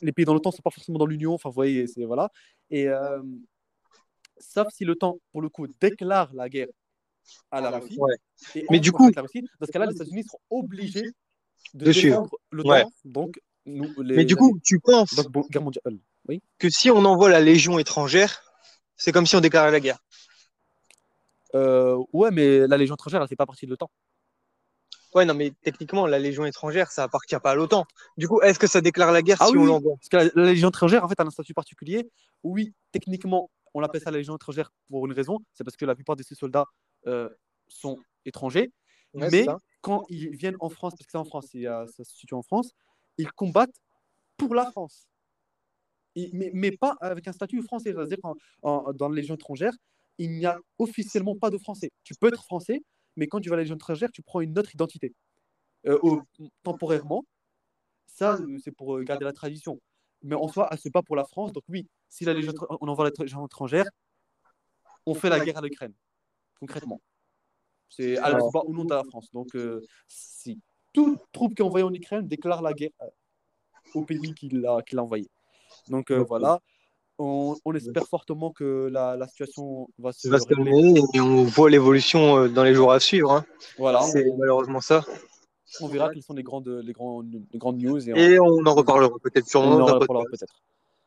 Les 0.00 0.12
pays 0.12 0.24
dans 0.24 0.32
l'OTAN 0.34 0.50
ne 0.50 0.56
sont 0.56 0.62
pas 0.62 0.70
forcément 0.70 0.98
dans 0.98 1.06
l'Union, 1.06 1.34
enfin, 1.34 1.48
vous 1.50 1.54
voyez, 1.54 1.86
c'est 1.86 2.04
voilà. 2.04 2.30
Et 2.70 2.88
euh, 2.88 3.20
sauf 4.38 4.68
si 4.72 4.84
l'OTAN, 4.84 5.18
pour 5.32 5.42
le 5.42 5.48
coup, 5.48 5.66
déclare 5.80 6.32
la 6.34 6.48
guerre 6.48 6.68
à 7.50 7.60
la 7.60 7.78
Russie. 7.78 7.98
Ouais. 7.98 8.16
et 8.54 8.64
Mais 8.70 8.80
du 8.80 8.92
coup- 8.92 9.10
la 9.14 9.22
Russie, 9.22 9.42
dans 9.60 9.66
ce 9.66 9.72
cas-là, 9.72 9.86
les 9.86 9.94
États-Unis 9.94 10.24
seront 10.24 10.40
obligés 10.50 11.02
de, 11.74 11.84
De 11.84 11.92
défendre 11.92 12.30
l'OTAN. 12.50 12.70
Ouais. 12.70 12.84
Donc, 13.04 13.40
nous, 13.66 13.92
les, 14.02 14.16
Mais 14.16 14.24
du 14.24 14.36
coup, 14.36 14.58
tu 14.64 14.80
penses 14.80 15.14
donc, 15.14 15.28
bon, 15.30 15.40
guerre 15.50 15.62
mondiale. 15.62 15.98
Oui. 16.28 16.42
que 16.58 16.68
si 16.68 16.90
on 16.90 17.04
envoie 17.04 17.30
la 17.30 17.40
Légion 17.40 17.78
étrangère, 17.78 18.42
c'est 18.96 19.12
comme 19.12 19.26
si 19.26 19.36
on 19.36 19.40
déclarait 19.40 19.70
la 19.70 19.80
guerre. 19.80 19.98
Euh, 21.54 22.02
ouais, 22.12 22.30
mais 22.30 22.66
la 22.66 22.76
Légion 22.76 22.94
étrangère, 22.94 23.22
elle 23.22 23.28
fait 23.28 23.36
pas 23.36 23.46
partie 23.46 23.64
de 23.64 23.70
l'OTAN. 23.70 23.90
Ouais, 25.14 25.24
non, 25.24 25.34
mais 25.34 25.52
techniquement, 25.62 26.06
la 26.06 26.18
Légion 26.18 26.44
étrangère, 26.44 26.90
ça 26.90 27.04
appartient 27.04 27.38
pas 27.42 27.52
à 27.52 27.54
l'OTAN. 27.54 27.86
Du 28.18 28.28
coup, 28.28 28.42
est-ce 28.42 28.58
que 28.58 28.66
ça 28.66 28.82
déclare 28.82 29.10
la 29.10 29.22
guerre 29.22 29.38
Ah 29.40 29.46
si 29.46 29.52
oui, 29.52 29.60
on 29.60 29.64
l'envoie 29.64 29.94
Parce 29.96 30.08
que 30.08 30.16
la, 30.16 30.42
la 30.42 30.50
Légion 30.50 30.68
étrangère, 30.68 31.02
en 31.02 31.08
fait, 31.08 31.18
a 31.18 31.24
un 31.24 31.30
statut 31.30 31.54
particulier. 31.54 32.10
Oui, 32.42 32.74
techniquement, 32.92 33.50
on 33.72 33.80
l'appelle 33.80 34.02
ça 34.02 34.10
la 34.10 34.18
Légion 34.18 34.36
étrangère 34.36 34.70
pour 34.90 35.06
une 35.06 35.12
raison. 35.12 35.38
C'est 35.54 35.64
parce 35.64 35.76
que 35.76 35.86
la 35.86 35.94
plupart 35.94 36.16
de 36.16 36.22
ces 36.22 36.34
soldats 36.34 36.66
euh, 37.06 37.30
sont 37.68 37.98
étrangers. 38.26 38.70
Ouais, 39.14 39.28
mais 39.30 39.46
quand 39.80 40.04
ils 40.10 40.36
viennent 40.36 40.56
en 40.60 40.68
France, 40.68 40.92
parce 40.92 41.06
que 41.06 41.12
c'est 41.12 41.18
en 41.18 41.24
France, 41.24 41.46
ça 41.52 42.04
se 42.04 42.04
situe 42.04 42.34
en 42.34 42.42
France, 42.42 42.72
ils 43.16 43.32
combattent 43.32 43.80
pour 44.36 44.54
la 44.54 44.70
France. 44.70 45.08
Mais, 46.32 46.72
pas 46.72 46.96
avec 47.00 47.26
un 47.28 47.32
statut 47.32 47.62
français. 47.62 47.92
C'est-à-dire 47.92 48.18
qu'en- 48.22 48.34
en- 48.62 48.92
dans 48.92 49.08
la 49.08 49.16
Légion 49.16 49.34
étrangère, 49.34 49.72
il 50.18 50.30
n'y 50.32 50.46
a 50.46 50.58
officiellement 50.78 51.36
pas 51.36 51.50
de 51.50 51.58
français. 51.58 51.90
Tu 52.04 52.14
peux 52.14 52.28
être 52.28 52.42
français, 52.42 52.82
mais 53.16 53.26
quand 53.28 53.40
tu 53.40 53.48
vas 53.48 53.54
à 53.54 53.58
la 53.58 53.62
Légion 53.62 53.76
étrangère, 53.76 54.10
tu 54.12 54.22
prends 54.22 54.40
une 54.40 54.58
autre 54.58 54.74
identité. 54.74 55.14
Euh, 55.86 55.98
temporairement, 56.62 57.24
ça, 58.06 58.38
c'est 58.64 58.72
pour 58.72 58.96
euh, 58.96 59.02
garder 59.04 59.24
la 59.24 59.32
tradition. 59.32 59.80
Mais 60.22 60.34
en 60.34 60.48
soi, 60.48 60.68
elle 60.72 60.78
se 60.78 60.88
bat 60.88 61.02
pour 61.02 61.14
la 61.14 61.24
France. 61.24 61.52
Donc 61.52 61.62
oui, 61.68 61.86
si 62.08 62.24
la 62.24 62.34
Légion, 62.34 62.52
on 62.80 62.88
envoie 62.88 63.04
la 63.04 63.12
Légion 63.16 63.46
étrangère, 63.46 63.86
on 65.06 65.14
fait 65.14 65.28
la 65.30 65.38
guerre 65.44 65.58
à 65.58 65.60
l'Ukraine, 65.62 65.94
concrètement. 66.58 67.00
C'est 67.88 68.10
elle 68.12 68.18
se 68.18 68.52
bat 68.52 68.60
au 68.66 68.72
nom 68.72 68.84
de 68.84 68.90
la 68.94 69.04
France. 69.04 69.30
Donc 69.32 69.54
euh, 69.54 69.80
si 70.08 70.58
toute 70.92 71.20
troupe 71.32 71.54
qui 71.54 71.62
est 71.62 71.64
envoyée 71.64 71.84
en 71.84 71.94
Ukraine 71.94 72.26
déclare 72.26 72.60
la 72.60 72.72
guerre 72.72 72.90
au 73.94 74.04
pays 74.04 74.34
qui 74.34 74.48
l'a 74.48 74.82
qui 74.82 74.96
l'a 74.96 75.02
envoyé. 75.04 75.26
Donc 75.90 76.10
euh, 76.10 76.22
voilà, 76.22 76.60
on, 77.18 77.56
on 77.64 77.74
espère 77.74 78.06
fortement 78.06 78.52
que 78.52 78.88
la, 78.92 79.16
la 79.16 79.26
situation 79.26 79.88
va 79.98 80.12
se 80.12 80.28
va 80.28 80.38
se 80.38 80.46
calmer 80.46 80.94
et 81.14 81.20
on 81.20 81.44
voit 81.44 81.70
l'évolution 81.70 82.36
euh, 82.38 82.48
dans 82.48 82.62
les 82.64 82.74
jours 82.74 82.92
à 82.92 83.00
suivre. 83.00 83.32
hein. 83.32 83.44
Voilà, 83.78 84.00
C'est 84.02 84.28
on, 84.30 84.36
malheureusement 84.36 84.80
ça. 84.80 85.04
on 85.80 85.88
verra 85.88 86.10
quelles 86.10 86.22
sont 86.22 86.34
les 86.34 86.42
grandes, 86.42 86.68
les 86.68 86.92
grandes, 86.92 87.42
les 87.52 87.58
grandes 87.58 87.78
news. 87.78 88.08
Et 88.08 88.12
on- 88.12 88.16
Et 88.16 88.38
on 88.40 88.66
en 88.66 88.74
reparlera 88.74 89.10
peut-être 89.22 89.44
On 89.46 89.48
sûrement. 89.48 89.72
en 89.74 89.78
dans 89.78 89.88
un 89.88 89.98
reparlera 89.98 90.24
peut-être. 90.30 90.62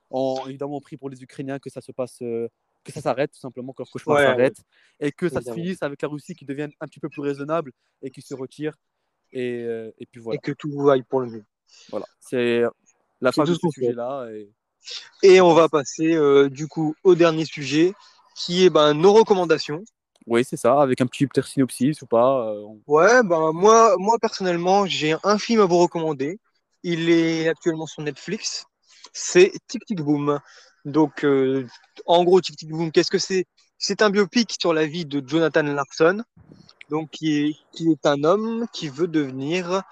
En, 0.09 0.43
évidemment, 0.47 0.75
on 0.77 0.81
prie 0.81 0.97
pour 0.97 1.09
les 1.09 1.21
Ukrainiens 1.23 1.57
que 1.59 1.69
ça 1.69 1.79
se 1.79 1.91
passe, 1.93 2.17
euh, 2.21 2.49
que 2.83 2.91
ça 2.91 2.99
s'arrête, 2.99 3.31
tout 3.31 3.39
simplement, 3.39 3.71
que 3.71 3.81
leur 3.81 3.89
cauchemar 3.89 4.17
Ouais, 4.17 4.23
s'arrête, 4.23 4.57
et 4.99 5.11
que 5.13 5.29
ça 5.29 5.41
se 5.41 5.53
finisse 5.53 5.81
avec 5.83 6.01
la 6.01 6.09
Russie 6.09 6.35
qui 6.35 6.43
devienne 6.45 6.71
un 6.81 6.87
petit 6.87 6.99
peu 6.99 7.07
plus 7.07 7.21
raisonnable 7.21 7.71
et 8.01 8.11
qui 8.11 8.21
se 8.21 8.33
retire. 8.33 8.73
Et, 9.31 9.63
euh, 9.63 9.89
et 9.99 10.05
puis 10.05 10.19
voilà. 10.19 10.35
Et 10.35 10.39
que 10.39 10.51
tout 10.51 10.89
aille 10.89 11.03
pour 11.03 11.21
le 11.21 11.27
mieux. 11.27 11.45
voilà. 11.91 12.05
C'est 12.19 12.63
la 13.21 13.31
fin 13.31 13.45
de 13.45 13.53
ce 13.53 13.59
sujet-là. 13.73 14.27
Et... 14.33 14.51
Et 15.23 15.41
on 15.41 15.53
va 15.53 15.69
passer 15.69 16.13
euh, 16.13 16.49
du 16.49 16.67
coup 16.67 16.95
au 17.03 17.15
dernier 17.15 17.45
sujet 17.45 17.93
qui 18.35 18.65
est 18.65 18.69
ben, 18.69 18.93
nos 18.93 19.13
recommandations. 19.13 19.83
Oui, 20.27 20.43
c'est 20.43 20.57
ça, 20.57 20.81
avec 20.81 21.01
un 21.01 21.07
petit 21.07 21.27
petit 21.27 21.47
synopsis 21.47 22.01
ou 22.01 22.05
pas. 22.05 22.47
euh, 22.47 22.63
Ouais, 22.87 23.23
ben 23.23 23.51
moi, 23.53 23.95
moi 23.97 24.17
personnellement, 24.19 24.85
j'ai 24.85 25.15
un 25.23 25.37
film 25.37 25.61
à 25.61 25.65
vous 25.65 25.77
recommander. 25.77 26.39
Il 26.83 27.09
est 27.09 27.47
actuellement 27.49 27.85
sur 27.85 28.01
Netflix. 28.03 28.65
C'est 29.13 29.51
Tic 29.67 29.85
Tic 29.85 30.01
Boom. 30.01 30.39
Donc, 30.85 31.23
euh, 31.23 31.67
en 32.05 32.23
gros, 32.23 32.41
Tic 32.41 32.55
Tic 32.55 32.69
Boom, 32.69 32.91
qu'est-ce 32.91 33.11
que 33.11 33.19
c'est? 33.19 33.45
C'est 33.77 34.01
un 34.01 34.09
biopic 34.09 34.55
sur 34.59 34.73
la 34.73 34.85
vie 34.85 35.05
de 35.05 35.27
Jonathan 35.27 35.63
Larson, 35.63 36.21
donc 36.89 37.09
qui 37.09 37.39
est, 37.39 37.55
qui 37.71 37.91
est 37.91 38.05
un 38.05 38.23
homme 38.23 38.67
qui 38.73 38.89
veut 38.89 39.07
devenir 39.07 39.83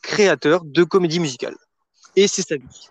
créateur 0.00 0.64
de 0.64 0.84
comédie 0.84 1.20
musicale. 1.20 1.56
Et 2.14 2.28
c'est 2.28 2.42
sa 2.42 2.56
vie. 2.56 2.88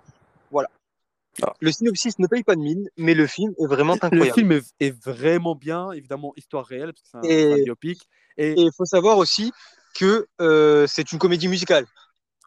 Ah. 1.44 1.54
Le 1.60 1.72
synopsis 1.72 2.18
ne 2.20 2.28
paye 2.28 2.44
pas 2.44 2.56
de 2.56 2.62
mine, 2.62 2.90
mais 2.98 3.14
le 3.14 3.28
film 3.28 3.54
est 3.60 3.66
vraiment 3.68 3.94
Le 3.96 4.06
incroyable. 4.06 4.34
film 4.34 4.52
est, 4.54 4.64
est 4.80 5.04
vraiment 5.04 5.56
bien, 5.56 5.92
évidemment, 5.92 6.34
histoire 6.38 6.66
réelle, 6.66 6.94
parce 6.94 7.02
que 7.02 7.08
c'est 7.12 7.18
un, 7.18 7.22
Et- 7.24 7.54
un 7.62 7.64
biopic. 7.64 8.02
Et, 8.38 8.54
il 8.58 8.70
faut 8.76 8.86
savoir 8.86 9.18
aussi 9.18 9.52
que 9.96 10.28
euh, 10.42 10.88
c'est 10.88 11.12
une 11.12 11.20
comédie 11.20 11.48
musicale. 11.48 11.86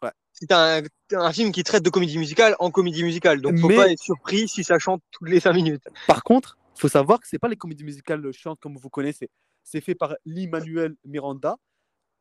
Ouais. 0.01 0.11
C'est 0.33 0.51
un, 0.51 0.81
un 1.13 1.31
film 1.33 1.51
qui 1.51 1.63
traite 1.63 1.83
de 1.83 1.89
comédie 1.89 2.17
musicale 2.17 2.55
en 2.59 2.71
comédie 2.71 3.03
musicale. 3.03 3.41
Donc, 3.41 3.57
faut 3.59 3.67
Mais- 3.67 3.75
pas 3.75 3.91
être 3.91 4.01
surpris 4.01 4.47
si 4.47 4.63
ça 4.63 4.77
chante 4.79 5.01
toutes 5.11 5.29
les 5.29 5.39
5 5.39 5.53
minutes. 5.53 5.83
Par 6.07 6.23
contre, 6.23 6.57
il 6.75 6.81
faut 6.81 6.87
savoir 6.89 7.19
que 7.19 7.27
c'est 7.27 7.39
pas 7.39 7.47
les 7.47 7.55
comédies 7.57 7.83
musicales 7.83 8.31
chiantes 8.33 8.59
comme 8.59 8.77
vous 8.77 8.89
connaissez. 8.89 9.29
C'est 9.63 9.81
fait 9.81 9.95
par 9.95 10.15
Lee-Manuel 10.25 10.95
Miranda. 11.05 11.57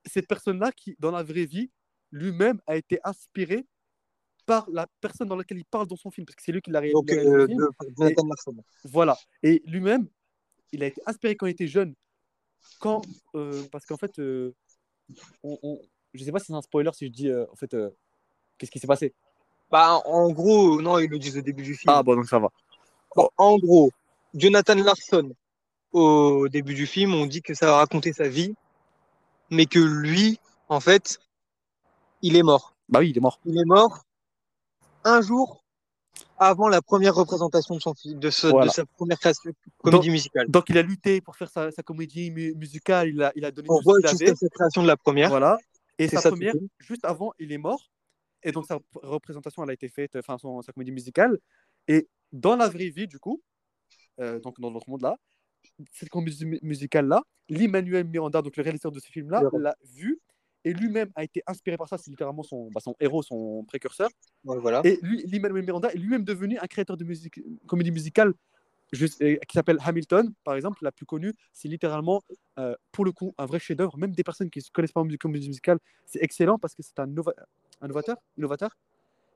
Cette 0.06 0.26
personne-là 0.26 0.72
qui, 0.72 0.96
dans 0.98 1.10
la 1.10 1.22
vraie 1.22 1.44
vie, 1.46 1.70
lui-même 2.10 2.60
a 2.66 2.76
été 2.76 2.98
inspiré 3.04 3.66
par 4.48 4.66
la 4.70 4.86
personne 5.02 5.28
dans 5.28 5.36
laquelle 5.36 5.58
il 5.58 5.66
parle 5.66 5.86
dans 5.86 5.96
son 5.96 6.10
film, 6.10 6.24
parce 6.24 6.34
que 6.34 6.42
c'est 6.42 6.52
lui 6.52 6.62
qui 6.62 6.70
l'a 6.70 6.80
Donc, 6.90 7.10
réalisé 7.10 7.28
le 7.28 7.42
euh, 7.42 7.46
film. 7.46 7.68
de. 7.98 8.54
Voilà. 8.84 9.14
Et 9.42 9.62
lui-même, 9.66 10.08
il 10.72 10.82
a 10.82 10.86
été 10.86 11.02
inspiré 11.04 11.36
quand 11.36 11.46
il 11.46 11.50
était 11.50 11.68
jeune. 11.68 11.94
Quand, 12.80 13.02
euh, 13.34 13.62
parce 13.70 13.84
qu'en 13.84 13.98
fait, 13.98 14.18
euh, 14.18 14.54
on, 15.42 15.58
on- 15.62 15.80
je 16.14 16.24
sais 16.24 16.32
pas 16.32 16.38
si 16.38 16.46
c'est 16.46 16.54
un 16.54 16.62
spoiler 16.62 16.90
si 16.94 17.06
je 17.08 17.12
dis, 17.12 17.28
euh, 17.28 17.44
en 17.52 17.56
fait, 17.56 17.76
qu'est-ce 18.56 18.70
qui 18.70 18.78
s'est 18.78 18.86
passé. 18.86 19.12
Bah, 19.70 20.00
en 20.06 20.30
gros, 20.30 20.80
non, 20.80 20.98
ils 20.98 21.10
le 21.10 21.18
disent 21.18 21.36
au 21.36 21.42
début 21.42 21.62
du 21.62 21.74
film. 21.74 21.92
Ah 21.94 22.02
bon, 22.02 22.16
donc 22.16 22.26
ça 22.26 22.38
va. 22.38 22.48
Bon, 23.14 23.28
en 23.36 23.58
gros, 23.58 23.90
Jonathan 24.32 24.76
Larson, 24.76 25.30
au 25.92 26.48
début 26.48 26.72
du 26.74 26.86
film, 26.86 27.12
on 27.12 27.26
dit 27.26 27.42
que 27.42 27.52
ça 27.52 27.66
va 27.66 27.76
raconter 27.76 28.14
sa 28.14 28.28
vie, 28.28 28.54
mais 29.50 29.66
que 29.66 29.78
lui, 29.78 30.40
en 30.70 30.80
fait, 30.80 31.18
il 32.22 32.34
est 32.34 32.42
mort. 32.42 32.74
Bah 32.88 33.00
oui, 33.00 33.10
il 33.10 33.18
est 33.18 33.20
mort. 33.20 33.38
Il 33.44 33.58
est 33.58 33.66
mort 33.66 34.06
un 35.08 35.20
jour 35.22 35.64
avant 36.38 36.68
la 36.68 36.82
première 36.82 37.14
représentation 37.14 37.74
de, 37.76 37.80
son, 37.80 37.94
fi- 37.94 38.14
de, 38.14 38.30
ce- 38.30 38.46
Voilà. 38.48 38.66
de 38.66 38.70
sa 38.72 38.84
première 38.86 39.18
création, 39.18 39.50
comédie 39.78 40.10
musicale. 40.10 40.46
Donc 40.48 40.68
il 40.68 40.78
a 40.78 40.82
lutté 40.82 41.20
pour 41.20 41.36
faire 41.36 41.50
sa, 41.50 41.70
sa 41.70 41.82
comédie 41.82 42.30
mu- 42.30 42.54
musicale, 42.54 43.08
il 43.08 43.22
a, 43.22 43.32
il 43.36 43.44
a 43.44 43.50
donné 43.50 43.68
On 43.70 43.80
voit 43.80 43.98
sa 44.02 44.16
création 44.50 44.82
de 44.82 44.86
la 44.86 44.96
première. 44.96 45.28
Voilà. 45.30 45.58
Et 45.98 46.06
sa 46.08 46.20
ça, 46.20 46.30
première, 46.30 46.54
juste 46.78 47.04
avant, 47.04 47.32
il 47.38 47.50
est 47.52 47.58
mort. 47.58 47.90
Et 48.44 48.52
donc 48.52 48.66
sa 48.66 48.78
représentation, 48.94 49.64
elle 49.64 49.70
a 49.70 49.72
été 49.72 49.88
faite, 49.88 50.14
enfin 50.16 50.38
son, 50.38 50.62
sa 50.62 50.72
comédie 50.72 50.92
musicale. 50.92 51.38
Et 51.88 52.08
dans 52.32 52.54
la 52.54 52.68
vraie 52.68 52.88
vie, 52.90 53.08
du 53.08 53.18
coup, 53.18 53.42
euh, 54.20 54.38
donc 54.38 54.60
dans 54.60 54.70
notre 54.70 54.88
monde-là, 54.88 55.16
cette 55.92 56.08
comédie 56.08 56.44
mu- 56.46 56.58
musicale-là, 56.62 57.20
Lin-Manuel 57.48 58.04
Miranda, 58.06 58.42
donc 58.42 58.56
le 58.56 58.62
réalisateur 58.62 58.92
de 58.92 59.00
ce 59.00 59.08
film-là, 59.08 59.42
l'a 59.58 59.74
vu 59.84 60.20
et 60.68 60.72
lui-même 60.74 61.10
a 61.14 61.24
été 61.24 61.42
inspiré 61.46 61.76
par 61.76 61.88
ça. 61.88 61.98
C'est 61.98 62.10
littéralement 62.10 62.42
son, 62.42 62.70
bah, 62.70 62.80
son 62.80 62.94
héros, 63.00 63.22
son 63.22 63.64
précurseur. 63.64 64.08
Ouais, 64.44 64.58
voilà. 64.58 64.80
Et 64.84 64.98
lui, 65.02 65.22
Lin-Manuel 65.26 65.64
Miranda 65.64 65.90
est 65.92 65.98
lui-même 65.98 66.24
devenu 66.24 66.58
un 66.58 66.66
créateur 66.66 66.96
de 66.96 67.04
musique, 67.04 67.40
comédie 67.66 67.90
musicale 67.90 68.34
juste- 68.92 69.20
euh, 69.22 69.36
qui 69.48 69.54
s'appelle 69.54 69.78
Hamilton, 69.84 70.32
par 70.44 70.54
exemple, 70.54 70.78
la 70.82 70.92
plus 70.92 71.06
connue. 71.06 71.32
C'est 71.52 71.68
littéralement, 71.68 72.22
euh, 72.58 72.74
pour 72.92 73.04
le 73.04 73.12
coup, 73.12 73.34
un 73.38 73.46
vrai 73.46 73.58
chef-d'œuvre. 73.58 73.96
Même 73.98 74.12
des 74.12 74.24
personnes 74.24 74.50
qui 74.50 74.58
ne 74.60 74.64
se 74.64 74.70
connaissent 74.70 74.92
pas 74.92 75.02
musique- 75.04 75.20
comédie 75.20 75.48
musicale, 75.48 75.78
c'est 76.06 76.22
excellent 76.22 76.58
parce 76.58 76.74
que 76.74 76.82
c'est 76.82 76.98
un, 76.98 77.06
nova- 77.06 77.34
un 77.80 77.88
novateur, 77.88 78.16
innovateur. 78.36 78.76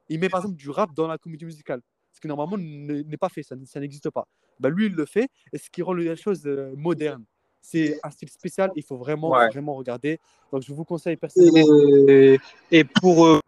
Il 0.09 0.21
met 0.21 0.29
par 0.29 0.41
exemple 0.41 0.57
du 0.57 0.69
rap 0.71 0.93
dans 0.95 1.07
la 1.07 1.17
comédie 1.19 1.45
musicale, 1.45 1.81
ce 2.13 2.21
qui 2.21 2.29
normalement 2.29 2.59
ne- 2.59 3.03
n'est 3.03 3.17
pas 3.17 3.29
fait, 3.29 3.43
ça, 3.43 3.55
n'existe 3.81 4.11
pas. 4.11 4.27
Bah, 4.59 4.69
lui, 4.69 4.87
il 4.87 4.93
le 4.95 5.07
fait, 5.07 5.29
et 5.53 5.59
ce 5.59 5.71
qui 5.71 5.81
rend 5.83 5.95
la 5.95 6.17
chose 6.17 6.43
euh, 6.47 6.75
moderne. 6.77 7.25
C'est 7.65 7.99
un 8.03 8.11
style 8.11 8.29
spécial, 8.29 8.71
il 8.77 8.83
faut 8.83 8.97
vraiment, 8.97 9.31
Ouais. 9.31 9.49
vraiment 9.49 9.75
regarder. 9.75 10.19
Donc, 10.53 10.63
je 10.63 10.73
vous 10.75 10.85
conseille 10.85 11.17
personnellement. 11.17 11.65
Et, 12.09 12.39
et 12.73 12.85
pour 12.85 13.25
euh, 13.25 13.39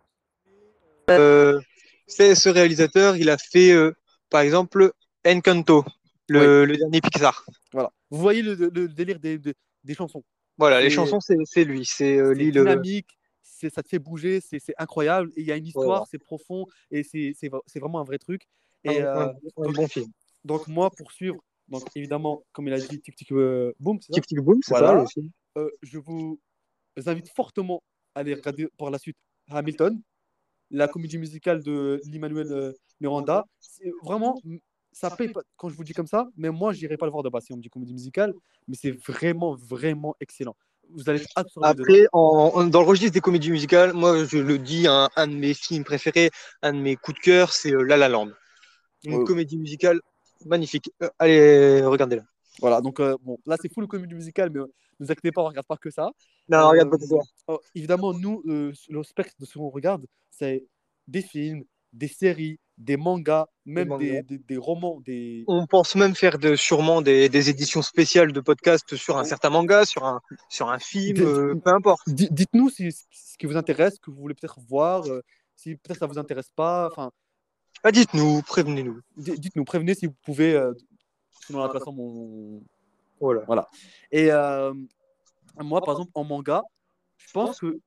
euh, 1.11 1.61
ce 2.07 2.49
réalisateur, 2.49 3.17
il 3.17 3.29
a 3.29 3.37
fait 3.39 3.73
euh, 3.73 3.93
par 4.31 4.41
exemple 4.43 4.93
Encanto, 5.27 5.85
le, 6.29 6.65
le 6.65 6.77
dernier 6.77 7.01
Pixar. 7.01 7.45
Voilà. 7.73 7.91
Vous 8.11 8.19
voyez 8.19 8.43
le, 8.43 8.55
délire 8.89 9.19
des, 9.19 9.37
des- 9.39 9.55
des 9.83 9.95
chansons. 9.95 10.23
Voilà, 10.57 10.81
les 10.81 10.91
chansons, 10.91 11.19
c'est 11.21 11.65
lui. 11.65 11.85
C'est 11.85 12.17
euh, 12.17 12.35
dynamique, 12.35 13.09
ça 13.43 13.83
te 13.83 13.89
fait 13.89 13.99
bouger, 13.99 14.41
c'est 14.41 14.61
incroyable. 14.79 15.31
Il 15.37 15.45
y 15.45 15.51
a 15.53 15.57
une 15.57 15.67
histoire, 15.67 16.07
c'est 16.09 16.19
profond 16.19 16.67
et 16.91 17.03
c'est 17.03 17.35
vraiment 17.81 18.01
un 18.01 18.05
vrai 18.05 18.19
truc. 18.19 18.43
Et 18.85 19.01
un- 19.03 19.05
euh, 19.05 19.33
un 19.59 19.63
donc- 19.65 19.75
bon 19.75 19.89
film. 19.89 20.07
donc, 20.45 20.69
moi, 20.69 20.91
pour 20.91 21.11
suivre, 21.11 21.43
donc 21.69 21.85
évidemment, 21.95 22.45
comme 22.53 22.69
il 22.69 22.75
a 22.75 22.79
dit, 22.79 23.01
Tic 23.01 23.17
Tic 23.17 23.33
euh, 23.33 23.73
Boom, 23.81 23.99
c'est 24.01 24.13
ça 24.13 24.21
Tic 24.21 24.27
Tic 24.27 24.39
Boom, 24.41 24.61
c'est 24.63 24.73
Voilà. 24.73 24.89
ça 24.89 24.95
le 25.03 25.07
film. 25.07 25.31
Euh, 25.57 25.71
je 25.83 25.99
vous 25.99 26.39
invite 27.07 27.29
fortement 27.35 27.83
à 28.15 28.21
aller 28.21 28.35
regarder 28.35 28.69
par 28.77 28.91
la 28.91 28.99
suite 28.99 29.17
Hamilton, 29.49 30.01
la 30.71 30.89
comédie 30.89 31.19
musicale 31.19 31.63
de 31.63 32.01
Lin-Manuel 32.05 32.53
euh, 32.53 32.73
Miranda. 33.01 33.45
Vraiment, 34.03 34.41
ça 34.93 35.11
paye 35.11 35.29
pas 35.29 35.43
quand 35.57 35.69
je 35.69 35.75
vous 35.75 35.85
dis 35.85 35.93
comme 35.93 36.07
ça, 36.07 36.29
mais 36.37 36.51
moi, 36.51 36.73
j'irai 36.73 36.97
pas 36.97 37.07
le 37.07 37.13
voir 37.13 37.23
de 37.25 37.29
base 37.29 37.45
si 37.45 37.53
on 37.53 37.57
me 37.57 37.63
dit 37.63 37.69
comédie 37.69 37.93
musicale, 37.93 38.33
mais 38.69 38.77
c'est 38.77 38.93
vraiment, 38.93 39.55
vraiment 39.57 40.15
excellent. 40.21 40.57
Vous 40.91 41.09
allez 41.09 41.23
être. 41.23 41.31
Après, 41.63 42.07
en, 42.13 42.53
en- 42.55 42.65
dans 42.67 42.81
le 42.83 42.87
registre 42.87 43.13
des 43.15 43.21
comédies 43.21 43.51
musicales, 43.51 43.93
moi, 43.95 44.25
je 44.25 44.39
le 44.39 44.59
dis, 44.59 44.87
un, 44.87 45.09
un 45.17 45.27
de 45.27 45.35
mes 45.35 45.55
films 45.55 45.83
préférés, 45.83 46.31
un 46.63 46.75
de 46.75 46.79
mes 46.79 46.97
coups 46.97 47.17
de 47.19 47.23
cœur, 47.23 47.53
c'est 47.53 47.73
euh, 47.73 47.83
La 47.83 47.97
La 47.97 48.09
Land. 48.09 48.31
Une 49.05 49.19
Ouais. 49.19 49.25
comédie 49.25 49.57
musicale 49.59 50.01
magnifique. 50.45 50.91
Euh, 51.03 51.09
allez, 51.19 51.83
regardez-la. 51.83 52.23
Voilà, 52.61 52.81
donc 52.81 53.01
euh, 53.01 53.17
bon, 53.23 53.39
là, 53.47 53.57
c'est 53.61 53.73
full 53.73 53.87
comédie 53.89 54.15
musicale, 54.15 54.51
mais 54.51 54.61
euh, 54.61 54.67
ne 55.01 55.07
vous 55.07 55.11
inquiétez 55.13 55.33
pas, 55.33 55.43
on 55.43 55.47
regarde 55.47 55.67
pas 55.67 55.77
que 55.77 55.91
ça. 55.91 56.11
Non, 56.49 56.69
regarde 56.69 56.91
pas 56.91 56.99
ça. 56.99 57.17
oh, 57.49 57.61
évidemment, 57.75 58.13
nous, 58.15 58.43
le 58.45 59.03
spectre 59.03 59.35
de 59.41 59.45
ce 59.45 59.59
qu'on 59.59 59.71
regarde, 59.71 60.07
c'est 60.31 60.65
des 61.09 61.23
films, 61.23 61.65
des 61.93 62.09
séries, 62.09 62.59
des 62.79 62.97
mangas, 62.97 63.47
même 63.67 63.89
mangas. 63.89 64.05
Des, 64.05 64.23
des- 64.23 64.39
des 64.39 64.57
romans, 64.57 65.01
des... 65.05 65.45
On 65.47 65.67
pense 65.67 65.95
même 65.95 66.15
faire 66.17 66.39
de, 66.39 66.57
sûrement 66.57 67.03
des, 67.03 67.49
éditions 67.51 67.83
spéciales 67.83 68.33
de 68.33 68.41
podcast 68.41 68.97
sur 68.97 69.17
un 69.17 69.25
certain 69.25 69.51
manga, 69.51 69.85
sur 69.85 70.05
un, 70.05 70.21
sur 70.49 70.69
un 70.71 70.79
film, 70.79 71.21
euh, 71.23 71.55
peu 71.55 71.71
importe. 71.71 72.09
Di- 72.09 72.29
Dites-nous 72.31 72.71
si, 72.71 72.91
ce 72.93 73.37
qui 73.39 73.47
vous 73.47 73.57
intéresse, 73.57 73.95
ce 73.95 74.01
que 74.01 74.11
vous 74.11 74.21
voulez 74.21 74.35
peut-être 74.35 74.59
voir, 74.69 75.07
euh, 75.09 75.23
si 75.57 75.77
peut-être 75.77 75.99
ça 76.01 76.07
vous 76.07 76.19
intéresse 76.19 76.51
pas. 76.57 76.89
Enfin, 76.91 77.13
Ah, 77.85 77.93
dites-nous, 77.93 78.41
prévenez-nous. 78.43 79.01
di- 79.17 79.39
dites-nous, 79.39 79.65
prévenez 79.65 79.95
si 79.95 80.07
vous 80.07 80.15
pouvez, 80.25 80.55
euh, 80.55 80.73
selon 81.47 81.61
la 81.61 81.69
plateforme. 81.69 82.01
on- 82.01 82.63
Voilà. 83.47 83.69
Et 84.11 84.31
euh, 84.33 84.73
moi, 85.63 85.81
par 85.83 85.95
exemple, 85.95 86.11
en 86.15 86.25
manga, 86.25 86.63
je 87.17 87.31
pense 87.33 87.61
que 87.61 87.79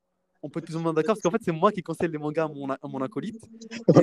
on 0.44 0.50
peut 0.50 0.60
être 0.60 0.66
plus 0.66 0.76
ou 0.76 0.80
moins 0.80 0.94
d'accord 0.94 1.16
parce 1.16 1.22
qu'en 1.22 1.32
fait, 1.32 1.42
c'est 1.44 1.52
moi 1.52 1.72
qui 1.72 1.82
conseille 1.82 2.10
les 2.10 2.18
mangas 2.20 2.46
à 2.46 2.48
mon, 2.48 2.70
à 2.70 2.78
mon 2.84 3.02
acolyte. 3.02 3.44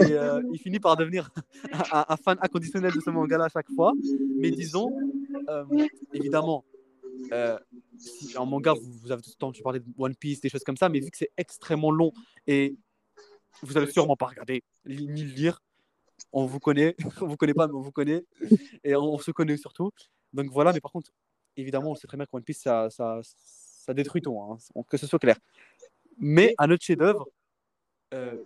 Et 0.01 0.13
euh, 0.13 0.43
il 0.53 0.59
finit 0.59 0.81
par 0.81 0.97
devenir 0.97 1.31
un, 1.93 2.05
un 2.09 2.17
fan 2.17 2.37
inconditionnel 2.41 2.93
de 2.93 3.01
ce 3.01 3.11
manga-là 3.11 3.45
à 3.45 3.49
chaque 3.49 3.71
fois. 3.75 3.93
Mais 4.37 4.51
disons, 4.51 4.91
euh, 5.49 5.65
évidemment, 6.13 6.65
euh, 7.33 7.57
si 7.97 8.37
en 8.37 8.47
manga, 8.47 8.73
vous, 8.75 8.93
vous 9.01 9.13
avez 9.13 9.23
tout 9.23 9.31
le 9.31 9.39
temps, 9.39 9.53
tu 9.53 9.63
parlais 9.63 9.79
de 9.79 9.87
One 9.97 10.17
Piece, 10.17 10.41
des 10.41 10.49
choses 10.49 10.65
comme 10.65 10.77
ça, 10.77 10.89
mais 10.89 10.99
vu 10.99 11.11
que 11.11 11.17
c'est 11.17 11.31
extrêmement 11.37 11.93
long 11.93 12.13
et 12.49 12.77
vous 13.63 13.77
allez 13.79 13.91
sûrement 13.91 14.17
pas 14.17 14.27
regarder 14.27 14.63
ni 14.85 15.23
le 15.23 15.33
lire, 15.33 15.61
on 16.33 16.47
vous 16.47 16.59
connaît, 16.61 16.97
on 17.21 17.27
vous 17.27 17.37
connaît 17.37 17.55
pas, 17.55 17.67
mais 17.67 17.75
on 17.75 17.81
vous 17.81 17.93
connaît 17.93 18.25
et 18.83 18.95
on, 18.97 19.19
se 19.19 19.31
connaît 19.31 19.57
surtout. 19.57 19.91
Donc 20.33 20.47
voilà, 20.51 20.73
mais 20.73 20.81
par 20.81 20.93
contre, 20.93 21.11
évidemment, 21.57 21.91
on 21.93 21.95
sait 21.95 22.07
très 22.07 22.17
bien 22.17 22.27
que 22.27 22.31
One 22.37 22.43
Piece, 22.43 22.61
ça, 22.63 22.89
ça, 22.91 23.21
ça 23.23 23.95
détruit 23.95 24.23
tout, 24.23 24.39
hein, 24.41 24.59
que 24.89 24.97
ce 24.97 25.07
soit 25.07 25.19
clair. 25.19 25.37
Mais 26.19 26.55
un 26.59 26.71
autre 26.71 26.85
chef-d'œuvre, 26.85 27.27
euh, 28.15 28.43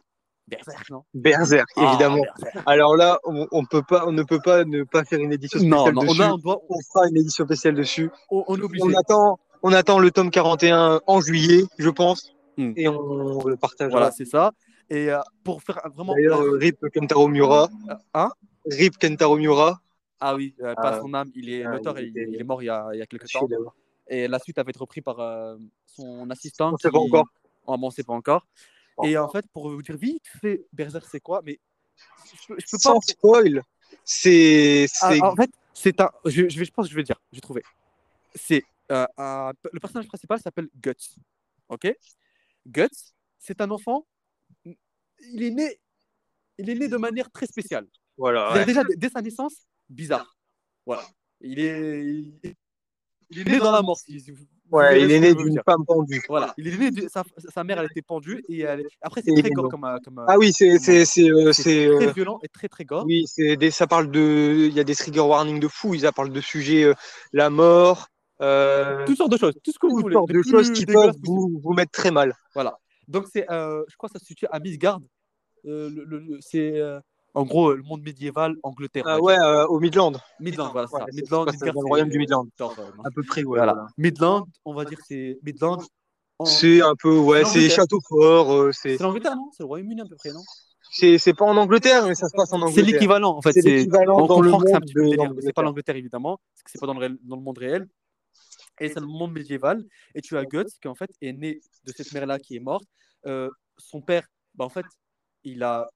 Berserk, 0.47 0.89
non? 0.91 1.05
Berserk, 1.13 1.69
Ah, 1.77 1.89
évidemment. 1.91 2.23
Berserk. 2.23 2.63
Alors 2.67 2.97
là, 2.97 3.21
on, 3.25 3.47
on 3.53 3.65
peut 3.67 3.83
pas, 3.83 4.07
on 4.07 4.13
ne 4.13 4.23
peut 4.23 4.41
pas 4.41 4.65
ne 4.65 4.83
pas 4.83 5.05
faire 5.05 5.19
une 5.21 5.33
édition 5.33 5.59
spéciale 5.59 5.79
Non, 5.79 5.93
non, 5.93 6.01
on, 6.03 6.05
dessus. 6.07 6.23
a- 6.23 6.33
on 6.35 6.39
doit, 6.39 6.63
On 6.71 6.77
fera 6.91 7.07
une 7.09 7.19
édition 7.19 7.45
spéciale 7.45 7.75
dessus. 7.75 8.11
On 8.31 8.95
attend, 8.95 9.39
on 9.63 9.73
attend 9.73 9.99
le 9.99 10.11
tome 10.11 10.31
41 10.31 11.01
en 11.07 11.21
juillet, 11.21 11.65
je 11.79 11.91
pense, 11.91 12.35
Hmm. 12.57 12.73
et 12.77 12.89
on 12.89 13.47
le 13.47 13.57
partagera. 13.57 13.91
Voilà, 13.91 14.11
c'est 14.11 14.25
ça. 14.25 14.53
Et 14.91 15.11
euh, 15.11 15.21
pour 15.45 15.63
faire 15.63 15.81
vraiment. 15.95 16.15
D'ailleurs, 16.15 16.41
euh, 16.41 16.57
Rip 16.59 16.79
Kentaro 16.95 17.29
Miura. 17.29 17.69
Hein? 18.15 18.31
Rip 18.67 18.99
Kentaro 18.99 19.37
Miura. 19.37 19.81
Ah 20.21 20.35
oui, 20.35 20.55
euh, 20.61 20.75
pas 20.75 20.97
Ah. 20.97 21.01
son 21.01 21.13
âme, 21.15 21.31
il 21.35 21.49
est 21.51 21.65
Ah, 21.65 21.73
l'auteur, 21.73 21.99
il 22.01 22.09
il, 22.17 22.41
est 22.41 22.45
mort 22.45 22.63
il 22.63 22.67
y 22.67 22.71
a, 22.71 22.89
il 22.93 22.99
y 22.99 23.03
a 23.03 23.07
quelques 23.07 23.31
temps. 23.31 23.47
Et 24.09 24.27
la 24.27 24.39
suite 24.39 24.59
avait 24.59 24.71
été 24.71 24.79
reprise 24.79 25.05
par 25.05 25.17
son 25.87 26.29
assistant. 26.31 26.73
On 26.73 26.77
sait 26.79 26.91
pas 26.91 26.99
encore. 26.99 27.27
Ah 27.67 27.77
bon, 27.77 27.89
on 27.89 27.91
sait 27.91 28.03
pas 28.03 28.15
encore. 28.15 28.47
Et 29.05 29.17
en 29.17 29.29
fait, 29.29 29.45
pour 29.53 29.71
vous 29.71 29.83
dire 29.83 29.97
vite 29.97 30.27
fait, 30.41 30.67
Berserk, 30.73 31.07
c'est 31.09 31.21
quoi 31.21 31.41
Mais 31.45 31.61
je, 32.33 32.37
je 32.49 32.55
peux 32.55 32.57
pas. 32.73 32.79
Sans 32.79 33.01
spoil, 33.01 33.63
c'est. 34.05 34.87
Ah, 35.03 35.11
c'est- 35.13 35.23
en 35.23 35.37
fait, 35.37 35.51
c'est 35.75 36.01
un. 36.01 36.11
Je, 36.25 36.49
je 36.49 36.59
vais, 36.59 36.65
je 36.65 36.73
pense 36.73 36.87
que 36.87 36.91
je 36.91 36.95
vais 36.97 37.03
le 37.03 37.07
dire. 37.07 37.21
J'ai 37.33 37.41
trouvé. 37.41 37.63
C'est 38.35 38.65
euh, 38.91 39.07
un- 39.19 39.53
le 39.73 39.79
personnage 39.81 40.09
principal 40.09 40.41
s'appelle 40.41 40.69
Guts. 40.83 41.17
Ok? 41.69 41.93
Guts, 42.67 42.89
c'est 43.39 43.61
un 43.61 43.71
enfant. 43.71 44.07
Il 45.33 45.43
est 45.43 45.51
né. 45.51 45.79
Il 46.59 46.69
est 46.71 46.75
né 46.75 46.89
de 46.89 46.97
manière 46.97 47.31
très 47.31 47.47
spéciale. 47.47 47.87
Voilà. 48.17 48.53
Ouais. 48.53 48.65
Déjà, 48.65 48.83
dès- 48.85 49.09
sa 49.11 49.23
naissance, 49.23 49.55
bizarre. 49.89 50.37
Voilà. 50.85 51.03
Il 51.41 51.61
est. 51.61 52.05
Il 52.05 52.55
il 53.31 53.41
est 53.41 53.45
né 53.45 53.59
dans 53.59 53.71
la 53.73 53.83
mort. 53.83 53.99
si- 53.99 54.25
Ouais, 54.71 55.03
il 55.03 55.11
est 55.11 55.21
né 55.21 55.35
d'une 55.35 55.61
femme 55.65 55.85
pendue. 55.87 56.21
Voilà. 56.29 56.53
Il 56.59 56.67
est 56.69 56.77
né. 56.77 56.91
de- 56.91 57.09
Sa, 57.09 57.23
sa 57.55 57.63
mère, 57.65 57.79
elle 57.79 57.87
était 57.91 58.03
pendue. 58.03 58.43
Et 58.49 58.61
elle- 58.61 58.87
après, 59.01 59.23
c'est 59.23 59.33
très 59.35 59.51
gore 59.51 59.69
comme. 59.71 59.85
euh, 59.85 59.99
comme 60.05 60.19
euh, 60.19 60.25
Ah 60.29 60.37
oui, 60.39 60.51
c'est. 60.53 60.79
c'est, 60.79 61.05
c'est, 61.05 61.31
euh, 61.31 61.53
c'est 61.53 61.63
très 61.97 62.07
euh, 62.09 62.13
violent 62.13 62.39
et 62.43 62.49
très 62.49 62.69
très 62.69 62.85
gore. 62.85 63.05
Oui, 63.07 63.25
c'est 63.27 63.57
des, 63.57 63.71
ça 63.71 63.87
parle 63.87 64.11
de. 64.11 64.67
Il 64.69 64.75
y 64.75 64.81
a 64.81 64.85
des 64.85 64.95
trigger 64.95 65.21
warnings 65.21 65.61
de 65.61 65.69
fou. 65.69 65.95
Ils 65.95 66.11
parlent 66.15 66.33
de 66.33 66.41
sujets, 66.41 66.85
euh, 66.85 66.95
la 67.33 67.49
mort, 67.51 68.09
euh, 68.43 69.05
Toutes 69.07 69.17
sortes 69.19 69.33
de 69.33 69.37
choses. 69.39 69.55
Tout 69.63 69.73
ce 69.73 69.79
que 69.79 69.87
vous 69.87 69.97
toutes 69.97 70.03
voulez. 70.03 70.15
sortes 70.15 70.31
les 70.33 70.39
de 70.39 70.43
choses 70.43 70.73
qui 70.73 70.85
peuvent 70.87 71.15
vous, 71.23 71.61
vous 71.63 71.73
mettre 71.75 71.93
très 71.93 72.11
mal. 72.11 72.35
Donc, 73.09 73.27
c'est, 73.33 73.51
euh, 73.51 73.83
je 73.89 73.97
crois 73.97 74.09
que 74.09 74.13
ça 74.15 74.19
se 74.21 74.27
situe 74.27 74.47
à 74.51 74.61
Midgard. 74.61 75.01
Euh, 75.67 75.91
le- 75.91 76.05
le- 76.05 76.19
le- 76.21 76.39
c'est 76.41 76.79
euh, 76.79 77.01
en 77.35 77.45
gros 77.45 77.73
le 77.75 77.83
monde 77.83 78.03
médiéval, 78.03 78.55
Angleterre. 78.63 79.03
Ah 79.07 79.17
va 79.17 79.21
ouais, 79.21 79.37
euh, 79.39 79.67
au 79.67 79.81
Midland, 79.81 80.13
Midland, 80.41 80.71
voilà, 80.71 80.87
c'est 80.87 80.95
Ouais, 80.95 81.01
ça. 81.01 81.07
c'est- 81.11 81.21
Midland, 81.23 81.45
c'est 81.51 81.59
dans 81.59 81.67
le 81.67 81.73
c'est- 81.73 81.89
royaume 81.89 82.09
du 82.11 82.19
Midland. 82.19 82.47
Euh, 82.61 82.67
à 83.05 83.11
peu 83.11 83.23
près. 83.25 83.43
Ouais, 83.43 83.59
voilà. 83.59 83.73
voilà. 83.73 83.89
Midland, 83.99 84.47
on 84.65 84.75
va 84.75 84.85
dire 84.85 84.99
c'est 85.07 85.39
Midland. 85.43 85.79
en- 86.41 86.45
C'est 86.45 86.81
un 86.83 86.95
peu, 86.97 87.19
ouais, 87.19 87.45
C'est 87.45 87.63
c'est 87.63 87.69
château 87.71 87.99
fort. 88.09 88.53
euh, 88.53 88.71
c'est, 88.73 88.97
C'est 88.97 89.03
l'Angleterre, 89.03 89.35
non? 89.35 89.51
C'est 89.53 89.65
le 89.65 89.67
Royaume-Uni 89.67 90.01
à 90.03 90.05
peu 90.05 90.15
près, 90.15 90.31
non? 90.33 90.43
C'est, 90.93 91.19
c'est 91.19 91.35
pas 91.35 91.45
en 91.45 91.57
Angleterre, 91.57 92.07
mais 92.07 92.15
ça 92.15 92.29
se 92.29 92.37
passe 92.37 92.53
en 92.53 92.59
C'est 92.59 92.65
Angleterre. 92.65 92.85
l'équivalent, 92.85 93.37
en 93.37 93.43
fait. 93.43 93.53
C'est 93.53 93.63
c'est- 93.63 93.71
l'équivalent 93.79 94.25
dans 94.27 94.41
le 94.41 94.51
comprend 94.53 94.61
que 94.63 94.69
c'est 94.69 94.75
un 94.75 94.79
monde 94.79 94.83
petit 94.85 94.95
peu 94.95 95.01
de 95.01 95.05
le 95.07 95.11
délire, 95.11 95.35
mais 95.35 95.43
c'est 95.43 95.53
pas 95.53 95.63
l'Angleterre. 95.63 95.97
évidemment, 95.97 96.37
parce 96.55 96.63
que 96.63 96.71
c'est 96.71 96.79
pas 96.79 96.87
dans 96.87 96.95
le, 96.95 97.19
dans 97.25 97.35
le 97.37 97.43
monde 97.43 97.59
réel. 97.59 97.89
Et 98.81 98.89
c'est 98.89 99.01
le 99.01 99.07
monde 99.07 99.33
médiéval. 99.33 99.85
Et 100.15 100.21
tu 100.21 100.37
as 100.37 100.45
Guts 100.45 100.65
qui 100.81 100.89
en 100.89 100.95
fait 100.95 101.11
est 101.21 101.33
né 101.33 101.61
de 101.85 101.93
cette 101.93 102.13
mère-là 102.13 102.39
qui 102.39 102.57
est 102.57 102.61
morte. 102.61 102.85
Euh, 103.27 103.51
son 103.77 104.01
père, 104.01 104.27
bah, 104.55 104.65
en 104.65 104.69
fait, 104.69 104.87
il 105.45 105.63
a, 105.63 105.89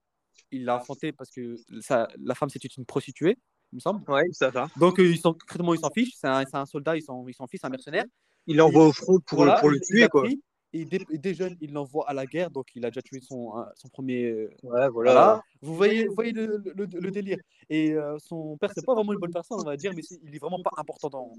il 0.51 0.65
l'a 0.65 0.77
enfanté 0.77 1.11
parce 1.11 1.29
que 1.31 1.55
sa- 1.81 2.07
la 2.19 2.35
femme 2.35 2.49
c'était 2.49 2.67
une 2.67 2.85
prostituée, 2.85 3.37
il 3.71 3.75
me 3.75 3.79
semble. 3.79 4.09
Ouais, 4.09 4.23
ça 4.31 4.49
va. 4.49 4.67
Donc 4.77 4.99
euh, 4.99 5.05
ils 5.09 5.19
s'en- 5.19 5.33
concrètement 5.33 5.73
ils 5.73 5.79
s'en 5.79 5.89
fichent. 5.91 6.15
C'est 6.15 6.27
un, 6.27 6.43
un 6.53 6.65
soldat, 6.65 6.95
ils 6.97 7.01
s'en 7.03 7.27
ils 7.27 7.33
s'en 7.33 7.47
fichent, 7.47 7.61
c'est 7.61 7.67
un 7.67 7.71
mercenaire. 7.71 8.05
Il 8.47 8.57
l'envoie 8.57 8.87
au 8.87 8.91
front 8.93 9.19
pour, 9.19 9.37
Voilà, 9.39 9.59
pour 9.59 9.69
le 9.69 9.79
tuer, 9.79 10.07
quoi. 10.09 10.23
pris, 10.23 10.41
Et 10.73 10.85
dès, 10.85 10.99
dès 11.11 11.33
jeune, 11.33 11.55
il 11.61 11.71
l'envoie 11.71 12.09
à 12.09 12.13
la 12.13 12.25
guerre, 12.25 12.49
donc 12.51 12.67
il 12.75 12.83
a 12.85 12.89
déjà 12.89 13.01
tué 13.01 13.21
son, 13.21 13.53
son 13.75 13.87
premier. 13.89 14.25
euh, 14.25 14.49
Ouais, 14.63 14.89
voilà. 14.89 14.89
voilà. 14.89 15.41
Vous 15.61 15.75
voyez, 15.75 16.07
vous 16.07 16.15
voyez 16.15 16.31
le, 16.33 16.57
le- 16.57 16.85
le 16.85 17.11
délire. 17.11 17.37
Et 17.69 17.93
euh, 17.93 18.17
son 18.19 18.57
père, 18.57 18.71
c'est 18.75 18.85
pas 18.85 18.93
vraiment 18.95 19.13
une 19.13 19.19
bonne 19.19 19.31
personne, 19.31 19.59
on 19.61 19.63
va 19.63 19.77
dire, 19.77 19.93
mais 19.95 20.01
il 20.23 20.35
est 20.35 20.39
vraiment 20.39 20.61
pas 20.61 20.71
important 20.77 21.09
dans, 21.09 21.31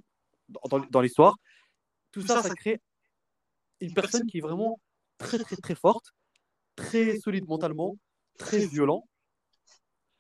dans, 0.90 1.01
l'histoire. 1.01 1.36
Tout 2.12 2.22
ça, 2.22 2.42
ça 2.42 2.55
crée 2.55 2.80
une 3.80 3.95
personne 3.95 4.26
qui 4.26 4.38
est 4.38 4.40
vraiment 4.40 4.80
très, 5.18 5.38
très, 5.38 5.57
très 5.57 5.74
forte, 5.74 6.07
très 6.76 7.18
solide 7.18 7.47
mentalement, 7.47 7.97
très 8.38 8.66
violent. 8.66 9.07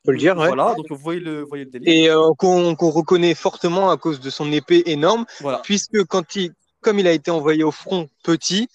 faut 0.04 0.12
le 0.12 0.18
dire, 0.18 0.36
ouais. 0.36 0.48
Voilà, 0.48 0.74
donc 0.74 0.86
vous 0.90 0.96
voyez 0.96 1.20
le, 1.20 1.42
vous 1.42 1.48
voyez 1.48 1.64
le 1.64 1.70
délire. 1.70 1.88
Et 1.88 2.10
euh, 2.10 2.30
qu'on 2.36 2.74
qu'on 2.74 2.90
reconnaît 2.90 3.34
fortement 3.34 3.90
à 3.90 3.96
cause 3.96 4.20
de 4.20 4.30
son 4.30 4.52
épée 4.52 4.82
énorme, 4.86 5.24
Voilà. 5.40 5.60
puisque 5.60 6.04
quand 6.04 6.36
il, 6.36 6.52
comme 6.80 6.98
il 6.98 7.06
a 7.06 7.12
été 7.12 7.30
envoyé 7.30 7.64
au 7.64 7.70
front 7.70 8.08
petit, 8.22 8.68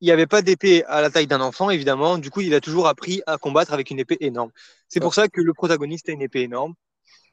il 0.00 0.06
n'y 0.06 0.12
avait 0.12 0.26
pas 0.26 0.42
d'épée 0.42 0.84
à 0.84 1.00
la 1.00 1.10
taille 1.10 1.26
d'un 1.26 1.40
enfant, 1.40 1.70
évidemment. 1.70 2.18
Du 2.18 2.30
coup, 2.30 2.42
il 2.42 2.54
a 2.54 2.60
toujours 2.60 2.86
appris 2.86 3.22
à 3.26 3.38
combattre 3.38 3.72
avec 3.72 3.90
une 3.90 3.98
épée 3.98 4.18
énorme. 4.20 4.50
C'est 4.88 5.00
pour 5.00 5.14
ça 5.14 5.28
que 5.28 5.40
le 5.40 5.54
protagoniste 5.54 6.08
a 6.10 6.12
une 6.12 6.20
épée 6.20 6.42
énorme. 6.42 6.74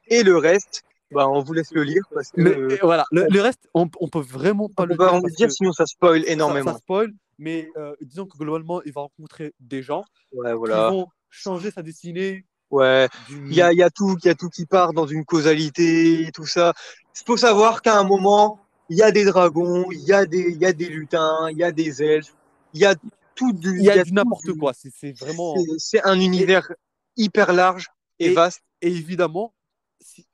Et 0.07 0.23
le 0.23 0.37
reste, 0.37 0.83
bah, 1.13 1.27
on 1.29 1.41
vous 1.41 1.53
laisse 1.53 1.71
le 1.71 1.83
lire 1.83 2.03
parce 2.13 2.31
que 2.31 2.41
Mais 2.41 2.77
voilà, 2.81 3.05
le, 3.11 3.25
le 3.29 3.41
reste, 3.41 3.69
on, 3.73 3.89
on 3.99 4.07
peut 4.07 4.19
vraiment 4.21 4.69
pas 4.69 4.83
on 4.83 4.85
le 4.87 4.95
peut 4.95 5.03
dire 5.05 5.21
parce 5.21 5.33
dire, 5.35 5.51
sinon 5.51 5.71
ça 5.73 5.85
spoil 5.85 6.23
ça- 6.23 6.31
énormément. 6.31 6.73
Ça, 6.73 6.77
spoil, 6.79 7.11
mais 7.37 7.69
euh, 7.77 7.95
disons 8.01 8.25
que 8.25 8.37
globalement, 8.37 8.81
il 8.83 8.91
va 8.93 9.01
rencontrer 9.01 9.53
des 9.59 9.81
gens 9.81 10.03
Ouais, 10.33 10.51
qui 10.51 10.71
vont 10.71 11.07
changer 11.29 11.71
sa 11.71 11.81
destinée. 11.81 12.45
Ouais. 12.71 13.07
Il 13.29 13.53
y 13.53 13.61
a, 13.61 13.71
y 13.71 13.83
a 13.83 13.89
tout, 13.89 14.17
il 14.23 14.27
y 14.27 14.29
a 14.29 14.35
tout 14.35 14.49
qui 14.49 14.65
part 14.65 14.93
dans 14.93 15.05
une 15.05 15.25
causalité, 15.25 16.29
tout 16.33 16.45
ça. 16.47 16.73
Il 17.19 17.23
faut 17.25 17.37
savoir 17.37 17.81
qu'à 17.81 17.99
un 17.99 18.03
moment, 18.03 18.59
il 18.89 18.97
y 18.97 19.03
a 19.03 19.11
des 19.11 19.25
dragons, 19.25 19.91
il 19.91 20.01
y 20.01 20.13
a 20.13 20.25
des, 20.25 20.49
il 20.49 20.57
y 20.57 20.65
a 20.65 20.73
des 20.73 20.87
lutins, 20.87 21.49
il 21.51 21.57
y 21.57 21.63
a 21.63 21.71
des 21.71 22.01
elfes, 22.01 22.33
il 22.73 22.81
y 22.81 22.85
a 22.85 22.95
tout 23.35 23.53
du, 23.53 23.77
Il 23.77 23.83
y 23.83 23.89
a 23.91 24.03
n'importe 24.11 24.53
quoi. 24.59 24.73
C'est 24.73 25.17
vraiment. 25.19 25.55
C'est- 25.77 26.03
un 26.03 26.19
univers 26.19 26.71
hyper 27.17 27.53
large 27.53 27.87
et, 28.19 28.27
Et- 28.31 28.33
vaste 28.33 28.61
Et 28.81 28.87
évidemment, 28.89 29.53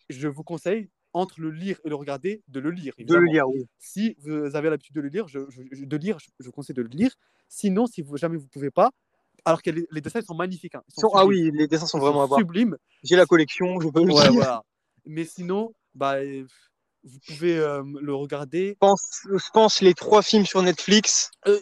je 0.10 0.28
vous 0.28 0.43
conseille, 0.43 0.89
entre 1.14 1.39
le 1.41 1.49
lire 1.49 1.80
et 1.86 1.89
le 1.89 1.95
regarder, 1.95 2.43
de 2.47 2.60
le 2.60 2.70
lire. 2.72 2.93
de 2.97 3.03
le 3.16 3.22
évidemment. 3.24 3.32
lire. 3.32 3.47
Oui. 3.49 3.66
Si 3.80 4.16
vous 4.20 4.55
avez 4.55 4.70
l'habitude 4.70 4.95
de 4.95 5.01
le 5.01 5.10
lire, 5.10 5.28
je, 5.28 5.39
je- 5.49 5.84
de 5.86 5.97
lire, 5.97 6.18
je, 6.39 6.49
conseille 6.49 6.76
de 6.76 6.82
le 6.84 6.88
lire. 6.89 7.12
Sinon, 7.47 7.88
si 7.88 8.01
vous, 8.01 8.16
jamais 8.18 8.38
vous 8.38 8.47
pouvez 8.47 8.70
pas, 8.72 8.91
alors 9.45 9.62
que 9.64 9.72
les, 9.72 9.88
les 9.89 10.01
dessins 10.01 10.20
ils 10.20 10.26
sont 10.26 10.36
magnifiques. 10.36 10.76
hein. 10.76 10.84
Ils 10.88 10.93
sont 10.93 11.01
Sont- 11.10 11.16
ah 11.16 11.26
oui, 11.26 11.49
les 11.53 11.68
dessins 11.68 11.88
sont 11.88 11.97
Ils 11.97 12.01
vraiment 12.01 12.22
à 12.24 12.26
voir. 12.28 12.39
sublimes. 12.39 12.78
J'ai 13.03 13.16
la 13.16 13.26
collection, 13.26 13.80
je 13.80 13.89
peux 13.89 14.03
le 14.05 14.14
Ouais, 14.14 14.30
voilà. 14.30 14.64
Mais 15.05 15.26
sinon, 15.26 15.74
bah, 15.95 16.16
euh, 16.18 16.45
vous 17.04 17.18
pouvez 17.28 17.58
euh, 17.58 17.82
le 18.02 18.14
regarder. 18.14 18.70
Je 18.70 18.78
pense, 18.80 19.22
je 19.32 19.50
pense 19.54 19.82
les 19.82 19.93
trois 19.93 20.22
films 20.22 20.45
sur 20.45 20.62
Netflix, 20.62 21.32
Euh, 21.47 21.58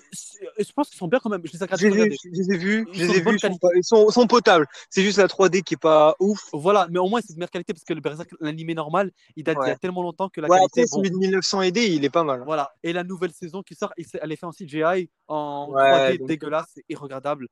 je 0.58 0.72
pense 0.74 0.90
qu'ils 0.90 0.98
sont 0.98 1.08
bien 1.08 1.20
quand 1.20 1.30
même. 1.30 1.42
Je 1.46 1.52
les 1.54 1.64
ai 1.64 1.68
je 1.78 1.88
les 1.88 2.02
ai, 2.06 2.10
je 2.12 2.30
les 2.32 2.56
ai 2.56 2.58
vus, 2.58 2.88
Ils 2.94 3.00
je 3.00 3.06
sont 3.06 3.12
les 3.12 3.18
ai 3.18 3.20
de 3.20 3.24
bonne 3.26 3.34
vus, 3.34 3.38
ils 3.38 3.40
sont, 3.40 3.48
qualité. 3.48 3.60
pas- 3.62 3.76
ils 3.76 3.84
sont, 3.84 4.10
sont 4.10 4.28
potables. 4.28 4.66
C'est 4.90 5.04
juste 5.04 5.20
la 5.20 5.28
3D 5.28 5.62
qui 5.62 5.76
est 5.76 5.78
pas 5.78 6.16
ouf. 6.20 6.50
Voilà, 6.54 6.88
mais 6.90 7.00
au 7.00 7.08
moins 7.08 7.22
c'est 7.22 7.34
de 7.34 7.38
meilleure 7.38 7.52
qualité 7.52 7.74
parce 7.74 7.84
que 7.84 7.94
le 7.94 8.02
Berserk, 8.02 8.30
l'animé 8.40 8.74
normal, 8.74 9.12
il 9.36 9.44
date 9.44 9.58
d'il 9.58 9.64
y 9.64 9.70
a 9.70 9.74
Ouais. 9.74 9.78
tellement 9.78 10.02
longtemps 10.02 10.30
que 10.30 10.42
la 10.42 10.48
Ouais, 10.50 10.58
qualité 10.58 10.82
après, 10.82 10.90
bon. 10.92 10.98
celui 10.98 11.12
de 11.12 11.18
1900 11.18 11.60
AD, 11.60 11.78
il 11.78 12.04
est 12.04 12.10
pas 12.10 12.24
mal. 12.24 12.42
Voilà. 12.44 12.72
Et 12.84 12.92
la 12.94 13.04
nouvelle 13.04 13.32
saison 13.34 13.62
qui 13.62 13.76
sort, 13.76 13.94
il 13.98 14.06
elle 14.22 14.32
est 14.32 14.36
faite 14.36 14.44
en 14.46 14.52
CGI, 14.52 15.10
en 15.28 15.70
Ouais, 15.72 15.84
3D 16.14 16.18
donc- 16.18 16.28
dégueulasse 16.28 16.78
et 16.78 16.86
irregardable. 16.90 17.48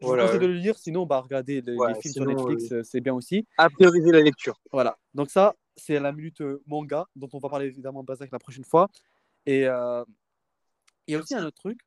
Je 0.00 0.06
Voilà, 0.06 0.22
vous 0.24 0.28
conseille 0.30 0.40
ouais. 0.40 0.46
de 0.48 0.52
le 0.52 0.58
lire, 0.58 0.78
sinon 0.78 1.06
bah, 1.06 1.20
regardez 1.20 1.60
les, 1.60 1.74
Ouais, 1.76 1.92
les 1.94 2.00
films 2.00 2.12
sinon, 2.14 2.30
sur 2.38 2.48
Netflix, 2.48 2.72
euh, 2.72 2.82
c'est 2.84 3.00
bien 3.00 3.14
aussi. 3.14 3.46
À 3.56 3.70
prioriser 3.70 4.10
la 4.10 4.20
lecture. 4.20 4.60
Voilà. 4.72 4.96
Donc 5.14 5.30
ça, 5.30 5.54
c'est 5.76 5.98
la 5.98 6.12
minute 6.12 6.40
euh, 6.40 6.62
manga 6.66 7.06
dont 7.16 7.28
on 7.32 7.38
va 7.38 7.48
parler 7.48 7.66
évidemment 7.66 8.02
Berserk 8.02 8.30
la 8.32 8.38
prochaine 8.38 8.64
fois. 8.64 8.90
Et 9.46 9.62
il 9.62 11.12
y 11.12 11.14
a 11.14 11.18
aussi 11.18 11.34
un 11.34 11.44
autre 11.44 11.56
truc, 11.56 11.80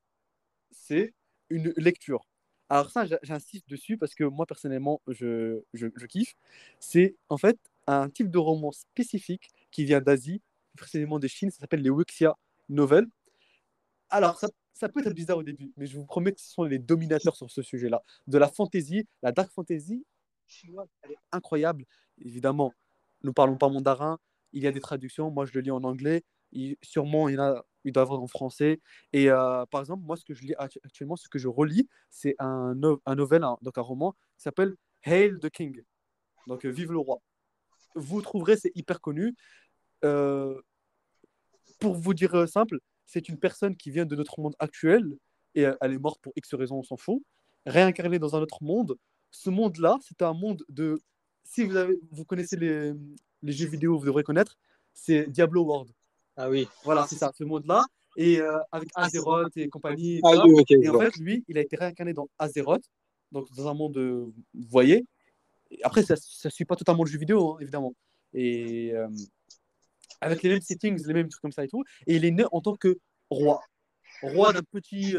c'est 0.72 1.14
une 1.50 1.74
lecture. 1.78 2.28
Alors 2.70 2.90
ça, 2.90 3.06
j'insiste 3.22 3.70
dessus 3.70 3.98
parce 3.98 4.16
que 4.16 4.24
moi 4.24 4.46
personnellement, 4.46 5.02
je, 5.08 5.62
je, 5.74 6.06
kiffe. 6.06 6.36
C'est 6.80 7.16
en 7.30 7.38
fait 7.38 7.58
un 7.88 8.10
type 8.10 8.32
de 8.32 8.40
roman 8.40 8.72
spécifique 8.72 9.50
qui 9.72 9.86
vient 9.86 10.02
d'Asie, 10.02 10.42
précisément 10.76 11.20
de 11.20 11.28
Chine, 11.28 11.52
ça 11.52 11.60
s'appelle 11.60 11.82
les 11.82 11.92
Wuxia 11.92 12.36
Novels. 12.70 13.08
Alors 14.10 14.40
ça, 14.40 14.50
ça 14.74 14.90
peut 14.90 15.06
être 15.06 15.14
bizarre 15.14 15.38
au 15.38 15.44
début, 15.44 15.72
mais 15.78 15.86
je 15.86 15.96
vous 15.96 16.06
promets 16.06 16.32
que 16.32 16.42
ce 16.42 16.52
sont 16.52 16.64
les 16.64 16.80
dominateurs 16.80 17.36
sur 17.36 17.50
ce 17.50 17.62
sujet-là. 17.62 18.04
De 18.28 18.38
la 18.38 18.50
fantasy, 18.50 19.08
la 19.22 19.32
dark 19.32 19.52
fantasy 19.52 20.04
chinoise, 20.48 20.90
elle 21.04 21.12
est 21.12 21.20
incroyable. 21.32 21.86
Évidemment, 22.20 22.74
nous 23.26 23.34
parlons 23.34 23.58
pas 23.58 23.70
mandarin, 23.70 24.20
il 24.54 24.64
y 24.64 24.68
a 24.68 24.72
des 24.72 24.80
traductions, 24.80 25.32
moi 25.32 25.46
je 25.46 25.54
le 25.54 25.62
lis 25.62 25.72
en 25.72 25.84
anglais, 25.84 26.24
il- 26.52 26.78
sûrement 26.84 27.28
il 27.30 27.40
a, 27.40 27.64
il 27.84 27.92
doit 27.92 28.04
avoir 28.04 28.22
en 28.22 28.28
français. 28.28 28.80
Et 29.14 29.30
euh, 29.30 29.66
par 29.68 29.82
exemple, 29.82 30.04
moi 30.06 30.16
ce 30.18 30.24
que 30.26 30.34
je 30.34 30.44
lis 30.44 30.56
actu- 30.58 30.80
actuellement, 30.84 31.16
ce 31.18 31.28
que 31.30 31.40
je 31.40 31.48
relis, 31.48 31.88
c'est 32.10 32.36
un, 32.40 32.74
un 33.06 33.16
novel, 33.16 33.44
un- 33.44 33.58
donc 33.62 33.78
un 33.78 33.82
roman 33.82 34.14
qui 34.38 34.44
s'appelle 34.44 34.76
Hail 35.04 35.40
the 35.42 35.50
King, 35.50 35.84
donc 36.48 36.66
euh, 36.66 36.70
Vive 36.70 36.92
le 36.92 37.00
roi. 37.00 37.20
Vous 37.96 38.22
trouverez, 38.22 38.58
c'est 38.58 38.72
hyper 38.76 39.00
connu. 39.02 39.36
Euh, 40.04 40.62
pour 41.80 41.96
vous 41.96 42.14
dire 42.14 42.48
simple, 42.48 42.80
c'est 43.06 43.30
une 43.30 43.38
personne 43.38 43.76
qui 43.76 43.92
vient 43.92 44.06
de 44.06 44.16
notre 44.16 44.40
monde 44.40 44.56
actuel 44.60 45.06
et 45.56 45.66
elle 45.82 45.94
est 45.94 46.00
morte 46.00 46.22
pour 46.22 46.34
X 46.36 46.54
raisons, 46.54 46.78
on 46.80 46.84
s'en 46.84 46.98
fout, 46.98 47.24
réincarnée 47.66 48.20
dans 48.20 48.36
un 48.36 48.42
autre 48.42 48.64
monde. 48.64 48.98
Ce 49.32 49.50
monde-là, 49.50 49.98
c'est 50.02 50.22
un 50.22 50.34
monde 50.34 50.64
de. 50.70 51.00
Si 51.46 51.64
vous, 51.64 51.76
avez, 51.78 51.98
vous 52.12 52.26
connaissez 52.26 52.58
les, 52.58 52.92
les 53.42 53.54
jeux 53.54 53.68
vidéo, 53.68 53.98
vous 53.98 54.06
devrez 54.06 54.24
connaître, 54.24 54.58
c'est 54.94 55.30
Diablo 55.30 55.64
World. 55.64 55.92
Ah 56.36 56.50
oui. 56.50 56.68
Voilà, 56.84 57.06
c'est 57.08 57.16
ça, 57.16 57.32
ce 57.34 57.44
monde-là. 57.44 57.86
Et 58.18 58.42
euh, 58.42 58.58
avec 58.72 58.90
Azeroth 58.96 59.56
et 59.56 59.70
compagnie. 59.70 60.16
et 60.18 60.22
Ah 60.24 60.44
oui, 60.46 60.54
ok. 60.60 60.72
Et 60.72 60.90
en 60.90 61.00
fait, 61.00 61.16
lui, 61.18 61.44
il 61.48 61.58
a 61.58 61.62
été 61.62 61.76
réincarné 61.76 62.14
dans 62.14 62.28
Azeroth, 62.40 62.84
donc 63.32 63.48
dans 63.56 63.68
un 63.70 63.74
monde, 63.74 63.98
euh, 63.98 64.34
vous 64.54 64.68
voyez. 64.70 65.06
Et 65.72 65.84
après, 65.84 66.04
ça 66.04 66.16
ne 66.16 66.50
suit 66.50 66.66
pas 66.66 66.76
totalement 66.76 67.04
le 67.04 67.10
jeu 67.10 67.20
vidéo, 67.20 67.54
hein, 67.54 67.58
évidemment. 67.62 67.94
Et 68.34 68.92
euh, 68.94 69.08
avec 70.22 70.44
les 70.44 70.50
mêmes 70.50 70.62
settings, 70.62 71.02
les 71.06 71.14
mêmes 71.14 71.30
trucs 71.30 71.42
comme 71.42 71.52
ça 71.52 71.64
et 71.64 71.68
tout. 71.68 71.84
Et 72.08 72.16
il 72.16 72.26
est 72.26 72.32
né 72.32 72.46
en 72.52 72.62
tant 72.62 72.76
que 72.76 72.98
roi. 73.30 73.62
Roi 74.22 74.54
d'un 74.54 74.64
petit 74.64 75.16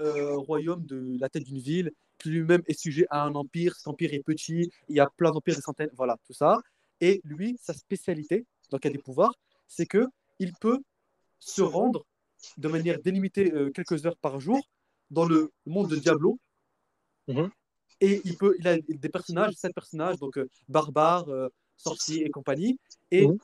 euh, 0.00 0.36
royaume 0.36 0.84
de 0.86 1.16
la 1.20 1.28
tête 1.28 1.44
d'une 1.44 1.60
ville, 1.60 1.92
lui-même 2.24 2.62
est 2.66 2.78
sujet 2.78 3.06
à 3.10 3.22
un 3.22 3.34
empire. 3.34 3.74
Cet 3.76 3.88
empire 3.88 4.12
est 4.12 4.22
petit, 4.22 4.70
il 4.88 4.96
y 4.96 5.00
a 5.00 5.08
plein 5.16 5.30
d'empires, 5.30 5.56
des 5.56 5.62
centaines, 5.62 5.90
voilà, 5.94 6.16
tout 6.26 6.32
ça. 6.32 6.60
Et 7.00 7.20
lui, 7.24 7.56
sa 7.60 7.72
spécialité, 7.72 8.44
donc 8.70 8.84
il 8.84 8.88
a 8.88 8.90
des 8.90 8.98
pouvoirs, 8.98 9.34
c'est 9.66 9.86
que 9.86 10.06
il 10.38 10.52
peut 10.60 10.78
se 11.38 11.62
rendre 11.62 12.04
de 12.56 12.68
manière 12.68 13.00
délimitée 13.00 13.52
euh, 13.52 13.70
quelques 13.70 14.04
heures 14.06 14.16
par 14.16 14.40
jour 14.40 14.60
dans 15.10 15.24
le 15.24 15.50
monde 15.66 15.88
de 15.90 15.96
Diablo. 15.96 16.38
Mhm. 17.28 17.50
Et 18.00 18.20
il, 18.24 18.36
peut, 18.36 18.56
il 18.58 18.66
a 18.66 18.78
des 18.78 19.08
personnages, 19.08 19.54
sept 19.54 19.74
personnages, 19.74 20.18
donc 20.18 20.38
euh, 20.38 20.48
barbares, 20.68 21.28
euh, 21.28 21.48
sorciers 21.76 22.24
et 22.26 22.30
compagnie. 22.30 22.78
Et 23.10 23.26
Mhm. 23.26 23.38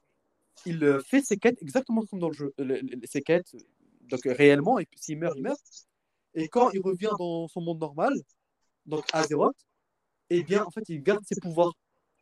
il 0.65 1.01
fait 1.05 1.23
ses 1.23 1.37
quêtes 1.37 1.61
exactement 1.63 2.03
comme 2.07 2.21
dans 2.21 2.29
le 2.29 2.35
jeu. 2.35 2.55
Le- 2.59 2.81
le- 2.81 3.07
ses 3.07 3.23
quêtes, 3.23 3.55
donc 4.03 4.21
réellement, 4.25 4.79
et 4.79 4.87
puis 4.87 4.99
s'il 4.99 5.19
meurt, 5.19 5.37
il 5.37 5.43
meurt. 5.43 5.61
Et 6.35 6.49
quand 6.49 6.71
il 6.71 6.81
revient 6.81 7.13
dans 7.19 7.49
son 7.49 7.61
monde 7.61 7.81
normal, 7.81 8.15
donc 8.87 9.05
Azeroth, 9.13 9.57
eh 10.31 10.43
bien, 10.43 10.65
en 10.65 10.71
fait, 10.71 10.83
il 10.89 11.03
garde 11.03 11.23
ses 11.27 11.41
pouvoirs. 11.41 11.73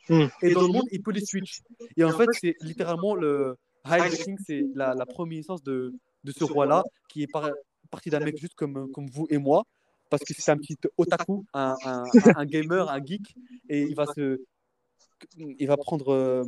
Mhm. 0.08 0.28
Et 0.42 0.52
dans 0.52 0.62
le 0.62 0.68
monde, 0.68 0.86
il 0.92 1.02
peut 1.02 1.12
les 1.12 1.24
switch. 1.24 1.60
Et 1.96 2.04
en 2.04 2.10
fait, 2.12 2.26
c'est 2.40 2.54
littéralement 2.60 3.14
le 3.14 3.56
High 3.86 4.10
the 4.10 4.22
King, 4.24 4.36
c'est 4.46 4.62
la, 4.74 4.94
la 4.94 5.06
première 5.06 5.38
naissance 5.38 5.62
de, 5.62 5.94
de 6.24 6.32
ce 6.32 6.44
roi-là, 6.44 6.82
qui 7.08 7.22
est 7.22 7.26
par- 7.32 7.50
parti 7.90 8.10
d'un 8.10 8.20
mec 8.20 8.36
juste 8.36 8.54
comme, 8.54 8.90
comme 8.92 9.06
vous 9.08 9.26
et 9.30 9.38
moi, 9.38 9.62
parce 10.10 10.22
que 10.24 10.34
c'est 10.36 10.50
un 10.50 10.58
petit 10.58 10.76
otaku, 10.98 11.44
un, 11.54 11.74
un, 11.84 12.02
un- 12.02 12.04
un 12.36 12.44
gamer, 12.46 12.90
un 12.90 13.02
geek, 13.04 13.34
et 13.68 13.82
il 13.82 13.94
va 13.94 14.06
se. 14.06 14.42
Il 15.38 15.66
va 15.68 15.78
prendre 15.78 16.12
euh, 16.12 16.44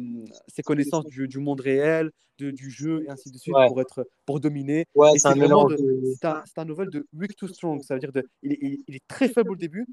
ses 0.49 0.63
connaissances 0.63 1.07
du, 1.07 1.27
du 1.29 1.39
monde 1.39 1.61
réel, 1.63 2.11
de- 2.39 2.51
du 2.51 2.71
jeu 2.71 3.05
et 3.07 3.09
ainsi 3.11 3.31
de 3.31 3.39
suite 3.39 3.55
Ouais. 3.55 3.69
pour 3.69 3.81
être 3.81 4.07
pour 4.27 4.39
dominer. 4.39 4.85
Ouais, 4.95 5.13
Et 5.15 5.19
c'est 5.19 5.29
un 5.29 5.33
un, 5.33 5.37
novel 6.67 6.91
de 6.91 7.07
weak 7.15 7.37
to 7.37 7.49
strong, 7.49 7.83
ça 7.83 7.95
veut 7.95 8.01
dire 8.01 8.13
de, 8.13 8.29
il, 8.43 8.53
est, 8.53 8.59
il- 8.61 8.85
il 8.87 8.97
est 8.97 9.07
très 9.09 9.29
faible 9.31 9.53
au 9.53 9.57
début 9.57 9.87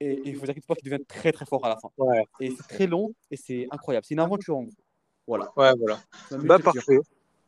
et 0.00 0.12
et 0.12 0.20
il 0.30 0.36
vous 0.36 0.44
inquiétez 0.44 0.66
pas 0.66 0.74
qu'il 0.74 0.90
devient 0.90 1.02
très 1.06 1.32
très 1.32 1.44
fort 1.46 1.64
à 1.64 1.68
la 1.68 1.76
fin. 1.76 1.90
Ouais, 1.98 2.24
Et 2.40 2.50
c'est 2.56 2.66
très 2.68 2.86
long 2.86 3.12
et 3.30 3.36
c'est 3.36 3.66
incroyable. 3.70 4.04
C'est 4.06 4.14
une 4.14 4.20
aventure 4.20 4.56
en 4.56 4.62
gros. 4.62 4.72
Voilà. 5.26 5.52
ouais, 5.56 5.72
voilà. 5.78 6.00
Bah, 6.42 6.58
parfait. 6.58 6.98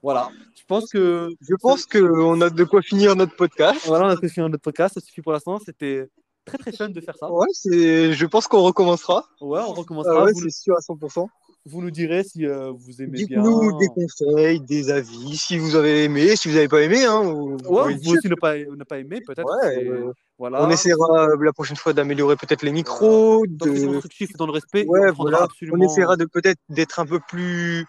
Voilà. 0.03 0.30
Je 0.57 0.62
pense 0.66 0.90
que 0.90 1.30
Je 1.40 1.55
pense 1.61 1.86
qu'on 1.86 2.40
a 2.40 2.50
de 2.50 2.64
quoi 2.64 2.82
finir 2.82 3.16
notre 3.16 3.34
podcast. 3.36 3.86
voilà, 3.86 4.07
on 4.07 4.11
a 4.11 4.16
fini 4.28 4.48
notre 4.48 4.62
podcast. 4.62 4.94
Ça 4.94 5.00
suffit 5.00 5.22
pour 5.22 5.32
l'instant. 5.32 5.59
C'était 5.64 6.09
très 6.44 6.59
très 6.59 6.72
fun 6.72 6.88
de 6.88 7.00
faire 7.00 7.16
ça. 7.16 7.30
Ouais, 7.32 7.46
c'est. 7.53 8.12
Je 8.12 8.26
pense 8.26 8.46
qu'on 8.48 8.62
recommencera. 8.62 9.24
Ouais, 9.40 9.61
on 9.61 9.72
Ah 9.72 9.74
recommencera. 9.74 10.24
ouais, 10.24 10.32
vous, 10.32 10.40
c'est 10.42 10.50
sûr 10.50 10.74
à 10.76 10.80
100%. 10.80 11.26
Vous 11.64 11.80
nous 11.80 11.90
direz 11.90 12.24
si 12.24 12.44
euh, 12.46 12.72
vous 12.72 13.00
aimez 13.02 13.24
bien. 13.24 13.42
Dites-nous 13.42 13.78
des 13.78 13.86
conseils, 13.88 14.60
des 14.60 14.90
avis, 14.90 15.36
si 15.36 15.58
vous 15.58 15.76
avez 15.76 16.04
aimé, 16.04 16.34
si 16.36 16.48
vous 16.48 16.54
n'avez 16.54 16.68
pas 16.68 16.82
aimé. 16.82 17.04
Hein, 17.04 17.22
vous- 17.22 17.56
Ouais, 17.68 17.94
vous 18.02 18.12
aussi 18.14 18.28
ne 18.28 18.34
pas, 18.34 18.56
ne 18.56 18.84
pas 18.84 18.98
aimer 18.98 19.20
peut-être. 19.20 19.46
Ouais, 19.62 19.86
euh, 19.88 20.12
voilà. 20.38 20.64
On 20.66 20.70
essaiera 20.70 21.28
euh, 21.28 21.36
la 21.40 21.52
prochaine 21.52 21.76
fois 21.76 21.92
d'améliorer 21.92 22.36
peut-être 22.36 22.62
les 22.62 22.72
micros, 22.72 23.44
c'est 23.62 23.70
de... 23.70 23.86
constructif 23.86 24.32
dans 24.36 24.46
le 24.46 24.52
respect. 24.52 24.84
Ouais, 24.86 25.10
on 25.10 25.14
voilà. 25.22 25.42
absolument. 25.44 25.76
On 25.78 25.82
essaiera 25.88 26.16
de 26.16 26.24
peut-être 26.24 26.58
d'être 26.68 26.98
un 26.98 27.06
peu 27.06 27.20
plus 27.28 27.86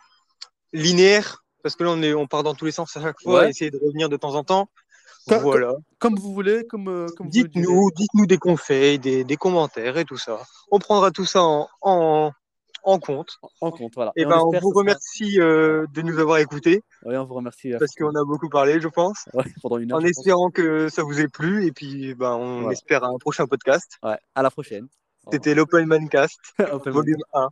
linéaire, 0.72 1.44
parce 1.64 1.76
que 1.76 1.84
là 1.84 1.92
on, 1.92 2.02
est, 2.02 2.14
on 2.14 2.28
part 2.28 2.44
dans 2.44 2.54
tous 2.54 2.66
les 2.66 2.72
sens 2.72 2.96
à 2.98 3.02
chaque 3.02 3.22
fois, 3.22 3.50
essayer 3.50 3.72
de 3.72 3.80
revenir 3.84 4.10
de 4.10 4.18
temps 4.18 4.36
en 4.36 4.44
temps. 4.44 4.70
Comme- 5.28 5.42
voilà. 5.42 5.74
Comme 6.00 6.16
vous 6.16 6.34
voulez, 6.34 6.66
comme, 6.68 6.90
euh, 6.90 7.08
comme. 7.18 7.30
Dites-nous, 7.30 7.90
dites-nous 7.96 8.26
des 8.26 8.38
conseils, 8.38 9.00
des, 9.00 9.24
des 9.24 9.36
commentaires 9.38 9.98
et 9.98 10.04
tout 10.06 10.18
ça. 10.18 10.42
On 10.70 10.80
prendra 10.80 11.12
tout 11.12 11.26
ça 11.26 11.42
en, 11.42 11.70
en, 11.82 12.32
en 12.84 13.00
compte. 13.00 13.38
en 13.62 13.72
compte. 13.72 13.94
Voilà. 13.96 14.12
Et 14.16 14.26
ben 14.26 14.40
on 14.40 14.52
vous 14.52 14.70
sera- 14.72 14.80
remercie 14.80 15.40
euh, 15.40 15.86
de 15.94 16.02
nous 16.02 16.20
avoir 16.20 16.38
écoutés, 16.40 16.82
Ouais, 17.06 17.18
on 17.18 17.26
vous 17.26 17.34
remercie. 17.36 17.74
euh, 17.74 17.80
parce 17.80 17.94
qu'on 17.96 18.10
a 18.16 18.24
beaucoup 18.26 18.50
parlé, 18.50 18.80
je 18.82 18.88
pense. 18.90 19.26
ouais, 19.34 19.46
pendant 19.62 19.78
une 19.78 19.92
heure. 19.92 19.98
En 20.00 20.02
pense. 20.02 20.10
espérant 20.10 20.50
que 20.52 20.90
ça 20.90 21.04
vous 21.04 21.20
ait 21.20 21.28
plu, 21.28 21.66
et 21.66 21.72
puis 21.72 22.14
ben, 22.16 22.34
on 22.34 22.60
Voilà. 22.62 22.74
espère 22.74 23.04
un 23.04 23.18
prochain 23.18 23.46
podcast. 23.48 23.98
Ouais, 24.04 24.18
à 24.36 24.42
la 24.42 24.52
prochaine. 24.52 24.88
C'était 25.32 25.56
l'Open 25.56 25.86
Mancast, 25.86 26.38
volume 26.86 27.22
1. 27.34 27.48